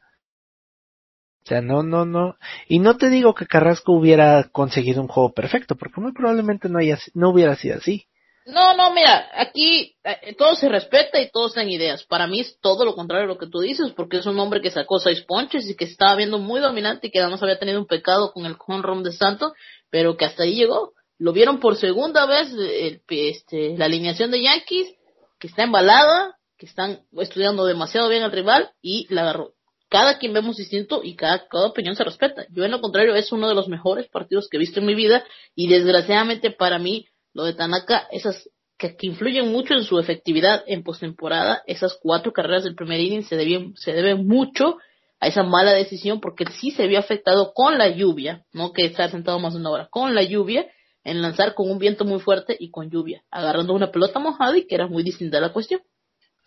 O 1.43 1.47
sea, 1.47 1.61
no, 1.61 1.83
no, 1.83 2.05
no. 2.05 2.37
Y 2.67 2.79
no 2.79 2.97
te 2.97 3.09
digo 3.09 3.33
que 3.33 3.47
Carrasco 3.47 3.93
hubiera 3.93 4.49
conseguido 4.51 5.01
un 5.01 5.07
juego 5.07 5.33
perfecto, 5.33 5.75
porque 5.75 6.01
muy 6.01 6.13
probablemente 6.13 6.69
no, 6.69 6.79
haya, 6.79 6.97
no 7.13 7.29
hubiera 7.29 7.55
sido 7.55 7.77
así. 7.77 8.05
No, 8.45 8.75
no, 8.75 8.91
mira, 8.93 9.29
aquí 9.35 9.95
eh, 10.03 10.35
todo 10.35 10.55
se 10.55 10.69
respeta 10.69 11.19
y 11.21 11.29
todos 11.29 11.53
tienen 11.53 11.71
ideas. 11.71 12.03
Para 12.05 12.25
mí 12.25 12.39
es 12.39 12.59
todo 12.61 12.83
lo 12.83 12.95
contrario 12.95 13.27
de 13.27 13.33
lo 13.33 13.39
que 13.39 13.47
tú 13.47 13.59
dices, 13.59 13.91
porque 13.95 14.17
es 14.17 14.25
un 14.25 14.39
hombre 14.39 14.61
que 14.61 14.71
sacó 14.71 14.99
seis 14.99 15.21
ponches 15.21 15.69
y 15.69 15.75
que 15.75 15.85
estaba 15.85 16.15
viendo 16.15 16.39
muy 16.39 16.59
dominante 16.59 17.07
y 17.07 17.11
que 17.11 17.19
además 17.19 17.43
había 17.43 17.59
tenido 17.59 17.79
un 17.79 17.85
pecado 17.85 18.31
con 18.33 18.45
el 18.45 18.55
home 18.65 19.03
de 19.03 19.11
Santo, 19.11 19.53
pero 19.91 20.17
que 20.17 20.25
hasta 20.25 20.43
ahí 20.43 20.55
llegó. 20.55 20.93
Lo 21.19 21.31
vieron 21.31 21.59
por 21.59 21.75
segunda 21.75 22.25
vez 22.25 22.51
el, 22.53 23.01
este, 23.09 23.77
la 23.77 23.85
alineación 23.85 24.31
de 24.31 24.41
Yankees, 24.41 24.95
que 25.37 25.47
está 25.47 25.63
embalada, 25.63 26.37
que 26.57 26.65
están 26.65 27.01
estudiando 27.17 27.65
demasiado 27.65 28.09
bien 28.09 28.23
al 28.23 28.31
rival 28.31 28.71
y 28.81 29.05
la 29.13 29.21
agarró. 29.21 29.53
Cada 29.89 30.19
quien 30.19 30.33
vemos 30.33 30.57
distinto 30.57 31.01
y 31.03 31.15
cada, 31.15 31.47
cada 31.47 31.67
opinión 31.67 31.95
se 31.95 32.03
respeta. 32.03 32.45
Yo 32.51 32.63
en 32.63 32.71
lo 32.71 32.79
contrario 32.79 33.15
es 33.15 33.31
uno 33.31 33.49
de 33.49 33.55
los 33.55 33.67
mejores 33.67 34.07
partidos 34.07 34.47
que 34.47 34.57
he 34.57 34.59
visto 34.59 34.79
en 34.79 34.85
mi 34.85 34.95
vida 34.95 35.23
y 35.55 35.67
desgraciadamente 35.67 36.51
para 36.51 36.77
mí 36.79 37.07
lo 37.33 37.43
de 37.43 37.53
Tanaka, 37.53 38.07
esas 38.11 38.49
que, 38.77 38.95
influyen 39.01 39.51
mucho 39.51 39.73
en 39.73 39.83
su 39.83 39.99
efectividad 39.99 40.63
en 40.65 40.83
postemporada, 40.83 41.61
esas 41.67 41.99
cuatro 42.01 42.31
carreras 42.31 42.63
del 42.63 42.75
primer 42.75 42.99
inning 42.99 43.23
se 43.23 43.35
deben, 43.35 43.75
se 43.75 43.93
deben 43.93 44.25
mucho 44.25 44.77
a 45.19 45.27
esa 45.27 45.43
mala 45.43 45.73
decisión 45.73 46.21
porque 46.21 46.45
sí 46.59 46.71
se 46.71 46.87
vio 46.87 46.97
afectado 46.97 47.51
con 47.53 47.77
la 47.77 47.89
lluvia, 47.89 48.45
no 48.53 48.71
que 48.71 48.85
estar 48.85 49.11
sentado 49.11 49.37
más 49.37 49.53
de 49.53 49.59
una 49.59 49.71
hora, 49.71 49.87
con 49.91 50.15
la 50.15 50.23
lluvia 50.23 50.65
en 51.03 51.21
lanzar 51.21 51.55
con 51.55 51.69
un 51.69 51.77
viento 51.77 52.05
muy 52.05 52.19
fuerte 52.19 52.55
y 52.57 52.71
con 52.71 52.89
lluvia, 52.89 53.23
agarrando 53.31 53.73
una 53.73 53.91
pelota 53.91 54.19
mojada 54.19 54.57
y 54.57 54.65
que 54.65 54.75
era 54.75 54.87
muy 54.87 55.03
distinta 55.03 55.41
la 55.41 55.51
cuestión. 55.51 55.81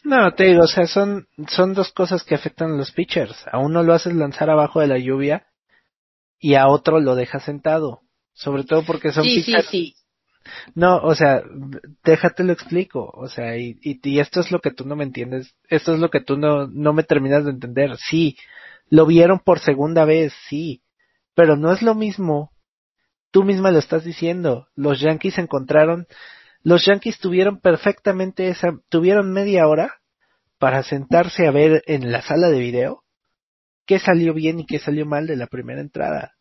No, 0.04 0.32
te 0.34 0.44
digo, 0.44 0.62
o 0.62 0.66
sea, 0.66 0.86
son, 0.86 1.28
son 1.48 1.74
dos 1.74 1.92
cosas 1.92 2.24
que 2.24 2.34
afectan 2.34 2.72
a 2.72 2.76
los 2.76 2.90
pitchers. 2.92 3.46
A 3.50 3.58
uno 3.58 3.82
lo 3.82 3.94
haces 3.94 4.14
lanzar 4.14 4.50
abajo 4.50 4.80
de 4.80 4.88
la 4.88 4.98
lluvia 4.98 5.46
y 6.38 6.54
a 6.54 6.66
otro 6.68 7.00
lo 7.00 7.14
dejas 7.14 7.44
sentado. 7.44 8.00
Sobre 8.32 8.64
todo 8.64 8.82
porque 8.84 9.12
son 9.12 9.24
sí, 9.24 9.36
pitchers. 9.36 9.66
Sí, 9.66 9.94
sí. 9.94 10.02
No, 10.74 10.96
o 10.96 11.14
sea, 11.14 11.42
déjate 12.04 12.44
lo 12.44 12.52
explico, 12.52 13.10
o 13.14 13.28
sea, 13.28 13.56
y, 13.56 13.78
y, 13.80 14.18
esto 14.18 14.40
es 14.40 14.50
lo 14.50 14.60
que 14.60 14.70
tú 14.70 14.84
no 14.84 14.96
me 14.96 15.04
entiendes, 15.04 15.54
esto 15.68 15.94
es 15.94 16.00
lo 16.00 16.10
que 16.10 16.20
tú 16.20 16.36
no, 16.36 16.66
no 16.66 16.92
me 16.92 17.04
terminas 17.04 17.44
de 17.44 17.52
entender, 17.52 17.96
sí, 17.96 18.36
lo 18.88 19.06
vieron 19.06 19.38
por 19.38 19.60
segunda 19.60 20.04
vez, 20.04 20.32
sí, 20.48 20.82
pero 21.34 21.56
no 21.56 21.72
es 21.72 21.82
lo 21.82 21.94
mismo, 21.94 22.52
tú 23.30 23.44
misma 23.44 23.70
lo 23.70 23.78
estás 23.78 24.04
diciendo, 24.04 24.68
los 24.74 25.00
Yankees 25.00 25.38
encontraron, 25.38 26.06
los 26.64 26.84
Yankees 26.86 27.18
tuvieron 27.18 27.60
perfectamente 27.60 28.48
esa, 28.48 28.68
tuvieron 28.89 29.32
media 29.32 29.66
hora 29.66 30.01
para 30.59 30.82
sentarse 30.82 31.47
a 31.47 31.51
ver 31.51 31.82
en 31.86 32.12
la 32.12 32.22
sala 32.22 32.48
de 32.48 32.59
video 32.59 33.02
qué 33.86 33.98
salió 33.98 34.32
bien 34.32 34.60
y 34.60 34.66
qué 34.66 34.78
salió 34.78 35.05
mal 35.06 35.26
de 35.26 35.36
la 35.36 35.47
primera 35.47 35.80
entrada. 35.80 36.34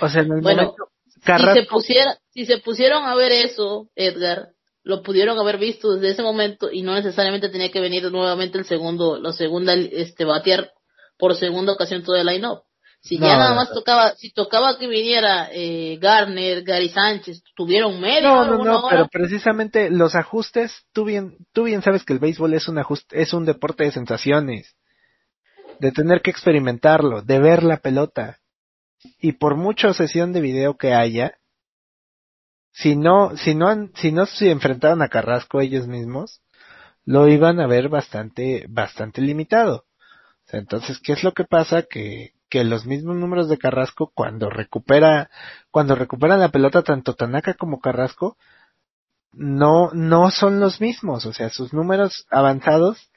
O 0.00 0.08
sea, 0.08 0.22
en 0.22 0.32
el 0.32 0.42
momento, 0.42 0.74
si, 1.06 1.20
se 1.20 1.66
pusiera, 1.68 2.18
si 2.30 2.46
se 2.46 2.58
pusieron 2.58 3.04
a 3.04 3.14
ver 3.14 3.30
eso, 3.30 3.88
Edgar, 3.94 4.48
lo 4.82 5.02
pudieron 5.02 5.38
haber 5.38 5.58
visto 5.58 5.92
desde 5.92 6.10
ese 6.10 6.22
momento 6.22 6.72
y 6.72 6.82
no 6.82 6.94
necesariamente 6.94 7.50
tenía 7.50 7.70
que 7.70 7.80
venir 7.80 8.10
nuevamente 8.10 8.58
el 8.58 8.64
segundo, 8.64 9.18
la 9.20 9.32
segunda, 9.32 9.74
este, 9.74 10.24
batear 10.24 10.72
por 11.18 11.36
segunda 11.36 11.72
ocasión 11.72 12.02
todo 12.02 12.16
el 12.16 12.26
line-up. 12.26 12.64
Si 13.02 13.18
ya 13.18 13.36
nada 13.36 13.54
más 13.54 13.72
tocaba, 13.72 14.14
si 14.14 14.30
tocaba 14.30 14.78
que 14.78 14.86
viniera 14.86 15.48
eh, 15.50 15.98
Garner, 16.00 16.62
Gary 16.62 16.88
Sánchez, 16.88 17.42
tuvieron 17.56 18.00
medio. 18.00 18.28
No, 18.28 18.44
no, 18.44 18.64
no, 18.64 18.88
pero 18.88 19.08
precisamente 19.08 19.90
los 19.90 20.14
ajustes, 20.14 20.86
tú 20.92 21.04
bien, 21.04 21.36
tú 21.52 21.64
bien 21.64 21.82
sabes 21.82 22.04
que 22.04 22.12
el 22.12 22.20
béisbol 22.20 22.54
es 22.54 22.68
un 22.68 22.78
ajuste, 22.78 23.20
es 23.20 23.32
un 23.32 23.44
deporte 23.44 23.82
de 23.82 23.90
sensaciones, 23.90 24.76
de 25.80 25.90
tener 25.90 26.22
que 26.22 26.30
experimentarlo, 26.30 27.22
de 27.22 27.40
ver 27.40 27.64
la 27.64 27.78
pelota 27.78 28.38
y 29.18 29.32
por 29.32 29.56
mucha 29.56 29.92
sesión 29.94 30.32
de 30.32 30.40
video 30.40 30.76
que 30.76 30.94
haya, 30.94 31.38
si 32.70 32.94
no, 32.94 33.36
si 33.36 33.56
no, 33.56 33.90
si 33.96 34.12
no 34.12 34.26
se 34.26 34.52
enfrentaban 34.52 35.02
a 35.02 35.08
Carrasco 35.08 35.60
ellos 35.60 35.88
mismos, 35.88 36.40
lo 37.04 37.26
iban 37.26 37.58
a 37.58 37.66
ver 37.66 37.88
bastante, 37.88 38.64
bastante 38.68 39.22
limitado. 39.22 39.86
entonces, 40.52 41.00
¿qué 41.00 41.14
es 41.14 41.24
lo 41.24 41.32
que 41.32 41.42
pasa? 41.42 41.82
Que, 41.82 42.34
que 42.52 42.64
los 42.64 42.84
mismos 42.84 43.16
números 43.16 43.48
de 43.48 43.56
Carrasco 43.56 44.12
cuando 44.14 44.50
recupera, 44.50 45.30
cuando 45.70 45.94
recuperan 45.94 46.38
la 46.38 46.50
pelota 46.50 46.82
tanto 46.82 47.14
Tanaka 47.14 47.54
como 47.54 47.80
Carrasco, 47.80 48.36
no, 49.32 49.90
no 49.94 50.30
son 50.30 50.60
los 50.60 50.78
mismos. 50.78 51.24
O 51.24 51.32
sea, 51.32 51.48
sus 51.48 51.72
números 51.72 52.26
avanzados 52.30 53.10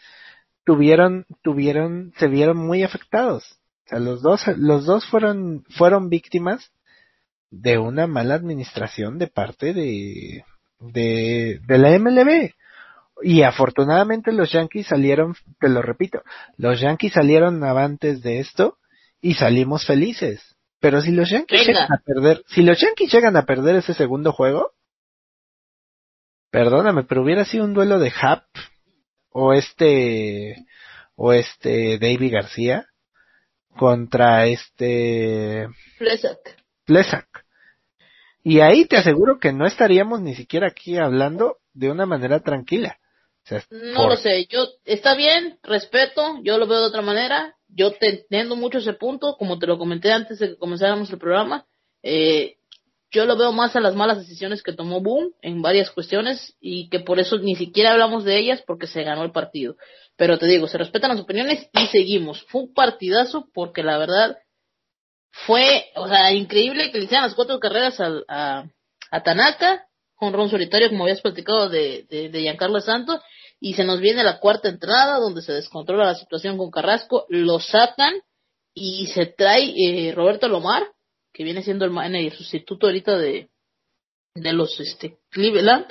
tuvieron, 0.64 1.26
tuvieron, 1.44 2.14
se 2.18 2.30
vieron 2.30 2.56
muy 2.56 2.84
afectados. 2.84 3.60
O 3.88 3.90
sea, 3.90 3.99
los 3.99 4.22
dos, 4.22 4.48
los 4.56 4.86
dos 4.86 5.06
fueron, 5.06 5.66
fueron 5.78 6.07
víctimas 6.07 6.72
de 7.52 7.78
una 7.78 8.07
mala 8.07 8.36
administración 8.36 9.18
de 9.18 9.28
parte 9.28 9.74
de, 9.74 10.45
de, 10.80 11.60
de 11.68 11.78
la 11.78 11.99
MLB. 11.99 12.52
Y 13.22 13.41
afortunadamente 13.41 14.32
los 14.32 14.53
Yankees 14.53 14.88
salieron, 14.88 15.36
te 15.60 15.68
lo 15.68 15.82
repito, 15.82 16.22
los 16.56 16.80
Yankees 16.80 17.12
salieron 17.12 17.62
avantes 17.66 18.22
de 18.22 18.40
esto 18.40 18.78
y 19.26 19.34
salimos 19.34 19.88
felices. 19.88 20.56
Pero 20.80 21.02
si 21.02 21.11
los 21.11 21.31
Yankees 21.31 21.65
llegan 21.65 21.91
a 21.91 21.97
perder, 21.97 22.43
si 22.45 22.61
los 22.61 22.80
Yankees 22.80 23.11
llegan 23.11 23.35
a 23.35 23.45
perder 23.47 23.77
ese 23.77 23.95
segundo 23.95 24.31
juego, 24.31 24.73
perdóname, 26.52 27.06
pero 27.06 27.23
hubiera 27.23 27.43
sido 27.43 27.65
un 27.65 27.73
duelo 27.73 27.97
de 27.97 28.14
Hap 28.22 28.43
o 29.31 29.53
este, 29.53 30.68
o 31.15 31.34
este 31.34 31.97
David 31.97 32.34
García, 32.34 32.85
contra 33.76 34.45
este 34.45 35.69
Plesak. 36.85 37.45
Y 38.43 38.60
ahí 38.60 38.85
te 38.85 38.97
aseguro 38.97 39.39
que 39.39 39.53
no 39.53 39.65
estaríamos 39.65 40.22
ni 40.22 40.35
siquiera 40.35 40.68
aquí 40.68 40.99
hablando 40.99 41.57
de 41.73 41.89
una 41.89 42.06
manera 42.06 42.41
tranquila. 42.41 42.99
No 43.69 44.09
lo 44.09 44.15
sé, 44.15 44.47
yo 44.47 44.67
está 44.85 45.15
bien, 45.15 45.59
respeto, 45.63 46.39
yo 46.43 46.57
lo 46.57 46.67
veo 46.67 46.80
de 46.80 46.88
otra 46.88 47.01
manera, 47.01 47.55
yo 47.67 47.91
te 47.91 48.09
entiendo 48.09 48.55
mucho 48.55 48.80
ese 48.80 48.93
punto, 48.93 49.35
como 49.38 49.59
te 49.59 49.67
lo 49.67 49.77
comenté 49.77 50.11
antes 50.11 50.39
de 50.39 50.49
que 50.49 50.57
comenzáramos 50.57 51.09
el 51.11 51.19
programa, 51.19 51.65
eh, 52.01 52.57
yo 53.11 53.26
lo 53.26 53.38
veo 53.38 53.53
más 53.53 53.76
a 53.76 53.80
las 53.80 53.95
malas 53.95 54.17
decisiones 54.17 54.61
que 54.61 54.73
tomó 54.73 55.01
Boom 55.01 55.34
en 55.41 55.61
varias 55.61 55.89
cuestiones 55.89 56.55
y 56.59 56.89
que 56.89 56.99
por 56.99 57.19
eso 57.19 57.38
ni 57.38 57.55
siquiera 57.55 57.93
hablamos 57.93 58.26
de 58.26 58.38
ellas 58.38 58.61
porque 58.67 58.88
se 58.88 59.03
ganó 59.03 59.23
el 59.23 59.31
partido. 59.31 59.77
Pero 60.17 60.38
te 60.38 60.47
digo, 60.47 60.67
se 60.67 60.77
respetan 60.77 61.11
las 61.11 61.22
opiniones 61.22 61.69
y 61.72 61.88
seguimos. 61.88 62.43
Fue 62.49 62.63
un 62.63 62.73
partidazo 62.73 63.47
porque 63.53 63.84
la 63.84 63.97
verdad 63.97 64.38
fue, 65.31 65.85
o 65.95 66.07
sea, 66.07 66.34
increíble 66.34 66.91
que 66.91 66.97
le 66.97 67.05
hicieran 67.05 67.26
las 67.26 67.35
cuatro 67.35 67.59
carreras 67.59 67.99
a, 67.99 68.69
a, 69.11 69.23
Tanaka, 69.23 69.85
con 70.16 70.34
Ron 70.34 70.50
solitario, 70.50 70.90
como 70.90 71.04
habías 71.04 71.22
platicado 71.22 71.70
de, 71.70 72.06
de, 72.10 72.30
de 72.30 72.42
Giancarlo 72.42 72.80
Santos, 72.80 73.22
y 73.60 73.74
se 73.74 73.84
nos 73.84 74.00
viene 74.00 74.24
la 74.24 74.40
cuarta 74.40 74.70
entrada 74.70 75.18
donde 75.18 75.42
se 75.42 75.54
descontrola 75.54 76.06
la 76.06 76.16
situación 76.16 76.58
con 76.58 76.72
Carrasco, 76.72 77.26
lo 77.30 77.60
sacan 77.60 78.14
y 78.74 79.08
se 79.08 79.26
trae 79.26 79.74
eh, 79.76 80.12
Roberto 80.14 80.48
Lomar, 80.48 80.88
que 81.34 81.44
viene 81.44 81.64
siendo 81.64 81.86
el, 81.86 82.16
el 82.16 82.34
sustituto 82.34 82.88
ahorita 82.88 83.18
de, 83.18 83.50
de 84.36 84.54
los 84.54 84.80
este, 84.80 85.18
Cleveland, 85.30 85.88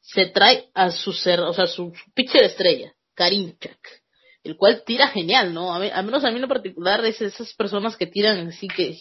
se 0.00 0.26
trae 0.26 0.70
a 0.74 0.90
su 0.90 1.12
ser, 1.12 1.40
o 1.40 1.52
sea, 1.52 1.66
su, 1.66 1.92
pitcher 2.14 2.44
estrella, 2.44 2.92
Karinchak, 3.14 3.78
el 4.42 4.56
cual 4.56 4.82
tira 4.84 5.08
genial, 5.08 5.54
¿no? 5.54 5.72
A, 5.72 5.78
mí, 5.78 5.90
a 5.92 6.02
menos 6.02 6.24
a 6.24 6.30
mí 6.30 6.36
en 6.36 6.42
lo 6.42 6.48
particular 6.48 7.04
es 7.04 7.20
esas 7.20 7.54
personas 7.54 7.96
que 7.96 8.06
tiran 8.06 8.48
así 8.48 8.66
que... 8.68 8.98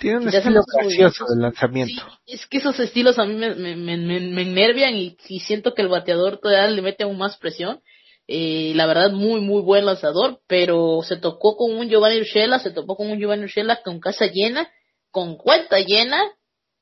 Tienen 0.00 0.22
un 0.22 0.28
estilo 0.34 0.62
gracioso 0.66 1.26
de 1.26 1.42
lanzamiento. 1.42 2.02
es 2.26 2.46
que 2.46 2.56
esos 2.56 2.80
estilos 2.80 3.18
a 3.18 3.26
mí 3.26 3.34
me, 3.34 3.54
me, 3.54 3.76
me, 3.76 3.98
me 3.98 4.42
enervian 4.42 4.96
y, 4.96 5.14
y, 5.28 5.40
siento 5.40 5.74
que 5.74 5.82
el 5.82 5.88
bateador 5.88 6.38
todavía 6.38 6.70
le 6.70 6.80
mete 6.80 7.04
aún 7.04 7.18
más 7.18 7.36
presión. 7.36 7.82
Eh, 8.26 8.72
la 8.76 8.86
verdad, 8.86 9.10
muy, 9.10 9.42
muy 9.42 9.60
buen 9.60 9.84
lanzador, 9.84 10.40
pero 10.46 11.00
se 11.02 11.18
tocó 11.18 11.56
con 11.56 11.76
un 11.76 11.90
Giovanni 11.90 12.20
Urshela, 12.20 12.60
se 12.60 12.70
tocó 12.70 12.96
con 12.96 13.10
un 13.10 13.18
Giovanni 13.18 13.44
Urshela 13.44 13.82
con 13.82 14.00
casa 14.00 14.24
llena, 14.26 14.70
con 15.10 15.36
cuenta 15.36 15.78
llena 15.80 16.18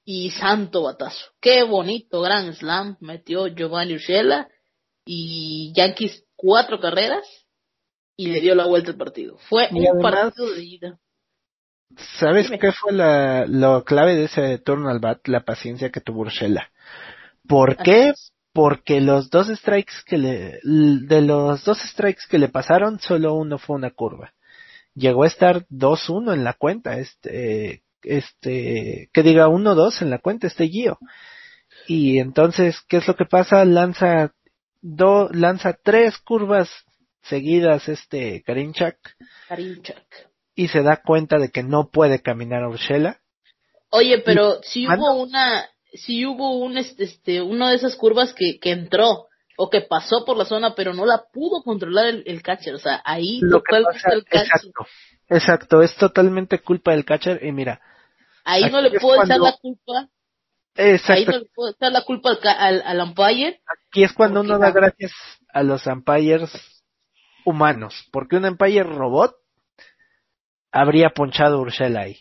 y 0.05 0.31
santo 0.31 0.85
batazo. 0.85 1.33
Qué 1.41 1.65
bonito 1.65 2.21
gran 2.21 2.55
slam 2.55 2.99
metió 3.01 3.49
Giovanni 3.49 3.95
Urshela 3.95 4.49
y 5.05 5.73
Yankees 5.75 6.25
cuatro 6.37 6.79
carreras 6.79 7.27
y 8.17 8.29
le 8.29 8.41
dio 8.41 8.55
la 8.55 8.67
vuelta 8.67 8.93
al 8.93 8.97
partido. 8.97 9.39
Fue 9.49 9.69
un 9.73 10.01
partido 10.01 10.55
de 10.55 10.63
ida. 10.63 11.01
¿Sabes 11.97 12.51
qué 12.61 12.73
fue 12.73 12.93
la, 12.93 13.47
clave 13.85 14.15
de 14.15 14.25
ese 14.25 14.59
turno 14.59 14.89
al 14.89 15.01
bat? 15.01 15.27
La 15.27 15.45
paciencia 15.45 15.91
que 15.91 16.01
tuvo 16.01 16.21
Urshela. 16.21 16.71
¿Por 17.47 17.77
qué? 17.77 18.13
Porque 18.53 19.01
los 19.01 19.31
dos 19.31 19.49
strikes 19.49 19.95
que 20.05 20.19
le, 20.19 20.61
de 20.63 21.23
los 21.23 21.65
dos 21.65 21.79
strikes 21.81 22.23
que 22.29 22.39
le 22.39 22.49
pasaron, 22.49 23.01
solo 23.01 23.35
uno 23.35 23.59
fue 23.59 23.77
una 23.77 23.91
curva. 23.91 24.35
Llegó 24.95 25.25
a 25.25 25.29
estar 25.29 25.67
2-1 25.69 26.35
en 26.35 26.45
la 26.45 26.55
cuenta, 26.55 26.99
este, 26.99 27.85
este, 28.03 29.11
que 29.13 29.23
diga 29.23 29.49
1-2 29.49 30.03
en 30.03 30.11
la 30.11 30.19
cuenta, 30.19 30.47
este 30.47 30.69
Gio. 30.69 30.99
Y 31.87 32.19
entonces, 32.19 32.81
¿qué 32.89 32.99
es 32.99 33.07
lo 33.09 33.17
que 33.17 33.25
pasa? 33.25 33.65
Lanza 33.65 34.33
do, 34.81 35.29
lanza 35.33 35.73
tres 35.83 36.19
curvas 36.19 36.71
seguidas 37.23 37.89
este 37.89 38.43
Karinchak 38.43 38.99
Karinchak. 39.49 40.28
Y 40.59 40.67
se 40.67 40.83
da 40.83 40.97
cuenta 40.97 41.39
de 41.39 41.51
que 41.51 41.63
no 41.63 41.89
puede 41.89 42.21
caminar 42.21 42.65
a 42.65 42.69
Urshela. 42.69 43.21
Oye, 43.91 44.19
pero 44.25 44.61
si 44.65 44.89
hubo 44.89 45.15
una, 45.23 45.69
si 45.93 46.27
hubo 46.27 46.59
un, 46.59 46.77
este, 46.77 47.05
este, 47.05 47.41
una 47.41 47.71
de 47.71 47.77
esas 47.77 47.95
curvas 47.95 48.35
que, 48.35 48.59
que 48.59 48.73
entró 48.73 49.29
o 49.57 49.71
que 49.71 49.83
pasó 49.83 50.25
por 50.25 50.37
la 50.37 50.45
zona, 50.45 50.75
pero 50.75 50.95
no 50.95 51.07
la 51.07 51.23
pudo 51.33 51.63
controlar 51.63 52.07
el, 52.07 52.25
el 52.27 52.43
catcher. 52.43 52.75
O 52.75 52.79
sea, 52.79 53.01
ahí 53.05 53.39
Lo 53.41 53.63
que 53.63 53.71
pasa- 53.83 54.11
el 54.13 54.25
catcher. 54.25 54.47
exacto, 54.47 54.87
exacto, 55.29 55.83
es 55.83 55.95
totalmente 55.95 56.59
culpa 56.59 56.91
del 56.91 57.05
catcher 57.05 57.39
y 57.45 57.53
mira, 57.53 57.81
Ahí 58.45 58.69
no 58.69 58.81
le 58.81 58.91
puedo 58.99 59.15
echar 59.23 59.39
cuando- 59.39 59.45
la 59.45 59.57
culpa, 59.59 60.09
ahí 60.75 60.91
exacto, 60.95 61.31
no 61.33 61.39
le 61.39 61.51
puedo 61.55 61.71
echar 61.71 61.93
la 61.93 62.03
culpa 62.03 62.31
al, 62.31 62.41
al, 62.59 62.83
al 62.85 63.09
umpire. 63.09 63.61
aquí 63.89 64.03
es 64.03 64.13
cuando 64.13 64.41
porque 64.41 64.51
uno 64.55 64.59
da 64.59 64.73
gracias 64.73 65.13
a 65.53 65.63
los 65.63 65.87
umpires 65.87 66.51
humanos, 67.45 67.95
porque 68.11 68.35
un 68.37 68.45
umpire 68.45 68.83
robot 68.83 69.37
habría 70.73 71.11
ponchado 71.11 71.57
a 71.57 71.61
Urshela 71.61 72.01
ahí. 72.03 72.19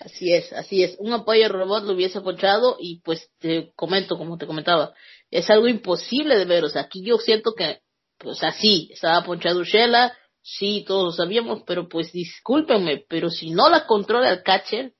Así 0.00 0.32
es, 0.34 0.52
así 0.52 0.84
es. 0.84 0.96
Un 0.98 1.12
umpire 1.14 1.48
robot 1.48 1.84
lo 1.84 1.94
hubiese 1.94 2.20
ponchado 2.20 2.76
y 2.78 3.00
pues 3.00 3.30
te 3.38 3.72
comento, 3.74 4.18
como 4.18 4.36
te 4.36 4.46
comentaba, 4.46 4.92
es 5.30 5.48
algo 5.48 5.66
imposible 5.66 6.36
de 6.36 6.44
ver. 6.44 6.64
O 6.64 6.68
sea, 6.68 6.82
aquí 6.82 7.02
yo 7.02 7.16
siento 7.16 7.54
que, 7.54 7.80
pues 8.18 8.42
así, 8.42 8.90
estaba 8.92 9.24
ponchado 9.24 9.60
Urshela, 9.60 10.12
sí, 10.42 10.84
todos 10.86 11.04
lo 11.04 11.12
sabíamos, 11.12 11.62
pero 11.66 11.88
pues 11.88 12.12
discúlpenme, 12.12 13.04
pero 13.08 13.30
si 13.30 13.50
no 13.50 13.70
la 13.70 13.86
controla 13.86 14.30
el 14.30 14.42
catcher, 14.42 14.92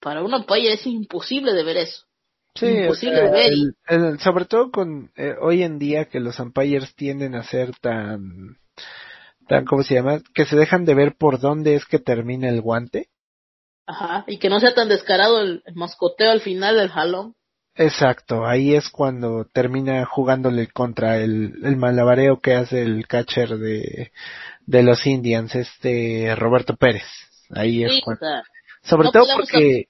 para 0.00 0.22
un 0.22 0.32
umpire 0.32 0.74
es 0.74 0.86
imposible 0.86 1.52
de 1.54 1.64
ver 1.64 1.76
eso. 1.78 2.04
Sí, 2.54 2.66
Imposible 2.66 3.16
o 3.16 3.20
sea, 3.22 3.30
de 3.30 3.30
ver. 3.32 3.52
el- 3.52 3.74
el- 3.88 4.18
sobre 4.20 4.44
todo 4.44 4.70
con 4.70 5.10
eh, 5.16 5.34
hoy 5.40 5.62
en 5.64 5.78
día 5.78 6.04
que 6.04 6.20
los 6.20 6.38
umpires 6.38 6.94
tienden 6.94 7.34
a 7.34 7.42
ser 7.42 7.74
tan, 7.80 8.58
tan, 9.48 9.64
¿cómo 9.64 9.82
se 9.82 9.94
llama? 9.94 10.20
Que 10.34 10.46
se 10.46 10.56
dejan 10.56 10.84
de 10.84 10.94
ver 10.94 11.16
por 11.16 11.40
dónde 11.40 11.74
es 11.74 11.84
que 11.84 11.98
termina 11.98 12.48
el 12.48 12.60
guante. 12.60 13.08
Ajá, 13.86 14.24
y 14.26 14.38
que 14.38 14.48
no 14.48 14.60
sea 14.60 14.74
tan 14.74 14.88
descarado 14.88 15.40
el, 15.40 15.62
el 15.66 15.74
mascoteo 15.74 16.30
al 16.30 16.40
final 16.40 16.76
del 16.76 16.88
jalón. 16.88 17.34
Exacto, 17.74 18.44
ahí 18.46 18.74
es 18.74 18.90
cuando 18.90 19.46
termina 19.46 20.04
jugándole 20.04 20.66
contra 20.66 21.18
el, 21.18 21.54
el 21.64 21.76
malabareo 21.76 22.38
que 22.40 22.54
hace 22.54 22.82
el 22.82 23.06
catcher 23.06 23.56
de, 23.56 24.12
de 24.66 24.82
los 24.82 25.06
Indians, 25.06 25.54
este 25.54 26.34
Roberto 26.36 26.76
Pérez. 26.76 27.06
Ahí 27.50 27.82
es 27.82 27.92
Sí, 27.92 28.00
o 28.00 28.04
cuando, 28.04 28.20
sea, 28.20 28.42
sobre 28.82 29.06
no 29.06 29.12
todo 29.12 29.24
porque 29.36 29.86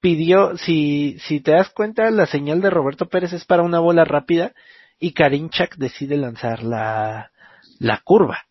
pidió, 0.00 0.56
si, 0.56 1.16
si 1.20 1.40
te 1.40 1.52
das 1.52 1.70
cuenta, 1.70 2.10
la 2.10 2.26
señal 2.26 2.60
de 2.60 2.70
Roberto 2.70 3.08
Pérez 3.08 3.32
es 3.32 3.44
para 3.44 3.62
una 3.62 3.78
bola 3.78 4.04
rápida 4.04 4.52
y 4.98 5.12
Karinchak 5.12 5.76
decide 5.76 6.16
lanzar 6.16 6.64
la, 6.64 7.30
la 7.78 8.00
curva. 8.04 8.46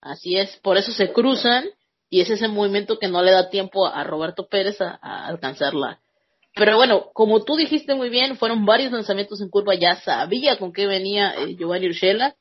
Así 0.00 0.36
es, 0.36 0.56
por 0.58 0.76
eso 0.76 0.92
se 0.92 1.12
cruzan 1.12 1.64
y 2.10 2.20
es 2.20 2.30
ese 2.30 2.48
movimiento 2.48 2.98
que 2.98 3.08
no 3.08 3.22
le 3.22 3.32
da 3.32 3.50
tiempo 3.50 3.86
a 3.86 4.04
Roberto 4.04 4.48
Pérez 4.48 4.80
a, 4.80 5.26
alcanzarla. 5.26 6.00
Pero 6.54 6.76
bueno, 6.76 7.10
como 7.12 7.44
tú 7.44 7.56
dijiste 7.56 7.94
muy 7.94 8.08
bien, 8.08 8.36
fueron 8.36 8.64
varios 8.64 8.92
lanzamientos 8.92 9.40
en 9.40 9.48
curva, 9.48 9.74
ya 9.74 9.96
sabía 9.96 10.58
con 10.58 10.72
qué 10.72 10.86
venía 10.86 11.34
eh, 11.34 11.56
Giovanni 11.56 11.86
Urshela, 11.88 12.34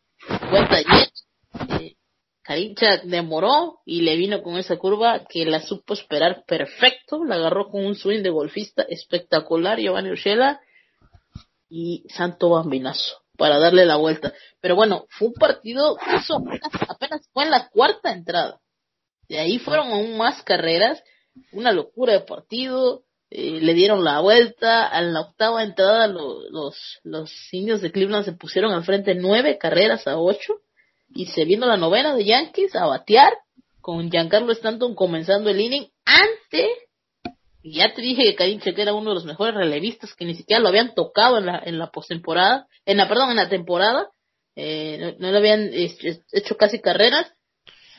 cuenta 0.50 0.80
eh, 0.80 1.96
Karinchak 2.42 3.04
demoró 3.04 3.80
y 3.86 4.02
le 4.02 4.16
vino 4.16 4.42
con 4.42 4.58
esa 4.58 4.78
curva 4.78 5.26
que 5.28 5.46
la 5.46 5.60
supo 5.60 5.94
esperar 5.94 6.46
perfecto, 6.48 7.24
la 7.26 7.36
agarró 7.36 7.70
con 7.70 7.86
un 7.86 7.96
swing 7.96 8.24
de 8.24 8.30
golfista 8.30 8.84
espectacular 8.84 9.80
Giovanni 9.80 10.12
Urshela 10.12 10.62
y 11.70 12.06
santo 12.08 12.50
bambinazo 12.50 13.27
para 13.38 13.60
darle 13.60 13.86
la 13.86 13.96
vuelta. 13.96 14.34
Pero 14.62 14.76
bueno, 14.76 15.06
fue 15.10 15.30
un 15.30 15.34
partido 15.34 15.98
apenas, 16.90 17.28
fue 17.32 17.44
en 17.46 17.52
la 17.52 17.70
cuarta 17.70 18.12
entrada. 18.12 18.60
De 19.30 19.40
ahí 19.40 19.60
fueron 19.60 19.92
aún 19.92 20.18
más 20.18 20.42
carreras, 20.44 21.04
una 21.52 21.72
locura 21.72 22.14
de 22.14 22.22
partido, 22.22 23.04
eh, 23.30 23.60
le 23.62 23.74
dieron 23.74 24.04
la 24.04 24.22
vuelta, 24.22 24.88
a 24.88 25.02
la 25.02 25.22
octava 25.22 25.62
entrada 25.64 26.08
lo- 26.08 26.50
los, 26.50 26.78
los 27.04 27.32
indios 27.54 27.82
de 27.82 27.92
Cleveland 27.92 28.24
se 28.26 28.32
pusieron 28.32 28.72
al 28.72 28.86
frente 28.86 29.16
nueve 29.16 29.58
carreras 29.58 30.08
a 30.08 30.18
ocho 30.18 30.62
y 31.10 31.26
se 31.28 31.44
vino 31.46 31.66
la 31.66 31.76
novena 31.78 32.16
de 32.16 32.24
Yankees 32.26 32.76
a 32.76 32.86
batear 32.86 33.34
con 33.82 34.10
Giancarlo 34.10 34.52
Stanton 34.54 34.96
comenzando 34.96 35.50
el 35.50 35.60
inning 35.60 35.90
ante 36.06 36.70
ya 37.74 37.94
te 37.94 38.02
dije 38.02 38.24
que 38.24 38.36
Karim 38.36 38.60
Cheque 38.60 38.82
era 38.82 38.94
uno 38.94 39.12
de 39.12 39.16
los 39.16 39.26
mejores 39.26 39.56
relevistas 39.56 40.14
que 40.16 40.26
ni 40.26 40.36
siquiera 40.36 40.62
lo 40.62 40.70
habían 40.70 40.94
tocado 40.94 41.38
en 41.38 41.46
la, 41.46 41.62
en 41.66 41.80
la 41.80 41.92
postemporada, 41.92 42.68
en 42.86 42.98
la, 42.98 43.08
perdón, 43.08 43.32
en 43.32 43.38
la 43.38 43.50
temporada, 43.50 44.10
eh, 44.56 44.98
no, 45.00 45.12
no 45.20 45.32
le 45.32 45.38
habían 45.38 45.62
eh, 45.74 46.22
hecho 46.32 46.58
casi 46.58 46.80
carreras. 46.80 47.32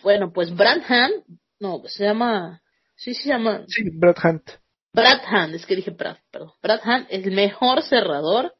Bueno, 0.02 0.32
pues 0.32 0.54
Branham, 0.54 1.10
no, 1.58 1.82
se 1.86 2.04
llama, 2.04 2.62
sí 2.96 3.14
se 3.14 3.28
llama 3.28 3.64
Sí, 3.68 3.82
Brad 3.92 4.16
Hunt. 4.22 4.50
Brad 4.92 5.20
Hand, 5.26 5.54
es 5.54 5.66
que 5.66 5.76
dije 5.76 5.90
Brad, 5.90 6.16
perdón. 6.30 6.52
Brad 6.62 6.80
Hand 6.82 7.06
es 7.10 7.24
el 7.24 7.32
mejor 7.32 7.82
cerrador, 7.82 8.54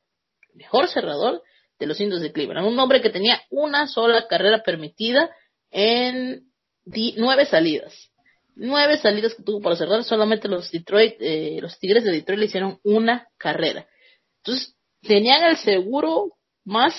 mejor 0.54 0.88
cerrador 0.88 1.42
de 1.78 1.86
los 1.86 2.00
indios 2.00 2.20
de 2.20 2.32
Cleveland. 2.32 2.66
Un 2.66 2.78
hombre 2.78 3.00
que 3.00 3.10
tenía 3.10 3.40
una 3.50 3.86
sola 3.86 4.26
carrera 4.28 4.62
permitida 4.62 5.30
en 5.70 6.52
nueve 7.16 7.46
salidas. 7.46 8.07
Nueve 8.60 8.98
salidas 8.98 9.34
que 9.34 9.44
tuvo 9.44 9.60
para 9.60 9.76
cerrar, 9.76 10.02
solamente 10.02 10.48
los 10.48 10.70
Detroit, 10.72 11.14
eh, 11.20 11.58
los 11.60 11.78
Tigres 11.78 12.02
de 12.02 12.10
Detroit 12.10 12.40
le 12.40 12.46
hicieron 12.46 12.80
una 12.82 13.28
carrera. 13.36 13.86
Entonces, 14.42 14.76
tenían 15.00 15.44
el 15.44 15.56
seguro 15.58 16.32
más 16.64 16.94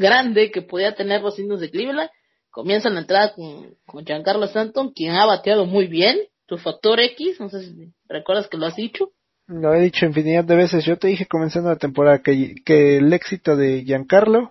grande 0.00 0.50
que 0.50 0.62
podía 0.62 0.96
tener 0.96 1.22
los 1.22 1.38
indios 1.38 1.60
de 1.60 1.70
Cleveland. 1.70 2.10
Comienzan 2.50 2.94
la 2.94 3.02
entrada 3.02 3.32
con, 3.34 3.76
con 3.86 4.04
Giancarlo 4.04 4.46
Stanton, 4.46 4.92
quien 4.92 5.12
ha 5.12 5.26
bateado 5.26 5.64
muy 5.64 5.86
bien, 5.86 6.18
su 6.48 6.58
factor 6.58 6.98
X, 6.98 7.38
no 7.38 7.48
sé 7.48 7.62
si 7.62 7.92
recuerdas 8.08 8.48
que 8.48 8.56
lo 8.56 8.66
has 8.66 8.74
dicho. 8.74 9.12
Lo 9.46 9.72
he 9.72 9.80
dicho 9.80 10.06
infinidad 10.06 10.44
de 10.44 10.56
veces. 10.56 10.84
Yo 10.84 10.96
te 10.98 11.06
dije 11.06 11.26
comenzando 11.26 11.68
la 11.68 11.76
temporada 11.76 12.20
que, 12.20 12.56
que 12.64 12.96
el 12.96 13.12
éxito 13.12 13.54
de 13.54 13.84
Giancarlo 13.84 14.50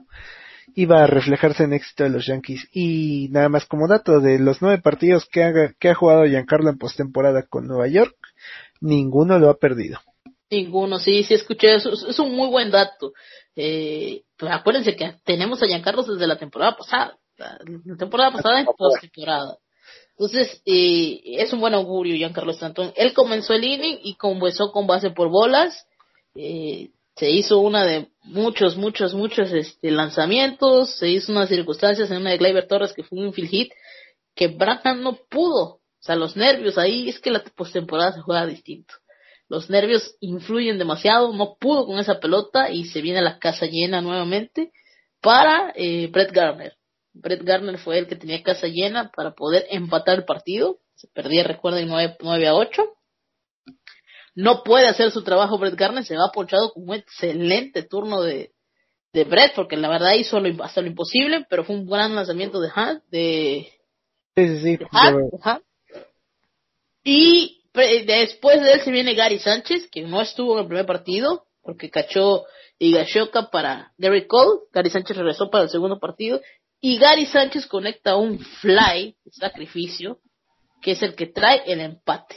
iba 0.76 1.04
a 1.04 1.08
reflejarse 1.08 1.64
en 1.64 1.74
éxito 1.74 2.04
de 2.04 2.10
los 2.10 2.26
Yankees. 2.26 2.68
Y 2.72 3.30
nada 3.32 3.50
más 3.50 3.66
como 3.66 3.88
dato, 3.88 4.20
de 4.20 4.40
los 4.40 4.62
nueve 4.62 4.82
partidos 4.82 5.26
que 5.26 5.44
ha, 5.44 5.74
que 5.80 5.90
ha 5.90 5.96
jugado 5.96 6.26
Giancarlo 6.26 6.70
en 6.70 6.78
postemporada 6.78 7.44
con 7.44 7.68
Nueva 7.68 7.88
York, 7.88 8.16
ninguno 8.82 9.40
lo 9.40 9.50
ha 9.50 9.58
perdido. 9.58 10.00
Ninguno, 10.50 10.98
sí, 10.98 11.24
sí 11.24 11.36
escuché 11.36 11.76
eso, 11.76 11.92
es 11.92 12.20
un 12.20 12.36
muy 12.36 12.50
buen 12.50 12.72
dato. 12.72 13.14
Eh, 13.56 14.24
pues 14.38 14.52
acuérdense 14.52 14.96
que 14.96 15.16
tenemos 15.24 15.62
a 15.62 15.68
Giancarlo 15.68 16.04
desde 16.04 16.28
la 16.28 16.38
temporada 16.38 16.76
pasada, 16.76 17.18
la 17.38 17.98
temporada 17.98 18.32
pasada 18.32 18.62
en 18.62 18.66
postemporada. 18.66 19.58
Entonces, 20.12 20.62
eh, 20.66 21.22
es 21.24 21.54
un 21.54 21.62
buen 21.62 21.74
augurio 21.74 22.16
Giancarlo 22.16 22.52
Stanton. 22.52 22.92
Él 22.96 23.14
comenzó 23.14 23.54
el 23.54 23.64
inning 23.64 24.00
y 24.04 24.16
comenzó 24.16 24.72
con 24.72 24.86
base 24.86 25.12
por 25.12 25.30
bolas. 25.30 25.88
Eh, 26.36 26.90
se 27.20 27.30
hizo 27.30 27.60
una 27.60 27.84
de 27.84 28.08
muchos, 28.24 28.78
muchos, 28.78 29.14
muchos 29.14 29.52
este, 29.52 29.92
lanzamientos. 29.92 30.96
Se 30.98 31.10
hizo 31.10 31.34
unas 31.34 31.50
circunstancias 31.50 32.10
en 32.10 32.18
una 32.22 32.30
de 32.30 32.38
Gleyber 32.38 32.66
Torres 32.66 32.94
que 32.94 33.04
fue 33.04 33.20
un 33.20 33.28
infield 33.28 33.50
hit 33.50 33.74
que 34.36 34.48
Branham 34.48 35.02
no 35.02 35.20
pudo. 35.30 35.66
O 35.66 36.02
sea, 36.02 36.16
los 36.16 36.38
nervios 36.38 36.78
ahí 36.78 37.10
es 37.10 37.20
que 37.20 37.30
la 37.30 37.44
postemporada 37.44 38.14
se 38.14 38.22
juega 38.22 38.46
distinto. 38.46 38.94
Los 39.50 39.70
nervios 39.70 40.16
influyen 40.22 40.78
demasiado. 40.78 41.34
No 41.34 41.58
pudo 41.60 41.86
con 41.86 42.00
esa 42.00 42.22
pelota 42.22 42.72
y 42.72 42.86
se 42.86 43.02
viene 43.02 43.20
a 43.20 43.24
la 43.24 43.38
casa 43.38 43.66
llena 43.66 44.00
nuevamente 44.00 44.72
para 45.20 45.74
eh, 45.76 46.08
Brett 46.08 46.32
Garner. 46.32 46.78
Brett 47.12 47.44
Garner 47.44 47.78
fue 47.80 47.98
el 47.98 48.08
que 48.08 48.16
tenía 48.16 48.42
casa 48.44 48.68
llena 48.68 49.12
para 49.14 49.32
poder 49.32 49.66
empatar 49.72 50.20
el 50.20 50.24
partido. 50.24 50.80
Se 50.96 51.10
perdía, 51.10 51.44
recuerden, 51.44 51.90
9, 51.90 52.16
9 52.22 52.48
a 52.48 52.56
8. 52.56 52.94
No 54.36 54.64
puede 54.64 54.88
hacer 54.88 55.12
su 55.12 55.24
trabajo 55.24 55.58
Brett 55.58 55.76
Garner, 55.76 56.06
se 56.06 56.16
va 56.16 56.32
ponchado 56.32 56.72
con 56.72 56.90
un 56.90 56.96
excelente 56.96 57.84
turno 57.84 58.22
de, 58.22 58.52
de 59.14 59.24
Brett, 59.24 59.54
porque 59.56 59.76
la 59.78 59.90
verdad 59.90 60.14
hizo 60.14 60.40
lo, 60.40 60.64
hasta 60.64 60.82
lo 60.82 60.88
imposible, 60.88 61.46
pero 61.50 61.64
fue 61.64 61.76
un 61.76 61.86
gran 61.88 62.16
lanzamiento 62.16 62.60
de 62.60 62.70
Hunt, 62.76 63.04
de, 63.12 63.68
Sí, 64.36 64.48
sí, 64.48 64.58
sí. 64.60 64.78
de 64.78 64.86
Hunt, 64.86 65.12
Yo- 65.12 65.38
de 65.38 65.50
Hunt. 65.52 65.64
Y 67.04 67.62
después 67.74 68.62
de 68.62 68.74
él 68.74 68.82
se 68.82 68.92
viene 68.92 69.14
Gary 69.16 69.40
Sánchez, 69.40 69.90
que 69.92 70.02
no 70.02 70.22
estuvo 70.22 70.54
en 70.54 70.60
el 70.62 70.68
primer 70.68 70.86
partido, 70.86 71.46
porque 71.62 71.90
cachó 71.90 72.46
Higashoka 72.78 73.50
para 73.50 73.94
Derek 73.98 74.28
Cole. 74.28 74.62
Gary 74.74 74.90
Sánchez 74.90 75.18
regresó 75.18 75.50
para 75.50 75.66
el 75.66 75.70
segundo 75.70 76.00
partido. 76.00 76.42
Y 76.82 76.98
Gary 76.98 77.26
Sánchez 77.26 77.68
conecta 77.68 78.16
un 78.16 78.40
fly 78.40 79.16
sacrificio, 79.32 80.20
que 80.82 80.92
es 80.92 81.02
el 81.02 81.16
que 81.16 81.28
trae 81.28 81.62
el 81.66 81.82
empate. 81.82 82.36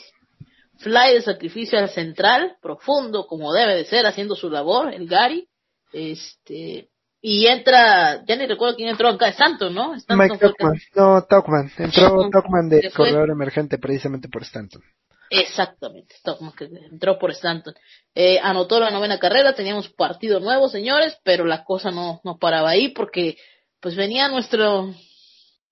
Fly 0.83 1.15
de 1.15 1.23
sacrificio 1.23 1.79
al 1.79 1.91
central, 1.91 2.57
profundo, 2.61 3.27
como 3.27 3.53
debe 3.53 3.75
de 3.77 3.85
ser, 3.85 4.07
haciendo 4.07 4.35
su 4.35 4.51
labor, 4.51 4.93
el 4.93 5.07
Gary. 5.07 5.49
Este, 5.93 6.89
y 7.21 7.47
entra, 7.47 8.25
ya 8.27 8.37
ni 8.37 8.47
recuerdo 8.47 8.77
quién 8.77 8.89
entró 8.89 9.09
acá, 9.09 9.29
Stanton, 9.29 9.75
¿no? 9.75 9.95
Stanton 9.95 10.29
Mike 10.29 10.39
que- 10.39 10.49
Tuckman. 10.49 10.81
No, 10.97 11.25
Tuckman. 11.25 11.73
Entró 11.79 12.09
Tuckman. 12.09 12.31
Tuckman 12.31 12.69
de 12.69 12.91
corredor 12.91 13.31
emergente 13.31 13.79
precisamente 13.79 14.29
por 14.29 14.43
Stanton. 14.43 14.83
Exactamente, 15.31 16.15
como 16.39 16.53
que 16.53 16.65
entró 16.65 17.19
por 17.19 17.31
Stanton. 17.31 17.75
Eh, 18.15 18.39
anotó 18.43 18.79
la 18.81 18.91
novena 18.91 19.19
carrera, 19.19 19.55
teníamos 19.55 19.89
partido 19.89 20.41
nuevo, 20.41 20.69
señores, 20.69 21.19
pero 21.25 21.47
la 21.47 21.65
cosa 21.65 21.91
no, 21.91 22.21
no 22.23 22.37
paraba 22.37 22.71
ahí 22.71 22.89
porque 22.89 23.39
pues 23.81 23.97
venía 23.97 24.29
nuestro, 24.29 24.89
o 24.89 24.95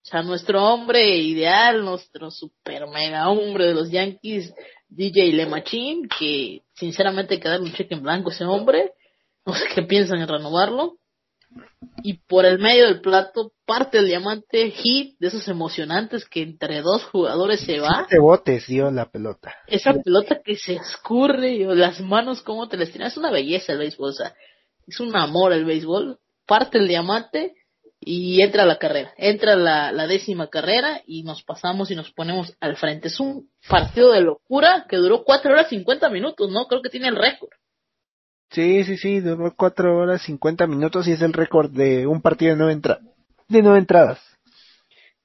sea, 0.03 0.23
nuestro 0.23 0.65
hombre 0.65 1.17
ideal, 1.19 1.85
nuestro 1.85 2.31
super 2.31 2.87
mega 2.87 3.29
hombre 3.29 3.67
de 3.67 3.75
los 3.75 3.91
Yankees, 3.91 4.55
DJ 4.91 5.33
LeMachine, 5.33 6.09
que 6.19 6.63
sinceramente 6.75 7.35
hay 7.35 7.41
que 7.41 7.49
darle 7.49 7.67
un 7.67 7.73
cheque 7.73 7.95
en 7.95 8.03
blanco 8.03 8.31
a 8.31 8.33
ese 8.33 8.45
hombre, 8.45 8.93
no 9.47 9.55
sé 9.55 9.65
qué 9.75 9.83
piensan 9.83 10.21
en 10.21 10.29
renovarlo, 10.29 10.99
y 12.03 12.15
por 12.15 12.45
el 12.45 12.59
medio 12.59 12.87
del 12.87 13.01
plato 13.01 13.53
parte 13.67 13.99
el 13.99 14.07
diamante 14.07 14.71
hit 14.71 15.19
de 15.19 15.29
esos 15.29 15.47
emocionantes 15.49 16.29
que 16.29 16.43
entre 16.43 16.81
dos 16.81 17.05
jugadores 17.05 17.61
se 17.61 17.81
va. 17.81 18.07
Botes 18.21 18.67
dio 18.67 18.91
la 18.91 19.11
pelota. 19.11 19.55
Esa 19.67 19.95
pelota 19.95 20.41
que 20.45 20.57
se 20.57 20.75
escurre, 20.75 21.67
o 21.67 21.75
las 21.75 22.01
manos 22.01 22.43
como 22.43 22.69
te 22.69 22.77
las 22.77 22.95
es 22.95 23.17
una 23.17 23.31
belleza 23.31 23.73
el 23.73 23.79
béisbol, 23.79 24.11
o 24.11 24.13
sea, 24.13 24.35
es 24.87 25.01
un 25.01 25.15
amor 25.17 25.53
el 25.53 25.65
béisbol. 25.65 26.19
Parte 26.47 26.79
el 26.79 26.89
diamante 26.89 27.55
y 28.01 28.41
entra 28.41 28.65
la 28.65 28.79
carrera, 28.79 29.13
entra 29.19 29.57
la, 29.57 29.93
la 29.93 30.07
décima 30.07 30.49
carrera 30.49 31.03
y 31.07 31.23
nos 31.23 31.43
pasamos 31.43 31.91
y 31.91 31.95
nos 31.95 32.11
ponemos 32.13 32.57
al 32.61 32.77
frente. 32.77 33.09
Es 33.09 33.21
un 33.21 33.51
partido 33.69 34.13
de 34.13 34.23
locura 34.23 34.87
que 34.89 34.97
duró 34.97 35.23
cuatro 35.23 35.53
horas 35.53 35.69
cincuenta 35.69 36.09
minutos, 36.09 36.51
¿no? 36.51 36.67
Creo 36.67 36.81
que 36.81 36.89
tiene 36.89 37.09
el 37.09 37.17
récord. 37.17 37.51
Sí, 38.51 38.85
sí, 38.85 38.97
sí, 38.97 39.21
duró 39.21 39.55
cuatro 39.55 39.99
horas 39.99 40.23
cincuenta 40.23 40.67
minutos 40.67 41.07
y 41.07 41.13
es 41.13 41.23
el 41.23 41.33
récord 41.33 41.71
de 41.71 42.07
un 42.07 42.23
partido 42.23 42.53
de 42.53 42.57
nueve, 42.57 42.73
entra 42.73 42.99
de 43.49 43.63
nueve 43.63 43.79
entradas. 43.79 44.19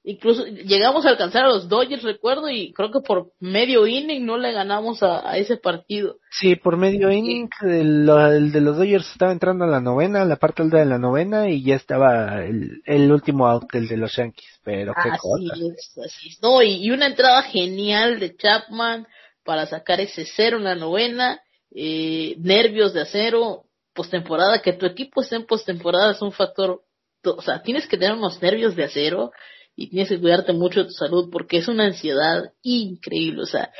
Incluso 0.08 0.46
llegamos 0.46 1.04
a 1.04 1.08
alcanzar 1.08 1.46
a 1.46 1.48
los 1.48 1.68
Dodgers, 1.68 2.04
recuerdo, 2.04 2.48
y 2.48 2.72
creo 2.72 2.92
que 2.92 3.00
por 3.00 3.32
medio 3.40 3.88
inning 3.88 4.24
no 4.24 4.38
le 4.38 4.52
ganamos 4.52 5.02
a, 5.02 5.36
ese 5.36 5.56
partido. 5.56 6.18
Sí, 6.30 6.54
por 6.54 6.76
medio 6.76 7.10
inning, 7.10 7.48
el, 7.62 8.08
el, 8.08 8.52
de 8.52 8.60
los 8.60 8.76
Dodgers 8.76 9.10
estaba 9.10 9.32
entrando 9.32 9.64
a 9.64 9.68
la 9.68 9.80
novena, 9.80 10.24
la 10.24 10.36
parte 10.36 10.62
alta 10.62 10.78
de 10.78 10.84
la 10.86 10.98
novena, 10.98 11.50
y 11.50 11.64
ya 11.64 11.74
estaba 11.74 12.44
el, 12.44 12.82
el 12.84 13.10
último 13.10 13.48
out, 13.48 13.74
el 13.74 13.88
de 13.88 13.96
los 13.96 14.14
Yankees. 14.14 14.60
Pero 14.62 14.94
qué 14.94 15.08
así 15.08 15.18
cosa. 15.18 15.54
Es, 15.56 15.98
así 15.98 16.28
es. 16.28 16.38
No, 16.40 16.62
y, 16.62 16.84
y, 16.86 16.92
una 16.92 17.06
entrada 17.06 17.42
genial 17.42 18.20
de 18.20 18.36
Chapman 18.36 19.08
para 19.42 19.66
sacar 19.66 20.00
ese 20.00 20.24
cero 20.24 20.58
en 20.58 20.64
la 20.64 20.76
novena, 20.76 21.40
eh, 21.74 22.36
nervios 22.38 22.94
de 22.94 23.00
acero, 23.00 23.64
postemporada, 23.92 24.62
que 24.62 24.72
tu 24.72 24.86
equipo 24.86 25.20
esté 25.20 25.34
en 25.34 25.46
postemporada 25.46 26.12
es 26.12 26.22
un 26.22 26.30
factor, 26.30 26.82
o 27.24 27.42
sea, 27.42 27.60
tienes 27.60 27.88
que 27.88 27.98
tener 27.98 28.14
unos 28.14 28.40
nervios 28.40 28.76
de 28.76 28.84
acero 28.84 29.32
y 29.76 29.88
tienes 29.90 30.08
que 30.08 30.18
cuidarte 30.18 30.52
mucho 30.54 30.80
de 30.80 30.86
tu 30.86 30.92
salud 30.92 31.28
porque 31.30 31.58
es 31.58 31.68
una 31.68 31.84
ansiedad 31.84 32.52
increíble, 32.62 33.42
o 33.42 33.46
sea, 33.46 33.70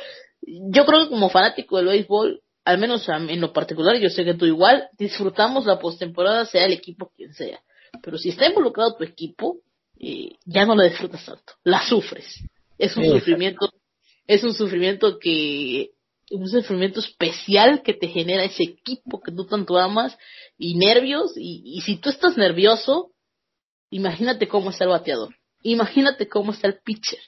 yo 0.41 0.85
creo 0.85 1.03
que 1.03 1.09
como 1.09 1.29
fanático 1.29 1.77
del 1.77 1.87
béisbol, 1.87 2.41
al 2.63 2.77
menos 2.77 3.07
en 3.09 3.41
lo 3.41 3.51
particular, 3.51 3.97
yo 3.97 4.09
sé 4.09 4.23
que 4.23 4.35
tú 4.35 4.45
igual, 4.45 4.87
disfrutamos 4.97 5.65
la 5.65 5.79
postemporada, 5.79 6.45
sea 6.45 6.65
el 6.65 6.73
equipo 6.73 7.11
quien 7.15 7.33
sea, 7.33 7.59
pero 8.03 8.17
si 8.17 8.29
está 8.29 8.47
involucrado 8.47 8.95
tu 8.95 9.03
equipo, 9.03 9.57
eh, 9.99 10.35
ya 10.45 10.65
no 10.65 10.75
la 10.75 10.83
disfrutas 10.83 11.25
tanto, 11.25 11.53
la 11.63 11.83
sufres, 11.87 12.43
es 12.77 12.95
un 12.95 13.03
Sí, 13.03 13.09
sufrimiento, 13.09 13.69
es 14.27 14.43
un 14.43 14.53
sufrimiento 14.53 15.17
que 15.17 15.91
un 16.29 16.47
sufrimiento 16.49 16.99
especial 16.99 17.81
que 17.83 17.93
te 17.93 18.09
genera 18.09 18.43
ese 18.43 18.63
equipo 18.63 19.21
que 19.21 19.31
tú 19.31 19.45
tanto 19.47 19.77
amas 19.77 20.17
y 20.57 20.75
nervios 20.75 21.31
y, 21.37 21.61
y 21.63 21.81
si 21.81 21.95
tú 21.95 22.09
estás 22.09 22.35
nervioso 22.35 23.11
imagínate 23.89 24.49
cómo 24.49 24.69
está 24.69 24.83
el 24.83 24.89
bateador 24.89 25.36
imagínate 25.61 26.27
cómo 26.27 26.51
está 26.51 26.67
el 26.67 26.79
pitcher. 26.83 27.19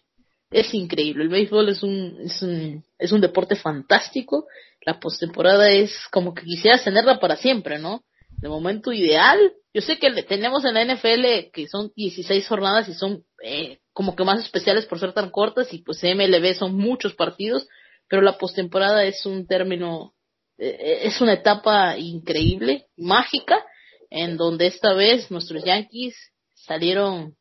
Es 0.51 0.73
increíble. 0.73 1.23
El 1.23 1.29
béisbol 1.29 1.69
es 1.69 1.83
un 1.83 2.17
es 2.23 2.41
un 2.41 2.83
es 2.97 3.11
un 3.11 3.21
deporte 3.21 3.55
fantástico. 3.55 4.47
La 4.85 4.99
postemporada 4.99 5.69
es 5.69 5.93
como 6.11 6.33
que 6.33 6.43
quisieras 6.43 6.83
tenerla 6.83 7.19
para 7.19 7.35
siempre 7.35 7.77
no 7.77 8.03
de 8.29 8.49
momento 8.49 8.91
ideal. 8.91 9.53
Yo 9.73 9.81
sé 9.81 9.99
que 9.99 10.09
tenemos 10.23 10.65
en 10.65 10.73
la 10.73 10.85
NFL 10.85 11.51
que 11.53 11.67
son 11.69 11.91
16 11.95 12.47
jornadas 12.47 12.89
y 12.89 12.93
son 12.93 13.23
eh, 13.43 13.79
como 13.93 14.15
que 14.15 14.23
más 14.23 14.39
especiales 14.39 14.85
por 14.85 14.99
ser 14.99 15.13
tan 15.13 15.29
cortas 15.29 15.71
y 15.73 15.83
pues 15.83 16.01
MLB 16.03 16.55
son 16.55 16.75
muchos 16.75 17.13
partidos 17.13 17.67
pero 18.09 18.23
la 18.23 18.37
postemporada 18.37 19.05
es 19.05 19.25
un 19.25 19.47
término, 19.47 20.13
eh, 20.57 21.01
es 21.03 21.21
una 21.21 21.33
etapa 21.33 21.97
increíble, 21.97 22.87
mágica, 22.97 23.63
en 24.09 24.35
donde 24.35 24.65
esta 24.65 24.93
vez 24.93 25.29
nuestros 25.29 25.63
Yankees 25.63 26.15
salieron 26.55 27.35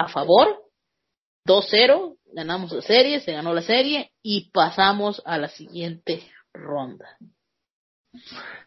a 0.00 0.08
favor, 0.08 0.62
2-0, 1.46 2.16
ganamos 2.32 2.72
la 2.72 2.82
serie, 2.82 3.20
se 3.20 3.32
ganó 3.32 3.52
la 3.54 3.62
serie 3.62 4.10
y 4.22 4.50
pasamos 4.50 5.22
a 5.24 5.38
la 5.38 5.48
siguiente 5.48 6.22
ronda. 6.54 7.16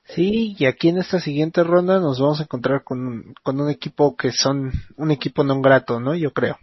Sí, 0.05 0.55
y 0.57 0.65
aquí 0.65 0.89
en 0.89 0.99
esta 0.99 1.19
siguiente 1.19 1.63
ronda 1.63 1.99
nos 1.99 2.19
vamos 2.19 2.39
a 2.39 2.43
encontrar 2.43 2.83
con, 2.83 3.05
un- 3.05 3.33
con 3.43 3.59
un 3.59 3.69
equipo 3.69 4.15
que 4.15 4.31
son 4.31 4.71
un 4.97 5.11
equipo 5.11 5.43
no 5.43 5.59
grato, 5.61 5.99
¿no? 5.99 6.15
Yo 6.15 6.31
creo. 6.31 6.57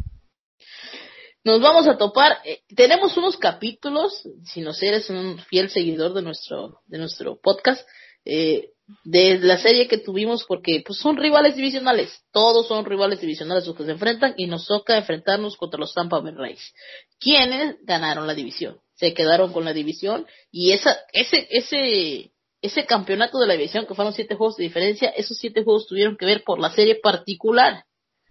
Nos 1.45 1.61
vamos 1.61 1.87
a 1.89 1.97
topar, 1.97 2.39
eh, 2.45 2.61
tenemos 2.77 3.17
unos 3.17 3.37
capítulos, 3.39 4.23
si 4.45 4.61
no 4.61 4.73
eres 4.81 5.09
un 5.11 5.39
fiel 5.39 5.71
seguidor 5.71 6.13
de 6.13 6.23
nuestro, 6.23 6.81
de 6.87 6.99
nuestro 6.99 7.39
podcast, 7.41 7.87
eh, 8.27 8.73
de 9.05 9.39
la 9.39 9.59
serie 9.59 9.89
que 9.89 9.99
tuvimos 9.99 10.45
porque 10.45 10.83
pues 10.87 10.99
son 10.99 11.17
rivales 11.17 11.57
divisionales, 11.57 12.23
todos 12.33 12.69
son 12.69 12.85
rivales 12.85 13.21
divisionales 13.21 13.67
los 13.67 13.77
que 13.77 13.85
se 13.85 13.93
enfrentan 13.93 14.35
y 14.37 14.47
nos 14.47 14.67
toca 14.67 14.97
enfrentarnos 14.97 15.57
contra 15.57 15.81
los 15.81 15.95
Tampa 15.95 16.21
Bay 16.21 16.35
Rays, 16.35 16.75
quienes 17.19 17.77
ganaron 17.83 18.27
la 18.27 18.35
división, 18.35 18.79
se 18.95 19.15
quedaron 19.15 19.53
con 19.53 19.65
la 19.65 19.73
división 19.73 20.27
y 20.51 20.73
esa, 20.73 20.97
ese, 21.13 21.47
ese, 21.51 22.33
ese 22.63 22.87
campeonato 22.87 23.39
de 23.39 23.47
la 23.47 23.55
división 23.55 23.87
que 23.87 23.95
fueron 23.95 24.13
siete 24.13 24.35
juegos 24.35 24.57
de 24.57 24.65
diferencia, 24.65 25.11
esos 25.11 25.39
siete 25.39 25.65
juegos 25.65 25.87
tuvieron 25.87 26.17
que 26.17 26.27
ver 26.27 26.43
por 26.45 26.59
la 26.59 26.71
serie 26.71 26.97
particular, 26.97 27.85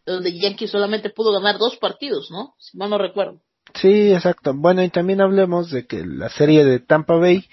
donde 0.05 0.37
Yankees 0.37 0.71
solamente 0.71 1.09
pudo 1.09 1.31
ganar 1.31 1.57
dos 1.57 1.77
partidos, 1.77 2.29
¿no? 2.31 2.55
Si 2.57 2.77
mal 2.77 2.89
no 2.89 2.97
recuerdo. 2.97 3.41
Sí, 3.75 4.11
exacto. 4.11 4.53
Bueno, 4.55 4.83
y 4.83 4.89
también 4.89 5.21
hablemos 5.21 5.69
de 5.69 5.85
que 5.85 6.03
la 6.05 6.29
serie 6.29 6.65
de 6.65 6.79
Tampa 6.79 7.15
Bay 7.15 7.45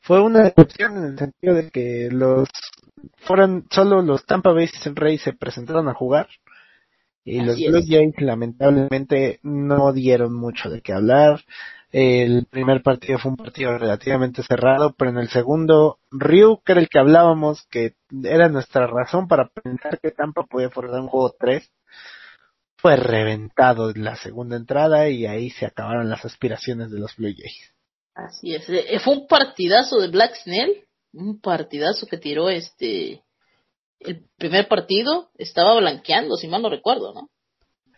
fue 0.00 0.20
una 0.20 0.44
decepción 0.44 0.96
en 0.96 1.04
el 1.04 1.18
sentido 1.18 1.54
de 1.54 1.70
que 1.70 2.08
los 2.10 2.48
fueron 3.18 3.66
solo 3.70 4.02
los 4.02 4.24
Tampa 4.26 4.52
Bay 4.52 4.68
Rays 4.94 5.22
se 5.22 5.32
presentaron 5.32 5.88
a 5.88 5.94
jugar 5.94 6.28
y 7.24 7.40
los 7.40 7.54
Así. 7.54 7.68
Blue 7.68 7.82
Jays 7.86 8.14
lamentablemente 8.18 9.40
no 9.42 9.92
dieron 9.92 10.34
mucho 10.34 10.70
de 10.70 10.80
qué 10.80 10.92
hablar. 10.92 11.40
El 11.92 12.46
primer 12.46 12.82
partido 12.82 13.18
fue 13.18 13.32
un 13.32 13.36
partido 13.36 13.76
relativamente 13.76 14.42
cerrado, 14.42 14.94
pero 14.96 15.10
en 15.10 15.18
el 15.18 15.28
segundo, 15.28 15.98
Ryu, 16.10 16.62
que 16.64 16.72
era 16.72 16.80
el 16.80 16.88
que 16.88 17.00
hablábamos, 17.00 17.66
que 17.68 17.94
era 18.22 18.48
nuestra 18.48 18.86
razón 18.86 19.26
para 19.26 19.48
pensar 19.48 19.98
que 20.00 20.12
Tampa 20.12 20.44
podía 20.44 20.70
forzar 20.70 21.00
un 21.00 21.08
juego 21.08 21.34
3, 21.38 21.68
fue 22.76 22.96
reventado 22.96 23.90
en 23.90 24.04
la 24.04 24.16
segunda 24.16 24.56
entrada 24.56 25.08
y 25.08 25.26
ahí 25.26 25.50
se 25.50 25.66
acabaron 25.66 26.08
las 26.08 26.24
aspiraciones 26.24 26.90
de 26.90 27.00
los 27.00 27.16
Blue 27.16 27.34
Jays. 27.36 27.74
Así 28.26 28.54
es. 28.54 28.68
Eh, 28.68 28.98
Fue 29.00 29.14
un 29.14 29.26
partidazo 29.26 29.98
de 29.98 30.08
Black 30.08 30.34
Snell, 30.42 30.84
un 31.12 31.40
partidazo 31.40 32.06
que 32.06 32.18
tiró 32.18 32.48
este 32.50 33.22
el 34.00 34.24
primer 34.38 34.66
partido, 34.66 35.28
estaba 35.36 35.78
blanqueando, 35.78 36.36
si 36.36 36.48
mal 36.48 36.62
no 36.62 36.70
recuerdo, 36.70 37.12
¿no? 37.12 37.28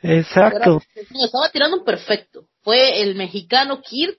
Exacto. 0.03 0.83
Era- 0.95 1.07
no, 1.11 1.25
estaba 1.25 1.49
tirando 1.51 1.77
un 1.79 1.85
perfecto. 1.85 2.49
Fue 2.63 3.03
el 3.03 3.15
mexicano 3.15 3.81
Kirk, 3.83 4.19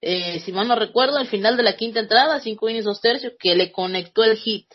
eh, 0.00 0.38
si 0.40 0.52
mal 0.52 0.68
no 0.68 0.76
recuerdo, 0.76 1.16
al 1.18 1.26
final 1.26 1.56
de 1.56 1.64
la 1.64 1.76
quinta 1.76 1.98
entrada, 1.98 2.40
cinco 2.40 2.68
innings 2.68 2.84
dos 2.84 3.00
tercios, 3.00 3.32
que 3.40 3.56
le 3.56 3.72
conectó 3.72 4.22
el 4.22 4.36
hit 4.36 4.68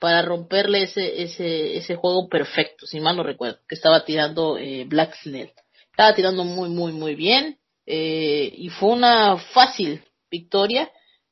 para 0.00 0.22
romperle 0.22 0.84
ese, 0.84 1.22
ese, 1.22 1.76
ese 1.76 1.94
juego 1.94 2.28
perfecto, 2.28 2.86
si 2.86 2.98
mal 2.98 3.16
no 3.16 3.22
recuerdo, 3.22 3.58
que 3.68 3.74
estaba 3.76 4.04
tirando 4.04 4.58
eh, 4.58 4.84
Black 4.88 5.14
Snell. 5.22 5.52
Estaba 5.90 6.14
tirando 6.14 6.44
muy, 6.44 6.68
muy, 6.68 6.92
muy 6.92 7.14
bien, 7.14 7.58
eh, 7.90 8.52
y 8.54 8.68
fue 8.68 8.90
una 8.90 9.38
fácil 9.54 10.02
victoria 10.30 10.90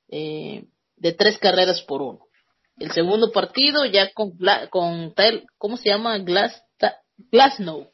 eh, 0.08 0.64
de 0.96 1.12
tres 1.12 1.36
carreras 1.38 1.82
por 1.82 2.00
uno. 2.00 2.20
El 2.78 2.92
segundo 2.92 3.30
partido 3.30 3.84
ya 3.84 4.10
con, 4.12 4.32
con 4.70 5.14
Tyler- 5.14 5.44
¿cómo 5.58 5.76
se 5.76 5.90
llama? 5.90 6.16
Glass, 6.18 6.62
Ta- 6.78 6.96
Glasnow. 7.30 7.90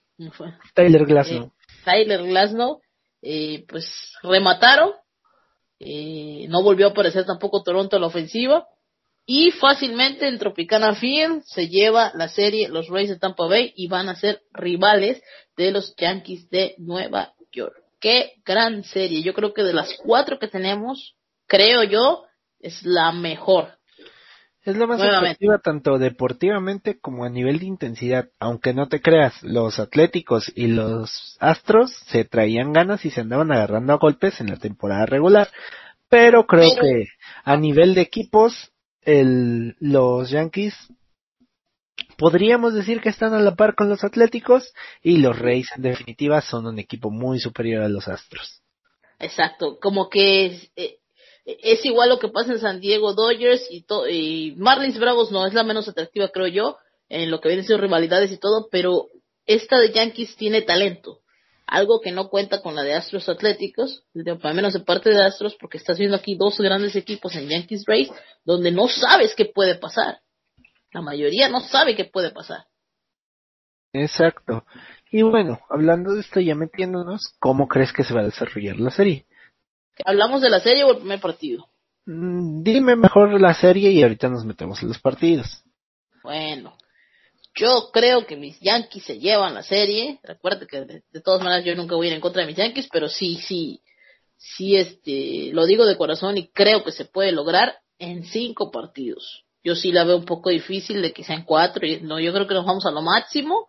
Tyler 0.75 1.05
Glasnow. 1.05 1.47
Eh, 1.47 1.51
Tyler 1.85 2.23
Glasnow, 2.23 2.81
eh, 3.23 3.65
pues 3.69 4.13
remataron, 4.23 4.93
eh, 5.81 6.47
no 6.49 6.63
volvió 6.63 6.87
a 6.87 6.91
aparecer 6.91 7.25
tampoco 7.27 7.63
Toronto 7.65 7.97
a 7.97 8.01
la 8.01 8.07
ofensiva, 8.07 8.67
y 9.27 9.51
fácilmente 9.53 10.27
en 10.29 10.39
Tropicana 10.39 10.95
Field 10.95 11.43
se 11.47 11.69
lleva 11.69 12.13
la 12.15 12.29
serie 12.29 12.69
los 12.69 12.89
Rays 12.89 13.09
de 13.09 13.19
Tampa 13.19 13.47
Bay 13.47 13.73
y 13.77 13.89
van 13.89 14.09
a 14.09 14.15
ser 14.17 14.43
rivales 14.53 15.21
de 15.57 15.71
los 15.73 15.95
Yankees 15.97 16.49
de 16.51 16.75
Nueva 16.79 17.33
York. 17.53 17.75
Qué 18.03 18.33
gran 18.45 18.83
serie, 18.83 19.23
yo 19.23 19.33
creo 19.33 19.55
que 19.55 19.63
de 19.63 19.73
las 19.73 19.97
cuatro 20.05 20.41
que 20.41 20.49
tenemos, 20.49 21.15
creo 21.47 21.85
yo, 21.85 22.25
es 22.59 22.83
la 22.83 23.13
mejor. 23.13 23.69
Es 24.65 24.77
la 24.77 24.87
más 24.87 25.01
atractiva 25.01 25.59
tanto 25.59 25.99
deportivamente 25.99 26.99
como 27.01 27.25
a 27.25 27.29
nivel 27.29 27.61
de 27.61 27.67
intensidad. 27.67 28.29
Aunque 28.41 28.75
no 28.75 28.89
te 28.89 29.01
creas, 29.01 29.41
los 29.43 29.79
Atléticos 29.79 30.53
y 30.55 30.67
los 30.67 31.37
Astros 31.39 31.93
se 32.07 32.25
traían 32.25 32.73
ganas 32.73 33.05
y 33.05 33.11
se 33.11 33.21
andaban 33.21 33.53
agarrando 33.53 33.93
a 33.93 33.99
golpes 33.99 34.41
en 34.41 34.49
la 34.49 34.57
temporada 34.57 35.07
regular. 35.07 35.49
Pero 36.09 36.47
creo 36.47 36.71
Pero- 36.75 36.83
que 36.83 37.07
a 37.45 37.57
nivel 37.57 37.95
de 37.95 38.01
equipos, 38.03 38.73
el, 39.03 39.77
los 39.79 40.31
Yankees 40.31 40.75
podríamos 42.17 42.75
decir 42.75 43.01
que 43.01 43.09
están 43.09 43.35
a 43.35 43.41
la 43.41 43.55
par 43.55 43.75
con 43.75 43.89
los 43.89 44.05
Atléticos 44.05 44.73
y 45.03 45.19
los 45.19 45.39
Rays 45.39 45.69
en 45.77 45.83
definitiva 45.83 46.41
son 46.41 46.67
un 46.67 46.79
equipo 46.79 47.11
muy 47.11 47.39
superior 47.39 47.83
a 47.83 47.89
los 47.89 48.09
Astros. 48.09 48.63
Exacto, 49.19 49.79
como 49.81 50.09
que 50.09 50.47
es, 50.47 50.71
eh, 50.77 50.99
igual 51.85 52.09
lo 52.09 52.19
que 52.19 52.29
pasa 52.29 52.53
en 52.53 52.61
San 52.61 52.81
Diego 52.81 53.15
Dodgers 53.15 53.69
y, 53.71 54.55
Marlins 54.57 54.99
Bravos 54.99 55.31
no 55.31 55.47
es 55.47 55.55
la 55.55 55.65
menos 55.65 55.89
atractiva 55.89 56.29
creo 56.29 56.49
yo 56.49 56.77
en 57.09 57.31
lo 57.31 57.41
que 57.41 57.49
vienen 57.49 57.67
siendo 57.67 57.83
rivalidades 57.83 58.33
y 58.33 58.39
todo, 58.39 58.69
pero 58.71 59.09
esta 59.47 59.79
de 59.79 59.93
Yankees 59.93 60.37
tiene 60.37 60.63
talento, 60.63 61.21
algo 61.67 62.01
que 62.01 62.11
no 62.11 62.29
cuenta 62.31 62.63
con 62.63 62.75
la 62.75 62.83
de 62.83 62.95
Astros 62.95 63.29
Atléticos, 63.29 64.03
al 64.43 64.55
menos 64.55 64.73
de 64.73 64.81
parte 64.81 65.11
de 65.11 65.23
Astros, 65.23 65.55
porque 65.61 65.79
estás 65.79 65.99
viendo 65.99 66.17
aquí 66.17 66.37
dos 66.37 66.59
grandes 66.59 66.97
equipos 66.97 67.35
en 67.37 67.49
Yankees 67.49 67.85
Rays 67.87 68.11
donde 68.45 68.71
no 68.71 68.89
sabes 68.89 69.35
qué 69.35 69.45
puede 69.45 69.75
pasar. 69.75 70.21
La 70.93 71.01
mayoría 71.01 71.49
no 71.49 71.61
sabe 71.61 71.97
qué 71.97 72.05
puede 72.05 72.31
pasar. 72.31 72.67
Exacto. 73.93 74.65
Y 75.11 75.23
bueno, 75.23 75.61
hablando 75.69 76.15
de 76.15 76.21
esto 76.21 76.41
ya 76.41 76.55
metiéndonos, 76.55 77.35
¿cómo 77.39 77.69
crees 77.69 77.93
que 77.93 78.05
se 78.05 78.15
va 78.15 78.21
a 78.21 78.25
desarrollar 78.25 78.79
la 78.79 78.91
serie? 78.91 79.27
¿Hablamos 80.05 80.41
de 80.41 80.51
la 80.51 80.61
serie 80.61 80.85
o 80.85 80.93
el 80.93 80.99
primer 80.99 81.21
partido? 81.21 81.69
Mm, 82.07 82.63
Dime 82.63 82.97
mejor 82.97 83.39
la 83.41 83.55
serie 83.55 83.91
y 83.91 84.03
ahorita 84.03 84.29
nos 84.29 84.45
metemos 84.45 84.83
en 84.83 84.89
los 84.89 84.99
partidos. 84.99 85.63
Bueno, 86.23 86.77
yo 87.55 87.91
creo 87.93 88.27
que 88.27 88.37
mis 88.37 88.59
Yankees 88.61 89.05
se 89.05 89.19
llevan 89.19 89.55
la 89.55 89.63
serie. 89.63 90.19
Recuerda 90.23 90.67
que 90.67 90.81
de, 90.81 91.03
de 91.11 91.21
todas 91.21 91.43
maneras 91.43 91.65
yo 91.65 91.75
nunca 91.75 91.95
voy 91.95 92.07
a 92.07 92.11
ir 92.11 92.15
en 92.15 92.21
contra 92.21 92.43
de 92.43 92.49
mis 92.49 92.57
Yankees, 92.57 92.89
pero 92.91 93.09
sí, 93.09 93.37
sí, 93.37 93.83
sí, 94.37 94.77
este, 94.77 95.51
lo 95.53 95.67
digo 95.67 95.85
de 95.85 95.97
corazón 95.97 96.39
y 96.39 96.49
creo 96.49 96.83
que 96.85 96.93
se 96.93 97.05
puede 97.05 97.33
lograr 97.33 97.77
en 97.99 98.25
cinco 98.25 98.71
partidos. 98.71 99.45
Yo 99.65 99.75
sí 99.75 99.93
la 99.93 100.05
veo 100.05 100.17
un 100.17 100.25
poco 100.25 100.51
difícil 100.51 101.03
de 101.03 101.13
que 101.13 101.25
sean 101.25 101.45
cuatro. 101.45 101.87
Y, 101.87 102.01
no, 102.01 102.19
yo 102.19 102.33
creo 102.33 102.47
que 102.47 102.55
nos 102.55 102.67
vamos 102.67 102.85
a 102.87 102.91
lo 102.91 103.03
máximo 103.03 103.69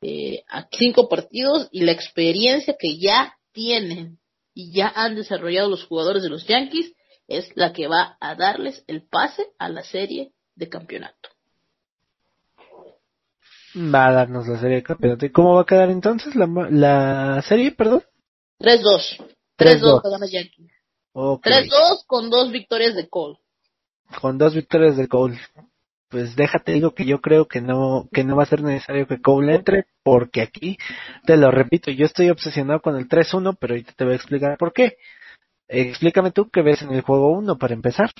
eh, 0.00 0.44
a 0.48 0.66
cinco 0.70 1.08
partidos 1.08 1.68
y 1.70 1.82
la 1.82 1.92
experiencia 1.92 2.76
que 2.78 2.98
ya 2.98 3.36
tienen 3.52 4.18
y 4.54 4.72
ya 4.72 4.92
han 4.94 5.16
desarrollado 5.16 5.68
los 5.68 5.84
jugadores 5.84 6.22
de 6.22 6.28
los 6.28 6.46
Yankees 6.46 6.92
es 7.26 7.50
la 7.56 7.72
que 7.72 7.88
va 7.88 8.16
a 8.20 8.34
darles 8.34 8.84
el 8.86 9.06
pase 9.06 9.46
a 9.58 9.68
la 9.68 9.82
serie 9.82 10.32
de 10.54 10.68
campeonato. 10.68 11.30
Va 13.76 14.08
a 14.08 14.12
darnos 14.12 14.46
la 14.46 14.60
serie 14.60 14.76
de 14.76 14.82
campeonato. 14.82 15.26
¿Y 15.26 15.32
cómo 15.32 15.54
va 15.54 15.62
a 15.62 15.66
quedar 15.66 15.90
entonces 15.90 16.34
la, 16.36 16.46
la 16.70 17.42
serie, 17.42 17.72
perdón? 17.72 18.04
3-2. 18.60 19.18
3-2. 19.58 19.80
3-2 19.80 20.02
que 20.02 20.10
gana 20.10 20.26
Yankees. 20.30 20.72
Ok. 21.12 21.46
3-2 21.46 22.04
con 22.06 22.30
dos 22.30 22.52
victorias 22.52 22.94
de 22.94 23.08
Cole. 23.08 23.38
Con 24.20 24.38
dos 24.38 24.54
victorias 24.54 24.96
de 24.96 25.08
Cole. 25.08 25.38
Pues 26.08 26.36
déjate 26.36 26.72
digo 26.72 26.94
que 26.94 27.06
yo 27.06 27.20
creo 27.20 27.46
que 27.46 27.60
no, 27.60 28.08
que 28.12 28.24
no 28.24 28.36
va 28.36 28.44
a 28.44 28.46
ser 28.46 28.62
necesario 28.62 29.06
que 29.06 29.20
Cole 29.20 29.54
entre, 29.54 29.86
porque 30.02 30.42
aquí, 30.42 30.78
te 31.26 31.36
lo 31.36 31.50
repito, 31.50 31.90
yo 31.90 32.06
estoy 32.06 32.30
obsesionado 32.30 32.80
con 32.80 32.96
el 32.96 33.08
3-1, 33.08 33.56
pero 33.58 33.74
ahorita 33.74 33.92
te 33.96 34.04
voy 34.04 34.12
a 34.12 34.16
explicar 34.16 34.56
por 34.56 34.72
qué. 34.72 34.96
Explícame 35.66 36.30
tú 36.30 36.50
qué 36.50 36.62
ves 36.62 36.82
en 36.82 36.92
el 36.92 37.00
juego 37.00 37.32
1 37.32 37.58
para 37.58 37.74
empezar. 37.74 38.10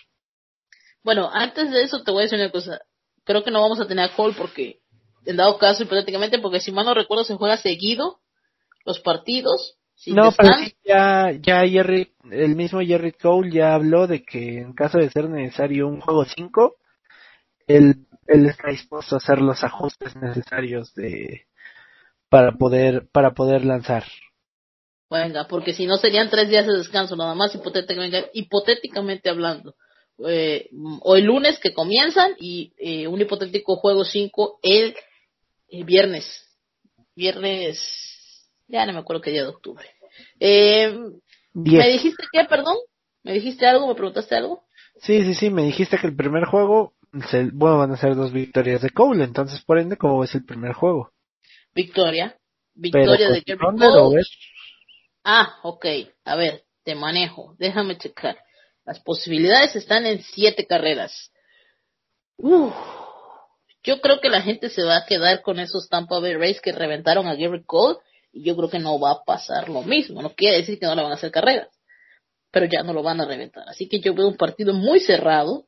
Bueno, 1.05 1.31
antes 1.33 1.71
de 1.71 1.83
eso 1.83 2.03
te 2.03 2.11
voy 2.11 2.23
a 2.23 2.25
decir 2.25 2.41
una 2.41 2.51
cosa. 2.51 2.81
Creo 3.25 3.45
que 3.45 3.51
no 3.51 3.61
vamos 3.61 3.81
a 3.81 3.87
tener 3.87 4.11
a 4.11 4.16
Cole 4.16 4.35
porque, 4.37 4.81
en 5.27 5.37
dado 5.37 5.59
caso, 5.59 5.83
hipotéticamente, 5.83 6.39
porque 6.39 6.61
si 6.61 6.73
mal 6.73 6.87
no 6.87 6.95
recuerdo 6.95 7.25
se 7.25 7.37
juega 7.37 7.57
seguido 7.59 8.21
los 8.85 9.01
partidos. 9.01 9.77
No, 10.06 10.32
pero 10.32 10.51
ya, 10.85 11.32
ya 11.40 11.66
Jerry, 11.66 12.12
el 12.31 12.56
mismo 12.56 12.81
Jerry 12.81 13.12
Cole 13.12 13.51
ya 13.51 13.74
habló 13.74 14.06
de 14.06 14.22
que 14.24 14.59
en 14.59 14.74
caso 14.74 14.98
de 14.98 15.10
ser 15.10 15.28
necesario 15.28 15.89
un 15.89 16.01
juego 16.01 16.24
5, 16.24 16.76
él, 17.66 18.06
él 18.26 18.47
está 18.47 18.70
dispuesto 18.70 19.14
a 19.14 19.18
hacer 19.18 19.40
los 19.40 19.62
ajustes 19.64 20.14
necesarios 20.16 20.94
de, 20.94 21.47
para 22.28 22.52
poder, 22.52 23.09
para 23.12 23.32
poder 23.32 23.64
lanzar. 23.64 24.05
Venga, 25.10 25.47
porque 25.47 25.72
si 25.72 25.86
no 25.86 25.97
serían 25.97 26.28
tres 26.31 26.48
días 26.48 26.66
de 26.66 26.76
descanso, 26.76 27.14
nada 27.14 27.35
más 27.35 27.55
hipotéticamente, 27.55 28.31
hipotéticamente 28.32 29.31
hablando. 29.31 29.76
Eh, 30.26 30.68
o 31.01 31.16
el 31.16 31.24
lunes 31.24 31.59
que 31.59 31.74
comienzan 31.74 32.35
y 32.39 32.72
eh, 32.78 33.06
un 33.06 33.20
hipotético 33.20 33.76
juego 33.76 34.05
5 34.05 34.60
el, 34.62 34.94
eh, 35.68 35.85
viernes. 35.85 36.24
Viernes, 37.16 37.78
ya 38.68 38.86
no 38.86 38.93
me 38.93 39.01
acuerdo 39.01 39.22
qué 39.22 39.31
día 39.31 39.43
de 39.43 39.48
octubre. 39.48 39.89
Eh, 40.41 40.97
¿Me 41.55 41.89
dijiste 41.89 42.24
qué, 42.32 42.45
perdón? 42.45 42.77
¿Me 43.23 43.32
dijiste 43.32 43.66
algo? 43.66 43.86
¿Me 43.89 43.95
preguntaste 43.95 44.35
algo? 44.35 44.65
Sí, 45.01 45.23
sí, 45.24 45.35
sí, 45.35 45.51
me 45.51 45.62
dijiste 45.65 45.99
que 45.99 46.07
el 46.07 46.16
primer 46.16 46.45
juego, 46.45 46.95
se- 47.31 47.51
bueno, 47.53 47.78
van 47.78 47.93
a 47.93 47.97
ser 47.97 48.15
dos 48.15 48.32
victorias 48.32 48.82
de 48.82 48.91
Cole, 48.91 49.24
entonces 49.24 49.62
por 49.65 49.78
ende, 49.78 49.97
¿cómo 49.97 50.19
ves 50.20 50.35
el 50.35 50.45
primer 50.45 50.73
juego? 50.73 51.11
Victoria. 51.74 52.36
Pero 52.74 53.12
Victoria 53.12 53.27
con 53.27 53.35
de 53.35 53.43
Jerry 53.47 53.59
Thunder, 53.59 53.91
Cole. 53.91 54.23
Ah, 55.24 55.57
ok. 55.62 55.86
A 56.24 56.36
ver, 56.36 56.65
te 56.85 56.95
manejo. 56.95 57.55
Déjame 57.59 57.97
checar. 57.97 58.36
Las 58.85 59.01
posibilidades 59.01 59.74
están 59.77 60.07
en 60.07 60.23
siete 60.23 60.66
carreras. 60.66 61.32
Uf. 62.36 62.74
Yo 63.82 64.01
creo 64.01 64.20
que 64.20 64.28
la 64.28 64.43
gente 64.43 64.69
se 64.70 64.82
va 64.82 64.97
a 64.99 65.07
quedar 65.07 65.43
con 65.43 65.59
esos 65.59 65.89
Tampa 65.89 66.19
Bay 66.19 66.35
Rays 66.35 66.61
que 66.61 66.73
reventaron 66.73 67.27
a 67.27 67.35
Gary 67.35 67.65
Cole 67.65 67.99
yo 68.35 68.56
creo 68.56 68.69
que 68.70 68.78
no 68.78 68.98
va 68.98 69.12
a 69.12 69.24
pasar 69.24 69.69
lo 69.69 69.82
mismo. 69.82 70.23
No 70.23 70.35
quiere 70.35 70.59
decir 70.59 70.78
que 70.78 70.86
no 70.86 70.94
le 70.94 71.02
van 71.02 71.12
a 71.12 71.16
hacer 71.16 71.31
carreras, 71.31 71.69
pero 72.51 72.66
ya 72.66 72.82
no 72.82 72.93
lo 72.93 73.02
van 73.02 73.20
a 73.20 73.27
reventar. 73.27 73.69
Así 73.69 73.89
que 73.89 74.01
yo 74.01 74.15
veo 74.15 74.28
un 74.28 74.36
partido 74.36 74.73
muy 74.74 75.01
cerrado. 75.01 75.66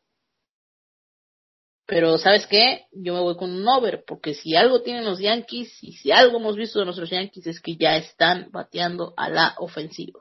Pero 1.89 2.19
¿sabes 2.19 2.47
qué? 2.49 2.87
Yo 2.91 3.15
me 3.15 3.21
voy 3.21 3.37
con 3.37 3.51
un 3.53 3.67
over, 3.69 4.03
porque 4.05 4.35
si 4.35 4.57
algo 4.57 4.83
tienen 4.83 5.05
los 5.05 5.21
Yankees 5.21 5.83
y 5.83 5.93
si 5.93 6.11
algo 6.11 6.39
hemos 6.39 6.57
visto 6.57 6.81
de 6.81 6.85
nuestros 6.85 7.11
Yankees 7.11 7.47
es 7.47 7.61
que 7.61 7.77
ya 7.77 7.97
están 7.97 8.51
bateando 8.51 9.15
a 9.17 9.29
la 9.29 9.55
ofensiva. 9.59 10.21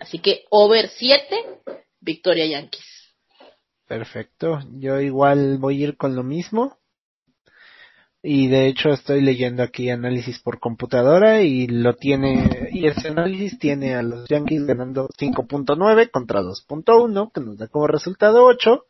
Así 0.00 0.18
que 0.18 0.44
over 0.50 0.88
7, 0.88 1.62
victoria 2.00 2.46
Yankees. 2.46 2.84
Perfecto, 3.86 4.58
yo 4.72 5.00
igual 5.00 5.58
voy 5.58 5.80
a 5.80 5.88
ir 5.88 5.96
con 5.96 6.16
lo 6.16 6.24
mismo. 6.24 6.76
Y 8.28 8.48
de 8.48 8.66
hecho 8.66 8.88
estoy 8.88 9.20
leyendo 9.20 9.62
aquí 9.62 9.88
análisis 9.88 10.40
por 10.40 10.58
computadora 10.58 11.42
y 11.42 11.68
lo 11.68 11.94
tiene, 11.94 12.70
y 12.72 12.88
ese 12.88 13.06
análisis 13.06 13.56
tiene 13.56 13.94
a 13.94 14.02
los 14.02 14.28
Yankees 14.28 14.66
ganando 14.66 15.08
5.9 15.16 16.10
contra 16.10 16.40
2.1, 16.40 17.30
que 17.32 17.40
nos 17.40 17.56
da 17.56 17.68
como 17.68 17.86
resultado 17.86 18.44
8, 18.44 18.84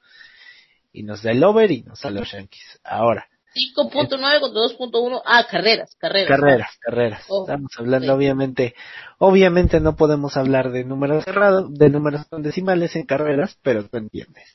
y 0.95 1.03
nos 1.03 1.23
da 1.23 1.33
el 1.33 1.45
over 1.45 1.71
y 1.71 1.83
nos 1.83 2.01
da 2.01 2.11
los 2.11 2.33
Yankees. 2.33 2.81
Ahora, 2.83 3.29
5.9 3.77 4.41
contra 4.41 4.63
2.1. 4.63 5.21
Ah, 5.27 5.47
carreras, 5.51 5.95
carreras. 5.97 6.29
carreras, 6.29 6.71
carreras. 6.81 7.25
Oh, 7.29 7.43
Estamos 7.43 7.73
hablando 7.77 8.07
sí. 8.07 8.13
obviamente, 8.13 8.75
obviamente 9.19 9.81
no 9.81 9.97
podemos 9.97 10.39
hablar 10.39 10.71
de 10.71 10.85
números 10.85 11.25
cerrados, 11.25 11.75
de 11.75 11.91
números 11.91 12.25
con 12.31 12.43
decimales 12.43 12.97
en 12.97 13.05
carreras, 13.05 13.59
pero 13.63 13.87
tú 13.87 13.99
entiendes. 13.99 14.49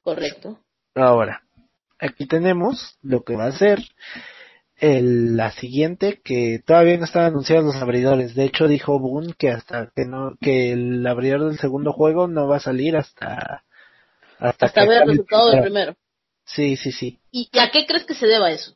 Correcto. 0.00 0.60
Ahora, 0.94 1.42
aquí 2.02 2.26
tenemos 2.26 2.98
lo 3.02 3.22
que 3.22 3.36
va 3.36 3.46
a 3.46 3.52
ser 3.52 3.80
el- 4.76 5.36
la 5.36 5.52
siguiente, 5.52 6.20
que 6.24 6.60
todavía 6.66 6.98
no 6.98 7.04
están 7.04 7.24
anunciados 7.24 7.64
los 7.64 7.76
abridores. 7.76 8.34
De 8.34 8.44
hecho, 8.44 8.66
dijo 8.66 8.98
Boone 8.98 9.34
que 9.38 9.50
hasta 9.50 9.90
que 9.94 10.04
no, 10.04 10.36
que 10.40 10.72
el 10.72 11.06
abridor 11.06 11.44
del 11.48 11.58
segundo 11.58 11.92
juego 11.92 12.26
no 12.26 12.48
va 12.48 12.56
a 12.56 12.60
salir 12.60 12.96
hasta 12.96 13.64
hasta, 14.38 14.84
ver 14.84 15.02
el 15.02 15.08
resultado 15.10 15.50
del 15.50 15.62
primero. 15.62 15.94
Sí, 16.44 16.76
sí, 16.76 16.90
sí. 16.90 17.20
¿Y 17.30 17.48
a 17.58 17.70
qué 17.70 17.86
crees 17.86 18.04
que 18.04 18.14
se 18.14 18.26
deba 18.26 18.50
eso? 18.50 18.74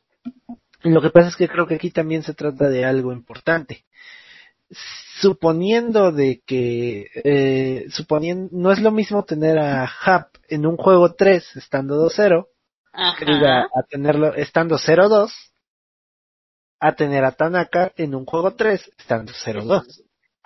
Lo 0.83 1.01
que 1.01 1.09
pasa 1.09 1.27
es 1.27 1.35
que 1.35 1.49
creo 1.49 1.67
que 1.67 1.75
aquí 1.75 1.91
también 1.91 2.23
se 2.23 2.33
trata 2.33 2.69
de 2.69 2.85
algo 2.85 3.11
importante. 3.11 3.83
Suponiendo 5.19 6.11
de 6.13 6.41
que, 6.45 7.07
eh, 7.23 7.85
suponiendo, 7.89 8.49
no 8.51 8.71
es 8.71 8.79
lo 8.79 8.91
mismo 8.91 9.25
tener 9.25 9.57
a 9.57 9.85
Hap 9.85 10.29
en 10.47 10.65
un 10.65 10.77
juego 10.77 11.15
3 11.15 11.43
estando 11.55 11.97
2-0, 11.97 12.47
que 12.47 12.47
diga, 12.47 12.56
Ajá. 12.97 13.67
a 13.73 13.83
tenerlo 13.87 14.33
estando 14.33 14.77
0-2, 14.77 15.31
a 16.79 16.95
tener 16.95 17.23
a 17.23 17.31
Tanaka 17.31 17.93
en 17.95 18.15
un 18.15 18.25
juego 18.25 18.55
3 18.55 18.91
estando 18.97 19.31
0-2. 19.33 19.83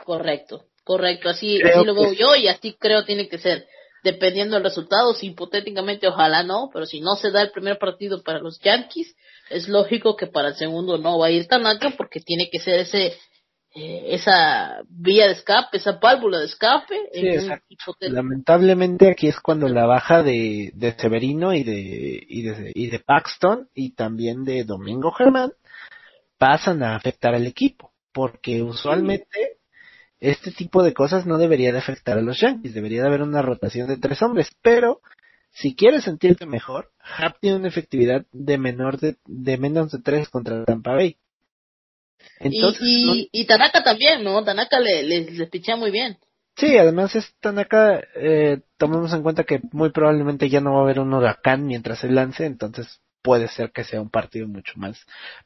Correcto, 0.03 0.65
correcto. 0.83 1.29
Así, 1.29 1.61
así 1.61 1.85
lo 1.85 1.95
veo 1.95 2.11
que- 2.11 2.17
yo 2.17 2.35
y 2.35 2.49
así 2.49 2.75
creo 2.77 3.05
tiene 3.05 3.29
que 3.29 3.37
ser. 3.37 3.67
Dependiendo 4.03 4.55
del 4.55 4.63
resultado, 4.63 5.13
si 5.13 5.27
hipotéticamente 5.27 6.07
ojalá 6.07 6.43
no, 6.43 6.69
pero 6.73 6.85
si 6.85 6.99
no 6.99 7.15
se 7.15 7.31
da 7.31 7.41
el 7.41 7.51
primer 7.51 7.77
partido 7.77 8.21
para 8.23 8.39
los 8.39 8.59
Yankees, 8.59 9.15
es 9.49 9.69
lógico 9.69 10.17
que 10.17 10.27
para 10.27 10.49
el 10.49 10.55
segundo 10.55 10.97
no 10.97 11.19
va 11.19 11.27
a 11.27 11.31
ir 11.31 11.47
Tanaka 11.47 11.91
porque 11.95 12.19
tiene 12.19 12.49
que 12.51 12.59
ser 12.59 12.79
ese 12.79 13.15
eh, 13.73 14.15
esa 14.15 14.83
vía 14.89 15.27
de 15.27 15.33
escape, 15.33 15.77
esa 15.77 15.93
válvula 15.93 16.39
de 16.39 16.45
escape. 16.45 16.95
Sí. 17.13 18.09
Lamentablemente 18.09 19.09
aquí 19.09 19.27
es 19.27 19.39
cuando 19.39 19.69
la 19.69 19.85
baja 19.85 20.23
de, 20.23 20.71
de 20.73 20.91
Severino 20.93 21.53
y 21.53 21.63
de, 21.63 22.25
y 22.27 22.41
de, 22.41 22.71
y 22.75 22.87
de 22.87 22.99
Paxton 22.99 23.69
y 23.73 23.93
también 23.93 24.43
de 24.43 24.65
Domingo 24.65 25.11
Germán 25.11 25.53
pasan 26.37 26.83
a 26.83 26.95
afectar 26.95 27.33
al 27.33 27.47
equipo, 27.47 27.93
porque 28.11 28.61
usualmente 28.61 29.59
este 30.19 30.51
tipo 30.51 30.83
de 30.83 30.93
cosas 30.93 31.25
no 31.25 31.37
debería 31.37 31.71
de 31.71 31.77
afectar 31.77 32.17
a 32.17 32.21
los 32.21 32.41
Yankees, 32.41 32.73
debería 32.73 33.01
de 33.01 33.07
haber 33.07 33.21
una 33.21 33.41
rotación 33.41 33.87
de 33.87 33.97
tres 33.97 34.21
hombres, 34.21 34.49
pero 34.61 35.01
si 35.51 35.75
quieres 35.75 36.03
sentirte 36.03 36.45
mejor, 36.45 36.91
Hap 36.99 37.39
tiene 37.39 37.57
una 37.57 37.67
efectividad 37.69 38.25
de 38.31 38.57
menor 38.57 38.99
de, 38.99 39.17
de 39.25 39.57
menos 39.57 39.91
de 39.91 39.99
tres 39.99 40.29
contra 40.29 40.65
Tampa 40.65 40.91
Bay 40.93 41.17
y, 42.43 43.29
y, 43.31 43.45
Tanaka 43.45 43.83
también, 43.83 44.23
¿no? 44.23 44.43
Tanaka 44.43 44.79
le, 44.79 45.03
les, 45.03 45.49
pichea 45.49 45.75
muy 45.75 45.91
bien. 45.91 46.17
Sí, 46.55 46.77
además 46.77 47.15
es 47.15 47.33
Tanaka, 47.39 48.03
eh, 48.15 48.61
tomemos 48.77 49.13
en 49.13 49.23
cuenta 49.23 49.43
que 49.43 49.61
muy 49.71 49.91
probablemente 49.91 50.49
ya 50.49 50.59
no 50.59 50.73
va 50.73 50.79
a 50.79 50.83
haber 50.83 50.99
un 50.99 51.13
huracán 51.13 51.65
mientras 51.65 52.03
él 52.03 52.15
lance, 52.15 52.45
entonces 52.45 53.01
puede 53.21 53.47
ser 53.47 53.71
que 53.71 53.83
sea 53.83 54.01
un 54.01 54.09
partido 54.09 54.47
mucho 54.47 54.73
más 54.75 54.99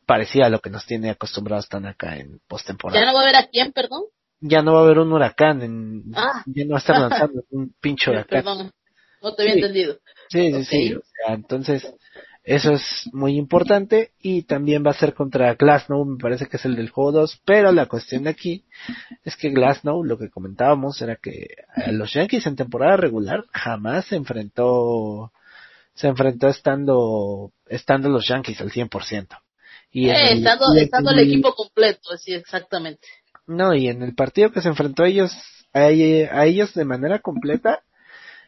parecido 0.05 0.45
a 0.45 0.49
lo 0.49 0.59
que 0.59 0.69
nos 0.69 0.85
tiene 0.85 1.09
acostumbrados 1.09 1.69
Tanaka 1.69 2.17
en 2.17 2.39
postemporada. 2.47 2.99
¿Ya 2.99 3.05
no 3.05 3.13
va 3.13 3.19
a 3.19 3.23
haber 3.23 3.35
a 3.35 3.47
quién, 3.47 3.71
perdón? 3.71 4.03
Ya 4.39 4.61
no 4.61 4.73
va 4.73 4.81
a 4.81 4.83
haber 4.83 4.99
un 4.99 5.11
huracán, 5.11 5.61
en, 5.61 6.03
ah. 6.15 6.43
ya 6.45 6.65
no 6.65 6.71
va 6.71 6.77
a 6.77 6.79
estar 6.79 6.99
lanzando 6.99 7.43
un 7.51 7.73
pinche 7.79 8.09
huracán. 8.09 8.43
Perdón, 8.43 8.71
no 9.21 9.33
te 9.33 9.43
había 9.43 9.55
entendido. 9.55 9.97
Sí, 10.29 10.51
sí, 10.53 10.65
sí, 10.65 10.93
o 10.95 11.01
sea, 11.01 11.35
entonces 11.35 11.93
eso 12.45 12.73
es 12.73 13.09
muy 13.11 13.37
importante 13.37 14.11
y 14.21 14.43
también 14.43 14.85
va 14.85 14.91
a 14.91 14.99
ser 14.99 15.15
contra 15.15 15.55
Glasnow, 15.55 16.05
me 16.05 16.19
parece 16.19 16.45
que 16.45 16.57
es 16.57 16.65
el 16.65 16.75
del 16.75 16.91
juego 16.91 17.11
2, 17.11 17.41
pero 17.43 17.71
la 17.71 17.87
cuestión 17.87 18.23
de 18.23 18.29
aquí 18.29 18.65
es 19.23 19.35
que 19.35 19.49
Glasnow, 19.49 20.03
lo 20.03 20.19
que 20.19 20.29
comentábamos 20.29 21.01
era 21.01 21.15
que 21.15 21.47
los 21.87 22.13
Yankees 22.13 22.45
en 22.45 22.55
temporada 22.55 22.97
regular 22.97 23.45
jamás 23.51 24.05
se 24.05 24.15
enfrentó 24.15 25.31
se 25.95 26.07
enfrentó 26.07 26.47
estando 26.47 27.51
estando 27.65 28.09
los 28.09 28.27
Yankees 28.27 28.61
al 28.61 28.69
100%. 28.69 29.27
Y 29.91 30.09
eh, 30.09 30.33
estando, 30.33 30.65
estando 30.75 31.11
el, 31.11 31.19
equipo 31.19 31.55
completo, 31.55 32.15
sí, 32.17 32.33
exactamente. 32.33 33.07
No, 33.47 33.73
y 33.73 33.87
en 33.87 34.03
el 34.03 34.13
partido 34.13 34.51
que 34.51 34.61
se 34.61 34.67
enfrentó 34.67 35.03
a 35.03 35.07
ellos 35.07 35.35
a 35.73 35.89
ellos 36.45 36.73
de 36.73 36.85
manera 36.85 37.19
completa, 37.19 37.81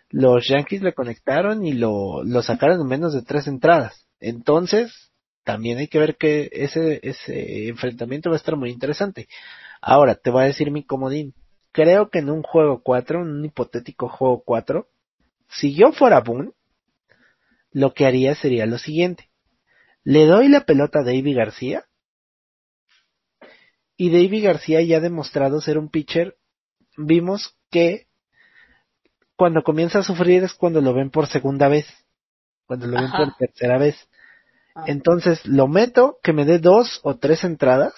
los 0.09 0.47
Yankees 0.47 0.81
le 0.81 0.93
conectaron 0.93 1.65
y 1.65 1.73
lo, 1.73 2.23
lo 2.23 2.41
sacaron 2.41 2.81
en 2.81 2.87
menos 2.87 3.13
de 3.13 3.23
tres 3.23 3.47
entradas. 3.47 4.07
Entonces, 4.19 5.11
también 5.43 5.77
hay 5.77 5.87
que 5.87 5.99
ver 5.99 6.17
que 6.17 6.49
ese, 6.51 6.99
ese 7.03 7.67
enfrentamiento 7.67 8.29
va 8.29 8.35
a 8.35 8.37
estar 8.37 8.55
muy 8.55 8.69
interesante. 8.69 9.27
Ahora, 9.81 10.15
te 10.15 10.29
voy 10.29 10.43
a 10.43 10.47
decir 10.47 10.71
mi 10.71 10.83
comodín. 10.83 11.33
Creo 11.71 12.09
que 12.09 12.19
en 12.19 12.29
un 12.29 12.41
juego 12.41 12.81
4, 12.83 13.21
en 13.21 13.29
un 13.29 13.45
hipotético 13.45 14.09
juego 14.09 14.43
4, 14.43 14.87
si 15.49 15.75
yo 15.75 15.91
fuera 15.91 16.21
Boone, 16.21 16.51
lo 17.71 17.93
que 17.93 18.05
haría 18.05 18.35
sería 18.35 18.65
lo 18.65 18.77
siguiente. 18.77 19.29
Le 20.03 20.25
doy 20.25 20.47
la 20.47 20.61
pelota 20.65 20.99
a 20.99 21.03
Davy 21.03 21.33
García. 21.33 21.85
Y 23.95 24.09
Davy 24.09 24.41
García 24.41 24.81
ya 24.81 24.97
ha 24.97 25.01
demostrado 25.01 25.61
ser 25.61 25.77
un 25.77 25.89
pitcher. 25.89 26.37
Vimos 26.97 27.55
que 27.69 28.06
cuando 29.37 29.61
comienza 29.63 29.99
a 29.99 30.03
sufrir 30.03 30.43
es 30.43 30.53
cuando 30.53 30.81
lo 30.81 30.93
ven 30.93 31.11
por 31.11 31.27
segunda 31.27 31.67
vez, 31.69 31.85
cuando 32.65 32.87
lo 32.87 32.99
ven 32.99 33.11
por 33.11 33.35
tercera 33.35 33.77
vez. 33.77 33.95
Ah. 34.75 34.85
Entonces 34.87 35.45
lo 35.45 35.67
meto, 35.67 36.17
que 36.23 36.33
me 36.33 36.43
dé 36.43 36.57
dos 36.59 36.99
o 37.03 37.17
tres 37.17 37.43
entradas, 37.43 37.93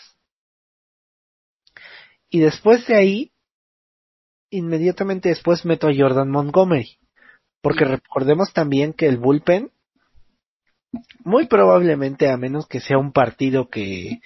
y 2.30 2.42
después 2.42 2.86
de 2.88 2.96
ahí, 2.96 3.32
inmediatamente 4.52 5.30
después 5.30 5.66
meto 5.66 5.88
a 5.88 5.94
Jordan 5.96 6.30
Montgomery, 6.30 6.98
porque 7.62 7.86
recordemos 7.86 8.52
también 8.54 8.94
que 8.94 9.08
el 9.08 9.18
bullpen, 9.18 9.72
muy 11.24 11.48
probablemente 11.48 12.30
a 12.30 12.38
menos 12.38 12.68
que 12.68 12.82
sea 12.82 12.98
un 12.98 13.14
partido 13.14 13.70
que, 13.70 14.20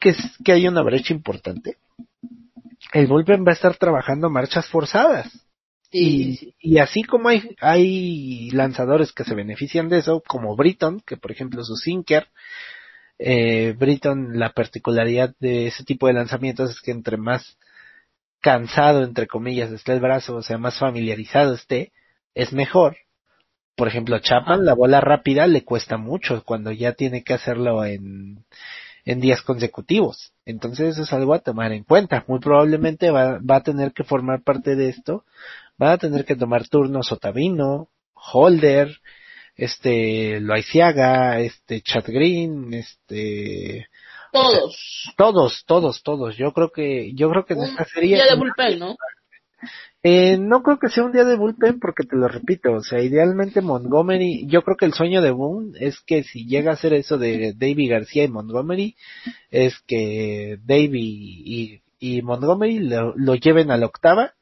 que, 0.00 0.14
que 0.44 0.52
haya 0.52 0.68
una 0.68 0.82
brecha 0.82 1.14
importante, 1.14 1.78
el 2.92 3.06
bullpen 3.06 3.44
va 3.46 3.50
a 3.50 3.54
estar 3.54 3.76
trabajando 3.76 4.30
marchas 4.30 4.66
forzadas 4.68 5.46
y, 5.92 6.78
así 6.78 7.02
como 7.02 7.28
hay, 7.28 7.56
hay 7.60 8.50
lanzadores 8.50 9.12
que 9.12 9.24
se 9.24 9.34
benefician 9.34 9.88
de 9.88 9.98
eso, 9.98 10.22
como 10.26 10.56
Britton, 10.56 11.00
que 11.00 11.16
por 11.16 11.32
ejemplo 11.32 11.64
su 11.64 11.76
sinker, 11.76 12.28
eh, 13.18 13.74
Britton, 13.78 14.38
la 14.38 14.52
particularidad 14.52 15.34
de 15.40 15.66
ese 15.66 15.84
tipo 15.84 16.06
de 16.06 16.14
lanzamientos 16.14 16.70
es 16.70 16.80
que 16.80 16.92
entre 16.92 17.16
más 17.16 17.58
cansado, 18.40 19.04
entre 19.04 19.26
comillas, 19.26 19.70
esté 19.72 19.92
el 19.92 20.00
brazo, 20.00 20.36
o 20.36 20.42
sea, 20.42 20.58
más 20.58 20.78
familiarizado 20.78 21.54
esté, 21.54 21.92
es 22.34 22.52
mejor. 22.52 22.96
Por 23.76 23.88
ejemplo, 23.88 24.18
Chapman, 24.18 24.64
la 24.64 24.74
bola 24.74 25.00
rápida 25.00 25.46
le 25.46 25.64
cuesta 25.64 25.96
mucho 25.96 26.42
cuando 26.44 26.70
ya 26.70 26.92
tiene 26.92 27.22
que 27.22 27.34
hacerlo 27.34 27.84
en, 27.84 28.44
en 29.04 29.20
días 29.20 29.42
consecutivos. 29.42 30.32
Entonces 30.44 30.90
eso 30.90 31.02
es 31.02 31.12
algo 31.12 31.34
a 31.34 31.40
tomar 31.40 31.72
en 31.72 31.84
cuenta. 31.84 32.24
Muy 32.28 32.40
probablemente 32.40 33.10
va, 33.10 33.38
va 33.38 33.56
a 33.56 33.62
tener 33.62 33.92
que 33.92 34.04
formar 34.04 34.42
parte 34.42 34.76
de 34.76 34.88
esto 34.88 35.24
van 35.80 35.92
a 35.92 35.98
tener 35.98 36.26
que 36.26 36.36
tomar 36.36 36.68
turnos 36.68 37.10
Otavino, 37.10 37.88
Holder, 38.12 38.98
este, 39.56 40.38
Loaiziaga, 40.38 41.40
este, 41.40 41.80
Chad 41.80 42.04
Green, 42.06 42.74
este, 42.74 43.88
todos. 44.30 45.12
Todos, 45.16 45.64
todos, 45.66 46.02
todos. 46.02 46.36
Yo 46.36 46.52
creo 46.52 46.70
que, 46.70 47.12
yo 47.14 47.30
creo 47.30 47.46
que 47.46 47.54
en 47.54 47.62
esta 47.62 47.84
serie. 47.86 48.16
Día 48.16 48.26
de 48.26 48.36
bullpen, 48.36 48.78
¿no? 48.78 48.94
Eh, 50.02 50.36
no 50.38 50.62
creo 50.62 50.78
que 50.78 50.90
sea 50.90 51.04
un 51.04 51.12
día 51.12 51.24
de 51.24 51.36
bullpen 51.36 51.80
porque 51.80 52.04
te 52.04 52.16
lo 52.16 52.28
repito, 52.28 52.72
o 52.72 52.82
sea, 52.82 53.02
idealmente 53.02 53.60
Montgomery, 53.60 54.46
yo 54.46 54.62
creo 54.62 54.78
que 54.78 54.86
el 54.86 54.94
sueño 54.94 55.20
de 55.20 55.30
Boone 55.30 55.78
es 55.78 56.00
que 56.00 56.24
si 56.24 56.46
llega 56.46 56.72
a 56.72 56.76
ser 56.76 56.94
eso 56.94 57.18
de 57.18 57.52
Davy 57.54 57.86
García 57.86 58.24
y 58.24 58.28
Montgomery, 58.28 58.96
es 59.50 59.78
que 59.86 60.58
Davy 60.62 61.42
y, 61.44 61.82
y 61.98 62.22
Montgomery 62.22 62.78
lo, 62.78 63.14
lo 63.14 63.34
lleven 63.34 63.70
a 63.70 63.76
la 63.76 63.86
octava 63.86 64.32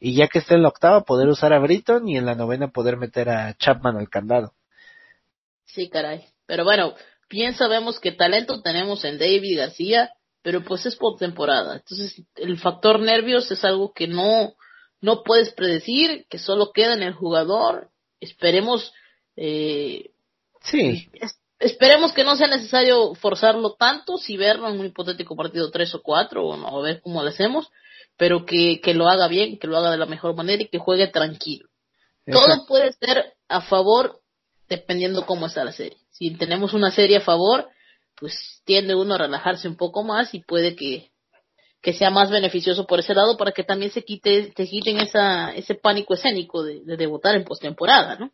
y 0.00 0.14
ya 0.14 0.28
que 0.28 0.38
esté 0.38 0.54
en 0.54 0.62
la 0.62 0.68
octava 0.68 1.02
poder 1.02 1.28
usar 1.28 1.52
a 1.52 1.58
Britton 1.58 2.08
y 2.08 2.16
en 2.16 2.26
la 2.26 2.34
novena 2.34 2.68
poder 2.68 2.96
meter 2.96 3.28
a 3.28 3.54
Chapman 3.56 3.96
al 3.96 4.08
candado. 4.08 4.54
Sí, 5.64 5.88
caray. 5.88 6.24
Pero 6.46 6.64
bueno, 6.64 6.94
bien 7.28 7.54
sabemos 7.54 7.98
que 7.98 8.12
talento 8.12 8.62
tenemos 8.62 9.04
en 9.04 9.18
David 9.18 9.58
García, 9.58 10.12
pero 10.42 10.62
pues 10.62 10.86
es 10.86 10.96
por 10.96 11.18
temporada. 11.18 11.76
Entonces, 11.76 12.22
el 12.36 12.58
factor 12.58 13.00
nervios 13.00 13.50
es 13.50 13.64
algo 13.64 13.92
que 13.92 14.06
no, 14.06 14.54
no 15.00 15.22
puedes 15.24 15.52
predecir, 15.52 16.26
que 16.30 16.38
solo 16.38 16.72
queda 16.72 16.94
en 16.94 17.02
el 17.02 17.12
jugador. 17.12 17.90
Esperemos, 18.20 18.92
eh, 19.36 20.10
sí. 20.62 21.08
esperemos 21.58 22.12
que 22.12 22.24
no 22.24 22.36
sea 22.36 22.46
necesario 22.46 23.14
forzarlo 23.16 23.74
tanto, 23.74 24.16
si 24.16 24.36
verlo 24.36 24.68
en 24.68 24.78
un 24.78 24.86
hipotético 24.86 25.36
partido 25.36 25.70
3 25.70 25.96
o 25.96 26.02
4, 26.02 26.46
o 26.46 26.56
no, 26.56 26.78
a 26.78 26.82
ver 26.82 27.00
cómo 27.02 27.22
lo 27.22 27.28
hacemos 27.28 27.68
pero 28.18 28.44
que, 28.44 28.80
que 28.82 28.92
lo 28.92 29.08
haga 29.08 29.28
bien, 29.28 29.58
que 29.58 29.68
lo 29.68 29.78
haga 29.78 29.92
de 29.92 29.96
la 29.96 30.06
mejor 30.06 30.34
manera 30.34 30.62
y 30.62 30.68
que 30.68 30.78
juegue 30.78 31.06
tranquilo. 31.06 31.68
Todo 32.30 32.66
puede 32.66 32.92
ser 32.92 33.36
a 33.48 33.62
favor 33.62 34.20
dependiendo 34.68 35.24
cómo 35.24 35.46
está 35.46 35.64
la 35.64 35.72
serie. 35.72 35.96
Si 36.10 36.30
tenemos 36.36 36.74
una 36.74 36.90
serie 36.90 37.18
a 37.18 37.22
favor, 37.22 37.68
pues 38.16 38.60
tiende 38.66 38.94
uno 38.94 39.14
a 39.14 39.18
relajarse 39.18 39.66
un 39.66 39.76
poco 39.76 40.02
más 40.02 40.34
y 40.34 40.40
puede 40.40 40.76
que, 40.76 41.10
que 41.80 41.94
sea 41.94 42.10
más 42.10 42.30
beneficioso 42.30 42.86
por 42.86 42.98
ese 42.98 43.14
lado 43.14 43.38
para 43.38 43.52
que 43.52 43.64
también 43.64 43.92
se 43.92 44.04
quite, 44.04 44.52
se 44.54 44.66
quiten 44.66 44.98
esa, 44.98 45.54
ese 45.54 45.74
pánico 45.76 46.12
escénico 46.12 46.62
de, 46.62 46.82
de 46.84 46.96
debutar 46.98 47.34
en 47.34 47.44
postemporada, 47.44 48.16
¿no? 48.16 48.32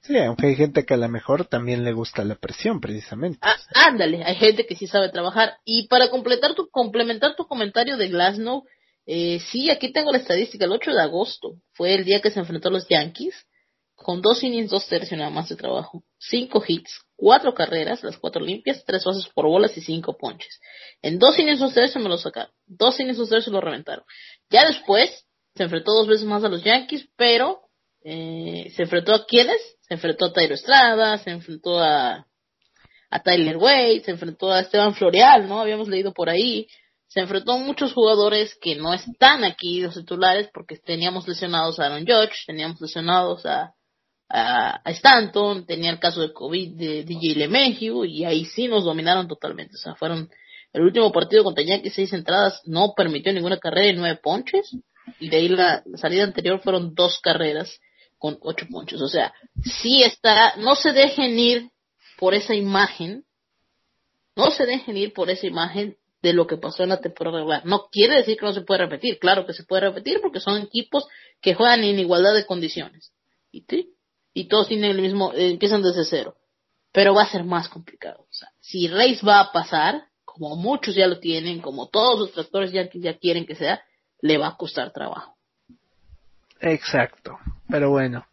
Sí, 0.00 0.18
aunque 0.18 0.48
hay 0.48 0.56
gente 0.56 0.84
que 0.84 0.92
a 0.92 0.98
lo 0.98 1.08
mejor 1.08 1.46
también 1.46 1.82
le 1.82 1.94
gusta 1.94 2.24
la 2.24 2.34
presión, 2.34 2.78
precisamente. 2.78 3.38
Ah, 3.40 3.56
ándale, 3.86 4.22
hay 4.22 4.34
gente 4.34 4.66
que 4.66 4.76
sí 4.76 4.86
sabe 4.86 5.08
trabajar. 5.08 5.56
Y 5.64 5.86
para 5.88 6.10
completar 6.10 6.54
tu, 6.54 6.68
complementar 6.68 7.36
tu 7.36 7.46
comentario 7.46 7.96
de 7.96 8.08
Glasnow, 8.08 8.64
eh, 9.06 9.40
sí, 9.50 9.70
aquí 9.70 9.92
tengo 9.92 10.12
la 10.12 10.18
estadística. 10.18 10.64
El 10.64 10.72
8 10.72 10.92
de 10.92 11.02
agosto 11.02 11.56
fue 11.72 11.94
el 11.94 12.04
día 12.04 12.20
que 12.20 12.30
se 12.30 12.40
enfrentó 12.40 12.68
a 12.68 12.72
los 12.72 12.88
Yankees, 12.88 13.34
con 13.94 14.20
dos 14.20 14.42
innings, 14.42 14.70
dos 14.70 14.86
tercios 14.88 15.18
nada 15.18 15.30
más 15.30 15.48
de 15.48 15.56
trabajo, 15.56 16.02
cinco 16.18 16.62
hits, 16.66 17.00
cuatro 17.16 17.54
carreras, 17.54 18.02
las 18.02 18.18
cuatro 18.18 18.42
limpias, 18.42 18.84
tres 18.84 19.04
bases 19.04 19.28
por 19.34 19.46
bolas 19.46 19.76
y 19.76 19.80
cinco 19.80 20.16
ponches. 20.16 20.60
En 21.00 21.18
dos 21.18 21.38
innings, 21.38 21.60
dos 21.60 21.74
tercios 21.74 22.02
me 22.02 22.08
lo 22.08 22.18
sacaron, 22.18 22.52
dos 22.66 22.98
innings, 22.98 23.18
dos 23.18 23.28
tercios 23.28 23.52
lo 23.52 23.60
reventaron. 23.60 24.04
Ya 24.50 24.66
después 24.66 25.26
se 25.54 25.62
enfrentó 25.62 25.92
dos 25.92 26.08
veces 26.08 26.24
más 26.24 26.42
a 26.44 26.48
los 26.48 26.64
Yankees, 26.64 27.08
pero 27.16 27.60
eh, 28.02 28.72
se 28.74 28.82
enfrentó 28.82 29.14
a 29.14 29.26
quienes? 29.26 29.60
Se 29.80 29.94
enfrentó 29.94 30.26
a 30.26 30.32
Tyro 30.32 30.54
Estrada, 30.54 31.18
se 31.18 31.30
enfrentó 31.30 31.78
a, 31.78 32.26
a 33.10 33.22
Tyler 33.22 33.56
Wade, 33.56 34.02
se 34.04 34.10
enfrentó 34.10 34.50
a 34.50 34.60
Esteban 34.60 34.94
Floreal, 34.94 35.48
¿no? 35.48 35.60
Habíamos 35.60 35.88
leído 35.88 36.12
por 36.12 36.28
ahí, 36.28 36.66
se 37.14 37.20
enfrentó 37.20 37.52
a 37.52 37.58
muchos 37.58 37.92
jugadores 37.92 38.56
que 38.60 38.74
no 38.74 38.92
están 38.92 39.44
aquí 39.44 39.80
los 39.80 39.94
titulares 39.94 40.48
porque 40.52 40.76
teníamos 40.76 41.28
lesionados 41.28 41.78
a 41.78 41.86
Aaron 41.86 42.04
Judge, 42.04 42.42
teníamos 42.44 42.80
lesionados 42.80 43.46
a, 43.46 43.72
a, 44.28 44.82
Stanton, 44.86 45.64
tenía 45.64 45.92
el 45.92 46.00
caso 46.00 46.22
de 46.22 46.32
COVID 46.32 46.76
de 46.76 47.04
DJ 47.04 47.36
LeMahieu 47.36 48.04
y 48.04 48.24
ahí 48.24 48.44
sí 48.46 48.66
nos 48.66 48.82
dominaron 48.82 49.28
totalmente, 49.28 49.76
o 49.76 49.78
sea, 49.78 49.94
fueron 49.94 50.28
El 50.72 50.82
último 50.82 51.12
partido 51.12 51.44
contra 51.44 51.62
Yankees, 51.62 51.94
seis 51.94 52.12
entradas, 52.12 52.60
no 52.64 52.94
permitió 52.96 53.32
ninguna 53.32 53.58
carrera 53.58 53.92
y 53.92 53.96
nueve 53.96 54.18
ponches. 54.20 54.76
Y 55.20 55.28
de 55.28 55.36
ahí 55.36 55.48
la, 55.48 55.84
la 55.86 55.98
salida 55.98 56.24
anterior 56.24 56.60
fueron 56.62 56.96
dos 56.96 57.20
carreras 57.20 57.78
con 58.18 58.38
ocho 58.40 58.66
ponches. 58.68 59.00
O 59.00 59.06
sea, 59.06 59.32
sí 59.62 60.02
está, 60.02 60.56
no 60.56 60.74
se 60.74 60.92
dejen 60.92 61.38
ir 61.38 61.70
por 62.18 62.34
esa 62.34 62.56
imagen, 62.56 63.24
no 64.34 64.50
se 64.50 64.66
dejen 64.66 64.96
ir 64.96 65.12
por 65.12 65.30
esa 65.30 65.46
imagen 65.46 65.96
de 66.24 66.32
lo 66.32 66.46
que 66.46 66.56
pasó 66.56 66.82
en 66.82 66.88
la 66.88 67.00
temporada 67.00 67.36
regular. 67.36 67.66
No 67.66 67.88
quiere 67.92 68.16
decir 68.16 68.38
que 68.38 68.46
no 68.46 68.54
se 68.54 68.62
puede 68.62 68.80
repetir, 68.80 69.18
claro 69.18 69.44
que 69.44 69.52
se 69.52 69.64
puede 69.64 69.82
repetir 69.82 70.20
porque 70.22 70.40
son 70.40 70.62
equipos 70.62 71.06
que 71.42 71.54
juegan 71.54 71.84
en 71.84 71.98
igualdad 71.98 72.34
de 72.34 72.46
condiciones. 72.46 73.12
Y, 73.52 73.60
¿sí? 73.68 73.94
y 74.32 74.48
todos 74.48 74.68
tienen 74.68 74.90
el 74.90 75.02
mismo, 75.02 75.34
eh, 75.34 75.50
empiezan 75.50 75.82
desde 75.82 76.04
cero. 76.04 76.36
Pero 76.92 77.14
va 77.14 77.24
a 77.24 77.30
ser 77.30 77.44
más 77.44 77.68
complicado. 77.68 78.22
O 78.22 78.32
sea, 78.32 78.48
si 78.60 78.88
Reis 78.88 79.20
va 79.22 79.40
a 79.40 79.52
pasar, 79.52 80.04
como 80.24 80.56
muchos 80.56 80.94
ya 80.94 81.06
lo 81.06 81.20
tienen, 81.20 81.60
como 81.60 81.88
todos 81.88 82.18
los 82.18 82.32
tractores 82.32 82.72
ya, 82.72 82.88
ya 82.94 83.18
quieren 83.18 83.44
que 83.44 83.54
sea, 83.54 83.82
le 84.20 84.38
va 84.38 84.48
a 84.48 84.56
costar 84.56 84.92
trabajo. 84.92 85.36
Exacto. 86.60 87.38
Pero 87.68 87.90
bueno. 87.90 88.26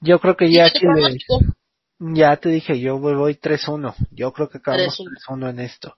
Yo 0.00 0.20
creo 0.20 0.36
que 0.36 0.52
ya 0.52 0.68
¿Y 0.68 0.70
qué 0.70 0.78
que 0.80 0.86
le-? 0.86 2.14
Ya 2.14 2.36
te 2.36 2.48
dije, 2.48 2.78
yo 2.78 2.98
voy, 2.98 3.14
voy 3.14 3.34
3-1. 3.34 3.94
Yo 4.12 4.32
creo 4.32 4.48
que 4.48 4.58
acabamos 4.58 5.00
3-1. 5.00 5.40
3-1 5.40 5.50
en 5.50 5.60
esto. 5.60 5.96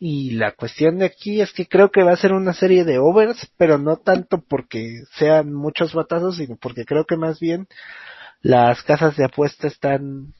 Y 0.00 0.30
la 0.32 0.52
cuestión 0.52 0.98
de 0.98 1.06
aquí 1.06 1.40
es 1.40 1.52
que 1.52 1.66
creo 1.66 1.90
que 1.90 2.04
va 2.04 2.12
a 2.12 2.16
ser 2.16 2.32
una 2.32 2.52
serie 2.52 2.84
de 2.84 2.98
overs, 2.98 3.50
pero 3.56 3.78
no 3.78 3.96
tanto 3.96 4.42
porque 4.48 5.02
sean 5.18 5.52
muchos 5.52 5.92
batazos, 5.92 6.36
sino 6.36 6.56
porque 6.56 6.84
creo 6.84 7.04
que 7.04 7.16
más 7.16 7.40
bien 7.40 7.66
las 8.40 8.82
casas 8.82 9.16
de 9.16 9.24
apuesta 9.24 9.66
están 9.66 10.34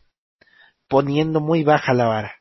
poniendo 0.88 1.40
muy 1.40 1.64
baja 1.64 1.92
la 1.92 2.06
vara. 2.06 2.34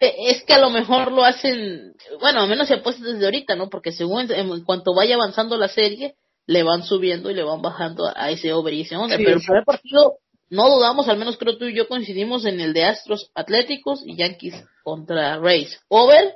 Eh, 0.00 0.14
Es 0.28 0.42
que 0.44 0.54
a 0.54 0.58
lo 0.58 0.70
mejor 0.70 1.12
lo 1.12 1.24
hacen, 1.24 1.94
bueno, 2.20 2.40
al 2.40 2.48
menos 2.48 2.68
se 2.68 2.74
apuesta 2.74 3.04
desde 3.04 3.24
ahorita, 3.26 3.56
¿no? 3.56 3.68
Porque 3.68 3.92
según 3.92 4.30
en, 4.32 4.64
cuanto 4.64 4.94
vaya 4.94 5.16
avanzando 5.16 5.58
la 5.58 5.68
serie, 5.68 6.14
le 6.46 6.62
van 6.62 6.82
subiendo 6.82 7.30
y 7.30 7.34
le 7.34 7.42
van 7.42 7.60
bajando 7.60 8.06
a, 8.06 8.12
a 8.16 8.30
ese 8.30 8.52
over 8.54 8.72
y 8.72 8.82
ese 8.82 8.96
under. 8.96 9.18
Sí, 9.18 9.24
Pero 9.24 9.36
el 9.36 9.44
primer 9.44 9.64
partido, 9.64 10.14
no 10.48 10.70
dudamos, 10.70 11.08
al 11.08 11.18
menos 11.18 11.36
creo 11.36 11.58
tú 11.58 11.66
y 11.66 11.76
yo 11.76 11.88
coincidimos 11.88 12.46
en 12.46 12.60
el 12.60 12.72
de 12.72 12.84
Astros 12.84 13.30
Atléticos 13.34 14.02
y 14.04 14.16
Yankees 14.16 14.54
contra 14.82 15.38
Rays. 15.38 15.78
Over 15.88 16.34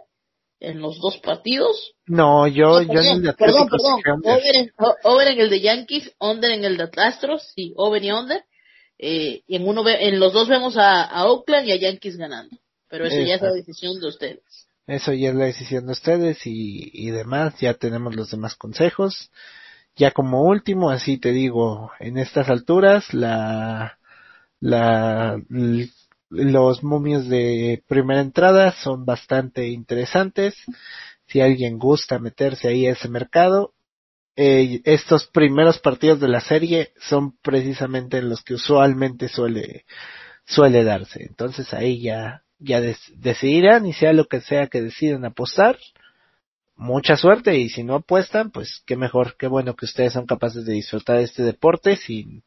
en 0.61 0.81
los 0.81 0.99
dos 0.99 1.19
partidos. 1.19 1.95
No, 2.07 2.47
yo, 2.47 2.83
No, 2.83 2.93
yo 2.95 3.01
en 3.01 3.07
el 3.17 3.23
de 3.23 3.33
perdón, 3.35 3.69
perdón. 3.69 4.01
Over 4.25 4.57
en, 4.57 4.73
o- 4.79 4.97
over 5.05 5.29
en 5.29 5.41
el 5.41 5.51
de 5.51 5.61
Yankees, 5.61 6.13
under 6.19 6.51
en 6.51 6.65
el 6.65 6.77
de 6.77 6.89
Astros, 6.97 7.43
sí, 7.55 7.73
over 7.77 8.03
y 8.03 8.11
under. 8.11 8.45
Eh, 8.99 9.43
y 9.47 9.57
en 9.57 9.69
uno 9.69 9.85
ve- 9.85 10.09
en 10.09 10.19
los 10.19 10.33
dos 10.33 10.49
vemos 10.49 10.77
a, 10.77 11.03
a 11.05 11.27
Oakland 11.27 11.69
y 11.69 11.73
a 11.73 11.77
Yankees 11.77 12.17
ganando. 12.17 12.57
Pero 12.89 13.07
eso 13.07 13.21
ya 13.21 13.35
es 13.37 13.43
la 13.43 13.53
decisión 13.53 14.01
de 14.01 14.09
ustedes. 14.09 14.41
Eso 14.87 15.13
ya 15.13 15.29
es 15.29 15.35
la 15.35 15.45
decisión 15.45 15.87
de 15.87 15.93
ustedes 15.93 16.47
y, 16.47 16.91
y 16.93 17.11
demás. 17.11 17.55
Ya 17.61 17.75
tenemos 17.75 18.17
los 18.17 18.31
demás 18.31 18.57
consejos. 18.57 19.31
Ya 19.95 20.11
como 20.13 20.43
último, 20.45 20.91
así 20.91 21.19
te 21.19 21.33
digo, 21.33 21.91
en 22.01 22.17
estas 22.19 22.49
alturas, 22.49 23.13
la, 23.13 23.99
la, 24.61 25.41
los 26.31 26.83
momios 26.83 27.29
de 27.29 27.83
primera 27.87 28.21
entrada 28.21 28.73
son 28.73 29.05
bastante 29.05 29.69
interesantes. 29.69 30.55
Si 31.27 31.41
alguien 31.41 31.79
gusta 31.79 32.19
meterse 32.19 32.69
ahí 32.69 32.87
a 32.87 32.93
ese 32.93 33.09
mercado, 33.09 33.75
eh, 34.37 34.83
estos 34.85 35.27
primeros 35.27 35.79
partidos 35.79 36.21
de 36.21 36.29
la 36.29 36.41
serie 36.41 36.93
son 37.01 37.37
precisamente 37.39 38.19
en 38.19 38.29
los 38.29 38.43
que 38.43 38.55
usualmente 38.55 39.29
suele, 39.29 39.85
suele 40.45 40.85
darse. 40.85 41.25
Entonces 41.25 41.73
ahí 41.75 42.01
ya, 42.01 42.45
ya 42.59 42.81
decidirán 42.81 43.87
y 43.87 43.93
sea 43.93 44.13
lo 44.13 44.27
que 44.27 44.41
sea 44.41 44.69
que 44.69 44.83
deciden 44.83 45.25
apostar. 45.25 45.79
Mucha 46.77 47.17
suerte 47.17 47.57
y 47.59 47.71
si 47.71 47.83
no 47.83 47.97
apuestan, 47.97 48.53
pues 48.53 48.83
qué 48.87 48.95
mejor, 48.95 49.37
qué 49.37 49.49
bueno 49.49 49.75
que 49.75 49.87
ustedes 49.87 50.13
son 50.13 50.27
capaces 50.27 50.65
de 50.65 50.75
disfrutar 50.75 51.17
de 51.17 51.25
este 51.25 51.43
deporte 51.43 51.97
sin, 51.97 52.45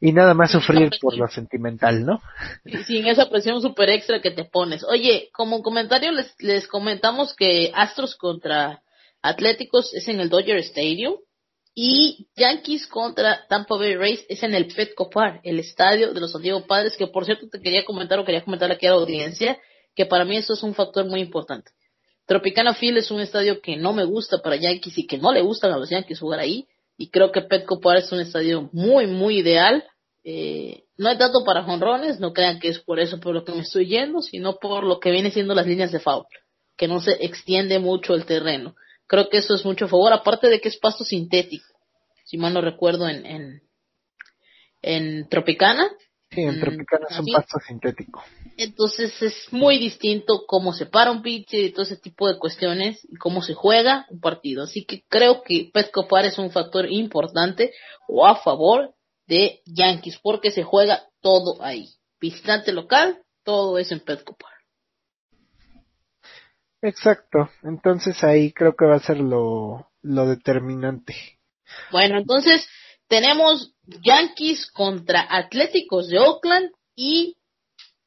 y 0.00 0.12
nada 0.12 0.34
más 0.34 0.52
sufrir 0.52 0.90
por 1.00 1.16
lo 1.16 1.28
sentimental, 1.28 2.04
¿no? 2.04 2.20
Y 2.64 2.78
sin 2.84 3.06
esa 3.06 3.28
presión 3.28 3.60
super 3.60 3.90
extra 3.90 4.20
que 4.20 4.30
te 4.30 4.44
pones. 4.44 4.82
Oye, 4.84 5.28
como 5.32 5.62
comentario 5.62 6.10
les, 6.12 6.34
les 6.38 6.66
comentamos 6.66 7.34
que 7.34 7.70
Astros 7.74 8.16
contra 8.16 8.82
Atléticos 9.22 9.92
es 9.92 10.08
en 10.08 10.20
el 10.20 10.30
Dodger 10.30 10.56
Stadium 10.58 11.16
y 11.74 12.28
Yankees 12.36 12.86
contra 12.86 13.46
Tampa 13.48 13.76
Bay 13.76 13.94
Rays 13.94 14.24
es 14.28 14.42
en 14.42 14.54
el 14.54 14.66
Petco 14.66 15.10
Park, 15.10 15.40
el 15.44 15.60
estadio 15.60 16.12
de 16.12 16.20
los 16.20 16.32
San 16.32 16.42
Diego 16.42 16.66
Padres, 16.66 16.96
que 16.96 17.06
por 17.06 17.24
cierto 17.26 17.48
te 17.48 17.60
quería 17.60 17.84
comentar 17.84 18.18
o 18.18 18.24
quería 18.24 18.42
comentar 18.42 18.70
aquí 18.72 18.86
a 18.86 18.90
la 18.90 18.96
audiencia, 18.96 19.58
que 19.94 20.06
para 20.06 20.24
mí 20.24 20.36
eso 20.36 20.54
es 20.54 20.62
un 20.62 20.74
factor 20.74 21.06
muy 21.06 21.20
importante. 21.20 21.72
Tropicana 22.26 22.74
Field 22.74 22.98
es 22.98 23.10
un 23.10 23.20
estadio 23.20 23.60
que 23.60 23.76
no 23.76 23.92
me 23.92 24.04
gusta 24.04 24.38
para 24.38 24.56
Yankees 24.56 24.98
y 24.98 25.06
que 25.06 25.18
no 25.18 25.32
le 25.32 25.42
gustan 25.42 25.72
a 25.72 25.76
los 25.76 25.90
Yankees 25.90 26.20
jugar 26.20 26.40
ahí. 26.40 26.66
Y 27.00 27.08
creo 27.08 27.32
que 27.32 27.40
Petco 27.40 27.80
Park 27.80 28.00
es 28.04 28.12
un 28.12 28.20
estadio 28.20 28.68
muy, 28.74 29.06
muy 29.06 29.38
ideal. 29.38 29.82
Eh, 30.22 30.84
no 30.98 31.08
es 31.08 31.16
tanto 31.16 31.44
para 31.46 31.62
jonrones, 31.62 32.20
no 32.20 32.34
crean 32.34 32.60
que 32.60 32.68
es 32.68 32.78
por 32.78 33.00
eso 33.00 33.18
por 33.18 33.34
lo 33.34 33.42
que 33.42 33.52
me 33.52 33.62
estoy 33.62 33.86
yendo, 33.86 34.20
sino 34.20 34.56
por 34.56 34.84
lo 34.84 35.00
que 35.00 35.10
viene 35.10 35.30
siendo 35.30 35.54
las 35.54 35.66
líneas 35.66 35.92
de 35.92 35.98
foul, 35.98 36.26
que 36.76 36.88
no 36.88 37.00
se 37.00 37.12
extiende 37.24 37.78
mucho 37.78 38.12
el 38.14 38.26
terreno. 38.26 38.74
Creo 39.06 39.30
que 39.30 39.38
eso 39.38 39.54
es 39.54 39.64
mucho 39.64 39.88
favor, 39.88 40.12
aparte 40.12 40.50
de 40.50 40.60
que 40.60 40.68
es 40.68 40.76
pasto 40.76 41.02
sintético, 41.02 41.64
si 42.26 42.36
mal 42.36 42.52
no 42.52 42.60
recuerdo 42.60 43.08
en, 43.08 43.24
en, 43.24 43.62
en 44.82 45.26
Tropicana. 45.30 45.88
Sí, 46.32 46.42
en 46.42 46.56
Mm, 46.56 46.60
Tropicana 46.60 47.06
es 47.10 47.18
un 47.18 47.26
pasto 47.26 47.58
sintético. 47.66 48.22
Entonces 48.56 49.20
es 49.20 49.52
muy 49.52 49.78
distinto 49.78 50.44
cómo 50.46 50.72
se 50.72 50.86
para 50.86 51.10
un 51.10 51.22
pitcher 51.22 51.64
y 51.64 51.72
todo 51.72 51.82
ese 51.82 51.96
tipo 51.96 52.28
de 52.28 52.38
cuestiones 52.38 53.04
y 53.10 53.16
cómo 53.16 53.42
se 53.42 53.54
juega 53.54 54.06
un 54.10 54.20
partido. 54.20 54.62
Así 54.62 54.84
que 54.84 55.02
creo 55.08 55.42
que 55.42 55.70
Petco 55.72 56.06
Park 56.06 56.26
es 56.26 56.38
un 56.38 56.50
factor 56.52 56.90
importante 56.90 57.72
o 58.06 58.26
a 58.26 58.36
favor 58.36 58.94
de 59.26 59.60
Yankees 59.66 60.20
porque 60.22 60.52
se 60.52 60.62
juega 60.62 61.02
todo 61.20 61.62
ahí. 61.62 61.88
Visitante 62.20 62.72
local, 62.72 63.22
todo 63.42 63.78
es 63.78 63.90
en 63.90 64.00
Petco 64.00 64.36
Park. 64.36 64.50
Exacto. 66.82 67.50
Entonces 67.64 68.22
ahí 68.22 68.52
creo 68.52 68.76
que 68.76 68.84
va 68.84 68.96
a 68.96 69.00
ser 69.00 69.18
lo, 69.18 69.90
lo 70.02 70.26
determinante. 70.26 71.14
Bueno, 71.90 72.18
entonces 72.18 72.68
tenemos 73.08 73.74
Yankees 74.02 74.70
contra 74.70 75.26
Atléticos 75.28 76.08
de 76.08 76.18
Oakland 76.18 76.70
y 76.94 77.36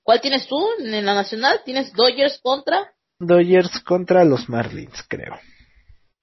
¿cuál 0.01 0.21
tienes 0.21 0.47
tú 0.47 0.65
en 0.79 1.05
la 1.05 1.13
nacional? 1.13 1.61
Tienes 1.65 1.93
Dodgers 1.93 2.39
contra 2.41 2.93
Dodgers 3.19 3.79
contra 3.81 4.25
los 4.25 4.49
Marlins, 4.49 5.03
creo. 5.07 5.39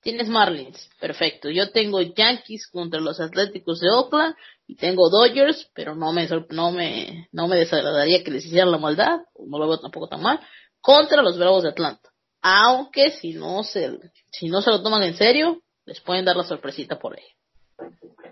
Tienes 0.03 0.29
Marlins, 0.29 0.89
perfecto. 0.99 1.51
Yo 1.51 1.71
tengo 1.73 2.01
Yankees 2.01 2.69
contra 2.71 3.01
los 3.01 3.21
Atléticos 3.21 3.81
de 3.81 3.91
Oakland 3.91 4.35
y 4.67 4.77
tengo 4.77 5.11
Dodgers, 5.11 5.71
pero 5.75 5.95
no 5.95 6.13
me 6.13 6.29
no 6.51 6.73
me 6.73 7.29
no 7.33 7.49
me 7.49 7.57
desagradaría 7.57 8.25
que 8.25 8.31
les 8.31 8.47
hicieran 8.47 8.73
la 8.73 8.79
maldad, 8.79 9.19
no 9.39 9.59
lo 9.59 9.69
veo 9.69 9.79
tampoco 9.79 10.09
tan 10.09 10.23
mal, 10.23 10.41
contra 10.81 11.23
los 11.23 11.39
Bravos 11.39 11.65
de 11.65 11.71
Atlanta. 11.71 12.09
Aunque 12.41 13.11
si 13.11 13.35
no 13.35 13.63
se 13.63 13.99
si 14.31 14.49
no 14.49 14.63
se 14.63 14.71
lo 14.71 14.83
toman 14.83 15.03
en 15.03 15.17
serio, 15.17 15.63
les 15.85 16.01
pueden 16.01 16.25
dar 16.25 16.37
la 16.37 16.45
sorpresita 16.45 16.99
por 16.99 17.19
ahí. 17.19 17.25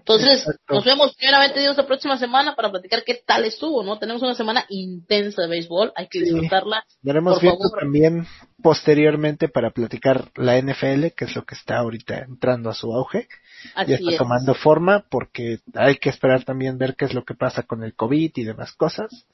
Entonces, 0.09 0.39
Exacto. 0.41 0.75
nos 0.75 0.85
vemos 0.85 1.15
primeramente 1.17 1.61
Dios 1.61 1.77
la 1.77 1.87
próxima 1.87 2.17
semana 2.19 2.57
para 2.57 2.71
platicar 2.71 3.05
qué 3.05 3.21
tal 3.27 3.45
estuvo, 3.45 3.83
¿no? 3.83 3.99
Tenemos 3.99 4.23
una 4.23 4.35
semana 4.35 4.65
intensa 4.71 5.43
de 5.43 5.49
béisbol, 5.49 5.93
hay 5.95 6.09
que 6.09 6.21
Sí. 6.21 6.25
disfrutarla. 6.25 6.83
Daremos 7.03 7.39
también 7.79 8.27
posteriormente 8.63 9.49
para 9.49 9.71
platicar 9.71 10.31
la 10.35 10.57
NFL, 10.57 11.11
que 11.15 11.27
es 11.27 11.37
lo 11.37 11.45
que 11.45 11.55
está 11.55 11.79
ahorita 11.79 12.21
entrando 12.21 12.71
a 12.71 12.75
su 12.75 12.93
auge. 12.93 13.29
Así 13.75 13.91
ya 13.91 13.97
está 13.99 14.11
es. 14.13 14.17
tomando 14.19 14.55
forma 14.55 15.05
porque 15.11 15.59
hay 15.75 15.97
que 15.97 16.09
esperar 16.09 16.45
también 16.45 16.79
ver 16.79 16.97
qué 16.97 17.05
es 17.05 17.15
lo 17.15 17.25
que 17.25 17.35
pasa 17.35 17.65
con 17.65 17.83
el 17.85 17.95
COVID 17.95 18.33
y 18.35 18.45
demás 18.45 18.73
cosas. 18.73 19.27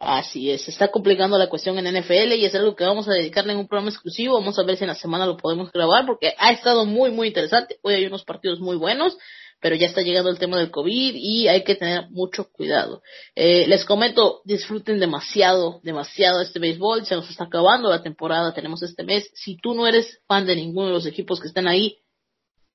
Así 0.00 0.52
es, 0.52 0.62
se 0.62 0.70
está 0.70 0.92
complicando 0.92 1.36
la 1.38 1.48
cuestión 1.48 1.76
en 1.78 1.86
NFL 1.92 2.32
y 2.36 2.44
es 2.44 2.54
algo 2.54 2.76
que 2.76 2.84
vamos 2.84 3.08
a 3.08 3.12
dedicarle 3.14 3.52
en 3.52 3.58
un 3.58 3.66
programa 3.66 3.90
exclusivo. 3.90 4.34
Vamos 4.34 4.56
a 4.56 4.62
ver 4.62 4.76
si 4.76 4.84
en 4.84 4.88
la 4.88 4.94
semana 4.94 5.26
lo 5.26 5.36
podemos 5.36 5.72
grabar 5.72 6.06
porque 6.06 6.34
ha 6.38 6.52
estado 6.52 6.86
muy, 6.86 7.10
muy 7.10 7.26
interesante. 7.28 7.78
Hoy 7.82 7.94
hay 7.94 8.06
unos 8.06 8.22
partidos 8.24 8.60
muy 8.60 8.76
buenos, 8.76 9.18
pero 9.60 9.74
ya 9.76 9.86
está 9.86 10.02
llegando 10.02 10.30
el 10.30 10.38
tema 10.38 10.56
del 10.58 10.70
COVID 10.70 11.14
y 11.16 11.48
hay 11.48 11.64
que 11.64 11.74
tener 11.74 12.08
mucho 12.10 12.48
cuidado. 12.50 13.02
Eh, 13.34 13.66
les 13.66 13.84
comento, 13.84 14.40
disfruten 14.44 15.00
demasiado, 15.00 15.80
demasiado 15.82 16.40
este 16.42 16.58
béisbol. 16.58 17.04
Se 17.06 17.14
nos 17.16 17.28
está 17.28 17.44
acabando 17.44 17.90
la 17.90 18.02
temporada, 18.02 18.54
tenemos 18.54 18.82
este 18.82 19.02
mes. 19.04 19.30
Si 19.34 19.56
tú 19.56 19.74
no 19.74 19.86
eres 19.86 20.20
fan 20.26 20.46
de 20.46 20.56
ninguno 20.56 20.86
de 20.88 20.92
los 20.92 21.06
equipos 21.06 21.40
que 21.40 21.48
están 21.48 21.66
ahí, 21.66 21.98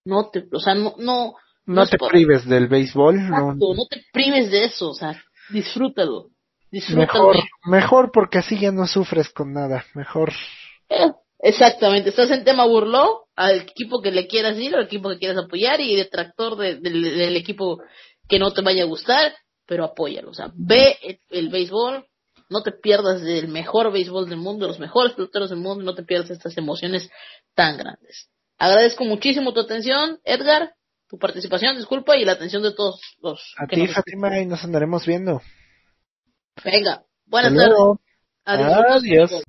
no 0.06 0.30
te, 0.30 0.46
o 0.52 0.60
sea, 0.60 0.76
no, 0.76 0.96
no, 0.98 1.36
No 1.66 1.86
te 1.88 1.98
por- 1.98 2.12
prives 2.12 2.46
del 2.48 2.68
béisbol, 2.68 3.16
no, 3.16 3.38
Exacto, 3.38 3.74
no 3.76 3.86
te 3.90 4.04
prives 4.12 4.52
de 4.52 4.66
eso, 4.66 4.90
o 4.90 4.94
sea, 4.94 5.24
disfrútalo. 5.50 6.28
Disfrútalo. 6.70 7.28
mejor, 7.30 7.36
mejor 7.66 8.12
porque 8.12 8.40
así 8.40 8.60
ya 8.60 8.72
no 8.72 8.88
sufres 8.88 9.30
con 9.30 9.54
nada, 9.54 9.86
mejor. 9.94 10.34
Eh, 10.90 11.12
Exactamente, 11.46 12.10
estás 12.10 12.32
en 12.32 12.46
tema 12.46 12.64
burló 12.66 13.26
al 13.36 13.58
equipo 13.62 14.02
que 14.02 14.12
le 14.12 14.28
quieras 14.28 14.58
ir, 14.58 14.74
al 14.76 14.86
equipo 14.86 15.10
que 15.10 15.18
quieras 15.20 15.44
apoyar 15.44 15.82
y 15.82 15.94
detractor 15.94 16.56
de- 16.58 16.76
del- 16.76 17.18
del 17.18 17.36
equipo 17.36 17.82
que 18.30 18.40
no 18.40 18.54
te 18.54 18.62
vaya 18.62 18.84
a 18.84 18.88
gustar, 18.88 19.34
pero 19.68 19.84
apóyalo, 19.84 20.30
o 20.32 20.34
sea, 20.34 20.52
ve 20.56 20.98
el, 21.04 21.20
el 21.32 21.50
béisbol, 21.50 22.06
no 22.50 22.64
te 22.64 22.72
pierdas 22.72 23.22
del 23.22 23.50
mejor 23.50 23.92
béisbol 23.92 24.30
del 24.30 24.38
mundo, 24.38 24.66
de 24.66 24.70
los 24.72 24.80
mejores 24.80 25.14
peloteros 25.16 25.50
del 25.50 25.60
mundo, 25.60 25.84
no 25.84 25.94
te 25.96 26.04
pierdas 26.04 26.30
estas 26.32 26.58
emociones 26.58 27.10
tan 27.56 27.76
grandes. 27.78 28.30
Agradezco 28.58 29.04
muchísimo 29.04 29.52
tu 29.54 29.60
atención, 29.60 30.20
Edgar, 30.24 30.74
tu 31.10 31.18
participación, 31.18 31.76
disculpa, 31.76 32.16
y 32.16 32.24
la 32.24 32.34
atención 32.34 32.64
de 32.64 32.74
todos 32.74 33.02
los 33.22 33.42
A 33.58 33.68
que 33.68 33.76
ti, 33.76 33.84
nos 33.84 33.96
Fátima, 33.96 34.40
y 34.40 34.46
nos 34.46 34.64
andaremos 34.64 35.06
viendo. 35.06 35.42
Venga, 36.64 37.04
buenas 37.26 37.52
tardes. 37.54 37.78
Adiós. 38.46 39.43